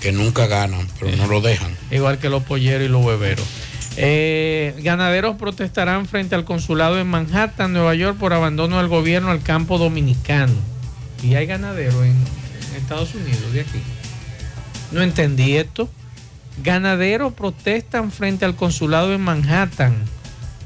Que 0.00 0.10
nunca 0.10 0.48
ganan, 0.48 0.88
pero 0.98 1.16
no 1.16 1.28
lo 1.28 1.40
dejan. 1.40 1.76
igual 1.92 2.18
que 2.18 2.28
los 2.28 2.42
polleros 2.42 2.84
y 2.84 2.88
los 2.88 3.04
hueveros. 3.04 3.46
Eh, 3.96 4.74
ganaderos 4.78 5.36
protestarán 5.36 6.06
frente 6.06 6.34
al 6.34 6.44
consulado 6.44 6.98
en 6.98 7.06
Manhattan, 7.06 7.72
Nueva 7.72 7.94
York, 7.94 8.18
por 8.18 8.32
abandono 8.32 8.78
del 8.78 8.88
gobierno 8.88 9.30
al 9.30 9.42
campo 9.42 9.78
dominicano. 9.78 10.54
Y 11.22 11.36
hay 11.36 11.46
ganaderos 11.46 12.04
en 12.04 12.16
Estados 12.76 13.14
Unidos, 13.14 13.52
de 13.52 13.60
aquí. 13.60 13.80
No 14.92 15.02
entendí 15.02 15.56
esto. 15.56 15.88
Ganaderos 16.62 17.32
protestan 17.32 18.12
frente 18.12 18.44
al 18.44 18.54
consulado 18.54 19.12
en 19.14 19.20
Manhattan 19.22 19.94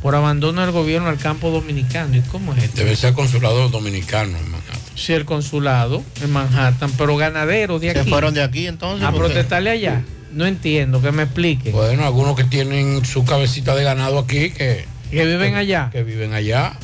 por 0.03 0.15
abandono 0.15 0.61
del 0.61 0.73
gobierno 0.73 1.09
al 1.09 1.19
campo 1.19 1.51
dominicano. 1.51 2.16
¿Y 2.16 2.20
cómo 2.23 2.53
es 2.55 2.65
esto? 2.65 2.78
Debe 2.78 2.97
ser 2.97 3.15
consulado 3.15 3.69
dominicano 3.69 4.36
en 4.36 4.51
Manhattan. 4.51 4.77
Sí, 4.94 5.12
el 5.12 5.24
consulado 5.24 6.03
en 6.23 6.32
Manhattan, 6.32 6.90
pero 6.98 7.16
ganaderos 7.16 7.81
de 7.81 7.93
¿Se 7.93 8.01
aquí. 8.01 8.11
fueron 8.11 8.35
de 8.35 8.43
aquí 8.43 8.66
entonces? 8.66 9.07
A 9.07 9.12
protestarle 9.12 9.70
allá. 9.70 10.03
No 10.32 10.44
entiendo, 10.44 11.01
que 11.01 11.12
me 11.12 11.23
explique. 11.23 11.70
Bueno, 11.70 12.05
algunos 12.05 12.36
que 12.36 12.44
tienen 12.44 13.05
su 13.05 13.24
cabecita 13.24 13.74
de 13.74 13.85
ganado 13.85 14.19
aquí 14.19 14.51
que, 14.51 14.85
que 15.11 15.24
viven 15.24 15.55
allá. 15.55 15.89
Que 15.90 16.03
viven 16.03 16.35
allá. 16.35 16.74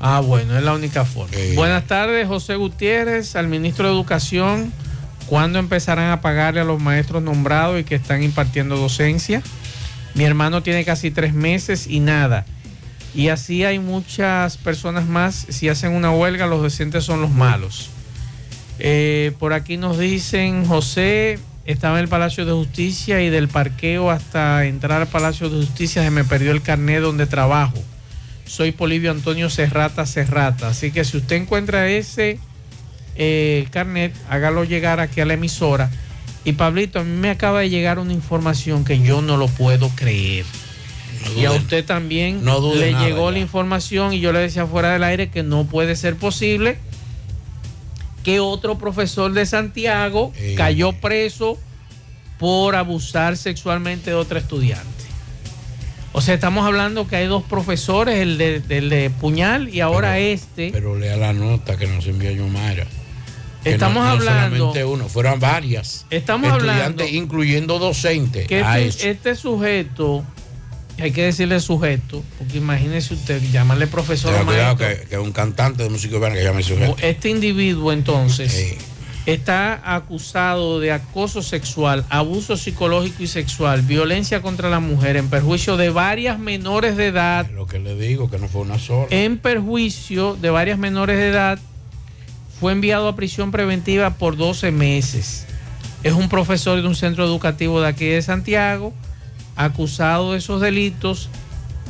Ah, 0.00 0.20
bueno, 0.20 0.56
es 0.58 0.64
la 0.64 0.74
única 0.74 1.04
forma. 1.04 1.34
Buenas 1.54 1.86
tardes, 1.86 2.26
José 2.26 2.56
Gutiérrez, 2.56 3.36
al 3.36 3.48
ministro 3.48 3.86
de 3.86 3.94
Educación. 3.94 4.72
¿Cuándo 5.26 5.58
empezarán 5.58 6.10
a 6.10 6.20
pagarle 6.20 6.60
a 6.60 6.64
los 6.64 6.80
maestros 6.80 7.22
nombrados 7.22 7.80
y 7.80 7.84
que 7.84 7.96
están 7.96 8.22
impartiendo 8.22 8.76
docencia? 8.76 9.42
Mi 10.14 10.24
hermano 10.24 10.62
tiene 10.62 10.84
casi 10.84 11.10
tres 11.10 11.34
meses 11.34 11.86
y 11.88 12.00
nada. 12.00 12.46
Y 13.14 13.28
así 13.28 13.64
hay 13.64 13.78
muchas 13.78 14.56
personas 14.56 15.06
más. 15.06 15.46
Si 15.48 15.68
hacen 15.68 15.92
una 15.92 16.10
huelga, 16.10 16.46
los 16.46 16.62
docentes 16.62 17.04
son 17.04 17.20
los 17.20 17.30
malos. 17.30 17.90
Eh, 18.78 19.32
por 19.38 19.52
aquí 19.52 19.76
nos 19.78 19.98
dicen, 19.98 20.66
José, 20.66 21.38
estaba 21.64 21.98
en 21.98 22.04
el 22.04 22.08
Palacio 22.08 22.44
de 22.44 22.52
Justicia 22.52 23.22
y 23.22 23.30
del 23.30 23.48
parqueo 23.48 24.10
hasta 24.10 24.64
entrar 24.66 25.00
al 25.00 25.08
Palacio 25.08 25.48
de 25.50 25.56
Justicia 25.64 26.02
se 26.02 26.10
me 26.10 26.24
perdió 26.24 26.52
el 26.52 26.62
carnet 26.62 27.00
donde 27.00 27.26
trabajo. 27.26 27.82
Soy 28.44 28.70
Polivio 28.70 29.10
Antonio 29.10 29.50
Serrata 29.50 30.06
Serrata. 30.06 30.68
Así 30.68 30.92
que 30.92 31.04
si 31.04 31.16
usted 31.16 31.36
encuentra 31.36 31.88
ese 31.88 32.38
eh, 33.18 33.66
carnet, 33.70 34.14
hágalo 34.28 34.64
llegar 34.64 35.00
aquí 35.00 35.20
a 35.20 35.24
la 35.26 35.34
emisora. 35.34 35.90
Y 36.44 36.52
Pablito, 36.52 37.00
a 37.00 37.04
mí 37.04 37.10
me 37.18 37.30
acaba 37.30 37.60
de 37.60 37.70
llegar 37.70 37.98
una 37.98 38.12
información 38.12 38.84
que 38.84 39.00
yo 39.00 39.20
no 39.22 39.36
lo 39.36 39.48
puedo 39.48 39.88
creer. 39.90 40.44
y 41.36 41.44
a 41.44 41.50
usted 41.52 41.84
también 41.84 42.44
No 42.44 42.72
le 42.74 42.92
nada 42.92 43.04
llegó 43.06 43.26
ya. 43.30 43.32
la 43.32 43.38
información 43.40 44.12
y 44.12 44.20
yo 44.20 44.32
le 44.32 44.38
decía 44.40 44.64
fuera 44.66 44.92
del 44.92 45.02
aire 45.02 45.28
que 45.28 45.42
no 45.42 45.64
puede 45.64 45.96
ser 45.96 46.14
posible 46.16 46.78
que 48.22 48.38
otro 48.40 48.78
profesor 48.78 49.32
de 49.32 49.44
Santiago 49.46 50.32
cayó 50.56 50.92
preso 50.92 51.58
por 52.38 52.76
abusar 52.76 53.36
sexualmente 53.36 54.10
de 54.10 54.16
otra 54.16 54.38
estudiante. 54.38 54.84
O 56.12 56.20
sea, 56.20 56.34
estamos 56.34 56.66
hablando 56.66 57.06
que 57.08 57.16
hay 57.16 57.26
dos 57.26 57.42
profesores, 57.44 58.16
el 58.18 58.38
de, 58.38 58.62
el 58.70 58.88
de 58.88 59.10
puñal 59.10 59.68
y 59.68 59.80
ahora 59.80 60.18
este. 60.18 60.70
Pero 60.72 60.96
lea 60.98 61.16
la 61.16 61.32
nota 61.32 61.76
que 61.76 61.86
nos 61.86 62.06
envió 62.06 62.30
Yomara. 62.30 62.86
Estamos 63.74 63.96
no- 63.96 64.04
no 64.04 64.10
hablando- 64.10 64.56
solamente 64.58 64.84
uno, 64.84 65.08
fueron 65.08 65.40
varias. 65.40 66.06
Estamos 66.10 66.50
estudiantes, 66.52 66.82
hablando- 66.84 67.06
incluyendo 67.06 67.78
docentes. 67.78 68.46
que 68.46 68.60
este, 68.60 68.86
eso. 68.86 69.06
este 69.08 69.34
sujeto, 69.34 70.24
hay 70.98 71.10
que 71.12 71.24
decirle 71.24 71.60
sujeto, 71.60 72.22
porque 72.38 72.58
imagínese 72.58 73.14
usted, 73.14 73.42
llamarle 73.52 73.86
profesor 73.86 74.30
Tenga 74.32 74.42
o 74.42 74.46
cuidado 74.46 74.76
que, 74.76 75.06
que 75.08 75.18
un 75.18 75.32
cantante 75.32 75.82
de 75.82 75.90
música 75.90 76.16
urbana 76.16 76.34
que 76.36 76.42
llame 76.44 76.62
sujeto. 76.62 76.96
Este 77.02 77.28
individuo 77.28 77.92
entonces 77.92 78.76
está 79.26 79.80
acusado 79.94 80.78
de 80.78 80.92
acoso 80.92 81.42
sexual, 81.42 82.04
abuso 82.10 82.56
psicológico 82.56 83.24
y 83.24 83.26
sexual, 83.26 83.82
violencia 83.82 84.40
contra 84.40 84.70
la 84.70 84.78
mujer 84.78 85.16
en 85.16 85.28
perjuicio 85.28 85.76
de 85.76 85.90
varias 85.90 86.38
menores 86.38 86.96
de 86.96 87.06
edad. 87.08 87.50
Lo 87.50 87.66
que 87.66 87.80
le 87.80 87.96
digo, 87.96 88.30
que 88.30 88.38
no 88.38 88.46
fue 88.48 88.60
una 88.62 88.78
sola. 88.78 89.08
En 89.10 89.38
perjuicio 89.38 90.36
de 90.36 90.50
varias 90.50 90.78
menores 90.78 91.18
de 91.18 91.28
edad, 91.28 91.58
fue 92.60 92.72
enviado 92.72 93.08
a 93.08 93.16
prisión 93.16 93.50
preventiva 93.50 94.14
por 94.14 94.36
12 94.36 94.70
meses. 94.70 95.46
Es 96.02 96.12
un 96.12 96.28
profesor 96.28 96.80
de 96.80 96.88
un 96.88 96.94
centro 96.94 97.24
educativo 97.24 97.80
de 97.80 97.88
aquí 97.88 98.06
de 98.06 98.22
Santiago, 98.22 98.92
acusado 99.56 100.32
de 100.32 100.38
esos 100.38 100.60
delitos 100.60 101.28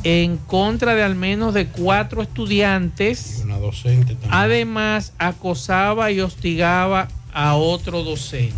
en 0.03 0.37
contra 0.37 0.95
de 0.95 1.03
al 1.03 1.15
menos 1.15 1.53
de 1.53 1.67
cuatro 1.67 2.21
estudiantes. 2.21 3.41
Una 3.43 3.57
docente 3.57 4.13
también. 4.13 4.33
Además, 4.33 5.13
acosaba 5.17 6.11
y 6.11 6.21
hostigaba 6.21 7.07
a 7.33 7.55
otro 7.55 8.03
docente. 8.03 8.55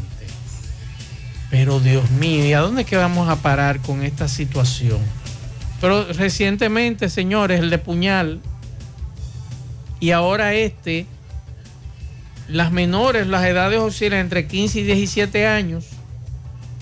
Pero 1.49 1.79
Dios 1.79 2.09
mío, 2.11 2.45
¿y 2.45 2.53
a 2.53 2.59
dónde 2.59 2.83
es 2.83 2.87
que 2.87 2.97
vamos 2.97 3.27
a 3.29 3.37
parar 3.37 3.81
con 3.81 4.03
esta 4.03 4.27
situación? 4.27 4.99
Pero 5.81 6.11
recientemente, 6.13 7.09
señores, 7.09 7.59
el 7.59 7.69
de 7.69 7.77
puñal 7.77 8.39
y 9.99 10.11
ahora 10.11 10.53
este, 10.53 11.07
las 12.49 12.71
menores, 12.71 13.27
las 13.27 13.45
edades 13.45 13.79
oscilan 13.79 14.19
entre 14.19 14.47
15 14.47 14.79
y 14.79 14.83
17 14.83 15.47
años. 15.47 15.85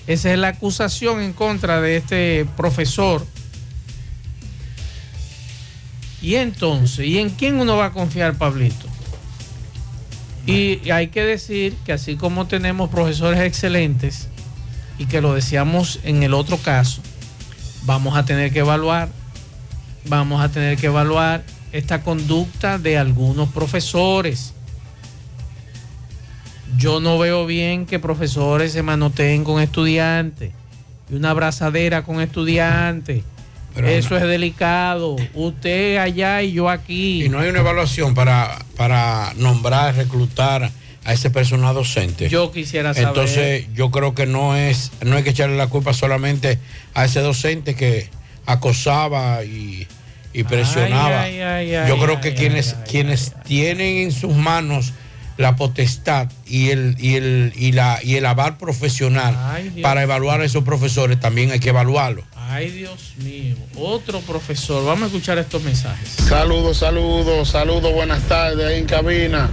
Esa 0.06 0.32
es 0.32 0.38
la 0.38 0.48
acusación 0.48 1.20
en 1.20 1.32
contra 1.32 1.80
de 1.80 1.98
este 1.98 2.46
profesor. 2.56 3.26
Y 6.20 6.34
entonces, 6.36 7.06
¿y 7.06 7.18
en 7.18 7.30
quién 7.30 7.60
uno 7.60 7.76
va 7.76 7.86
a 7.86 7.92
confiar, 7.92 8.36
Pablito? 8.36 8.86
Y 10.46 10.90
hay 10.90 11.08
que 11.08 11.22
decir 11.22 11.74
que 11.84 11.92
así 11.92 12.16
como 12.16 12.46
tenemos 12.46 12.88
profesores 12.88 13.40
excelentes, 13.40 14.28
y 14.98 15.06
que 15.06 15.20
lo 15.20 15.32
decíamos 15.32 16.00
en 16.02 16.22
el 16.22 16.34
otro 16.34 16.58
caso, 16.58 17.00
vamos 17.84 18.16
a 18.16 18.24
tener 18.24 18.52
que 18.52 18.58
evaluar, 18.58 19.08
vamos 20.06 20.42
a 20.42 20.48
tener 20.48 20.76
que 20.76 20.86
evaluar 20.86 21.44
esta 21.72 22.02
conducta 22.02 22.78
de 22.78 22.98
algunos 22.98 23.48
profesores. 23.50 24.54
Yo 26.76 27.00
no 27.00 27.18
veo 27.18 27.46
bien 27.46 27.86
que 27.86 27.98
profesores 27.98 28.72
se 28.72 28.82
manoteen 28.82 29.44
con 29.44 29.60
estudiantes 29.62 30.52
y 31.10 31.14
una 31.14 31.30
abrazadera 31.30 32.02
con 32.02 32.20
estudiantes. 32.20 33.22
Pero 33.74 33.88
Eso 33.88 34.16
es 34.16 34.22
delicado. 34.24 35.16
Usted 35.34 35.98
allá 35.98 36.42
y 36.42 36.52
yo 36.52 36.68
aquí. 36.68 37.24
Y 37.24 37.28
no 37.28 37.38
hay 37.38 37.48
una 37.48 37.60
evaluación 37.60 38.14
para, 38.14 38.58
para 38.76 39.32
nombrar, 39.36 39.94
reclutar 39.94 40.70
a 41.04 41.12
ese 41.12 41.30
personal 41.30 41.74
docente. 41.74 42.28
Yo 42.28 42.50
quisiera 42.50 42.92
saber. 42.92 43.08
Entonces, 43.08 43.66
yo 43.74 43.90
creo 43.90 44.14
que 44.14 44.26
no 44.26 44.56
es, 44.56 44.90
no 45.04 45.16
hay 45.16 45.22
que 45.22 45.30
echarle 45.30 45.56
la 45.56 45.68
culpa 45.68 45.94
solamente 45.94 46.58
a 46.94 47.04
ese 47.04 47.20
docente 47.20 47.74
que 47.74 48.08
acosaba 48.46 49.44
y, 49.44 49.86
y 50.32 50.42
presionaba. 50.44 51.22
ay, 51.22 51.40
ay, 51.40 51.74
ay, 51.74 51.88
yo 51.88 51.98
creo 51.98 52.20
que 52.20 52.34
quienes, 52.34 52.74
quienes 52.88 53.34
tienen 53.44 53.98
en 53.98 54.12
sus 54.12 54.34
manos 54.34 54.92
la 55.38 55.54
potestad 55.54 56.28
y 56.46 56.70
el, 56.70 56.96
y 56.98 57.14
el, 57.14 57.52
y 57.56 57.72
la, 57.72 58.00
y 58.02 58.16
el 58.16 58.26
aval 58.26 58.58
profesional 58.58 59.36
Ay, 59.38 59.80
para 59.82 60.02
evaluar 60.02 60.40
a 60.40 60.44
esos 60.44 60.64
profesores, 60.64 61.18
también 61.20 61.52
hay 61.52 61.60
que 61.60 61.68
evaluarlo. 61.70 62.24
Ay, 62.34 62.70
Dios 62.70 63.14
mío. 63.18 63.54
Otro 63.76 64.20
profesor. 64.20 64.84
Vamos 64.84 65.04
a 65.04 65.06
escuchar 65.06 65.38
estos 65.38 65.62
mensajes. 65.62 66.08
Saludos, 66.28 66.78
saludos, 66.78 67.48
saludos, 67.48 67.92
buenas 67.94 68.22
tardes 68.22 68.66
ahí 68.66 68.80
en 68.80 68.86
cabina. 68.86 69.48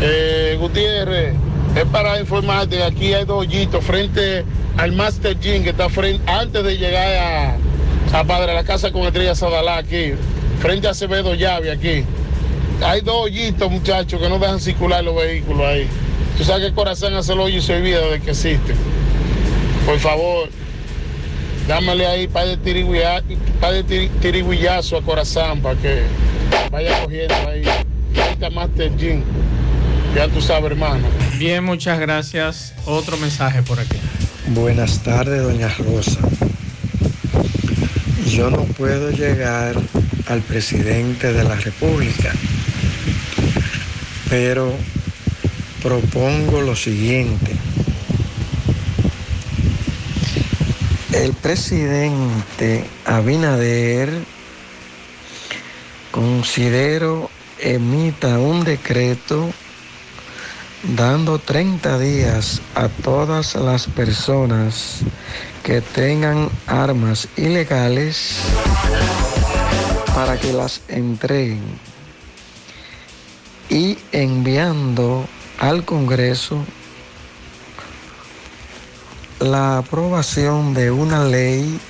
Eh, 0.00 0.56
Gutiérrez, 0.60 1.34
es 1.74 1.84
para 1.86 2.20
informarte 2.20 2.76
que 2.76 2.84
aquí 2.84 3.12
hay 3.12 3.24
dos 3.24 3.40
hoyitos 3.40 3.84
frente 3.84 4.44
al 4.76 4.92
Master 4.92 5.38
Gym 5.40 5.64
que 5.64 5.70
está 5.70 5.88
frente, 5.88 6.30
antes 6.30 6.62
de 6.62 6.78
llegar 6.78 7.56
a, 8.12 8.20
a 8.20 8.24
Padre 8.24 8.54
la 8.54 8.62
Casa 8.62 8.92
con 8.92 9.02
Estrella 9.02 9.34
Sadalá 9.34 9.78
aquí, 9.78 10.12
frente 10.60 10.86
a 10.86 10.90
Acevedo 10.90 11.34
Llave 11.34 11.72
aquí. 11.72 12.04
Hay 12.82 13.00
dos 13.00 13.14
hoyitos, 13.26 13.70
muchachos, 13.70 14.20
que 14.20 14.28
no 14.28 14.38
dejan 14.38 14.60
circular 14.60 15.02
los 15.04 15.14
vehículos 15.16 15.66
ahí. 15.66 15.86
Tú 16.36 16.44
sabes 16.44 16.62
que 16.62 16.66
el 16.68 16.74
corazón 16.74 17.14
hace 17.14 17.32
el 17.32 17.40
hoyo 17.40 17.58
y 17.58 17.62
se 17.62 17.76
olvida 17.76 18.00
de 18.00 18.20
que 18.20 18.30
existe. 18.30 18.74
Por 19.86 19.98
favor, 20.00 20.48
dámele 21.68 22.06
ahí 22.06 22.26
para 22.26 22.46
de 22.46 22.56
par 23.60 23.72
de 23.72 23.84
tiri- 23.84 24.10
tirigüillazo 24.20 24.96
a 24.96 25.02
Corazán 25.02 25.60
para 25.60 25.78
que 25.80 26.02
vaya 26.70 27.02
cogiendo 27.02 27.34
ahí. 27.48 27.62
Frente 28.12 28.46
a 28.46 28.50
Master 28.50 28.96
Gym. 28.96 29.22
Ya 30.16 30.28
tú 30.28 30.40
sabes, 30.40 30.70
hermano. 30.72 31.06
Bien, 31.38 31.64
muchas 31.64 31.98
gracias. 31.98 32.74
Otro 32.86 33.16
mensaje 33.16 33.62
por 33.62 33.78
aquí. 33.80 33.96
Buenas 34.48 35.02
tardes, 35.02 35.42
doña 35.42 35.68
Rosa. 35.68 36.20
Yo 38.26 38.50
no 38.50 38.62
puedo 38.64 39.10
llegar 39.10 39.74
al 40.28 40.40
presidente 40.40 41.32
de 41.32 41.44
la 41.44 41.54
República, 41.56 42.32
pero 44.28 44.72
propongo 45.82 46.60
lo 46.60 46.74
siguiente. 46.74 47.56
El 51.12 51.32
presidente 51.32 52.84
Abinader 53.04 54.10
considero 56.10 57.30
emita 57.58 58.38
un 58.38 58.64
decreto 58.64 59.50
dando 60.96 61.38
30 61.38 61.98
días 61.98 62.60
a 62.74 62.88
todas 62.88 63.54
las 63.54 63.86
personas 63.86 65.00
que 65.62 65.80
tengan 65.80 66.50
armas 66.66 67.28
ilegales 67.36 68.36
para 70.14 70.38
que 70.38 70.52
las 70.52 70.82
entreguen 70.88 71.93
y 73.68 73.98
enviando 74.12 75.26
al 75.58 75.84
Congreso 75.84 76.64
la 79.40 79.78
aprobación 79.78 80.74
de 80.74 80.90
una 80.90 81.24
ley 81.24 81.80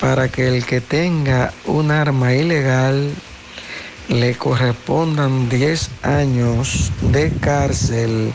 para 0.00 0.28
que 0.28 0.48
el 0.48 0.64
que 0.64 0.80
tenga 0.80 1.52
un 1.64 1.90
arma 1.90 2.34
ilegal 2.34 3.12
le 4.08 4.36
correspondan 4.36 5.48
10 5.48 5.90
años 6.02 6.90
de 7.12 7.30
cárcel 7.30 8.32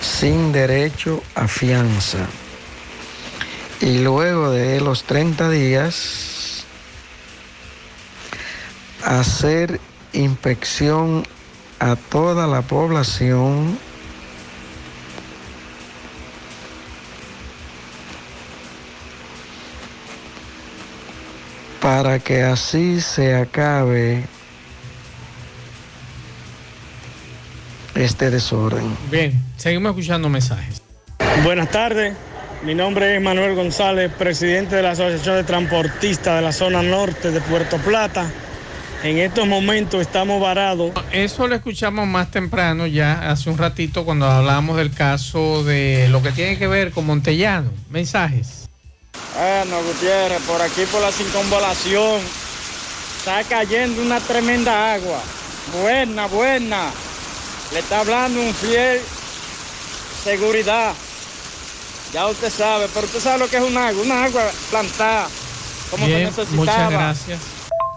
sin 0.00 0.52
derecho 0.52 1.22
a 1.34 1.48
fianza. 1.48 2.26
Y 3.80 3.98
luego 3.98 4.50
de 4.50 4.80
los 4.80 5.04
30 5.04 5.50
días, 5.50 6.64
hacer 9.04 9.80
inspección 10.12 11.24
a 11.78 11.96
toda 11.96 12.46
la 12.46 12.62
población 12.62 13.78
para 21.80 22.20
que 22.20 22.42
así 22.42 23.00
se 23.00 23.34
acabe 23.34 24.24
este 27.94 28.30
desorden. 28.30 28.96
Bien, 29.10 29.42
seguimos 29.56 29.90
escuchando 29.90 30.28
mensajes. 30.28 30.80
Buenas 31.42 31.70
tardes, 31.70 32.14
mi 32.62 32.74
nombre 32.74 33.16
es 33.16 33.20
Manuel 33.20 33.56
González, 33.56 34.12
presidente 34.16 34.76
de 34.76 34.82
la 34.82 34.92
Asociación 34.92 35.36
de 35.36 35.44
Transportistas 35.44 36.36
de 36.36 36.42
la 36.42 36.52
zona 36.52 36.82
norte 36.82 37.32
de 37.32 37.40
Puerto 37.40 37.78
Plata. 37.78 38.30
En 39.02 39.18
estos 39.18 39.48
momentos 39.48 40.00
estamos 40.00 40.40
varados. 40.40 40.92
Eso 41.10 41.48
lo 41.48 41.56
escuchamos 41.56 42.06
más 42.06 42.30
temprano, 42.30 42.86
ya 42.86 43.30
hace 43.30 43.50
un 43.50 43.58
ratito, 43.58 44.04
cuando 44.04 44.26
hablamos 44.26 44.76
del 44.76 44.92
caso 44.92 45.64
de 45.64 46.06
lo 46.08 46.22
que 46.22 46.30
tiene 46.30 46.56
que 46.56 46.68
ver 46.68 46.92
con 46.92 47.06
Montellano. 47.06 47.70
Mensajes. 47.90 48.68
Bueno, 49.36 49.82
Gutiérrez, 49.82 50.40
por 50.42 50.62
aquí 50.62 50.82
por 50.90 51.00
la 51.00 51.10
circunvalación 51.10 52.20
está 53.18 53.42
cayendo 53.44 54.02
una 54.02 54.20
tremenda 54.20 54.94
agua. 54.94 55.20
Buena, 55.80 56.26
buena. 56.26 56.90
Le 57.72 57.78
está 57.80 58.00
hablando 58.00 58.40
un 58.40 58.54
fiel 58.54 59.00
seguridad. 60.22 60.92
Ya 62.12 62.28
usted 62.28 62.50
sabe, 62.50 62.86
pero 62.94 63.06
usted 63.06 63.20
sabe 63.20 63.38
lo 63.38 63.48
que 63.48 63.56
es 63.56 63.62
un 63.62 63.76
agua, 63.76 64.02
una 64.02 64.24
agua 64.24 64.42
plantada. 64.70 65.28
como 65.90 66.06
Bien, 66.06 66.32
se 66.32 66.42
necesitaba. 66.42 66.56
muchas 66.56 66.90
gracias. 66.90 67.40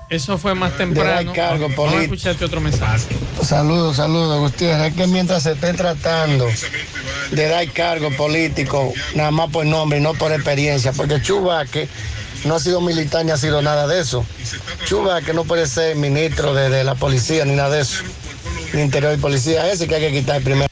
Eso 0.10 0.38
fue 0.38 0.54
más 0.54 0.78
temprano. 0.78 1.34
cargo 1.34 1.68
Vamos 1.76 1.94
a 1.94 2.04
escucharte 2.04 2.46
otro 2.46 2.62
mensaje. 2.62 3.16
Saludos, 3.42 3.98
saludos, 3.98 4.40
Gutiérrez. 4.40 4.92
Es 4.92 4.94
que 4.96 5.08
mientras 5.08 5.44
se 5.44 5.54
esté 5.54 5.74
tratando 5.74 6.48
de 7.32 7.48
dar 7.48 7.68
cargo 7.72 8.12
político, 8.12 8.94
nada 9.16 9.32
más 9.32 9.50
por 9.50 9.66
nombre 9.66 9.98
y 9.98 10.02
no 10.02 10.14
por 10.14 10.32
experiencia, 10.32 10.92
porque 10.94 11.22
Chubaque 11.22 11.88
no 12.46 12.56
ha 12.56 12.60
sido 12.60 12.82
militar 12.82 13.26
ni 13.26 13.32
ha 13.32 13.38
sido 13.38 13.62
nada 13.62 13.88
de 13.88 14.00
eso. 14.00 14.24
Chubaque 14.86 15.34
no 15.34 15.44
puede 15.44 15.66
ser 15.66 15.96
ministro 15.96 16.54
de, 16.54 16.70
de 16.70 16.84
la 16.84 16.96
policía 16.96 17.44
ni 17.46 17.56
nada 17.56 17.76
de 17.76 17.82
eso. 17.82 18.04
Ni 18.74 18.82
interior 18.82 19.14
y 19.14 19.18
policía, 19.18 19.72
ese 19.72 19.88
que 19.88 19.96
hay 19.96 20.02
que 20.02 20.20
quitar 20.20 20.42
primero. 20.42 20.68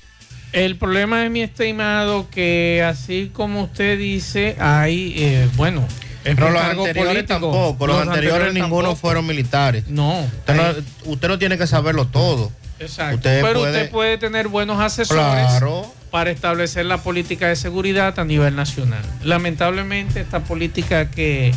El 0.52 0.78
problema 0.78 1.26
es, 1.26 1.32
mi 1.32 1.42
estimado, 1.42 2.30
que 2.30 2.84
así 2.86 3.32
como 3.34 3.64
usted 3.64 3.98
dice, 3.98 4.56
hay, 4.60 5.16
eh, 5.18 5.50
bueno, 5.56 5.88
es 6.26 6.36
Pero 6.36 6.50
los 6.52 6.62
anteriores 6.62 7.26
tampoco, 7.26 7.88
los, 7.88 8.02
anteriores, 8.08 8.54
ninguno 8.54 8.84
tampoco. 8.90 8.96
fueron 8.96 9.26
militares. 9.26 9.86
No. 9.88 10.20
Usted, 10.22 10.56
no. 10.56 11.12
usted 11.12 11.28
no 11.28 11.40
tiene 11.40 11.58
que 11.58 11.68
saberlo 11.68 12.06
todo. 12.08 12.52
Exacto. 12.80 13.16
Usted 13.18 13.42
Pero 13.42 13.60
puede- 13.60 13.72
usted 13.78 13.92
puede 13.92 14.18
tener 14.18 14.48
buenos 14.48 14.80
asesores 14.82 15.22
Claro. 15.48 15.94
para 16.12 16.32
establecer 16.32 16.86
la 16.86 16.98
política 16.98 17.48
de 17.48 17.56
seguridad 17.56 18.18
a 18.20 18.26
nivel 18.26 18.56
nacional. 18.56 19.04
Lamentablemente, 19.24 20.22
esta 20.22 20.42
política 20.42 21.10
que 21.10 21.54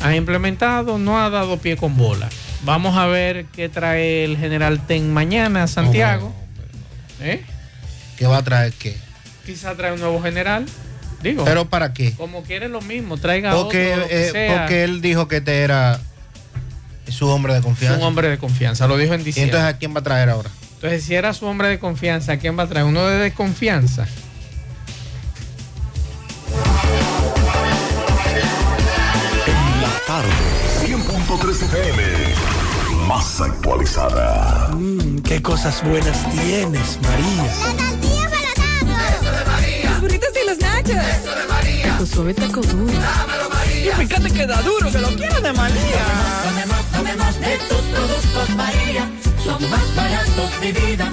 ha 0.00 0.14
implementado 0.14 0.98
no 0.98 1.20
ha 1.22 1.30
dado 1.30 1.58
pie 1.58 1.76
con 1.76 1.96
bola. 1.96 2.28
Vamos 2.62 2.96
a 2.98 3.06
ver 3.06 3.46
qué 3.46 3.68
trae 3.68 4.24
el 4.24 4.36
general 4.36 4.86
Ten 4.86 5.12
mañana 5.12 5.62
a 5.62 5.66
Santiago. 5.66 6.34
¿Eh? 7.22 7.42
¿Qué 8.16 8.26
va 8.26 8.38
a 8.38 8.42
traer 8.42 8.72
qué? 8.74 8.96
Quizá 9.46 9.74
trae 9.74 9.92
un 9.92 10.00
nuevo 10.00 10.20
general. 10.22 10.66
Digo. 11.22 11.44
¿Pero 11.44 11.66
para 11.66 11.92
qué? 11.92 12.12
Como 12.14 12.42
quiere 12.42 12.68
lo 12.68 12.80
mismo, 12.80 13.16
traiga 13.18 13.52
Porque, 13.54 13.92
otro, 13.92 14.02
lo 14.04 14.08
que 14.08 14.28
eh, 14.28 14.30
sea. 14.30 14.58
porque 14.58 14.84
él 14.84 15.00
dijo 15.02 15.28
que 15.28 15.36
este 15.38 15.60
era 15.60 16.00
su 17.08 17.26
hombre 17.28 17.54
de 17.54 17.60
confianza. 17.60 17.98
un 17.98 18.04
hombre 18.04 18.28
de 18.28 18.38
confianza, 18.38 18.86
lo 18.86 18.96
dijo 18.96 19.14
en 19.14 19.20
¿Y 19.20 19.24
diciembre. 19.24 19.56
entonces 19.58 19.74
a 19.74 19.78
quién 19.78 19.94
va 19.94 20.00
a 20.00 20.02
traer 20.04 20.30
ahora? 20.30 20.48
Entonces, 20.74 21.04
si 21.04 21.14
era 21.14 21.34
su 21.34 21.44
hombre 21.44 21.68
de 21.68 21.78
confianza, 21.78 22.38
¿quién 22.38 22.58
va 22.58 22.62
a 22.62 22.66
traer? 22.66 22.86
Uno 22.86 23.06
de 23.06 23.16
desconfianza. 23.18 24.06
En 29.46 29.82
la 29.82 30.00
tarde, 30.06 30.28
100.3 30.86 31.62
FM. 31.62 32.02
Más 33.06 33.40
actualizada. 33.40 34.68
Mm, 34.74 35.18
qué 35.20 35.42
cosas 35.42 35.82
buenas 35.84 36.28
tienes, 36.30 36.98
María. 37.02 37.99
Burritos 40.30 40.42
y 40.42 40.46
los 40.46 40.58
nachos. 40.58 40.90
Eso 40.90 41.34
de 41.34 41.46
María. 41.46 41.98
Tu 41.98 42.06
suave 42.06 42.34
taco 42.34 42.60
duro. 42.60 42.92
Dámelo, 42.92 43.50
María. 43.50 43.92
Y 43.92 44.06
fíjate 44.06 44.30
que 44.30 44.46
da 44.46 44.62
duro, 44.62 44.90
que 44.90 44.98
lo 44.98 45.08
quiero 45.08 45.40
de 45.40 45.52
María. 45.52 46.04
Tomemos, 46.44 46.86
tomemos 46.92 47.40
de 47.40 47.58
tus 47.68 47.80
productos 47.80 48.50
María. 48.50 49.10
Son 49.44 49.70
más 49.70 49.96
baratos 49.96 50.60
de 50.60 50.72
vida 50.72 51.12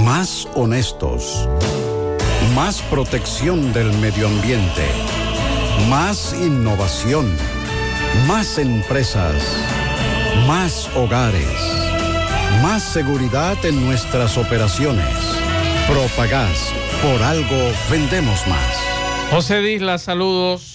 Más 0.04 0.48
honestos. 0.56 1.48
Más 2.56 2.82
protección 2.84 3.72
del 3.74 3.94
medio 4.00 4.28
ambiente. 4.28 4.86
Más 5.90 6.34
innovación. 6.34 7.30
Más 8.28 8.58
empresas. 8.58 9.42
Más 10.46 10.90
hogares. 10.96 11.48
Más 12.62 12.84
seguridad 12.84 13.58
en 13.66 13.84
nuestras 13.86 14.38
operaciones. 14.38 15.16
Propagás. 15.88 16.74
Por 17.02 17.22
algo 17.24 17.72
vendemos 17.90 18.46
más. 18.48 18.78
José 19.32 19.62
Disla, 19.62 19.98
saludos. 19.98 20.71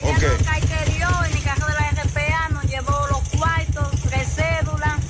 Ok. 0.00 0.10
en 0.10 0.22
el 0.22 1.42
carro 1.42 1.66
de 1.66 1.72
la 1.72 2.02
RPA, 2.02 2.48
nos 2.50 2.64
llevó 2.64 2.92
los 3.10 3.20
cuartos, 3.30 4.00
tres 4.10 4.28
cédulas. 4.34 5.00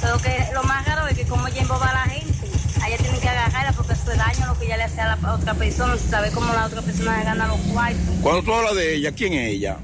Pero 0.00 0.18
que 0.18 0.46
lo 0.54 0.62
más 0.62 0.86
raro 0.86 1.06
es 1.08 1.18
que 1.18 1.26
como 1.26 1.46
ella 1.48 1.60
emboba 1.60 1.90
a 1.90 2.06
la 2.06 2.12
gente, 2.12 2.48
a 2.80 2.88
ella 2.88 2.96
tienen 2.96 3.20
que 3.20 3.28
agarrarla 3.28 3.72
porque 3.72 3.92
eso 3.92 4.12
es 4.12 4.16
daño 4.16 4.46
lo 4.46 4.58
que 4.58 4.64
ella 4.64 4.78
le 4.78 4.84
hace 4.84 5.00
a 5.02 5.16
la 5.16 5.34
otra 5.34 5.52
persona, 5.52 5.98
sin 5.98 6.10
saber 6.10 6.32
cómo 6.32 6.50
la 6.54 6.64
otra 6.64 6.80
persona 6.80 7.18
le 7.18 7.24
gana 7.24 7.46
los 7.48 7.60
cuartos. 7.72 8.14
Cuando 8.22 8.42
tú 8.42 8.54
hablas 8.54 8.74
de 8.76 8.94
ella, 8.94 9.12
¿quién 9.12 9.34
es 9.34 9.50
ella? 9.50 9.76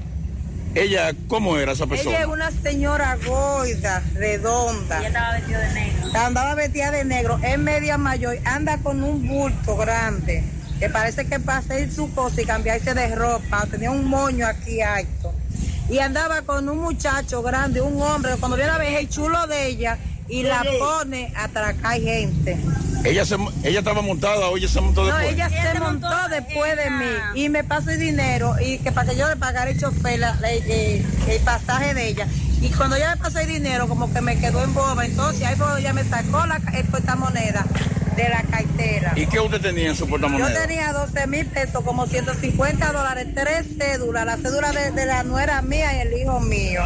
Ella, 0.75 1.13
¿cómo 1.27 1.57
era 1.57 1.71
esa 1.71 1.87
persona? 1.87 2.11
Ella 2.11 2.21
es 2.21 2.27
una 2.27 2.51
señora 2.51 3.17
gorda, 3.25 4.03
redonda. 4.13 4.99
Ella 4.99 5.07
estaba 5.07 5.33
vestida 5.33 5.59
de 5.59 5.73
negro. 5.73 6.19
Andaba 6.19 6.55
vestida 6.55 6.91
de 6.91 7.05
negro, 7.05 7.39
es 7.43 7.57
media 7.57 7.97
mayor, 7.97 8.37
anda 8.45 8.77
con 8.79 9.03
un 9.03 9.27
bulto 9.27 9.75
grande, 9.75 10.43
que 10.79 10.89
parece 10.89 11.25
que 11.25 11.39
para 11.39 11.59
hacer 11.59 11.91
su 11.91 12.13
cosa 12.13 12.41
y 12.41 12.45
cambiarse 12.45 12.93
de 12.93 13.15
ropa, 13.15 13.65
tenía 13.69 13.91
un 13.91 14.05
moño 14.05 14.45
aquí 14.45 14.81
alto. 14.81 15.33
Y 15.89 15.99
andaba 15.99 16.41
con 16.41 16.67
un 16.67 16.79
muchacho 16.79 17.41
grande, 17.41 17.81
un 17.81 18.01
hombre, 18.01 18.33
cuando 18.39 18.57
viene 18.57 18.71
a 18.71 18.77
ver 18.77 18.93
el 18.93 19.09
chulo 19.09 19.47
de 19.47 19.67
ella 19.67 19.97
y 20.29 20.43
la 20.43 20.63
pone 20.79 21.31
a 21.35 21.45
atracar 21.45 21.99
gente. 22.01 22.57
Ella, 23.05 23.25
se, 23.25 23.35
ella 23.63 23.79
estaba 23.79 24.01
montada 24.01 24.49
o 24.49 24.57
ella 24.57 24.67
se 24.67 24.81
montó 24.81 25.01
No, 25.05 25.07
después. 25.15 25.33
ella 25.33 25.49
se 25.49 25.79
montó 25.79 26.09
después 26.29 26.75
de 26.75 26.89
mí 26.89 27.05
y 27.35 27.49
me 27.49 27.63
pasó 27.63 27.91
el 27.91 27.99
dinero 27.99 28.55
y 28.59 28.79
que 28.79 28.91
para 28.91 29.11
que 29.11 29.17
yo 29.17 29.27
le 29.29 29.35
pagara 29.37 29.69
el 29.71 29.79
chofer 29.79 30.19
la- 30.19 30.35
la- 30.35 30.51
el, 30.51 31.05
el 31.29 31.39
pasaje 31.45 31.93
de 31.93 32.07
ella. 32.09 32.27
Y 32.59 32.69
cuando 32.69 32.95
ella 32.95 33.15
me 33.15 33.21
pasó 33.21 33.39
el 33.39 33.47
dinero, 33.47 33.87
como 33.87 34.11
que 34.11 34.19
me 34.19 34.37
quedó 34.39 34.63
en 34.63 34.73
boba, 34.73 35.05
entonces 35.05 35.43
ahí 35.45 35.55
fue 35.55 35.67
donde 35.67 35.81
ella 35.81 35.93
me 35.93 36.03
sacó 36.03 36.45
la, 36.47 36.59
el 36.73 36.85
moneda 37.17 37.65
de 38.15 38.29
la 38.29 38.41
cartera. 38.41 39.13
¿Y 39.15 39.27
qué 39.27 39.39
usted 39.39 39.61
tenía 39.61 39.89
en 39.89 39.95
su 39.95 40.05
Yo 40.05 40.09
portamoneda? 40.09 40.61
tenía 40.65 40.91
12 40.91 41.27
mil 41.27 41.45
pesos, 41.45 41.83
como 41.85 42.07
150 42.07 42.91
dólares, 42.91 43.27
tres 43.35 43.67
cédulas, 43.77 44.25
la 44.25 44.37
cédula 44.37 44.71
de, 44.71 44.89
de 44.91 45.05
la 45.05 45.23
nuera 45.23 45.61
mía 45.61 45.95
y 45.97 46.07
el 46.07 46.13
hijo 46.19 46.39
mío. 46.39 46.81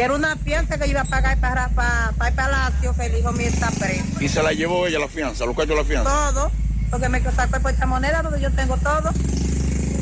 Que 0.00 0.04
era 0.04 0.14
una 0.14 0.34
fianza 0.34 0.78
que 0.78 0.86
yo 0.86 0.92
iba 0.92 1.02
a 1.02 1.04
pagar 1.04 1.36
para, 1.40 1.68
para, 1.68 2.12
para 2.16 2.30
el 2.30 2.34
palacio, 2.34 2.94
que 2.94 3.04
el 3.04 3.18
hijo 3.18 3.32
mío 3.32 3.48
está 3.48 3.70
preso. 3.70 4.02
Y 4.18 4.30
se 4.30 4.42
la 4.42 4.54
llevó 4.54 4.86
ella 4.86 4.98
la 4.98 5.08
fianza, 5.08 5.44
los 5.44 5.54
cachos 5.54 5.76
la 5.76 5.84
fianza. 5.84 6.10
Todo, 6.10 6.50
porque 6.88 7.10
me 7.10 7.20
sacó 7.20 7.56
el 7.56 7.60
portamoneda 7.60 8.22
donde 8.22 8.40
yo 8.40 8.50
tengo 8.50 8.78
todo. 8.78 9.10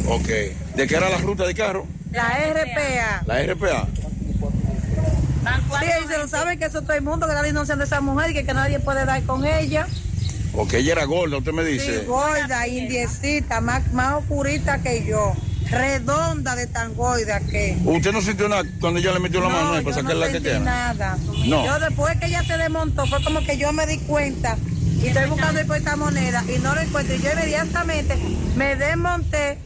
Ok. 0.07 0.29
¿De 0.77 0.87
qué 0.87 0.95
era 0.95 1.11
la 1.11 1.19
ruta 1.19 1.49
de 1.49 1.53
carro? 1.53 1.85
La 2.13 2.29
RPA. 2.29 3.25
La 3.27 3.43
RPA. 3.43 3.89
Sí, 5.81 5.87
y 6.05 6.07
se 6.07 6.19
lo 6.19 6.29
saben 6.29 6.61
que 6.61 6.67
eso 6.67 6.83
todo 6.83 6.93
el 6.93 7.03
mundo, 7.03 7.27
que 7.27 7.35
la 7.35 7.43
denuncian 7.43 7.81
de 7.81 7.85
esa 7.85 8.01
mujer 8.01 8.31
y 8.31 8.35
que, 8.35 8.45
que 8.45 8.55
nadie 8.55 8.79
puede 8.79 9.05
dar 9.05 9.21
con 9.25 9.45
ella. 9.45 9.89
Ok, 10.55 10.75
ella 10.75 10.93
era 10.93 11.07
gorda, 11.07 11.39
usted 11.39 11.53
me 11.53 11.65
dice. 11.65 12.03
Sí, 12.03 12.07
gorda, 12.07 12.69
indiecita, 12.69 13.61
más, 13.61 13.93
más 13.93 14.15
oscurita 14.15 14.79
que 14.79 15.05
yo. 15.05 15.35
Redonda 15.71 16.57
de 16.57 16.67
tan 16.67 16.95
gorda 16.95 17.41
que. 17.41 17.77
¿Usted 17.85 18.13
no 18.13 18.21
sintió 18.23 18.49
nada 18.49 18.63
cuando 18.81 19.01
ella 19.01 19.13
le 19.13 19.21
metió 19.21 19.41
la 19.41 19.49
mano 19.49 19.73
ahí 19.75 19.85
para 19.85 19.97
yo 19.97 20.03
sacarle 20.03 20.15
no 20.15 20.21
la 20.21 20.33
sentí 20.33 20.43
tetera? 20.45 20.61
nada. 20.65 21.19
No. 21.47 21.65
Yo 21.67 21.79
después 21.79 22.17
que 22.19 22.27
ella 22.27 22.43
se 22.45 22.57
desmontó, 22.57 23.07
fue 23.07 23.23
como 23.23 23.41
que 23.45 23.57
yo 23.59 23.73
me 23.73 23.87
di 23.87 23.99
cuenta 23.99 24.57
y 25.03 25.07
estoy 25.09 25.29
buscando 25.29 25.61
el 25.61 25.67
portamoneda 25.67 26.45
y 26.55 26.59
no 26.61 26.75
lo 26.75 26.81
encuentro. 26.81 27.15
Y 27.15 27.21
yo 27.21 27.33
inmediatamente 27.33 28.17
me 28.57 28.77
desmonté 28.77 29.59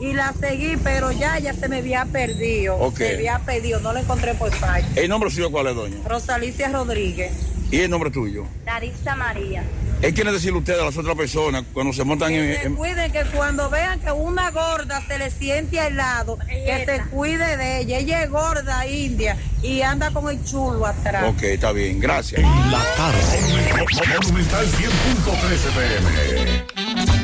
y 0.00 0.12
la 0.12 0.32
seguí, 0.32 0.76
pero 0.82 1.12
ya 1.12 1.38
ella 1.38 1.54
se 1.54 1.68
me 1.68 1.78
había 1.78 2.04
perdido. 2.06 2.76
Ok. 2.76 2.96
Se 2.98 3.14
había 3.14 3.38
perdido, 3.38 3.80
no 3.80 3.92
la 3.92 4.00
encontré 4.00 4.34
por 4.34 4.50
parte. 4.58 5.02
¿El 5.04 5.08
nombre 5.08 5.30
suyo 5.30 5.50
cuál 5.50 5.68
es, 5.68 5.76
doña? 5.76 5.96
Rosalicia 6.06 6.68
Rodríguez. 6.68 7.32
¿Y 7.74 7.80
el 7.80 7.90
nombre 7.90 8.08
tuyo? 8.08 8.46
Larissa 8.64 9.16
María. 9.16 9.64
¿Qué 10.00 10.14
quiere 10.14 10.30
decirle 10.30 10.60
usted 10.60 10.78
a 10.78 10.84
las 10.84 10.96
otras 10.96 11.16
personas 11.16 11.64
cuando 11.72 11.92
se 11.92 12.04
montan 12.04 12.32
en... 12.32 12.54
Se 12.54 12.66
en- 12.68 12.76
cuiden 12.76 13.10
que 13.10 13.24
cuando 13.34 13.68
vean 13.68 13.98
que 13.98 14.12
una 14.12 14.52
gorda 14.52 15.04
se 15.08 15.18
le 15.18 15.28
siente 15.28 15.80
al 15.80 15.96
lado, 15.96 16.38
que 16.46 16.84
se 16.86 17.00
cuide 17.10 17.56
de 17.56 17.80
ella. 17.80 17.98
Ella 17.98 18.22
es 18.22 18.30
gorda 18.30 18.86
india 18.86 19.36
y 19.60 19.82
anda 19.82 20.12
con 20.12 20.30
el 20.30 20.44
chulo 20.44 20.86
atrás. 20.86 21.24
Ok, 21.28 21.42
está 21.42 21.72
bien, 21.72 21.98
gracias. 21.98 22.42
La 22.70 22.80
tarde. 22.96 23.82
Monumental 24.20 24.66
100.13 24.66 24.84
pm. 25.74 27.23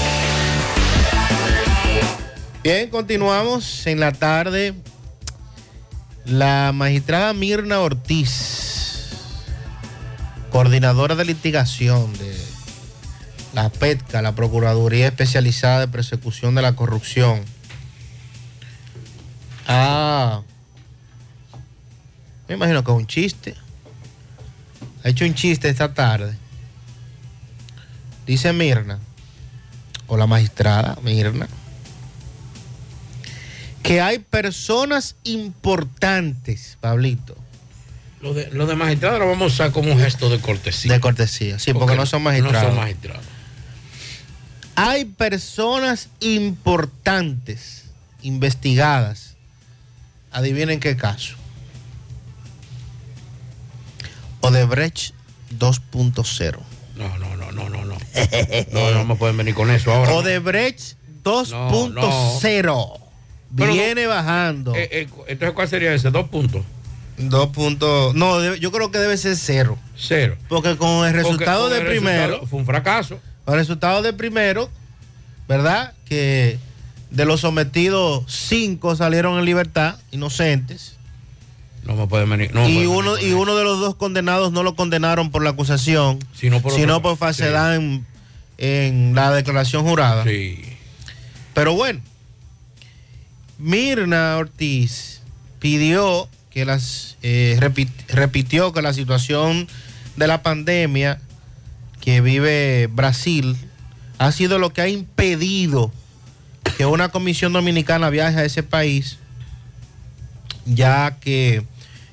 Bien, 2.63 2.91
continuamos 2.91 3.87
en 3.87 3.99
la 3.99 4.11
tarde. 4.11 4.75
La 6.25 6.71
magistrada 6.71 7.33
Mirna 7.33 7.79
Ortiz, 7.79 9.09
coordinadora 10.51 11.15
de 11.15 11.25
litigación 11.25 12.13
de 12.19 12.37
la 13.55 13.69
PETCA, 13.69 14.21
la 14.21 14.35
Procuraduría 14.35 15.07
Especializada 15.07 15.79
de 15.79 15.87
Persecución 15.87 16.53
de 16.53 16.61
la 16.61 16.75
Corrupción, 16.75 17.41
ah, 19.67 20.43
me 22.47 22.53
imagino 22.53 22.83
que 22.83 22.91
es 22.91 22.97
un 22.97 23.07
chiste. 23.07 23.55
Ha 25.03 25.09
hecho 25.09 25.25
un 25.25 25.33
chiste 25.33 25.67
esta 25.67 25.95
tarde. 25.95 26.37
Dice 28.27 28.53
Mirna, 28.53 28.99
o 30.05 30.15
la 30.15 30.27
magistrada 30.27 30.95
Mirna, 31.01 31.47
que 33.83 34.01
hay 34.01 34.19
personas 34.19 35.15
importantes, 35.23 36.77
Pablito. 36.79 37.35
Lo 38.21 38.33
de, 38.33 38.51
lo 38.51 38.67
de 38.67 38.75
magistrado 38.75 39.17
lo 39.17 39.27
vamos 39.27 39.43
a 39.43 39.55
usar 39.55 39.71
como 39.71 39.91
un 39.91 39.99
gesto 39.99 40.29
de 40.29 40.39
cortesía. 40.39 40.93
De 40.93 40.99
cortesía, 40.99 41.57
sí, 41.57 41.73
porque, 41.73 41.95
no 41.95 42.05
son 42.05 42.21
magistrados. 42.21 42.61
No 42.61 42.69
son 42.69 42.77
magistrados. 42.77 43.25
Hay 44.75 45.05
personas 45.05 46.09
importantes 46.19 47.85
investigadas. 48.21 49.35
Adivinen 50.31 50.79
qué 50.79 50.95
caso. 50.95 51.35
Odebrecht 54.41 55.13
2.0. 55.57 56.59
No, 56.95 57.17
no, 57.17 57.35
no, 57.35 57.51
no, 57.51 57.69
no, 57.69 57.85
no. 57.85 57.97
No, 58.71 58.91
no 58.91 59.05
me 59.05 59.15
pueden 59.15 59.37
venir 59.37 59.55
con 59.55 59.71
eso 59.71 59.91
ahora. 59.91 60.13
Odebrecht 60.13 60.95
2.0. 61.23 63.00
Pero 63.55 63.73
Viene 63.73 64.07
bajando. 64.07 64.75
Eh, 64.75 64.87
eh, 64.91 65.07
entonces, 65.27 65.53
¿cuál 65.53 65.67
sería 65.67 65.93
ese? 65.93 66.09
Dos 66.11 66.29
puntos. 66.29 66.63
Dos 67.17 67.47
puntos. 67.49 68.15
No, 68.15 68.55
yo 68.55 68.71
creo 68.71 68.91
que 68.91 68.97
debe 68.97 69.17
ser 69.17 69.35
cero. 69.35 69.77
Cero. 69.95 70.37
Porque 70.47 70.77
con 70.77 71.05
el 71.07 71.13
resultado 71.13 71.63
Porque 71.63 71.75
de 71.75 71.81
con 71.81 71.87
el 71.91 71.97
primero. 71.97 72.21
resultado 72.27 72.47
Fue 72.47 72.59
un 72.59 72.65
fracaso. 72.65 73.19
Con 73.45 73.53
el 73.55 73.59
resultado 73.59 74.01
de 74.01 74.13
primero, 74.13 74.69
¿verdad? 75.47 75.93
Que 76.05 76.57
de 77.09 77.25
los 77.25 77.41
sometidos, 77.41 78.23
cinco 78.27 78.95
salieron 78.95 79.37
en 79.37 79.45
libertad, 79.45 79.95
inocentes. 80.11 80.95
No 81.83 81.95
me 81.95 82.07
pueden 82.07 82.29
venir. 82.29 82.53
No 82.53 82.69
y, 82.69 82.85
uno, 82.85 83.19
y 83.19 83.33
uno 83.33 83.55
de 83.55 83.63
los 83.63 83.79
dos 83.79 83.95
condenados 83.95 84.51
no 84.51 84.63
lo 84.63 84.75
condenaron 84.75 85.31
por 85.31 85.43
la 85.43 85.49
acusación, 85.49 86.19
Sino 86.33 86.61
por 86.61 86.71
sino 86.71 87.01
por 87.01 87.17
falsedad 87.17 87.75
en, 87.75 88.05
en 88.57 89.13
la 89.15 89.31
declaración 89.31 89.83
jurada. 89.83 90.23
Sí. 90.23 90.61
Pero 91.53 91.73
bueno, 91.73 91.99
Mirna 93.61 94.37
Ortiz 94.37 95.21
pidió 95.59 96.27
que 96.49 96.65
las 96.65 97.17
eh, 97.21 97.57
repi- 97.59 97.89
repitió 98.09 98.73
que 98.73 98.81
la 98.81 98.93
situación 98.93 99.67
de 100.17 100.27
la 100.27 100.41
pandemia 100.43 101.19
que 102.01 102.21
vive 102.21 102.87
Brasil 102.91 103.55
ha 104.17 104.31
sido 104.31 104.59
lo 104.59 104.73
que 104.73 104.81
ha 104.81 104.87
impedido 104.87 105.91
que 106.77 106.85
una 106.85 107.09
comisión 107.09 107.53
dominicana 107.53 108.09
viaje 108.09 108.39
a 108.39 108.45
ese 108.45 108.63
país, 108.63 109.17
ya 110.65 111.17
que 111.21 111.63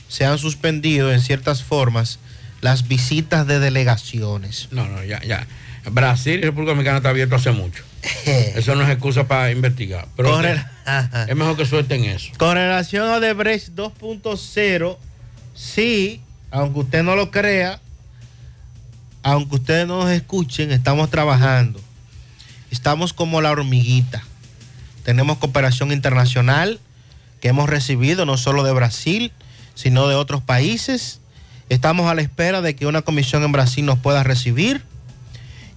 se 0.08 0.24
han 0.24 0.38
suspendido 0.38 1.12
en 1.12 1.20
ciertas 1.20 1.62
formas 1.62 2.18
las 2.60 2.88
visitas 2.88 3.46
de 3.46 3.60
delegaciones. 3.60 4.68
No, 4.70 4.86
no, 4.88 5.04
ya, 5.04 5.22
ya. 5.22 5.46
Brasil 5.90 6.38
y 6.40 6.42
República 6.42 6.70
Dominicana 6.72 6.98
está 6.98 7.10
abierto 7.10 7.36
hace 7.36 7.50
mucho. 7.52 7.84
Eso 8.54 8.74
no 8.74 8.82
es 8.82 8.90
excusa 8.90 9.26
para 9.26 9.50
investigar. 9.50 10.06
Pero 10.16 10.40
es 10.40 11.36
mejor 11.36 11.56
que 11.56 11.66
suelten 11.66 12.04
eso. 12.04 12.32
Con 12.38 12.54
relación 12.54 13.08
a 13.08 13.16
Odebrecht 13.16 13.70
2.0, 13.70 14.96
sí, 15.54 16.20
aunque 16.50 16.80
usted 16.80 17.02
no 17.02 17.16
lo 17.16 17.30
crea, 17.30 17.80
aunque 19.22 19.56
ustedes 19.56 19.86
no 19.86 20.04
nos 20.04 20.10
escuchen, 20.10 20.70
estamos 20.70 21.10
trabajando. 21.10 21.80
Estamos 22.70 23.12
como 23.12 23.40
la 23.40 23.50
hormiguita. 23.50 24.22
Tenemos 25.04 25.38
cooperación 25.38 25.92
internacional 25.92 26.80
que 27.40 27.48
hemos 27.48 27.68
recibido 27.68 28.26
no 28.26 28.36
solo 28.36 28.62
de 28.62 28.72
Brasil, 28.72 29.32
sino 29.74 30.08
de 30.08 30.14
otros 30.14 30.42
países. 30.42 31.20
Estamos 31.68 32.10
a 32.10 32.14
la 32.14 32.22
espera 32.22 32.60
de 32.62 32.74
que 32.74 32.86
una 32.86 33.02
comisión 33.02 33.42
en 33.44 33.52
Brasil 33.52 33.84
nos 33.84 33.98
pueda 33.98 34.22
recibir. 34.22 34.82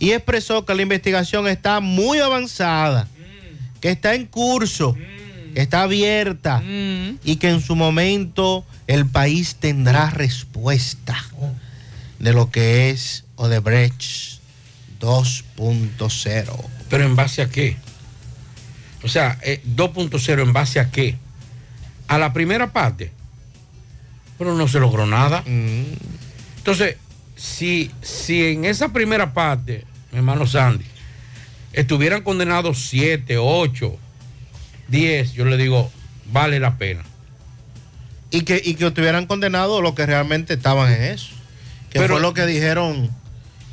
Y 0.01 0.13
expresó 0.13 0.65
que 0.65 0.73
la 0.73 0.81
investigación 0.81 1.47
está 1.47 1.79
muy 1.79 2.17
avanzada, 2.17 3.07
que 3.79 3.91
está 3.91 4.15
en 4.15 4.25
curso, 4.25 4.95
que 5.53 5.61
está 5.61 5.83
abierta 5.83 6.63
y 7.23 7.35
que 7.35 7.49
en 7.49 7.61
su 7.61 7.75
momento 7.75 8.65
el 8.87 9.05
país 9.05 9.57
tendrá 9.59 10.09
respuesta 10.09 11.23
de 12.17 12.33
lo 12.33 12.49
que 12.49 12.89
es 12.89 13.25
Odebrecht 13.35 14.39
2.0. 14.99 16.65
Pero 16.89 17.03
en 17.03 17.15
base 17.15 17.43
a 17.43 17.49
qué? 17.49 17.77
O 19.03 19.07
sea, 19.07 19.37
eh, 19.43 19.61
2.0 19.75 20.41
en 20.41 20.51
base 20.51 20.79
a 20.79 20.89
qué? 20.89 21.15
A 22.07 22.17
la 22.17 22.33
primera 22.33 22.73
parte. 22.73 23.11
Pero 24.39 24.55
no 24.55 24.67
se 24.67 24.79
logró 24.79 25.05
nada. 25.05 25.43
Entonces, 25.45 26.97
si, 27.35 27.91
si 28.01 28.45
en 28.47 28.65
esa 28.65 28.89
primera 28.89 29.31
parte, 29.31 29.85
mi 30.11 30.17
hermano 30.17 30.45
Sandy, 30.45 30.85
estuvieran 31.73 32.21
condenados 32.23 32.87
7, 32.89 33.37
8, 33.37 33.97
10, 34.89 35.33
yo 35.33 35.45
le 35.45 35.57
digo, 35.57 35.91
vale 36.31 36.59
la 36.59 36.77
pena. 36.77 37.03
Y 38.29 38.41
que, 38.41 38.61
y 38.63 38.75
que 38.75 38.87
estuvieran 38.87 39.25
condenados 39.25 39.81
los 39.83 39.93
que 39.93 40.05
realmente 40.05 40.53
estaban 40.53 40.91
en 40.91 41.01
eso. 41.03 41.27
Que 41.89 41.99
Pero- 41.99 42.15
fue 42.15 42.21
lo 42.21 42.33
que 42.33 42.45
dijeron 42.45 43.09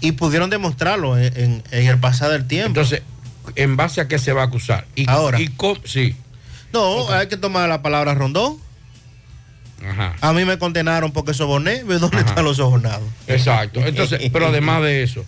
y 0.01 0.13
pudieron 0.13 0.51
demostrarlo 0.51 1.17
en, 1.19 1.37
en- 1.37 1.63
en 1.71 1.87
el 1.87 1.99
pasado 1.99 2.33
del 2.33 2.47
tiempo. 2.47 2.69
Entonces, 2.69 3.03
¿en 3.55 3.77
base 3.77 4.01
a 4.01 4.09
qué 4.09 4.19
se 4.19 4.33
va 4.33 4.43
a 4.43 4.45
acusar? 4.47 4.87
Y, 4.97 5.09
Ahora. 5.09 5.41
y 5.41 5.49
cómo- 5.49 5.81
sí. 5.85 6.17
No, 6.73 7.09
hay 7.11 7.29
que 7.29 7.37
tomar 7.37 7.69
la 7.69 7.83
palabra 7.83 8.15
rondón. 8.15 8.59
Ajá. 9.89 10.17
A 10.21 10.33
mí 10.33 10.45
me 10.45 10.59
condenaron 10.59 11.13
porque 11.13 11.33
soborné. 11.35 11.85
¿Ve 11.85 11.99
¿Dónde 11.99 12.19
están 12.19 12.45
los 12.45 12.57
sobornados? 12.57 13.09
Exacto. 13.29 13.81
Entonces, 13.87 14.21
pero 14.33 14.49
además 14.49 14.83
de 14.83 15.05
eso, 15.05 15.25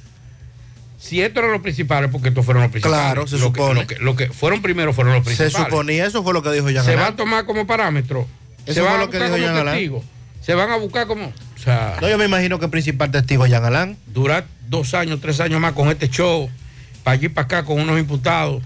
si 1.01 1.23
esto 1.23 1.41
era 1.41 1.49
lo 1.51 1.63
principal, 1.63 2.05
es 2.05 2.11
porque 2.11 2.29
estos 2.29 2.45
fueron 2.45 2.63
los 2.63 2.71
principales. 2.71 3.01
Claro, 3.03 3.27
se 3.27 3.39
Lo 3.39 3.53
que- 3.53 3.61
supone. 3.61 3.81
Lo 3.81 3.87
que, 3.87 3.97
lo 3.97 4.17
que 4.17 4.29
fueron 4.29 4.61
primero 4.63 4.93
fueron 4.93 5.15
los 5.15 5.25
Se 5.25 5.35
principales. 5.35 5.69
suponía, 5.71 6.07
eso 6.07 6.23
fue 6.23 6.33
lo 6.35 6.43
que 6.43 6.53
dijo 6.53 6.69
Jean 6.71 6.85
Se 6.85 6.95
va 6.95 7.09
a 7.09 7.17
tomar 7.17 7.47
como 7.47 7.67
parámetro. 7.67 8.29
Eso 8.67 8.75
se 8.85 8.89
fue 8.89 8.99
lo 8.99 9.09
que 9.11 9.19
dijo 9.19 9.65
testigo. 9.65 10.05
Se 10.43 10.55
van 10.55 10.71
a 10.71 10.77
buscar 10.77 11.07
como. 11.07 11.27
O 11.29 11.59
sea, 11.63 11.97
No, 12.01 12.09
yo 12.09 12.17
me 12.19 12.27
imagino 12.27 12.59
que 12.59 12.67
el 12.67 12.71
principal 12.71 13.11
testigo 13.11 13.45
es 13.47 13.51
Jean 13.51 13.65
Alain. 13.65 13.97
durar 14.07 14.47
dos 14.69 14.95
años, 14.95 15.21
tres 15.21 15.41
años 15.41 15.59
más 15.61 15.73
con 15.73 15.89
este 15.89 16.09
show, 16.11 16.49
para 17.03 17.15
allí 17.15 17.29
para 17.29 17.47
acá 17.47 17.65
con 17.65 17.81
unos 17.81 17.99
imputados, 17.99 18.63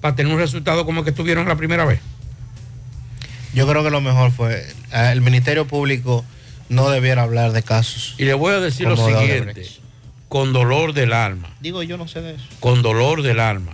para 0.00 0.14
tener 0.14 0.32
un 0.32 0.38
resultado 0.38 0.84
como 0.86 1.00
el 1.00 1.04
que 1.04 1.12
tuvieron 1.12 1.46
la 1.48 1.56
primera 1.56 1.84
vez. 1.84 2.00
Yo 3.54 3.66
creo 3.66 3.82
que 3.82 3.90
lo 3.90 4.00
mejor 4.00 4.30
fue, 4.32 4.54
eh, 4.92 5.10
el 5.12 5.20
Ministerio 5.20 5.66
Público 5.66 6.24
no 6.68 6.90
debiera 6.90 7.22
hablar 7.22 7.52
de 7.52 7.62
casos. 7.62 8.14
Y 8.18 8.24
le 8.24 8.34
voy 8.34 8.54
a 8.54 8.60
decir 8.60 8.86
lo 8.88 8.96
siguiente. 8.96 9.66
Con 10.36 10.52
dolor 10.52 10.92
del 10.92 11.14
alma. 11.14 11.48
Digo, 11.60 11.82
yo 11.82 11.96
no 11.96 12.06
sé 12.06 12.20
de 12.20 12.34
eso. 12.34 12.44
con 12.60 12.82
dolor 12.82 13.22
del 13.22 13.40
alma. 13.40 13.72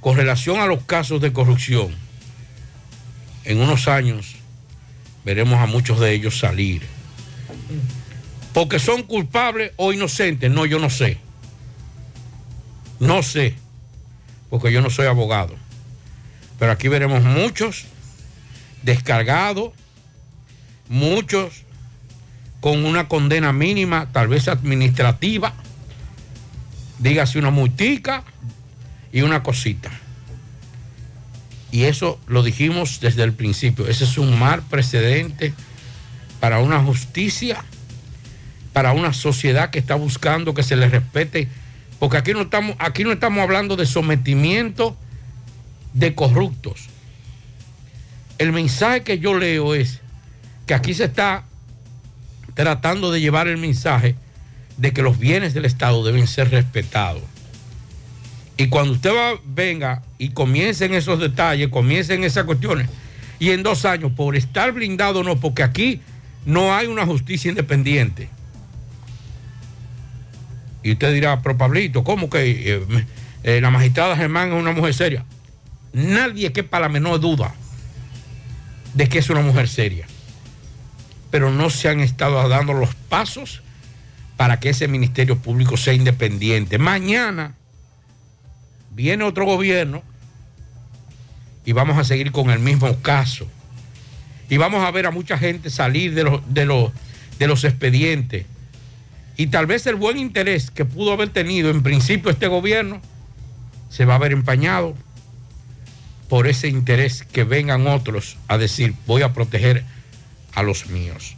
Con 0.00 0.18
relación 0.18 0.60
a 0.60 0.66
los 0.66 0.82
casos 0.82 1.22
de 1.22 1.32
corrupción, 1.32 1.94
en 3.44 3.58
unos 3.58 3.88
años 3.88 4.34
veremos 5.24 5.60
a 5.60 5.64
muchos 5.64 5.98
de 5.98 6.12
ellos 6.12 6.38
salir. 6.38 6.82
Porque 8.52 8.78
son 8.78 9.02
culpables 9.02 9.72
o 9.76 9.94
inocentes, 9.94 10.50
no, 10.50 10.66
yo 10.66 10.78
no 10.78 10.90
sé. 10.90 11.16
No 13.00 13.22
sé, 13.22 13.54
porque 14.50 14.70
yo 14.70 14.82
no 14.82 14.90
soy 14.90 15.06
abogado. 15.06 15.56
Pero 16.58 16.70
aquí 16.70 16.88
veremos 16.88 17.22
muchos 17.22 17.86
descargados, 18.82 19.72
muchos 20.90 21.62
con 22.60 22.84
una 22.84 23.08
condena 23.08 23.52
mínima, 23.52 24.08
tal 24.12 24.28
vez 24.28 24.48
administrativa, 24.48 25.54
dígase 26.98 27.38
una 27.38 27.50
multica 27.50 28.24
y 29.12 29.22
una 29.22 29.42
cosita. 29.42 29.90
Y 31.70 31.84
eso 31.84 32.18
lo 32.26 32.42
dijimos 32.42 33.00
desde 33.00 33.22
el 33.22 33.32
principio. 33.32 33.86
Ese 33.86 34.04
es 34.04 34.18
un 34.18 34.38
mal 34.38 34.62
precedente 34.62 35.52
para 36.40 36.60
una 36.60 36.82
justicia, 36.82 37.64
para 38.72 38.92
una 38.92 39.12
sociedad 39.12 39.70
que 39.70 39.78
está 39.78 39.94
buscando 39.94 40.54
que 40.54 40.62
se 40.62 40.76
le 40.76 40.88
respete. 40.88 41.48
Porque 41.98 42.16
aquí 42.16 42.32
no 42.32 42.42
estamos, 42.42 42.74
aquí 42.78 43.04
no 43.04 43.12
estamos 43.12 43.40
hablando 43.40 43.76
de 43.76 43.86
sometimiento 43.86 44.96
de 45.92 46.14
corruptos. 46.14 46.88
El 48.38 48.52
mensaje 48.52 49.02
que 49.02 49.18
yo 49.18 49.34
leo 49.34 49.74
es 49.74 50.00
que 50.66 50.74
aquí 50.74 50.94
se 50.94 51.04
está 51.04 51.44
tratando 52.64 53.12
de 53.12 53.20
llevar 53.20 53.46
el 53.46 53.56
mensaje 53.56 54.16
de 54.78 54.92
que 54.92 55.00
los 55.00 55.16
bienes 55.16 55.54
del 55.54 55.64
Estado 55.64 56.04
deben 56.04 56.26
ser 56.26 56.50
respetados. 56.50 57.22
Y 58.56 58.66
cuando 58.66 58.94
usted 58.94 59.10
va, 59.14 59.38
venga 59.46 60.02
y 60.18 60.30
comience 60.30 60.84
en 60.84 60.94
esos 60.94 61.20
detalles, 61.20 61.68
comience 61.68 62.14
en 62.14 62.24
esas 62.24 62.42
cuestiones, 62.46 62.88
y 63.38 63.50
en 63.50 63.62
dos 63.62 63.84
años, 63.84 64.10
por 64.10 64.34
estar 64.34 64.72
blindado 64.72 65.20
o 65.20 65.22
no, 65.22 65.38
porque 65.38 65.62
aquí 65.62 66.00
no 66.46 66.74
hay 66.74 66.88
una 66.88 67.06
justicia 67.06 67.48
independiente. 67.48 68.28
Y 70.82 70.90
usted 70.90 71.14
dirá, 71.14 71.40
pero 71.42 71.56
Pablito, 71.56 72.02
¿cómo 72.02 72.28
que 72.28 72.74
eh, 72.74 73.06
eh, 73.44 73.60
la 73.60 73.70
magistrada 73.70 74.16
Germán 74.16 74.48
es 74.48 74.60
una 74.60 74.72
mujer 74.72 74.94
seria? 74.94 75.24
Nadie 75.92 76.52
quepa 76.52 76.80
la 76.80 76.88
menor 76.88 77.20
duda 77.20 77.54
de 78.94 79.08
que 79.08 79.20
es 79.20 79.30
una 79.30 79.42
mujer 79.42 79.68
seria. 79.68 80.08
Pero 81.30 81.50
no 81.50 81.70
se 81.70 81.88
han 81.88 82.00
estado 82.00 82.48
dando 82.48 82.72
los 82.72 82.94
pasos 82.94 83.62
para 84.36 84.60
que 84.60 84.70
ese 84.70 84.88
Ministerio 84.88 85.36
Público 85.38 85.76
sea 85.76 85.94
independiente. 85.94 86.78
Mañana 86.78 87.54
viene 88.90 89.24
otro 89.24 89.44
gobierno 89.44 90.02
y 91.64 91.72
vamos 91.72 91.98
a 91.98 92.04
seguir 92.04 92.32
con 92.32 92.50
el 92.50 92.60
mismo 92.60 92.96
caso. 93.02 93.46
Y 94.48 94.56
vamos 94.56 94.84
a 94.84 94.90
ver 94.90 95.06
a 95.06 95.10
mucha 95.10 95.36
gente 95.36 95.70
salir 95.70 96.14
de 96.14 96.24
los, 96.24 96.40
de 96.54 96.64
los, 96.64 96.92
de 97.38 97.46
los 97.46 97.64
expedientes. 97.64 98.46
Y 99.36 99.48
tal 99.48 99.66
vez 99.66 99.86
el 99.86 99.96
buen 99.96 100.18
interés 100.18 100.70
que 100.70 100.84
pudo 100.84 101.12
haber 101.12 101.28
tenido 101.28 101.70
en 101.70 101.82
principio 101.82 102.30
este 102.30 102.46
gobierno 102.46 103.00
se 103.90 104.04
va 104.04 104.14
a 104.14 104.18
ver 104.18 104.32
empañado 104.32 104.94
por 106.28 106.46
ese 106.46 106.68
interés 106.68 107.22
que 107.22 107.44
vengan 107.44 107.86
otros 107.86 108.36
a 108.48 108.58
decir 108.58 108.94
voy 109.06 109.22
a 109.22 109.32
proteger 109.32 109.84
a 110.54 110.62
los 110.62 110.86
míos. 110.86 111.34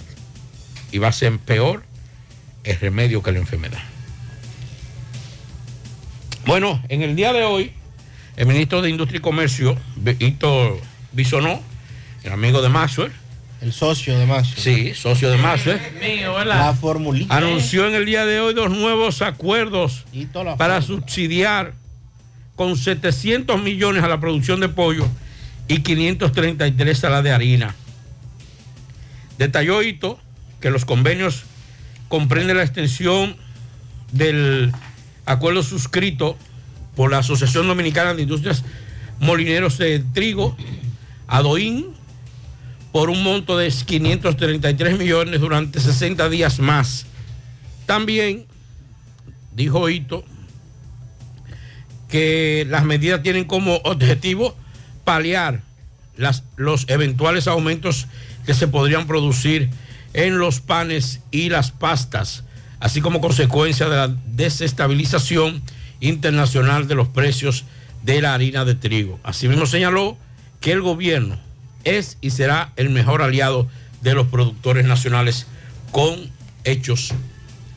Y 0.93 0.99
va 0.99 1.09
a 1.09 1.12
ser 1.12 1.39
peor 1.39 1.85
el 2.65 2.78
remedio 2.78 3.23
que 3.23 3.32
la 3.32 3.39
enfermedad. 3.39 3.81
Bueno, 6.47 6.82
en 6.89 7.03
el 7.03 7.16
día 7.16 7.32
de 7.32 7.45
hoy, 7.45 7.73
el 8.37 8.47
ministro 8.47 8.82
de 8.82 8.91
Industria 8.91 9.19
y 9.19 9.20
Comercio, 9.23 9.77
Víctor 9.97 10.81
Bisonó, 11.12 11.61
el 12.24 12.32
amigo 12.32 12.62
de 12.62 12.69
Maxwell, 12.69 13.12
El 13.61 13.73
socio 13.73 14.19
de 14.19 14.27
más. 14.27 14.49
sí, 14.49 14.95
socio 14.95 15.31
de 15.31 15.37
Maxwell, 15.37 15.81
Mío, 16.01 16.43
La 16.45 16.73
formulita. 16.74 17.37
anunció 17.37 17.87
en 17.87 17.95
el 17.95 18.07
día 18.07 18.24
de 18.27 18.41
hoy 18.41 18.55
dos 18.55 18.70
nuevos 18.70 19.20
acuerdos 19.23 20.05
para 20.57 20.81
subsidiar 20.82 21.74
con 22.57 22.77
700 22.77 23.62
millones 23.62 24.03
a 24.03 24.09
la 24.09 24.19
producción 24.20 24.61
de 24.61 24.69
pollo 24.69 25.07
y 25.69 25.81
533 25.81 27.05
a 27.05 27.11
la 27.11 27.23
de 27.23 27.32
harina. 27.32 27.74
Detalló 29.45 29.83
Hito 29.83 30.21
que 30.61 30.71
los 30.71 30.85
convenios 30.85 31.45
comprenden 32.09 32.59
la 32.59 32.62
extensión 32.62 33.37
del 34.12 34.71
acuerdo 35.25 35.62
suscrito 35.62 36.37
por 36.95 37.11
la 37.11 37.19
Asociación 37.21 37.67
Dominicana 37.67 38.12
de 38.12 38.21
Industrias 38.21 38.62
Molineros 39.19 39.79
de 39.79 40.01
Trigo, 40.12 40.55
ADOIN, 41.27 41.87
por 42.93 43.09
un 43.09 43.23
monto 43.23 43.57
de 43.57 43.71
533 43.71 44.99
millones 44.99 45.41
durante 45.41 45.81
60 45.81 46.29
días 46.29 46.59
más. 46.59 47.07
También 47.87 48.45
dijo 49.55 49.89
Hito 49.89 50.23
que 52.11 52.67
las 52.69 52.85
medidas 52.85 53.23
tienen 53.23 53.47
como 53.47 53.77
objetivo 53.85 54.55
paliar 55.05 55.62
las- 56.19 56.43
los 56.57 56.85
eventuales 56.91 57.47
aumentos 57.49 58.07
que 58.47 58.55
se 58.55 58.69
podrían 58.69 59.07
producir 59.07 59.71
en 60.12 60.39
los 60.39 60.61
panes 60.61 61.21
y 61.31 61.49
las 61.49 61.71
pastas, 61.71 62.45
así 62.81 63.01
como 63.01 63.21
consecuencia 63.21 63.89
de 63.89 63.97
la 63.97 64.09
desestabilización 64.09 65.62
Internacional 66.01 66.89
de 66.89 66.95
los 66.95 67.09
Precios 67.09 67.65
de 68.03 68.23
la 68.23 68.35
Harina 68.35 68.65
de 68.65 68.75
Trigo. 68.75 69.21
Asimismo 69.23 69.67
señaló 69.67 70.17
que 70.61 70.73
el 70.73 70.81
gobierno 70.81 71.39
es 71.85 72.17
y 72.21 72.31
será 72.31 72.73
el 72.77 72.91
mejor 72.91 73.23
aliado 73.23 73.69
de 74.01 74.15
los 74.15 74.27
productores 74.29 74.87
nacionales 74.87 75.47
con 75.93 76.31
hechos 76.65 77.12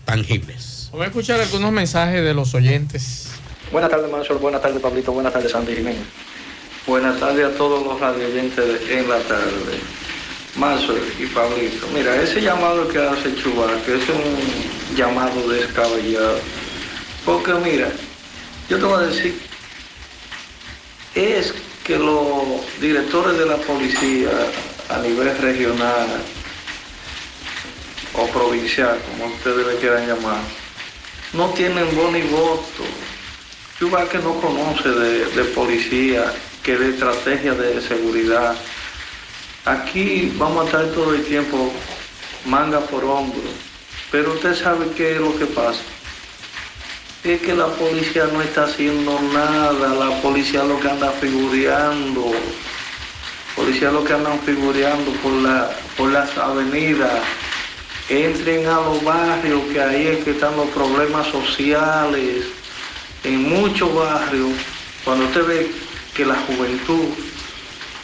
tangibles. 0.05 0.89
Voy 0.91 1.03
a 1.03 1.07
escuchar 1.07 1.41
algunos 1.41 1.71
mensajes 1.71 2.23
de 2.23 2.33
los 2.33 2.53
oyentes. 2.53 3.31
Buenas 3.71 3.89
tardes, 3.89 4.09
Mansur. 4.11 4.39
Buenas 4.39 4.61
tardes, 4.61 4.81
Pablito. 4.81 5.11
Buenas 5.11 5.33
tardes, 5.33 5.51
Sandy 5.51 5.75
Jiménez. 5.75 6.03
Buenas 6.85 7.19
tardes 7.19 7.45
a 7.45 7.57
todos 7.57 7.85
los 7.85 7.99
radioyentes 7.99 8.55
de 8.57 8.99
En 8.99 9.09
la 9.09 9.19
Tarde. 9.19 9.79
Mansur 10.55 11.01
y 11.19 11.25
Pablito. 11.27 11.87
Mira, 11.93 12.21
ese 12.21 12.41
llamado 12.41 12.87
que 12.87 12.99
hace 12.99 13.35
Chubac 13.35 13.87
es 13.87 14.09
un 14.09 14.95
llamado 14.95 15.49
descabellado. 15.49 16.39
Porque 17.25 17.53
mira, 17.53 17.91
yo 18.69 18.77
te 18.77 18.83
voy 18.83 19.03
a 19.03 19.07
decir, 19.07 19.39
es 21.15 21.53
que 21.83 21.97
los 21.97 22.33
directores 22.79 23.37
de 23.37 23.45
la 23.45 23.57
policía 23.57 24.29
a 24.89 24.99
nivel 24.99 25.35
regional 25.37 26.07
o 28.13 28.27
provincial, 28.27 28.99
como 29.09 29.33
ustedes 29.33 29.65
le 29.65 29.75
quieran 29.77 30.07
llamar, 30.07 30.41
no 31.33 31.49
tienen 31.49 31.95
voz 31.95 32.11
ni 32.11 32.21
voto. 32.21 32.83
No 34.23 34.39
conoce 34.39 34.87
de, 34.87 35.25
de 35.25 35.43
policía, 35.45 36.31
que 36.63 36.77
de 36.77 36.91
estrategia 36.91 37.53
de 37.53 37.81
seguridad. 37.81 38.55
Aquí 39.65 40.33
vamos 40.37 40.63
a 40.63 40.65
estar 40.65 40.85
todo 40.87 41.15
el 41.15 41.23
tiempo 41.23 41.71
manga 42.45 42.81
por 42.81 43.05
hombro. 43.05 43.39
Pero 44.11 44.33
usted 44.33 44.55
sabe 44.55 44.87
qué 44.97 45.13
es 45.13 45.21
lo 45.21 45.37
que 45.37 45.45
pasa. 45.45 45.79
Es 47.23 47.39
que 47.41 47.55
la 47.55 47.67
policía 47.67 48.27
no 48.33 48.41
está 48.41 48.65
haciendo 48.65 49.17
nada, 49.33 49.95
la 49.95 50.21
policía 50.21 50.65
lo 50.65 50.77
que 50.81 50.89
anda 50.89 51.09
figureando, 51.11 52.33
policía 53.55 53.89
lo 53.91 54.03
que 54.03 54.11
andan 54.11 54.37
figureando 54.41 55.11
por, 55.23 55.31
la, 55.31 55.71
por 55.95 56.11
las 56.11 56.37
avenidas, 56.37 57.21
entren 58.09 58.67
a 58.67 58.81
los 58.81 59.01
barrios, 59.01 59.61
que 59.71 59.81
ahí 59.81 60.07
es 60.07 60.25
que 60.25 60.31
están 60.31 60.57
los 60.57 60.67
problemas 60.71 61.25
sociales, 61.27 62.47
en 63.23 63.47
muchos 63.47 63.95
barrios, 63.95 64.51
cuando 65.05 65.23
usted 65.23 65.47
ve 65.47 65.71
que 66.13 66.25
la 66.25 66.35
juventud 66.35 67.07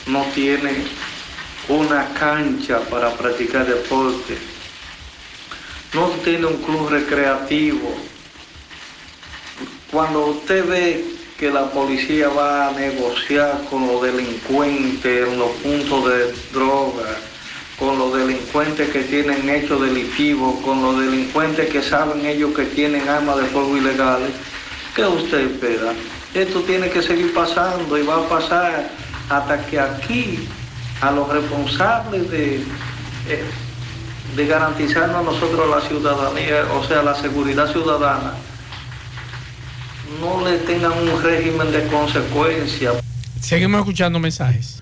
no 0.07 0.23
tiene 0.33 0.85
una 1.69 2.13
cancha 2.13 2.79
para 2.89 3.11
practicar 3.13 3.65
deporte, 3.65 4.37
no 5.93 6.07
tiene 6.23 6.47
un 6.47 6.57
club 6.63 6.89
recreativo, 6.89 7.95
cuando 9.91 10.25
usted 10.27 10.67
ve 10.67 11.05
que 11.37 11.49
la 11.49 11.71
policía 11.71 12.27
va 12.29 12.67
a 12.67 12.71
negociar 12.71 13.63
con 13.69 13.87
los 13.87 14.01
delincuentes 14.01 15.27
en 15.27 15.39
los 15.39 15.51
puntos 15.51 16.09
de 16.09 16.33
droga, 16.51 17.17
con 17.77 17.97
los 17.97 18.13
delincuentes 18.13 18.89
que 18.89 19.03
tienen 19.03 19.49
hechos 19.49 19.81
delictivos, 19.81 20.59
con 20.65 20.81
los 20.81 20.99
delincuentes 20.99 21.69
que 21.69 21.81
saben 21.81 22.25
ellos 22.25 22.53
que 22.53 22.65
tienen 22.65 23.07
armas 23.07 23.37
de 23.37 23.45
fuego 23.45 23.77
ilegales, 23.77 24.31
¿qué 24.95 25.05
usted 25.05 25.51
espera? 25.51 25.93
Esto 26.33 26.61
tiene 26.61 26.89
que 26.89 27.01
seguir 27.01 27.33
pasando 27.33 27.97
y 27.97 28.03
va 28.03 28.17
a 28.17 28.27
pasar 28.27 28.89
hasta 29.29 29.65
que 29.65 29.79
aquí 29.79 30.47
a 31.01 31.11
los 31.11 31.29
responsables 31.29 32.29
de, 32.29 32.57
eh, 33.27 33.43
de 34.35 34.45
garantizarnos 34.45 35.17
a 35.17 35.21
nosotros 35.21 35.69
la 35.69 35.87
ciudadanía, 35.87 36.65
o 36.73 36.83
sea, 36.85 37.01
la 37.01 37.15
seguridad 37.15 37.71
ciudadana, 37.71 38.33
no 40.19 40.47
le 40.47 40.57
tengan 40.59 40.93
un 40.93 41.21
régimen 41.21 41.71
de 41.71 41.85
consecuencia. 41.87 42.93
Seguimos 43.39 43.79
escuchando 43.79 44.19
mensajes. 44.19 44.81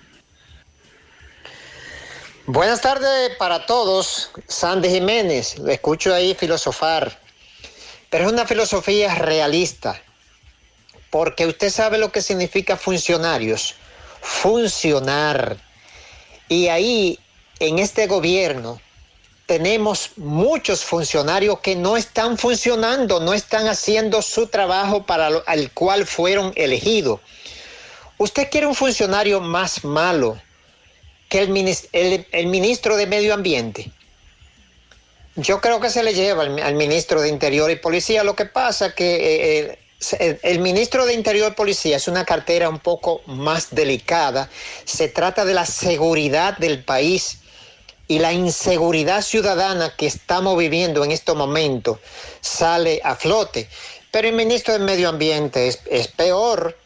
Buenas 2.45 2.81
tardes 2.81 3.35
para 3.37 3.65
todos. 3.65 4.31
Sandy 4.47 4.89
Jiménez, 4.89 5.59
lo 5.59 5.69
escucho 5.69 6.13
ahí 6.13 6.33
filosofar. 6.33 7.19
Pero 8.09 8.25
es 8.25 8.31
una 8.31 8.45
filosofía 8.45 9.13
realista. 9.15 10.01
Porque 11.09 11.45
usted 11.45 11.69
sabe 11.69 11.97
lo 11.97 12.11
que 12.11 12.21
significa 12.21 12.77
funcionarios. 12.77 13.75
Funcionar. 14.21 15.57
Y 16.49 16.67
ahí, 16.67 17.19
en 17.59 17.79
este 17.79 18.07
gobierno, 18.07 18.79
tenemos 19.45 20.11
muchos 20.17 20.83
funcionarios 20.83 21.59
que 21.59 21.75
no 21.75 21.95
están 21.97 22.37
funcionando, 22.37 23.19
no 23.19 23.33
están 23.33 23.67
haciendo 23.67 24.21
su 24.21 24.47
trabajo 24.47 25.05
para 25.05 25.29
lo, 25.29 25.43
al 25.47 25.71
cual 25.71 26.05
fueron 26.05 26.51
elegidos. 26.55 27.21
Usted 28.17 28.49
quiere 28.49 28.67
un 28.67 28.75
funcionario 28.75 29.39
más 29.39 29.83
malo 29.83 30.39
que 31.29 31.39
el, 31.39 31.49
minis- 31.49 31.87
el- 31.93 32.25
el 32.31 32.47
ministro 32.47 32.97
de 32.97 33.07
Medio 33.07 33.33
Ambiente. 33.33 33.91
Yo 35.35 35.61
creo 35.61 35.79
que 35.79 35.89
se 35.89 36.01
le 36.03 36.13
lleva 36.13 36.43
al, 36.43 36.73
ministro 36.75 37.21
de 37.21 37.29
Interior 37.29 37.69
y 37.69 37.75
Policía. 37.75 38.23
Lo 38.23 38.35
que 38.35 38.45
pasa 38.45 38.95
que 38.95 39.15
eh, 39.15 39.59
eh, 39.59 39.79
el, 40.19 40.59
ministro 40.59 41.05
de 41.05 41.13
Interior 41.13 41.51
y 41.51 41.55
Policía 41.55 41.97
es 41.97 42.07
una 42.07 42.25
cartera 42.25 42.69
un 42.69 42.79
poco 42.79 43.21
más 43.25 43.73
delicada. 43.73 44.49
Se 44.85 45.07
trata 45.07 45.43
de 45.43 45.53
la 45.53 45.65
seguridad 45.65 46.57
del 46.57 46.83
país 46.83 47.39
y 48.07 48.19
la 48.19 48.31
inseguridad 48.31 49.21
ciudadana 49.21 49.95
que 49.95 50.07
estamos 50.07 50.57
viviendo 50.57 51.03
en 51.03 51.11
este 51.11 51.33
momento 51.33 51.99
sale 52.41 53.01
a 53.03 53.15
flote. 53.15 53.67
Pero 54.11 54.27
el 54.27 54.35
ministro 54.35 54.73
del 54.73 54.83
Medio 54.83 55.09
Ambiente 55.09 55.67
es, 55.67 55.79
es 55.87 56.07
peor. 56.07 56.77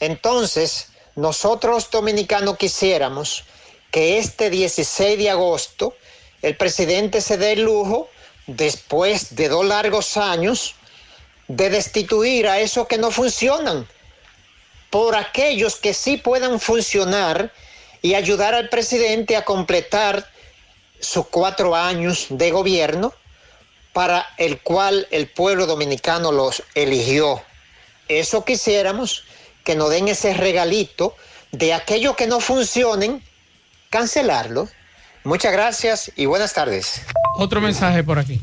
Entonces, 0.00 0.88
nosotros 1.14 1.90
dominicanos 1.90 2.56
quisiéramos 2.58 3.44
que 3.90 4.18
este 4.18 4.50
16 4.50 5.16
de 5.18 5.30
agosto 5.30 5.94
el 6.42 6.56
presidente 6.56 7.20
se 7.20 7.36
dé 7.36 7.52
el 7.52 7.62
lujo, 7.62 8.08
después 8.46 9.34
de 9.34 9.48
dos 9.48 9.64
largos 9.64 10.16
años, 10.16 10.74
de 11.48 11.70
destituir 11.70 12.46
a 12.46 12.60
esos 12.60 12.86
que 12.86 12.98
no 12.98 13.10
funcionan 13.10 13.86
por 14.90 15.16
aquellos 15.16 15.76
que 15.76 15.94
sí 15.94 16.16
puedan 16.16 16.60
funcionar 16.60 17.52
y 18.00 18.14
ayudar 18.14 18.54
al 18.54 18.68
presidente 18.68 19.36
a 19.36 19.44
completar 19.44 20.30
sus 21.00 21.26
cuatro 21.26 21.74
años 21.74 22.26
de 22.30 22.50
gobierno 22.50 23.12
para 23.92 24.26
el 24.36 24.60
cual 24.60 25.06
el 25.10 25.28
pueblo 25.28 25.66
dominicano 25.66 26.32
los 26.32 26.62
eligió. 26.74 27.42
Eso 28.08 28.44
quisiéramos 28.44 29.24
que 29.64 29.74
nos 29.74 29.90
den 29.90 30.08
ese 30.08 30.34
regalito 30.34 31.14
de 31.52 31.74
aquellos 31.74 32.16
que 32.16 32.26
no 32.26 32.40
funcionen, 32.40 33.22
cancelarlo. 33.90 34.68
Muchas 35.24 35.52
gracias 35.52 36.12
y 36.16 36.26
buenas 36.26 36.54
tardes. 36.54 37.02
Otro 37.36 37.60
mensaje 37.60 38.04
por 38.04 38.18
aquí. 38.18 38.40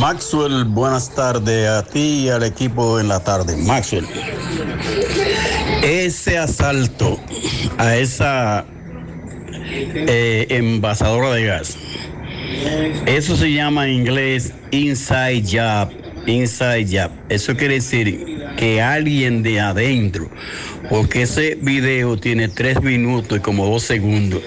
Maxwell, 0.00 0.64
buenas 0.64 1.14
tardes 1.14 1.68
a 1.68 1.82
ti 1.82 2.24
y 2.24 2.28
al 2.28 2.42
equipo 2.42 3.00
en 3.00 3.08
la 3.08 3.20
tarde. 3.20 3.56
Maxwell, 3.56 4.06
ese 5.82 6.38
asalto 6.38 7.18
a 7.78 7.96
esa 7.96 8.64
eh, 9.70 10.46
envasadora 10.50 11.32
de 11.32 11.44
gas, 11.44 11.76
eso 13.06 13.36
se 13.36 13.52
llama 13.52 13.86
en 13.86 13.94
inglés 13.94 14.52
inside 14.70 15.42
job, 15.42 15.90
inside 16.26 16.86
job. 16.86 17.10
Eso 17.28 17.56
quiere 17.56 17.74
decir 17.74 18.42
que 18.56 18.82
alguien 18.82 19.42
de 19.42 19.60
adentro, 19.60 20.28
porque 20.90 21.22
ese 21.22 21.56
video 21.60 22.18
tiene 22.18 22.48
tres 22.48 22.82
minutos 22.82 23.38
y 23.38 23.40
como 23.40 23.66
dos 23.66 23.84
segundos 23.84 24.42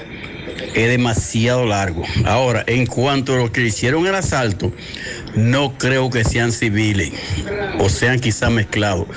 es 0.78 0.90
demasiado 0.90 1.66
largo. 1.66 2.04
Ahora, 2.26 2.64
en 2.68 2.86
cuanto 2.86 3.34
a 3.34 3.38
lo 3.38 3.52
que 3.52 3.66
hicieron 3.66 4.06
el 4.06 4.14
asalto, 4.14 4.72
no 5.36 5.78
creo 5.78 6.10
que 6.12 6.24
sean 6.24 6.52
civiles 6.52 7.12
o 7.80 7.90
sean 7.90 8.20
quizás 8.20 8.52
mezclados. 8.52 9.08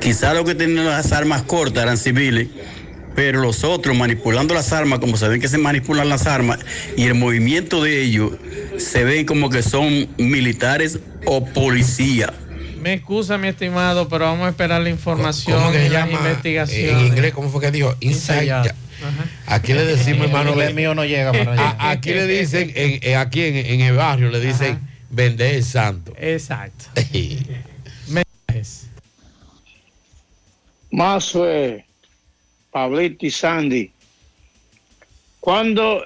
Quizás 0.00 0.34
los 0.34 0.44
que 0.44 0.54
tenían 0.54 0.86
las 0.86 1.12
armas 1.12 1.42
cortas 1.42 1.82
eran 1.82 1.98
civiles, 1.98 2.48
pero 3.16 3.40
los 3.40 3.64
otros 3.64 3.96
manipulando 3.96 4.54
las 4.54 4.72
armas, 4.72 5.00
como 5.00 5.16
se 5.16 5.26
ven 5.26 5.40
que 5.40 5.48
se 5.48 5.58
manipulan 5.58 6.08
las 6.08 6.26
armas, 6.26 6.60
y 6.96 7.04
el 7.04 7.14
movimiento 7.14 7.82
de 7.82 8.00
ellos 8.00 8.32
se 8.78 9.02
ven 9.02 9.26
como 9.26 9.50
que 9.50 9.64
son 9.64 10.08
militares 10.18 11.00
o 11.26 11.44
policías. 11.44 12.30
Me 12.80 12.92
excusa, 12.92 13.38
mi 13.38 13.48
estimado, 13.48 14.08
pero 14.08 14.26
vamos 14.26 14.46
a 14.46 14.50
esperar 14.50 14.80
la 14.82 14.88
información 14.88 15.58
¿Cómo 15.58 15.72
que 15.72 15.78
se 15.78 15.86
y 15.86 15.88
las 15.88 16.08
llama? 16.08 16.18
investigaciones. 16.28 16.92
En 16.92 17.06
inglés, 17.08 17.32
¿cómo 17.34 17.50
fue 17.50 17.60
que 17.60 17.72
dijo? 17.72 17.96
Inside 17.98 18.42
Inside 18.44 18.87
Aquí 19.46 19.72
le 19.72 19.84
decimos, 19.84 20.26
hermano. 20.26 20.60
El 20.60 20.74
mío 20.74 20.94
no 20.94 21.04
llega 21.04 21.32
para 21.32 21.52
allá. 21.52 21.76
A- 21.78 21.90
aquí 21.90 22.10
le 22.10 22.26
dicen, 22.26 22.72
en- 22.74 22.98
en- 23.02 23.16
aquí 23.18 23.42
en, 23.44 23.56
en 23.56 23.80
el 23.80 23.94
barrio 23.96 24.30
le 24.30 24.40
dicen, 24.40 24.80
vender 25.10 25.54
el 25.56 25.64
santo. 25.64 26.12
Exacto. 26.18 26.86
Mazue, 30.90 31.84
Pablito 32.70 33.26
y 33.26 33.30
Sandy. 33.30 33.90
Cuando 35.40 36.04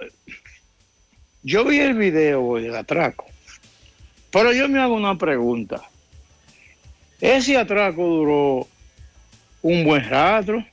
yo 1.43 1.64
vi 1.64 1.78
el 1.81 1.94
video 1.94 2.43
hoy 2.43 2.62
del 2.64 2.77
atraco, 2.77 3.27
pero 4.31 4.52
yo 4.52 4.69
me 4.69 4.81
hago 4.81 4.94
una 4.94 5.16
pregunta. 5.16 5.81
Ese 7.20 7.56
atraco 7.56 8.02
duró 8.05 8.69
un 9.62 9.85
buen 9.85 10.09
rato. 10.09 10.64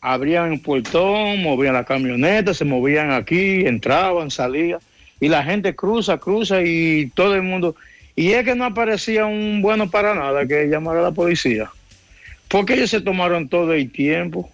Abrían 0.00 0.52
el 0.52 0.60
portón, 0.60 1.42
movían 1.42 1.74
la 1.74 1.84
camioneta, 1.84 2.54
se 2.54 2.64
movían 2.64 3.10
aquí, 3.10 3.66
entraban, 3.66 4.30
salían. 4.30 4.80
Y 5.20 5.28
la 5.28 5.42
gente 5.42 5.74
cruza, 5.74 6.18
cruza 6.18 6.62
y 6.62 7.10
todo 7.14 7.34
el 7.34 7.42
mundo. 7.42 7.76
Y 8.16 8.32
es 8.32 8.44
que 8.44 8.54
no 8.54 8.64
aparecía 8.64 9.26
un 9.26 9.60
bueno 9.60 9.90
para 9.90 10.14
nada 10.14 10.46
que 10.46 10.66
llamar 10.66 10.96
a 10.96 11.02
la 11.02 11.12
policía. 11.12 11.70
Porque 12.48 12.74
ellos 12.74 12.90
se 12.90 13.00
tomaron 13.00 13.48
todo 13.48 13.72
el 13.74 13.90
tiempo 13.92 14.50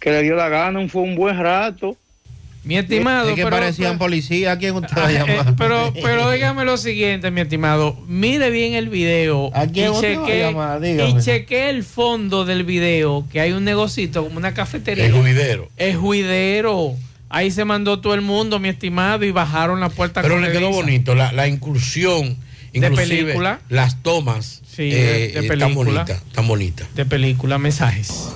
que 0.00 0.10
le 0.10 0.22
dio 0.22 0.34
la 0.34 0.48
gana, 0.48 0.86
fue 0.88 1.02
un 1.02 1.14
buen 1.14 1.38
rato. 1.38 1.96
Mi 2.64 2.76
estimado, 2.78 3.30
Es 3.30 3.34
que 3.34 3.42
pero- 3.44 3.56
parecían 3.56 3.98
policía. 3.98 4.52
¿A 4.52 4.58
quién 4.58 4.74
usted 4.76 4.96
va 4.96 5.06
a 5.08 5.10
Eh, 5.12 5.14
llamar? 5.18 5.54
pero, 5.56 5.92
pero 6.00 6.30
dígame 6.30 6.64
lo 6.64 6.76
siguiente, 6.76 7.30
mi 7.32 7.40
estimado. 7.40 7.98
Mire 8.06 8.50
bien 8.50 8.74
el 8.74 8.88
video. 8.88 9.50
¿A 9.52 9.66
quién 9.66 9.86
y 9.86 9.88
usted 9.90 10.16
va 10.18 10.24
a 10.24 10.28
chequee- 10.28 10.40
llamar? 10.40 10.80
Dígame. 10.80 11.10
Y 11.10 11.22
chequee 11.22 11.70
el 11.70 11.82
fondo 11.82 12.44
del 12.44 12.62
video, 12.64 13.26
que 13.32 13.40
hay 13.40 13.50
un 13.52 13.64
negocito 13.64 14.22
como 14.24 14.36
una 14.38 14.54
cafetería. 14.54 15.06
Es 15.06 15.12
juidero. 15.12 15.68
Es 15.76 15.96
juidero. 15.96 16.94
Ahí 17.28 17.50
se 17.50 17.64
mandó 17.64 17.98
todo 18.00 18.14
el 18.14 18.20
mundo, 18.20 18.58
mi 18.58 18.68
estimado, 18.68 19.24
y 19.24 19.32
bajaron 19.32 19.80
la 19.80 19.88
puerta 19.88 20.20
Pero 20.22 20.38
le 20.38 20.52
quedó 20.52 20.70
bonito 20.70 21.14
la, 21.14 21.32
la 21.32 21.48
incursión, 21.48 22.36
inclusive 22.72 23.22
película. 23.24 23.60
las 23.68 24.02
tomas 24.02 24.62
Sí, 24.74 24.90
eh, 24.92 25.32
de- 25.34 25.40
de 25.42 25.48
tan 25.48 25.58
película. 25.74 25.74
bonitas, 26.02 26.22
tan 26.34 26.48
bonitas. 26.48 26.86
De 26.94 27.04
película, 27.04 27.58
mensajes. 27.58 28.30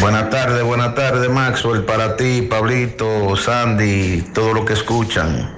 Buenas 0.00 0.30
tardes, 0.30 0.62
buenas 0.64 0.94
tardes, 0.94 1.28
Maxwell, 1.30 1.84
para 1.84 2.16
ti, 2.16 2.42
Pablito, 2.42 3.36
Sandy, 3.36 4.24
todo 4.34 4.54
lo 4.54 4.64
que 4.64 4.72
escuchan. 4.72 5.50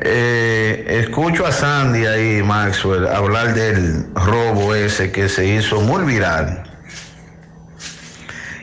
Eh, 0.00 0.84
escucho 1.04 1.46
a 1.46 1.52
Sandy 1.52 2.04
ahí, 2.06 2.42
Maxwell, 2.42 3.06
hablar 3.06 3.54
del 3.54 4.06
robo 4.14 4.74
ese 4.74 5.12
que 5.12 5.28
se 5.28 5.46
hizo 5.46 5.80
muy 5.80 6.04
viral. 6.04 6.64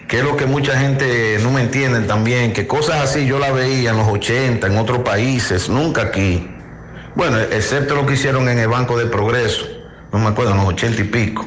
Que 0.08 0.18
es 0.20 0.24
lo 0.26 0.36
que 0.36 0.46
mucha 0.46 0.78
gente 0.78 1.38
no 1.42 1.52
me 1.52 1.62
entiende 1.62 2.02
también, 2.02 2.52
que 2.52 2.68
cosas 2.68 3.02
así 3.02 3.26
yo 3.26 3.40
la 3.40 3.52
veía 3.52 3.92
en 3.92 3.98
los 3.98 4.08
80, 4.10 4.68
en 4.68 4.78
otros 4.78 5.00
países, 5.00 5.70
nunca 5.70 6.02
aquí. 6.02 6.48
Bueno, 7.16 7.40
excepto 7.40 7.96
lo 7.96 8.06
que 8.06 8.14
hicieron 8.14 8.48
en 8.48 8.60
el 8.60 8.68
Banco 8.68 8.98
de 8.98 9.06
Progreso, 9.06 9.66
no 10.12 10.20
me 10.20 10.28
acuerdo, 10.28 10.52
en 10.52 10.58
los 10.58 10.68
80 10.68 11.02
y 11.02 11.04
pico. 11.06 11.46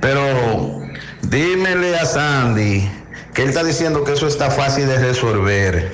Pero 0.00 0.82
dímele 1.22 1.96
a 1.98 2.04
Sandy 2.04 2.90
que 3.34 3.42
él 3.42 3.48
está 3.48 3.64
diciendo 3.64 4.04
que 4.04 4.12
eso 4.12 4.26
está 4.26 4.50
fácil 4.50 4.86
de 4.86 4.98
resolver. 4.98 5.92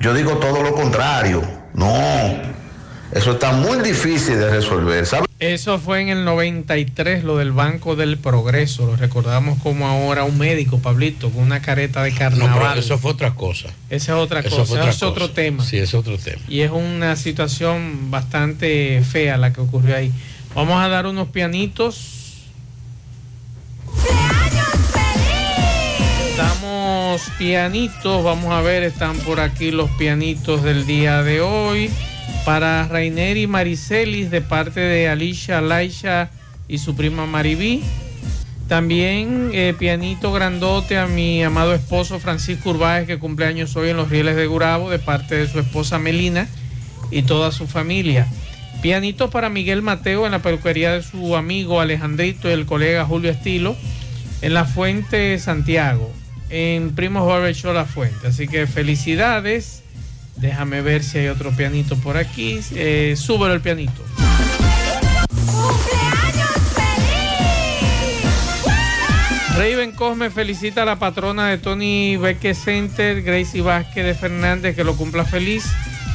Yo 0.00 0.14
digo 0.14 0.38
todo 0.38 0.62
lo 0.62 0.74
contrario. 0.74 1.42
No, 1.74 1.92
eso 3.12 3.32
está 3.32 3.52
muy 3.52 3.80
difícil 3.80 4.38
de 4.38 4.50
resolver. 4.50 5.06
¿sabe? 5.06 5.27
Eso 5.40 5.78
fue 5.78 6.00
en 6.00 6.08
el 6.08 6.24
93, 6.24 7.22
lo 7.22 7.36
del 7.36 7.52
Banco 7.52 7.94
del 7.94 8.18
Progreso. 8.18 8.86
Lo 8.86 8.96
recordamos 8.96 9.60
como 9.62 9.86
ahora 9.86 10.24
un 10.24 10.36
médico, 10.36 10.80
Pablito, 10.80 11.30
con 11.30 11.44
una 11.44 11.62
careta 11.62 12.02
de 12.02 12.10
No, 12.10 12.18
carnaval. 12.18 12.58
pero 12.70 12.80
eso 12.80 12.98
fue 12.98 13.12
otra 13.12 13.34
cosa. 13.36 13.68
Esa 13.88 14.12
es 14.14 14.18
otra 14.18 14.40
Eso 14.40 14.56
cosa, 14.56 14.72
otra 14.72 14.90
es 14.90 15.02
otro 15.02 15.22
cosa. 15.26 15.34
tema. 15.34 15.64
Sí, 15.64 15.78
es 15.78 15.94
otro 15.94 16.18
tema. 16.18 16.42
Y 16.48 16.62
es 16.62 16.72
una 16.72 17.14
situación 17.14 18.10
bastante 18.10 19.00
fea 19.08 19.36
la 19.36 19.52
que 19.52 19.60
ocurrió 19.60 19.94
ahí. 19.96 20.10
Vamos 20.56 20.82
a 20.82 20.88
dar 20.88 21.06
unos 21.06 21.28
pianitos. 21.28 22.14
Damos 26.36 27.22
pianitos, 27.38 28.22
vamos 28.24 28.52
a 28.52 28.60
ver, 28.60 28.82
están 28.84 29.16
por 29.18 29.40
aquí 29.40 29.70
los 29.70 29.90
pianitos 29.90 30.62
del 30.62 30.86
día 30.86 31.22
de 31.22 31.40
hoy. 31.40 31.90
Para 32.44 32.88
Rainer 32.88 33.36
y 33.36 33.46
Maricelis 33.46 34.30
de 34.30 34.40
parte 34.40 34.80
de 34.80 35.08
Alicia, 35.08 35.60
Laisha 35.60 36.30
y 36.66 36.78
su 36.78 36.96
prima 36.96 37.26
Maribí. 37.26 37.82
También 38.68 39.50
eh, 39.54 39.74
pianito 39.78 40.30
grandote 40.30 40.98
a 40.98 41.06
mi 41.06 41.42
amado 41.42 41.74
esposo 41.74 42.20
Francisco 42.20 42.70
Urbáez, 42.70 43.06
que 43.06 43.18
cumple 43.18 43.46
años 43.46 43.74
hoy 43.76 43.88
en 43.88 43.96
los 43.96 44.10
Rieles 44.10 44.36
de 44.36 44.46
Gurabo, 44.46 44.90
de 44.90 44.98
parte 44.98 45.36
de 45.36 45.48
su 45.48 45.58
esposa 45.58 45.98
Melina 45.98 46.48
y 47.10 47.22
toda 47.22 47.50
su 47.50 47.66
familia. 47.66 48.26
Pianito 48.82 49.30
para 49.30 49.48
Miguel 49.48 49.82
Mateo 49.82 50.26
en 50.26 50.32
la 50.32 50.40
peluquería 50.40 50.92
de 50.92 51.02
su 51.02 51.34
amigo 51.34 51.80
Alejandrito 51.80 52.48
y 52.48 52.52
el 52.52 52.66
colega 52.66 53.06
Julio 53.06 53.30
Estilo, 53.30 53.74
en 54.42 54.54
la 54.54 54.66
Fuente 54.66 55.38
Santiago, 55.38 56.12
en 56.50 56.94
Primos 56.94 57.26
Barbershop 57.26 57.74
La 57.74 57.86
Fuente. 57.86 58.28
Así 58.28 58.46
que 58.46 58.66
felicidades. 58.66 59.82
Déjame 60.40 60.82
ver 60.82 61.02
si 61.02 61.18
hay 61.18 61.28
otro 61.28 61.50
pianito 61.50 61.96
por 61.96 62.16
aquí. 62.16 62.60
Eh, 62.72 63.14
súbelo 63.16 63.54
el 63.54 63.60
pianito. 63.60 64.04
Raven 69.56 69.90
Cosme 69.90 70.30
felicita 70.30 70.82
a 70.82 70.84
la 70.84 71.00
patrona 71.00 71.48
de 71.48 71.58
Tony 71.58 72.16
Beque 72.16 72.54
Center, 72.54 73.22
Gracie 73.22 73.60
Vázquez 73.60 74.04
de 74.04 74.14
Fernández, 74.14 74.76
que 74.76 74.84
lo 74.84 74.96
cumpla 74.96 75.24
feliz. 75.24 75.64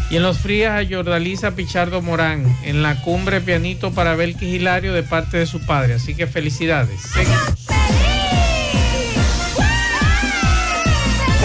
Y 0.09 0.15
en 0.15 0.23
los 0.23 0.37
frías 0.37 0.79
a 0.79 0.87
Jordaliza 0.87 1.51
Pichardo 1.51 2.01
Morán, 2.01 2.45
en 2.63 2.83
la 2.83 3.01
cumbre 3.01 3.41
pianito 3.41 3.91
para 3.91 4.15
Belkis 4.15 4.47
Hilario 4.47 4.93
de 4.93 5.03
parte 5.03 5.37
de 5.37 5.45
su 5.45 5.59
padre. 5.65 5.95
Así 5.95 6.15
que 6.15 6.27
felicidades. 6.27 7.01
Seguimos. 7.01 7.62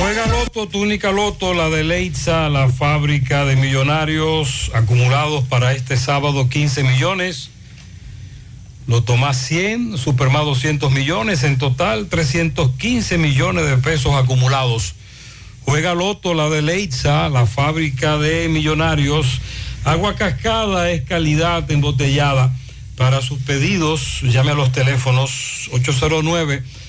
Juega 0.01 0.27
Loto, 0.27 0.69
túnica 0.69 1.11
Loto, 1.11 1.55
la 1.55 1.69
de 1.71 1.83
Leitza, 1.83 2.49
la 2.49 2.69
fábrica 2.69 3.45
de 3.45 3.57
millonarios 3.57 4.71
acumulados 4.73 5.43
para 5.43 5.73
este 5.73 5.97
sábado 5.97 6.49
15 6.49 6.85
millones. 6.85 7.51
Loto 8.87 9.17
más 9.17 9.39
100, 9.39 9.99
Super 9.99 10.31
más 10.31 10.45
200 10.45 10.93
millones, 10.93 11.43
en 11.43 11.59
total 11.59 12.07
315 12.07 13.19
millones 13.19 13.69
de 13.69 13.77
pesos 13.79 14.15
acumulados. 14.15 14.95
Juega 15.65 15.95
Loto, 15.95 16.33
la 16.33 16.49
de 16.49 16.63
Leitza, 16.63 17.29
la 17.29 17.47
fábrica 17.47 18.19
de 18.19 18.49
millonarios. 18.49 19.41
Agua 19.85 20.15
cascada 20.15 20.93
es 20.93 21.03
calidad 21.03 21.69
embotellada. 21.73 22.55
Para 22.97 23.21
sus 23.21 23.41
pedidos, 23.41 24.21
llame 24.23 24.53
a 24.53 24.55
los 24.55 24.71
teléfonos 24.71 25.69
809 25.73 26.63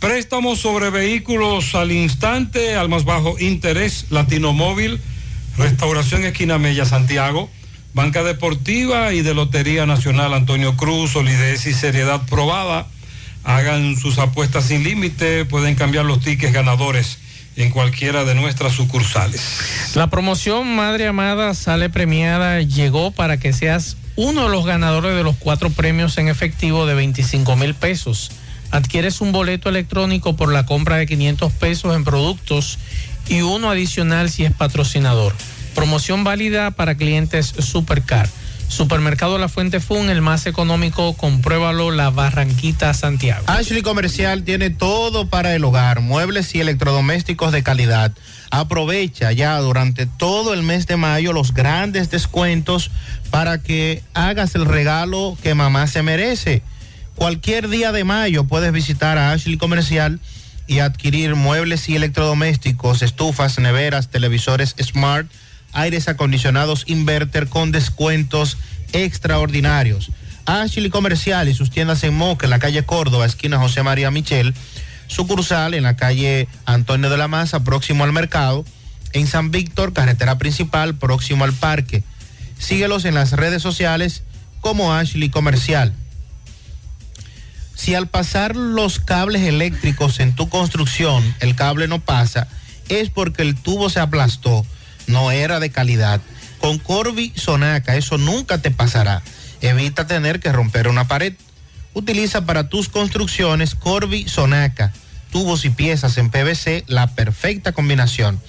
Préstamos 0.00 0.60
sobre 0.60 0.90
vehículos 0.90 1.74
al 1.74 1.92
instante, 1.92 2.76
al 2.76 2.88
más 2.88 3.04
bajo 3.04 3.38
interés, 3.38 4.06
Latino 4.10 4.52
Móvil, 4.52 5.00
Restauración 5.56 6.24
Esquina 6.24 6.58
Mella, 6.58 6.84
Santiago, 6.84 7.48
Banca 7.94 8.22
Deportiva 8.22 9.12
y 9.12 9.22
de 9.22 9.34
Lotería 9.34 9.86
Nacional 9.86 10.34
Antonio 10.34 10.76
Cruz, 10.76 11.12
solidez 11.12 11.66
y 11.66 11.72
seriedad 11.72 12.22
probada. 12.26 12.86
Hagan 13.44 13.96
sus 13.96 14.18
apuestas 14.18 14.66
sin 14.66 14.84
límite, 14.84 15.44
pueden 15.44 15.74
cambiar 15.74 16.04
los 16.04 16.20
tickets 16.20 16.52
ganadores 16.52 17.18
en 17.56 17.70
cualquiera 17.70 18.24
de 18.24 18.34
nuestras 18.34 18.72
sucursales. 18.72 19.40
La 19.94 20.08
promoción 20.08 20.74
Madre 20.74 21.06
Amada 21.06 21.54
sale 21.54 21.88
premiada, 21.88 22.60
llegó 22.62 23.12
para 23.12 23.38
que 23.38 23.52
seas 23.52 23.96
uno 24.16 24.44
de 24.44 24.48
los 24.48 24.64
ganadores 24.66 25.14
de 25.14 25.22
los 25.22 25.36
cuatro 25.36 25.70
premios 25.70 26.18
en 26.18 26.28
efectivo 26.28 26.86
de 26.86 26.94
25 26.94 27.56
mil 27.56 27.74
pesos. 27.74 28.30
Adquieres 28.74 29.20
un 29.20 29.30
boleto 29.30 29.68
electrónico 29.68 30.34
por 30.34 30.52
la 30.52 30.66
compra 30.66 30.96
de 30.96 31.06
500 31.06 31.52
pesos 31.52 31.94
en 31.94 32.02
productos 32.02 32.80
y 33.28 33.42
uno 33.42 33.70
adicional 33.70 34.30
si 34.30 34.44
es 34.44 34.52
patrocinador. 34.52 35.32
Promoción 35.76 36.24
válida 36.24 36.72
para 36.72 36.96
clientes 36.96 37.54
Supercar. 37.56 38.28
Supermercado 38.66 39.38
La 39.38 39.48
Fuente 39.48 39.78
Fun, 39.78 40.10
el 40.10 40.22
más 40.22 40.46
económico, 40.46 41.12
compruébalo, 41.12 41.92
La 41.92 42.10
Barranquita, 42.10 42.92
Santiago. 42.94 43.44
Ashley 43.46 43.82
Comercial 43.82 44.42
tiene 44.42 44.70
todo 44.70 45.28
para 45.28 45.54
el 45.54 45.62
hogar, 45.62 46.00
muebles 46.00 46.52
y 46.56 46.60
electrodomésticos 46.60 47.52
de 47.52 47.62
calidad. 47.62 48.10
Aprovecha 48.50 49.30
ya 49.30 49.56
durante 49.60 50.06
todo 50.06 50.52
el 50.52 50.64
mes 50.64 50.88
de 50.88 50.96
mayo 50.96 51.32
los 51.32 51.54
grandes 51.54 52.10
descuentos 52.10 52.90
para 53.30 53.62
que 53.62 54.02
hagas 54.14 54.56
el 54.56 54.64
regalo 54.64 55.38
que 55.44 55.54
mamá 55.54 55.86
se 55.86 56.02
merece. 56.02 56.64
Cualquier 57.14 57.68
día 57.68 57.92
de 57.92 58.04
mayo 58.04 58.44
puedes 58.44 58.72
visitar 58.72 59.18
a 59.18 59.32
Ashley 59.32 59.56
Comercial 59.56 60.20
y 60.66 60.80
adquirir 60.80 61.36
muebles 61.36 61.88
y 61.88 61.96
electrodomésticos, 61.96 63.02
estufas, 63.02 63.58
neveras, 63.58 64.08
televisores 64.08 64.74
smart, 64.82 65.26
aires 65.72 66.08
acondicionados 66.08 66.84
inverter 66.86 67.48
con 67.48 67.70
descuentos 67.72 68.58
extraordinarios. 68.92 70.10
Ashley 70.46 70.90
Comercial 70.90 71.48
y 71.48 71.54
sus 71.54 71.70
tiendas 71.70 72.02
en 72.04 72.14
Moca, 72.14 72.46
en 72.46 72.50
la 72.50 72.58
calle 72.58 72.84
Córdoba, 72.84 73.26
esquina 73.26 73.58
José 73.58 73.82
María 73.82 74.10
Michel, 74.10 74.54
sucursal 75.06 75.74
en 75.74 75.84
la 75.84 75.96
calle 75.96 76.48
Antonio 76.66 77.10
de 77.10 77.16
la 77.16 77.28
Maza, 77.28 77.64
próximo 77.64 78.04
al 78.04 78.12
mercado, 78.12 78.64
en 79.12 79.26
San 79.26 79.50
Víctor, 79.50 79.92
carretera 79.92 80.38
principal, 80.38 80.96
próximo 80.96 81.44
al 81.44 81.52
parque. 81.52 82.02
Síguelos 82.58 83.04
en 83.04 83.14
las 83.14 83.32
redes 83.32 83.62
sociales 83.62 84.22
como 84.60 84.92
Ashley 84.92 85.28
Comercial. 85.28 85.94
Si 87.74 87.94
al 87.94 88.08
pasar 88.08 88.56
los 88.56 89.00
cables 89.00 89.42
eléctricos 89.42 90.20
en 90.20 90.34
tu 90.34 90.48
construcción 90.48 91.34
el 91.40 91.54
cable 91.56 91.88
no 91.88 92.00
pasa, 92.00 92.48
es 92.88 93.10
porque 93.10 93.42
el 93.42 93.54
tubo 93.56 93.90
se 93.90 94.00
aplastó, 94.00 94.64
no 95.06 95.30
era 95.30 95.60
de 95.60 95.70
calidad. 95.70 96.20
Con 96.60 96.78
Corby 96.78 97.32
Sonaca 97.34 97.96
eso 97.96 98.16
nunca 98.16 98.58
te 98.58 98.70
pasará. 98.70 99.22
Evita 99.60 100.06
tener 100.06 100.40
que 100.40 100.52
romper 100.52 100.88
una 100.88 101.08
pared. 101.08 101.34
Utiliza 101.94 102.46
para 102.46 102.68
tus 102.68 102.88
construcciones 102.88 103.74
Corby 103.74 104.28
Sonaca, 104.28 104.92
tubos 105.30 105.64
y 105.64 105.70
piezas 105.70 106.16
en 106.18 106.30
PVC, 106.30 106.84
la 106.86 107.08
perfecta 107.08 107.72
combinación. 107.72 108.40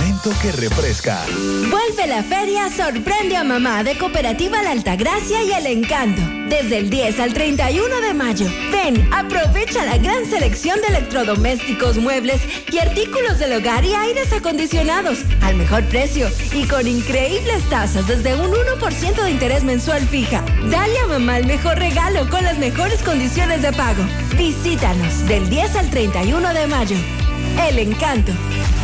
que 0.29 0.51
refresca. 0.51 1.25
Vuelve 1.69 2.05
la 2.05 2.21
feria 2.21 2.69
Sorprende 2.69 3.35
a 3.35 3.43
Mamá 3.43 3.83
de 3.83 3.97
Cooperativa 3.97 4.61
La 4.61 4.69
Altagracia 4.69 5.41
y 5.41 5.51
El 5.51 5.65
Encanto. 5.65 6.21
Desde 6.47 6.77
el 6.77 6.91
10 6.91 7.19
al 7.19 7.33
31 7.33 8.01
de 8.01 8.13
mayo. 8.13 8.45
Ven, 8.71 9.09
aprovecha 9.11 9.83
la 9.83 9.97
gran 9.97 10.25
selección 10.27 10.79
de 10.81 10.89
electrodomésticos, 10.89 11.97
muebles 11.97 12.39
y 12.71 12.77
artículos 12.77 13.39
del 13.39 13.53
hogar 13.53 13.83
y 13.83 13.95
aires 13.95 14.31
acondicionados 14.31 15.19
al 15.41 15.55
mejor 15.55 15.83
precio 15.85 16.29
y 16.53 16.67
con 16.67 16.87
increíbles 16.87 17.67
tasas 17.69 18.07
desde 18.07 18.35
un 18.35 18.51
1% 18.51 19.23
de 19.23 19.31
interés 19.31 19.63
mensual 19.63 20.01
fija. 20.07 20.45
Dale 20.69 20.99
a 20.99 21.07
mamá 21.07 21.39
el 21.39 21.47
mejor 21.47 21.79
regalo 21.79 22.29
con 22.29 22.43
las 22.43 22.59
mejores 22.59 23.01
condiciones 23.01 23.63
de 23.63 23.73
pago. 23.73 24.03
Visítanos 24.37 25.25
del 25.27 25.49
10 25.49 25.75
al 25.77 25.89
31 25.89 26.53
de 26.53 26.67
mayo. 26.67 26.97
El 27.67 27.79
Encanto. 27.79 28.33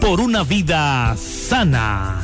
por 0.00 0.18
una 0.18 0.44
vida 0.44 1.14
sana. 1.14 2.22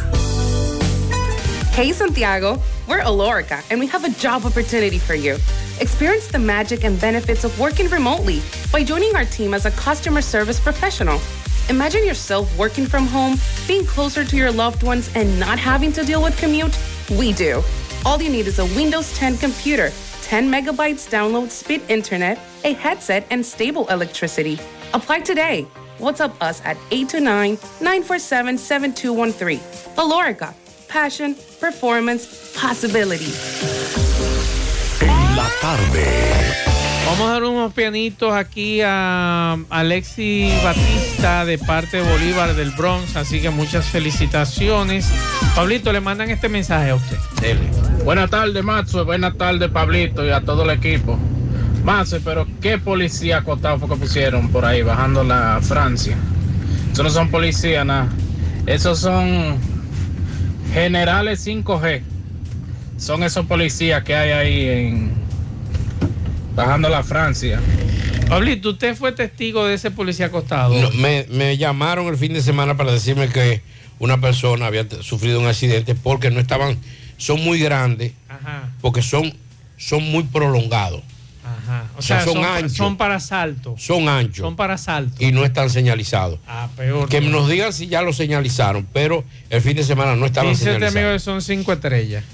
Hey 1.73 1.93
Santiago, 1.93 2.59
we're 2.89 3.01
Alorica 3.03 3.63
and 3.71 3.79
we 3.79 3.87
have 3.87 4.05
a 4.05 4.09
job 4.09 4.47
opportunity 4.47 4.99
for 4.99 5.15
you. 5.15 5.37
Experience 5.79 6.29
the 6.29 6.39
magic 6.39 6.85
and 6.85 6.99
benefits 6.99 7.45
of 7.45 7.59
working 7.61 7.87
remotely 7.91 8.41
by 8.73 8.83
joining 8.83 9.15
our 9.15 9.27
team 9.27 9.53
as 9.53 9.67
a 9.67 9.71
customer 9.73 10.23
service 10.23 10.59
professional. 10.59 11.21
Imagine 11.69 12.03
yourself 12.07 12.49
working 12.57 12.87
from 12.87 13.07
home, 13.07 13.37
being 13.69 13.85
closer 13.85 14.25
to 14.25 14.35
your 14.35 14.51
loved 14.51 14.83
ones, 14.83 15.11
and 15.15 15.39
not 15.39 15.59
having 15.59 15.93
to 15.93 16.03
deal 16.03 16.23
with 16.23 16.39
commute? 16.39 16.79
We 17.11 17.35
do. 17.35 17.63
All 18.07 18.23
you 18.23 18.31
need 18.31 18.47
is 18.47 18.59
a 18.59 18.65
Windows 18.75 19.13
10 19.19 19.37
computer, 19.37 19.91
10 20.23 20.51
megabytes 20.51 21.11
download 21.11 21.51
speed 21.51 21.83
internet, 21.91 22.39
a 22.65 22.73
headset, 22.73 23.27
and 23.29 23.45
stable 23.45 23.87
electricity. 23.89 24.59
Apply 24.95 25.21
today. 25.21 25.67
WhatsApp 25.99 26.41
us 26.43 26.61
at 26.65 26.77
829 26.91 27.59
947 27.81 28.59
7213. 28.59 29.61
Alorica. 29.97 30.55
Passion, 30.89 31.35
performance, 31.61 32.53
possibility. 32.55 33.33
En 35.01 35.37
la 35.37 35.49
tarde. 35.61 36.27
Vamos 37.07 37.29
a 37.29 37.33
dar 37.35 37.45
unos 37.45 37.73
pianitos 37.73 38.33
aquí 38.33 38.81
a 38.85 39.57
Alexi 39.71 40.53
Batista 40.63 41.45
de 41.45 41.57
parte 41.57 41.99
de 41.99 42.03
Bolívar 42.03 42.55
del 42.55 42.73
Bronx, 42.73 43.15
así 43.17 43.41
que 43.41 43.51
muchas 43.51 43.87
felicitaciones. 43.87 45.09
Pablito, 45.55 45.93
le 45.93 46.01
mandan 46.01 46.31
este 46.31 46.49
mensaje 46.49 46.91
a 46.91 46.97
usted. 46.97 47.17
Buenas 48.05 48.29
tardes, 48.29 48.63
Matzo. 48.63 49.05
Buenas 49.05 49.37
tardes, 49.37 49.71
Pablito, 49.71 50.27
y 50.27 50.31
a 50.31 50.41
todo 50.41 50.65
el 50.65 50.71
equipo. 50.71 51.17
Matzo, 51.87 52.19
pero 52.25 52.49
¿qué 52.61 52.79
policía 52.79 53.37
acostado 53.39 53.79
fue 53.79 53.89
que 53.89 53.95
pusieron 53.95 54.49
por 54.49 54.65
ahí, 54.65 54.83
bajando 54.83 55.23
la 55.23 55.61
Francia? 55.63 56.17
Eso 56.93 57.05
no 57.05 57.11
son 57.11 57.31
policías, 57.31 57.87
nada. 57.87 58.09
Esos 58.67 58.99
son 58.99 59.57
generales 60.73 61.47
5G. 61.47 62.03
Son 62.99 63.23
esos 63.23 63.47
policías 63.47 64.03
que 64.03 64.17
hay 64.17 64.31
ahí 64.33 64.69
en 64.69 65.13
bajando 66.57 66.89
la 66.89 67.05
Francia. 67.05 67.61
Pablito, 68.29 68.71
¿usted 68.71 68.97
fue 68.97 69.13
testigo 69.13 69.65
de 69.65 69.75
ese 69.75 69.93
policía 69.93 70.27
acostado? 70.27 70.75
No, 70.75 70.91
me, 70.91 71.25
me 71.31 71.57
llamaron 71.57 72.09
el 72.09 72.17
fin 72.17 72.33
de 72.33 72.41
semana 72.41 72.77
para 72.77 72.91
decirme 72.91 73.29
que 73.29 73.63
una 74.01 74.21
persona 74.21 74.67
había 74.67 74.89
sufrido 75.03 75.39
un 75.39 75.47
accidente 75.47 75.95
porque 75.95 76.33
no 76.33 76.41
estaban, 76.41 76.79
son 77.17 77.45
muy 77.45 77.61
grandes, 77.61 78.11
Ajá, 78.29 78.71
porque 78.81 79.03
son, 79.03 79.33
son 79.77 80.03
muy 80.11 80.25
prolongados. 80.25 81.05
Ajá. 81.67 81.85
O 81.95 81.99
O 81.99 82.03
sea, 82.03 82.17
sea, 82.19 82.25
son 82.25 82.35
son, 82.35 82.45
anchos. 82.45 82.73
son 82.77 82.97
para 82.97 83.17
asalto. 83.17 83.75
Son 83.79 84.09
anchos 84.09 84.39
Son 84.39 84.57
para 84.57 84.75
asalto. 84.75 85.17
y 85.23 85.33
no 85.33 85.45
están 85.45 85.71
señalizados. 85.71 86.39
Ah, 86.47 86.69
peor. 86.77 87.09
Que 87.09 87.21
nos 87.21 87.49
digan 87.49 87.73
si 87.73 87.87
ya 87.89 88.03
lo 88.03 88.13
señalizaron, 88.13 88.87
pero 88.93 89.25
el 89.51 89.61
fin 89.63 89.77
de 89.77 89.85
semana 89.85 90.15
no 90.17 90.27
estaban 90.27 90.51
Dice 90.51 90.65
este 90.73 90.77
amigo 90.87 90.91
señalizados. 90.91 91.23
que 91.23 91.25
son 91.25 91.43
cinco 91.43 91.73
estrellas. 91.73 92.25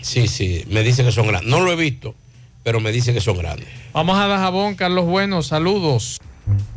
Sí, 0.00 0.28
sí, 0.28 0.64
me 0.70 0.82
dice 0.82 1.04
que 1.04 1.10
son 1.12 1.26
grandes. 1.26 1.50
No 1.50 1.60
lo 1.60 1.72
he 1.72 1.76
visto, 1.76 2.14
pero 2.62 2.78
me 2.80 2.92
dicen 2.92 3.14
que 3.14 3.20
son 3.20 3.36
grandes. 3.38 3.66
Vamos 3.92 4.16
a 4.18 4.26
Dajabón, 4.28 4.74
Carlos 4.76 5.04
Bueno, 5.06 5.42
saludos. 5.42 6.20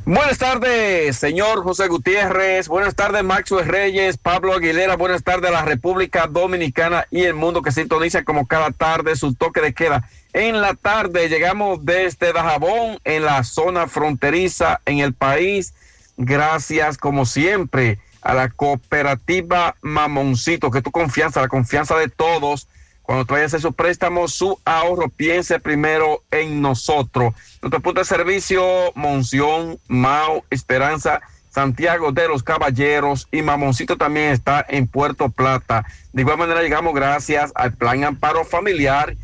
Buenas 0.06 0.40
tardes, 0.40 1.16
señor 1.18 1.62
José 1.62 1.88
Gutiérrez. 1.88 2.68
Buenas 2.68 2.96
tardes, 2.96 3.24
Maxwell 3.24 3.68
Reyes, 3.68 4.18
Pablo 4.18 4.54
Aguilera. 4.56 4.96
Buenas 4.96 5.24
tardes 5.24 5.52
a 5.52 5.54
la 5.54 5.62
República 5.64 6.26
Dominicana 6.26 7.06
y 7.12 7.22
el 7.22 7.36
mundo 7.36 7.62
que 7.62 7.72
sintoniza 7.72 8.24
como 8.24 8.48
cada 8.48 8.72
tarde 8.72 9.16
su 9.16 9.36
toque 9.36 9.62
de 9.62 9.76
queda. 9.76 10.10
En 10.34 10.62
la 10.62 10.76
tarde 10.76 11.28
llegamos 11.28 11.86
desde 11.86 12.34
Dajabón, 12.34 13.00
en 13.04 13.26
la 13.26 13.44
zona 13.44 13.88
fronteriza 13.88 14.80
en 14.86 15.00
el 15.00 15.14
país. 15.14 15.74
Gracias, 16.18 16.98
como 16.98 17.26
siempre, 17.26 17.98
a 18.22 18.34
la 18.34 18.50
cooperativa 18.50 19.76
Mamoncito, 19.82 20.70
que 20.70 20.82
tu 20.82 20.92
confianza, 20.92 21.42
la 21.42 21.48
confianza 21.48 21.98
de 21.98 22.10
todos. 22.10 22.68
Cuando 23.02 23.34
hacer 23.34 23.60
su 23.60 23.74
préstamo, 23.74 24.28
su 24.28 24.60
ahorro, 24.66 25.10
piense 25.10 25.60
primero 25.60 26.22
en 26.30 26.62
nosotros. 26.62 27.34
Nuestro 27.60 27.80
punto 27.80 28.02
de 28.02 28.06
servicio, 28.06 28.92
Monción, 28.94 29.80
Mao, 29.88 30.44
Esperanza, 30.52 31.22
Santiago 31.50 32.12
de 32.12 32.28
los 32.28 32.44
Caballeros 32.44 33.28
y 33.32 33.42
Mamoncito 33.42 33.98
también 33.98 34.28
está 34.28 34.64
en 34.70 34.86
Puerto 34.86 35.30
Plata. 35.30 35.86
De 36.14 36.22
igual 36.22 36.38
manera 36.38 36.62
llegamos 36.62 36.94
gracias 36.94 37.52
al 37.56 37.74
Plan 37.74 38.04
Amparo 38.04 38.46
Familiar, 38.46 39.16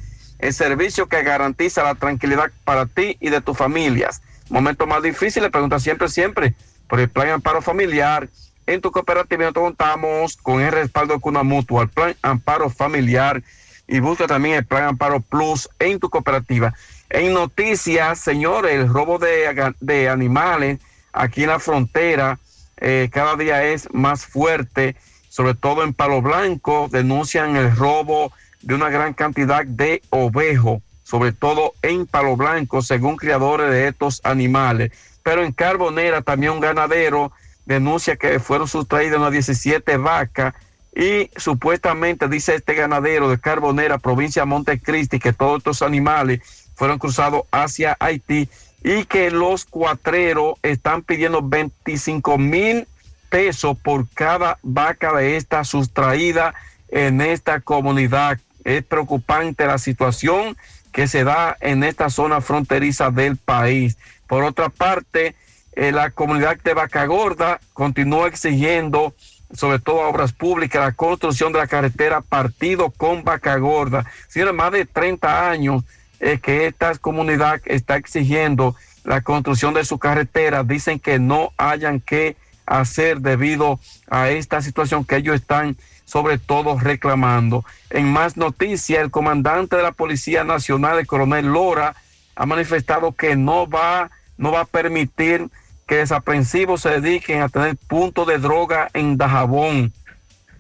el 0.46 0.54
servicio 0.54 1.08
que 1.08 1.24
garantiza 1.24 1.84
la 1.84 1.96
tranquilidad 1.96 2.52
para 2.64 2.86
ti 2.86 3.18
y 3.20 3.30
de 3.30 3.42
tus 3.42 3.58
familias. 3.58 4.22
Momentos 4.50 4.88
más 4.88 5.02
difíciles, 5.02 5.50
pregunta 5.50 5.80
siempre, 5.80 6.08
siempre 6.08 6.54
por 6.88 7.00
el 7.00 7.10
Plan 7.10 7.30
Amparo 7.30 7.64
Familiar. 7.64 8.30
En 8.68 8.80
tu 8.80 8.92
cooperativa 8.92 9.42
nosotros 9.42 9.66
contamos 9.66 10.38
con 10.38 10.62
el 10.62 10.72
respaldo 10.72 11.16
de 11.16 11.20
Cuna 11.20 11.42
Mutua, 11.42 11.84
el 11.84 11.90
Plan 11.90 12.16
Amparo 12.22 12.70
Familiar 12.70 13.42
y 13.88 14.00
busca 14.00 14.28
también 14.28 14.56
el 14.56 14.66
Plan 14.66 14.84
Amparo 14.84 15.20
Plus 15.20 15.68
en 15.80 16.00
tu 16.00 16.10
cooperativa. 16.10 16.76
En 17.10 17.34
noticias, 17.34 18.20
señores, 18.20 18.74
el 18.74 18.88
robo 18.88 19.18
de, 19.18 19.74
de 19.80 20.10
animales 20.10 20.80
aquí 21.12 21.44
en 21.44 21.50
la 21.50 21.60
frontera 21.60 22.38
eh, 22.78 23.10
cada 23.12 23.36
día 23.36 23.64
es 23.64 23.92
más 23.94 24.26
fuerte, 24.26 24.96
sobre 25.30 25.56
todo 25.56 25.84
en 25.84 25.94
Palo 25.94 26.22
Blanco, 26.22 26.88
denuncian 26.92 27.56
el 27.56 27.76
robo 27.76 28.32
de 28.66 28.76
una 28.76 28.90
gran 28.90 29.14
cantidad 29.14 29.64
de 29.64 30.02
ovejos, 30.10 30.82
sobre 31.04 31.32
todo 31.32 31.74
en 31.82 32.06
Palo 32.08 32.36
Blanco, 32.36 32.82
según 32.82 33.16
criadores 33.16 33.70
de 33.70 33.88
estos 33.88 34.22
animales. 34.24 34.92
Pero 35.24 35.44
en 35.44 35.54
Carbonera 35.54 36.22
también 36.22 36.52
un 36.52 36.60
ganadero 36.60 37.32
denuncia 37.66 38.16
que 38.16 38.40
fueron 38.40 38.68
sustraídas 38.68 39.18
unas 39.20 39.32
17 39.32 39.98
vacas 39.98 40.54
y 40.96 41.30
supuestamente 41.36 42.28
dice 42.28 42.56
este 42.56 42.74
ganadero 42.74 43.30
de 43.30 43.40
Carbonera, 43.40 43.98
provincia 43.98 44.42
de 44.42 44.48
Montecristi, 44.48 45.20
que 45.20 45.34
todos 45.34 45.60
estos 45.60 45.82
animales 45.82 46.42
fueron 46.76 47.00
cruzados 47.00 47.44
hacia 47.52 47.98
Haití 48.00 48.50
y 48.84 49.06
que 49.06 49.30
los 49.30 49.66
cuatreros 49.66 50.56
están 50.64 51.02
pidiendo 51.02 51.42
25 51.42 52.38
mil 52.38 52.88
pesos 53.30 53.78
por 53.78 54.08
cada 54.10 54.58
vaca 54.64 55.14
de 55.14 55.38
esta 55.38 55.64
sustraída 55.64 56.54
en 56.88 57.22
esta 57.22 57.60
comunidad. 57.60 58.40
Es 58.66 58.84
preocupante 58.84 59.66
la 59.66 59.78
situación 59.78 60.58
que 60.92 61.08
se 61.08 61.24
da 61.24 61.56
en 61.62 61.84
esta 61.84 62.10
zona 62.10 62.42
fronteriza 62.42 63.12
del 63.12 63.38
país. 63.38 63.98
Por 64.28 64.44
otra 64.44 64.68
parte, 64.68 65.36
eh, 65.74 65.92
la 65.94 66.10
comunidad 66.10 66.58
de 66.58 66.74
Vaca 66.74 67.06
Gorda 67.06 67.62
continúa 67.74 68.28
exigiendo 68.28 69.14
sobre 69.54 69.80
todo 69.80 70.00
obras 70.00 70.34
públicas, 70.34 70.82
la 70.82 70.92
construcción 70.92 71.54
de 71.54 71.60
la 71.60 71.68
carretera 71.68 72.22
partido 72.22 72.90
con 72.90 73.24
Vaca 73.24 73.58
Gorda. 73.58 74.06
Tiene 74.32 74.52
más 74.52 74.72
de 74.72 74.86
30 74.86 75.50
años 75.50 75.84
eh, 76.20 76.40
que 76.42 76.68
esta 76.68 76.96
comunidad 76.96 77.62
está 77.66 77.96
exigiendo 77.96 78.76
la 79.04 79.22
construcción 79.22 79.74
de 79.74 79.86
su 79.86 80.00
carretera. 80.00 80.64
Dicen 80.64 81.00
que 81.00 81.20
no 81.20 81.52
hayan 81.58 82.00
que 82.00 82.36
hacer 82.66 83.20
debido 83.20 83.80
a 84.10 84.30
esta 84.30 84.62
situación 84.62 85.06
que 85.06 85.18
ellos 85.18 85.36
están 85.36 85.78
sobre 86.06 86.38
todo 86.38 86.80
reclamando. 86.80 87.66
En 87.90 88.12
más 88.12 88.38
noticias, 88.38 89.02
el 89.02 89.12
comandante 89.12 89.76
de 89.76 89.84
la 89.84 89.92
Policía 89.92 90.44
Nacional, 90.44 91.00
el 91.00 91.08
coronel 91.08 91.48
Lora, 91.48 91.96
ha 92.36 92.46
manifestado 92.46 93.12
que 93.12 93.36
no 93.36 93.68
va, 93.68 94.12
no 94.38 94.52
va 94.52 94.62
a 94.62 94.66
permitir 94.66 95.50
que 95.88 95.98
desaprensivos 95.98 96.82
se 96.82 97.00
dediquen 97.00 97.42
a 97.42 97.50
tener 97.50 97.76
puntos 97.76 98.28
de 98.28 98.38
droga 98.38 98.90
en 98.94 99.18
Dajabón. 99.18 99.94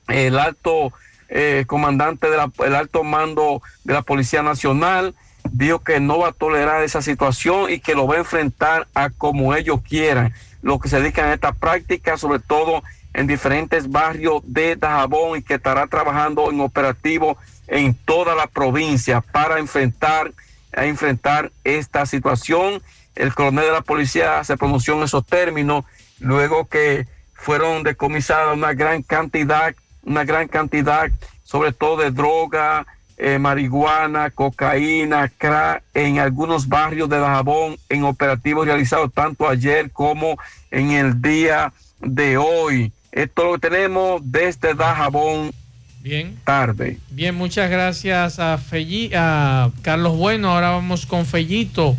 El 0.07 0.37
alto 0.37 0.93
eh, 1.29 1.65
comandante 1.67 2.27
del 2.29 2.75
alto 2.75 3.03
mando 3.03 3.61
de 3.83 3.93
la 3.93 4.03
Policía 4.03 4.43
Nacional 4.43 5.15
dijo 5.51 5.79
que 5.79 5.99
no 5.99 6.19
va 6.19 6.29
a 6.29 6.33
tolerar 6.33 6.83
esa 6.83 7.01
situación 7.01 7.71
y 7.71 7.79
que 7.79 7.95
lo 7.95 8.07
va 8.07 8.15
a 8.15 8.19
enfrentar 8.19 8.87
a 8.93 9.09
como 9.09 9.55
ellos 9.55 9.81
quieran. 9.87 10.33
Los 10.61 10.79
que 10.79 10.89
se 10.89 10.99
dedican 10.99 11.29
a 11.29 11.33
esta 11.33 11.53
práctica, 11.53 12.17
sobre 12.17 12.39
todo 12.39 12.83
en 13.15 13.27
diferentes 13.27 13.89
barrios 13.89 14.41
de 14.45 14.75
Dajabón 14.75 15.39
y 15.39 15.41
que 15.41 15.55
estará 15.55 15.87
trabajando 15.87 16.51
en 16.51 16.59
operativo 16.59 17.37
en 17.67 17.95
toda 17.95 18.35
la 18.35 18.45
provincia 18.45 19.21
para 19.21 19.57
enfrentar, 19.57 20.31
a 20.73 20.85
enfrentar 20.85 21.51
esta 21.63 22.05
situación 22.05 22.81
el 23.15 23.33
coronel 23.33 23.65
de 23.65 23.71
la 23.71 23.81
policía 23.81 24.43
se 24.43 24.57
pronunció 24.57 24.95
en 24.95 25.03
esos 25.03 25.25
términos, 25.25 25.85
luego 26.19 26.67
que 26.67 27.07
fueron 27.33 27.83
decomisadas 27.83 28.55
una 28.55 28.73
gran 28.73 29.01
cantidad, 29.03 29.73
una 30.03 30.25
gran 30.25 30.47
cantidad, 30.47 31.09
sobre 31.43 31.71
todo 31.71 31.97
de 31.97 32.11
droga, 32.11 32.85
eh, 33.17 33.39
marihuana, 33.39 34.29
cocaína, 34.31 35.29
crack, 35.29 35.83
en 35.93 36.19
algunos 36.19 36.67
barrios 36.67 37.07
de 37.07 37.19
Dajabón, 37.19 37.77
en 37.87 38.03
operativos 38.03 38.65
realizados 38.65 39.13
tanto 39.13 39.47
ayer 39.47 39.89
como 39.91 40.37
en 40.69 40.91
el 40.91 41.21
día 41.21 41.71
de 42.01 42.37
hoy. 42.37 42.91
Esto 43.15 43.45
lo 43.45 43.59
tenemos 43.59 44.21
desde 44.25 44.73
Dajabón. 44.73 45.53
Bien. 46.01 46.37
Tarde. 46.43 46.99
Bien, 47.09 47.33
muchas 47.33 47.71
gracias 47.71 48.39
a, 48.39 48.57
Felli, 48.57 49.09
a 49.15 49.71
Carlos 49.83 50.17
Bueno. 50.17 50.51
Ahora 50.51 50.71
vamos 50.71 51.05
con 51.05 51.25
Fellito. 51.25 51.95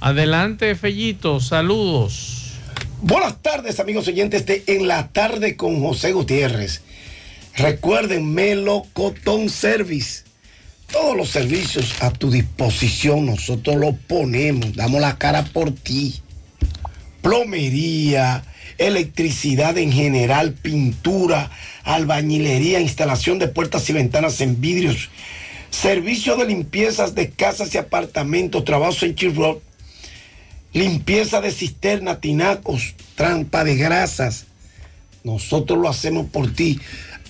Adelante, 0.00 0.74
Fellito, 0.74 1.40
saludos. 1.40 2.58
Buenas 3.00 3.40
tardes, 3.40 3.80
amigos 3.80 4.06
oyentes 4.06 4.44
de 4.44 4.62
En 4.66 4.86
la 4.86 5.08
Tarde 5.08 5.56
con 5.56 5.80
José 5.80 6.12
Gutiérrez. 6.12 6.82
Recuerden, 7.56 8.34
Melo 8.34 8.86
Cotton 8.92 9.48
Service. 9.48 10.24
Todos 10.92 11.16
los 11.16 11.30
servicios 11.30 12.02
a 12.02 12.10
tu 12.10 12.30
disposición, 12.30 13.24
nosotros 13.24 13.76
los 13.76 13.94
ponemos, 13.94 14.74
damos 14.74 15.00
la 15.00 15.16
cara 15.16 15.42
por 15.42 15.70
ti. 15.70 16.20
Plomería, 17.22 18.44
electricidad 18.80 19.78
en 19.78 19.92
general, 19.92 20.52
pintura, 20.52 21.50
albañilería, 21.84 22.80
instalación 22.80 23.38
de 23.38 23.48
puertas 23.48 23.88
y 23.88 23.92
ventanas 23.92 24.40
en 24.40 24.60
vidrios, 24.60 25.10
servicio 25.70 26.36
de 26.36 26.46
limpiezas 26.46 27.14
de 27.14 27.30
casas 27.30 27.74
y 27.74 27.78
apartamentos, 27.78 28.64
trabajos 28.64 29.02
en 29.04 29.14
Chirrut 29.14 29.62
limpieza 30.72 31.40
de 31.40 31.50
cisterna, 31.50 32.20
tinacos, 32.20 32.94
trampa 33.16 33.64
de 33.64 33.74
grasas. 33.76 34.46
Nosotros 35.24 35.76
lo 35.78 35.88
hacemos 35.88 36.26
por 36.26 36.52
ti. 36.52 36.78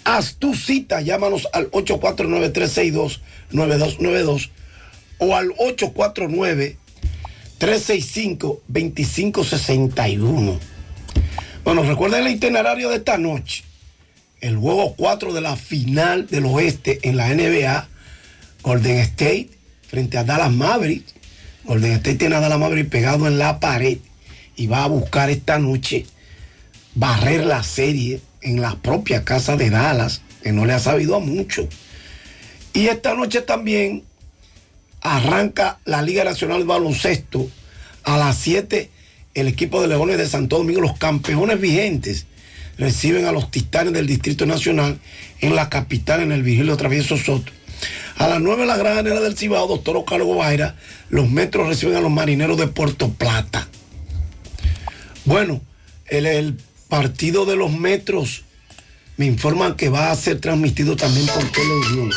Haz 0.05 0.35
tu 0.37 0.55
cita, 0.55 1.01
llámanos 1.01 1.49
al 1.53 1.71
849-362-9292 1.73 4.51
o 5.19 5.37
al 5.37 5.49
849-365-2561. 7.61 10.59
Bueno, 11.65 11.83
recuerden 11.83 12.27
el 12.27 12.33
itinerario 12.33 12.91
de 12.91 12.97
esta 12.97 13.19
noche. 13.19 13.65
El 14.41 14.57
juego 14.57 14.95
4 14.97 15.33
de 15.33 15.41
la 15.41 15.57
final 15.57 16.27
del 16.27 16.47
oeste 16.47 16.99
en 17.03 17.17
la 17.17 17.29
NBA, 17.35 17.89
Golden 18.63 18.99
State 18.99 19.51
frente 19.89 20.19
a 20.19 20.25
Dallas 20.25 20.53
Mavericks 20.53 21.15
Golden 21.65 21.93
State 21.93 22.17
tiene 22.17 22.37
a 22.37 22.41
Dallas 22.41 22.59
Mavericks 22.59 22.91
pegado 22.91 23.27
en 23.27 23.39
la 23.39 23.61
pared 23.61 23.99
y 24.57 24.67
va 24.67 24.85
a 24.85 24.89
buscar 24.89 25.31
esta 25.31 25.59
noche 25.59 26.07
barrer 26.95 27.45
la 27.45 27.63
serie 27.63 28.21
en 28.41 28.61
la 28.61 28.77
propia 28.77 29.25
casa 29.25 29.57
de 29.57 29.71
Dallas, 29.71 30.23
que 30.43 30.53
no 30.53 30.65
le 30.65 30.73
ha 30.73 30.79
sabido 30.79 31.17
a 31.17 31.21
mucho. 31.21 31.69
Y 32.73 32.87
esta 32.87 33.15
noche 33.15 33.43
también 33.43 34.05
arranca 35.03 35.79
la 35.85 36.03
Liga 36.03 36.25
Nacional 36.25 36.61
de 36.61 36.65
Baloncesto 36.65 37.49
a 38.05 38.17
las 38.17 38.37
7. 38.39 38.91
El 39.35 39.49
equipo 39.49 39.81
de 39.81 39.89
Leones 39.89 40.19
de 40.19 40.27
Santo 40.27 40.59
Domingo, 40.59 40.81
los 40.81 40.99
campeones 40.99 41.61
vigentes, 41.61 42.27
reciben 42.79 43.27
a 43.27 43.33
los 43.33 43.51
Titanes 43.51 43.93
del 43.93 44.07
Distrito 44.07 44.47
Nacional 44.47 44.99
en 45.41 45.55
la 45.55 45.69
capital, 45.69 46.23
en 46.23 46.33
el 46.33 46.43
Vigilio 46.43 46.77
Travieso 46.77 47.17
Soto. 47.17 47.53
A 48.17 48.29
las 48.29 48.41
9 48.41 48.67
la 48.67 48.77
gran 48.77 49.05
del 49.05 49.37
Cibao, 49.37 49.67
doctor 49.67 49.97
Oscar 49.97 50.23
Guaira, 50.23 50.77
los 51.09 51.31
metros 51.31 51.69
reciben 51.69 51.97
a 51.97 52.01
los 52.01 52.11
marineros 52.11 52.59
de 52.59 52.67
Puerto 52.67 53.11
Plata. 53.11 53.69
Bueno, 55.25 55.61
el, 56.07 56.59
partido 56.89 57.47
de 57.47 57.55
los 57.55 57.71
metros 57.71 58.43
me 59.17 59.25
informan 59.25 59.77
que 59.77 59.89
va 59.89 60.11
a 60.11 60.17
ser 60.17 60.41
transmitido 60.41 60.97
también 60.97 61.27
por 61.27 61.49
televisión. 61.53 62.11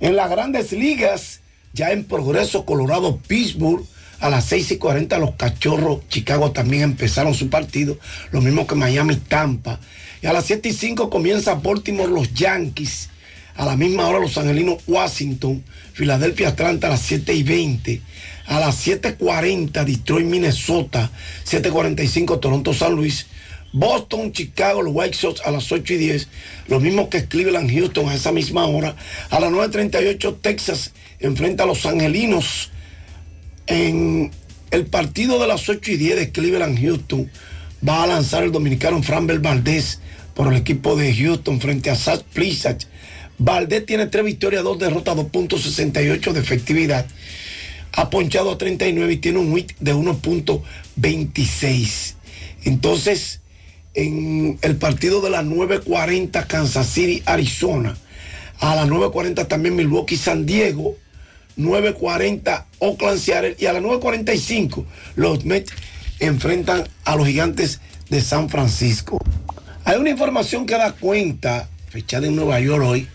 En 0.00 0.16
las 0.16 0.30
grandes 0.30 0.72
ligas, 0.72 1.40
Ya 1.72 1.92
en 1.92 2.04
progreso, 2.04 2.66
Colorado, 2.66 3.18
Pittsburgh. 3.26 3.86
A 4.20 4.28
las 4.28 4.44
6 4.44 4.72
y 4.72 4.76
40 4.76 5.18
los 5.18 5.34
cachorros, 5.36 6.06
Chicago 6.08 6.52
también 6.52 6.82
empezaron 6.82 7.34
su 7.34 7.48
partido. 7.48 7.98
Lo 8.32 8.42
mismo 8.42 8.66
que 8.66 8.74
Miami, 8.74 9.16
Tampa. 9.16 9.80
Y 10.22 10.26
a 10.26 10.32
las 10.34 10.44
7 10.44 10.68
y 10.68 10.72
5 10.74 11.08
comienza 11.08 11.54
Baltimore, 11.54 12.12
los 12.12 12.32
Yankees. 12.34 13.08
A 13.56 13.64
la 13.64 13.76
misma 13.76 14.06
hora 14.06 14.20
los 14.20 14.36
angelinos, 14.36 14.82
Washington. 14.86 15.64
Filadelfia, 15.94 16.48
Atlanta 16.48 16.88
a 16.88 16.90
las 16.90 17.00
7 17.00 17.32
y 17.32 17.42
20. 17.42 18.00
A 18.46 18.60
las 18.60 18.86
7.40 18.86 19.84
Detroit, 19.84 20.26
Minnesota. 20.26 21.10
7.45 21.46 22.40
Toronto, 22.40 22.74
San 22.74 22.94
Luis. 22.94 23.26
Boston, 23.72 24.32
Chicago, 24.32 24.82
los 24.82 24.94
White 24.94 25.16
Sox 25.16 25.40
a 25.44 25.50
las 25.50 25.70
8 25.70 25.94
y 25.94 25.96
10. 25.96 26.28
Lo 26.68 26.80
mismo 26.80 27.08
que 27.08 27.26
Cleveland, 27.26 27.72
Houston 27.72 28.08
a 28.08 28.14
esa 28.14 28.32
misma 28.32 28.66
hora. 28.66 28.96
A 29.30 29.40
las 29.40 29.50
9.38 29.50 30.36
Texas 30.42 30.92
enfrenta 31.20 31.64
a 31.64 31.66
los 31.66 31.86
angelinos 31.86 32.70
en 33.70 34.30
el 34.72 34.86
partido 34.86 35.40
de 35.40 35.46
las 35.46 35.68
8 35.68 35.92
y 35.92 35.96
10 35.96 36.16
de 36.16 36.32
Cleveland 36.32 36.80
Houston 36.80 37.30
va 37.86 38.02
a 38.02 38.08
lanzar 38.08 38.42
el 38.42 38.50
dominicano 38.52 39.02
Framber 39.02 39.38
Valdés 39.38 40.00
por 40.34 40.52
el 40.52 40.58
equipo 40.58 40.96
de 40.96 41.14
Houston 41.14 41.60
frente 41.60 41.90
a 41.90 41.96
Zach 41.96 42.22
Plisak. 42.34 42.80
Valdés 43.38 43.86
tiene 43.86 44.06
tres 44.06 44.24
victorias, 44.24 44.64
dos 44.64 44.78
derrotas, 44.78 45.16
2.68 45.16 46.32
de 46.32 46.40
efectividad. 46.40 47.06
Ha 47.92 48.10
ponchado 48.10 48.52
a 48.52 48.58
39 48.58 49.12
y 49.12 49.16
tiene 49.16 49.38
un 49.38 49.52
WIT 49.52 49.72
de 49.78 49.94
1.26. 49.94 52.14
Entonces, 52.64 53.40
en 53.94 54.58
el 54.62 54.76
partido 54.76 55.22
de 55.22 55.30
las 55.30 55.44
9.40 55.44 56.46
Kansas 56.46 56.88
City, 56.88 57.22
Arizona. 57.24 57.96
A 58.58 58.76
las 58.76 58.88
9.40 58.88 59.48
también 59.48 59.76
Milwaukee, 59.76 60.16
San 60.16 60.44
Diego. 60.44 60.96
9.40 61.58 62.64
Oakland 62.78 63.18
Seattle 63.18 63.56
y 63.58 63.66
a 63.66 63.72
las 63.72 63.82
9.45 63.82 64.84
los 65.16 65.44
Mets 65.44 65.72
enfrentan 66.18 66.88
a 67.04 67.16
los 67.16 67.26
gigantes 67.26 67.80
de 68.08 68.20
San 68.20 68.48
Francisco. 68.48 69.18
Hay 69.84 69.96
una 69.98 70.10
información 70.10 70.66
que 70.66 70.74
da 70.74 70.92
cuenta, 70.92 71.68
fechada 71.88 72.26
en 72.26 72.36
Nueva 72.36 72.60
York 72.60 72.84
hoy, 72.84 73.08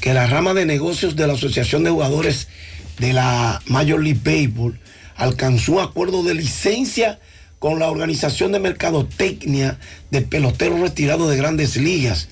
que 0.00 0.14
la 0.14 0.26
rama 0.26 0.54
de 0.54 0.66
negocios 0.66 1.16
de 1.16 1.26
la 1.26 1.34
Asociación 1.34 1.84
de 1.84 1.90
Jugadores 1.90 2.48
de 2.98 3.12
la 3.12 3.60
Major 3.66 4.02
League 4.02 4.20
Baseball 4.22 4.78
alcanzó 5.16 5.72
un 5.72 5.80
acuerdo 5.80 6.22
de 6.22 6.34
licencia 6.34 7.18
con 7.58 7.78
la 7.78 7.90
Organización 7.90 8.52
de 8.52 8.58
Mercadotecnia 8.58 9.78
de 10.10 10.22
Peloteros 10.22 10.80
Retirados 10.80 11.30
de 11.30 11.36
Grandes 11.36 11.76
Ligas. 11.76 12.28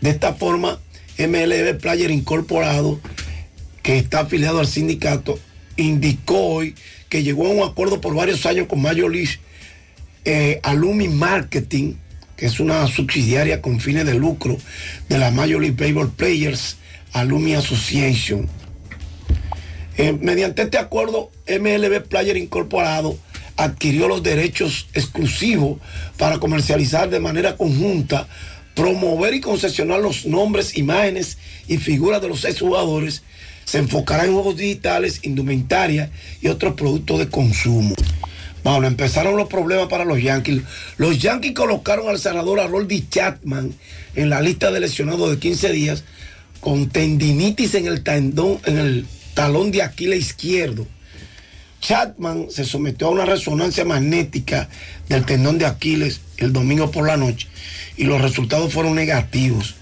De 0.00 0.10
esta 0.10 0.34
forma, 0.34 0.78
MLB 1.18 1.78
Player 1.80 2.10
Incorporado 2.10 3.00
que 3.82 3.98
está 3.98 4.20
afiliado 4.20 4.60
al 4.60 4.66
sindicato, 4.66 5.38
indicó 5.76 6.38
hoy 6.38 6.74
que 7.08 7.22
llegó 7.22 7.46
a 7.46 7.50
un 7.50 7.62
acuerdo 7.62 8.00
por 8.00 8.14
varios 8.14 8.46
años 8.46 8.66
con 8.68 8.82
League 8.82 9.38
eh, 10.24 10.60
Alumni 10.62 11.08
Marketing, 11.08 11.94
que 12.36 12.46
es 12.46 12.60
una 12.60 12.86
subsidiaria 12.86 13.60
con 13.60 13.80
fines 13.80 14.06
de 14.06 14.14
lucro 14.14 14.56
de 15.08 15.18
la 15.18 15.30
Major 15.30 15.60
League 15.60 15.76
Baseball 15.76 16.10
Players 16.10 16.76
Alumni 17.12 17.54
Association. 17.54 18.48
Eh, 19.98 20.16
mediante 20.18 20.62
este 20.62 20.78
acuerdo, 20.78 21.30
MLB 21.46 22.02
Player 22.08 22.36
Incorporado 22.36 23.18
adquirió 23.56 24.08
los 24.08 24.22
derechos 24.22 24.88
exclusivos 24.94 25.78
para 26.16 26.38
comercializar 26.38 27.10
de 27.10 27.20
manera 27.20 27.56
conjunta, 27.56 28.26
promover 28.74 29.34
y 29.34 29.40
concesionar 29.40 30.00
los 30.00 30.24
nombres, 30.24 30.78
imágenes 30.78 31.36
y 31.68 31.76
figuras 31.76 32.22
de 32.22 32.28
los 32.28 32.44
exjugadores 32.44 33.22
se 33.64 33.78
enfocará 33.78 34.24
en 34.24 34.32
juegos 34.32 34.56
digitales, 34.56 35.20
indumentaria 35.22 36.10
y 36.40 36.48
otros 36.48 36.74
productos 36.74 37.18
de 37.18 37.28
consumo. 37.28 37.94
Bueno, 38.64 38.86
empezaron 38.86 39.36
los 39.36 39.48
problemas 39.48 39.88
para 39.88 40.04
los 40.04 40.22
Yankees. 40.22 40.62
Los 40.96 41.18
Yankees 41.18 41.52
colocaron 41.52 42.08
al 42.08 42.18
cerrador 42.18 42.60
a 42.60 42.68
Roldy 42.68 43.08
Chapman 43.08 43.74
en 44.14 44.30
la 44.30 44.40
lista 44.40 44.70
de 44.70 44.80
lesionados 44.80 45.30
de 45.30 45.38
15 45.38 45.72
días 45.72 46.04
con 46.60 46.88
tendinitis 46.88 47.74
en 47.74 47.86
el 47.86 48.04
tendón, 48.04 48.60
en 48.66 48.78
el 48.78 49.06
talón 49.34 49.72
de 49.72 49.82
Aquiles 49.82 50.20
izquierdo. 50.20 50.86
Chapman 51.80 52.46
se 52.50 52.64
sometió 52.64 53.08
a 53.08 53.10
una 53.10 53.24
resonancia 53.24 53.84
magnética 53.84 54.68
del 55.08 55.26
tendón 55.26 55.58
de 55.58 55.66
Aquiles 55.66 56.20
el 56.36 56.52
domingo 56.52 56.92
por 56.92 57.08
la 57.08 57.16
noche 57.16 57.48
y 57.96 58.04
los 58.04 58.20
resultados 58.20 58.72
fueron 58.72 58.94
negativos 58.94 59.74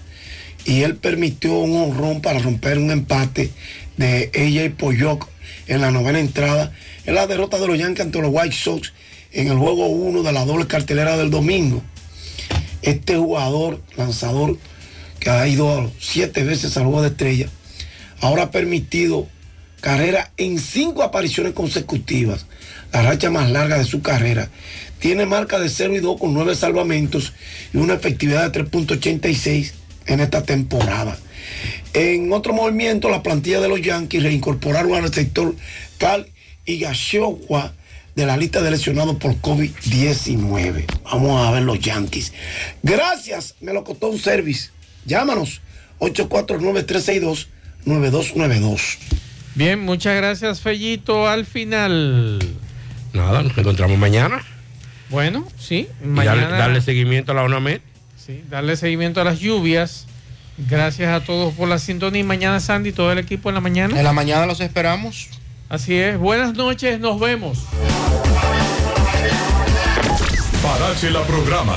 y 0.65 0.83
él 0.83 0.95
permitió 0.95 1.53
un 1.53 1.75
honrón 1.75 2.21
para 2.21 2.39
romper 2.39 2.77
un 2.77 2.91
empate 2.91 3.51
de 3.97 4.31
AJ 4.33 4.77
Poyok 4.77 5.27
en 5.67 5.81
la 5.81 5.91
novena 5.91 6.19
entrada 6.19 6.71
en 7.05 7.15
la 7.15 7.27
derrota 7.27 7.59
de 7.59 7.67
los 7.67 7.77
Yankees 7.77 8.05
ante 8.05 8.21
los 8.21 8.31
White 8.31 8.55
Sox 8.55 8.93
en 9.31 9.47
el 9.47 9.57
juego 9.57 9.87
1 9.87 10.23
de 10.23 10.31
la 10.31 10.45
doble 10.45 10.67
cartelera 10.67 11.17
del 11.17 11.29
domingo. 11.29 11.81
Este 12.81 13.15
jugador, 13.15 13.81
lanzador, 13.95 14.57
que 15.19 15.29
ha 15.29 15.47
ido 15.47 15.91
siete 15.99 16.43
veces 16.43 16.75
al 16.77 16.83
juego 16.83 17.01
de 17.01 17.09
estrella, 17.09 17.47
ahora 18.19 18.43
ha 18.43 18.51
permitido 18.51 19.27
carrera 19.81 20.31
en 20.37 20.59
cinco 20.59 21.03
apariciones 21.03 21.53
consecutivas, 21.53 22.45
la 22.91 23.01
racha 23.01 23.29
más 23.29 23.49
larga 23.49 23.77
de 23.77 23.85
su 23.85 24.01
carrera. 24.01 24.49
Tiene 24.99 25.25
marca 25.25 25.59
de 25.59 25.69
0 25.69 25.95
y 25.95 25.99
2 25.99 26.19
con 26.19 26.33
9 26.35 26.53
salvamentos 26.53 27.33
y 27.73 27.77
una 27.77 27.95
efectividad 27.95 28.51
de 28.51 28.63
3.86 28.63 29.73
en 30.05 30.19
esta 30.19 30.43
temporada. 30.43 31.17
En 31.93 32.31
otro 32.31 32.53
movimiento, 32.53 33.09
la 33.09 33.23
plantilla 33.23 33.59
de 33.59 33.67
los 33.67 33.81
Yankees 33.81 34.23
reincorporaron 34.23 34.95
al 34.95 35.03
receptor 35.03 35.53
Cal 35.97 36.27
Higashioka 36.65 37.73
de 38.15 38.25
la 38.25 38.37
lista 38.37 38.61
de 38.61 38.71
lesionados 38.71 39.17
por 39.17 39.35
COVID-19. 39.41 40.85
Vamos 41.03 41.45
a 41.47 41.51
ver 41.51 41.63
los 41.63 41.79
Yankees. 41.79 42.31
Gracias, 42.83 43.55
me 43.61 43.73
lo 43.73 43.83
costó 43.83 44.07
un 44.09 44.19
service. 44.19 44.69
Llámanos 45.05 45.61
849-362-9292. 45.99 48.97
Bien, 49.55 49.79
muchas 49.79 50.15
gracias, 50.15 50.61
Fellito. 50.61 51.27
Al 51.27 51.45
final. 51.45 52.39
Nada, 53.13 53.43
nos 53.43 53.57
encontramos 53.57 53.97
mañana. 53.97 54.41
Bueno, 55.09 55.45
sí. 55.59 55.89
Mañana... 56.03 56.43
Darle, 56.43 56.57
darle, 56.57 56.81
seguimiento 56.81 57.33
a 57.33 57.35
la 57.35 57.43
UNAMED. 57.43 57.81
Sí, 58.23 58.43
darle 58.49 58.75
seguimiento 58.75 59.19
a 59.19 59.23
las 59.23 59.39
lluvias. 59.39 60.05
Gracias 60.69 61.11
a 61.11 61.25
todos 61.25 61.55
por 61.55 61.67
la 61.67 61.79
sintonía. 61.79 62.23
Mañana, 62.23 62.59
Sandy, 62.59 62.91
todo 62.91 63.11
el 63.11 63.17
equipo 63.17 63.49
en 63.49 63.55
la 63.55 63.61
mañana. 63.61 63.97
En 63.97 64.03
la 64.03 64.13
mañana 64.13 64.45
los 64.45 64.59
esperamos. 64.59 65.29
Así 65.69 65.97
es. 65.97 66.19
Buenas 66.19 66.53
noches, 66.53 66.99
nos 66.99 67.19
vemos. 67.19 67.65
Parache 70.61 71.09
la 71.09 71.23
programa. 71.23 71.75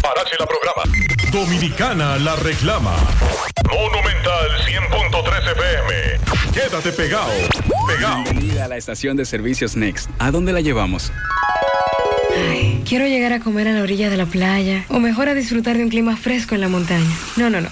Parache 0.00 0.36
la 0.38 0.46
programa. 0.46 0.82
Dominicana 1.32 2.18
la 2.18 2.36
reclama. 2.36 2.94
Monumental 3.68 4.50
100.13 4.64 5.52
FM. 5.52 6.52
Quédate 6.52 6.92
pegado. 6.92 7.32
Pegado. 7.88 8.22
Bienvenida 8.22 8.66
a 8.66 8.68
la 8.68 8.76
estación 8.76 9.16
de 9.16 9.24
servicios 9.24 9.74
Next. 9.74 10.08
¿A 10.20 10.30
dónde 10.30 10.52
la 10.52 10.60
llevamos? 10.60 11.10
Quiero 12.84 13.06
llegar 13.06 13.32
a 13.32 13.40
comer 13.40 13.68
a 13.68 13.72
la 13.72 13.82
orilla 13.82 14.10
de 14.10 14.16
la 14.16 14.26
playa 14.26 14.84
o 14.88 14.98
mejor 14.98 15.28
a 15.28 15.34
disfrutar 15.34 15.76
de 15.76 15.84
un 15.84 15.90
clima 15.90 16.16
fresco 16.16 16.54
en 16.54 16.60
la 16.60 16.68
montaña. 16.68 17.10
No, 17.36 17.50
no, 17.50 17.60
no. 17.60 17.68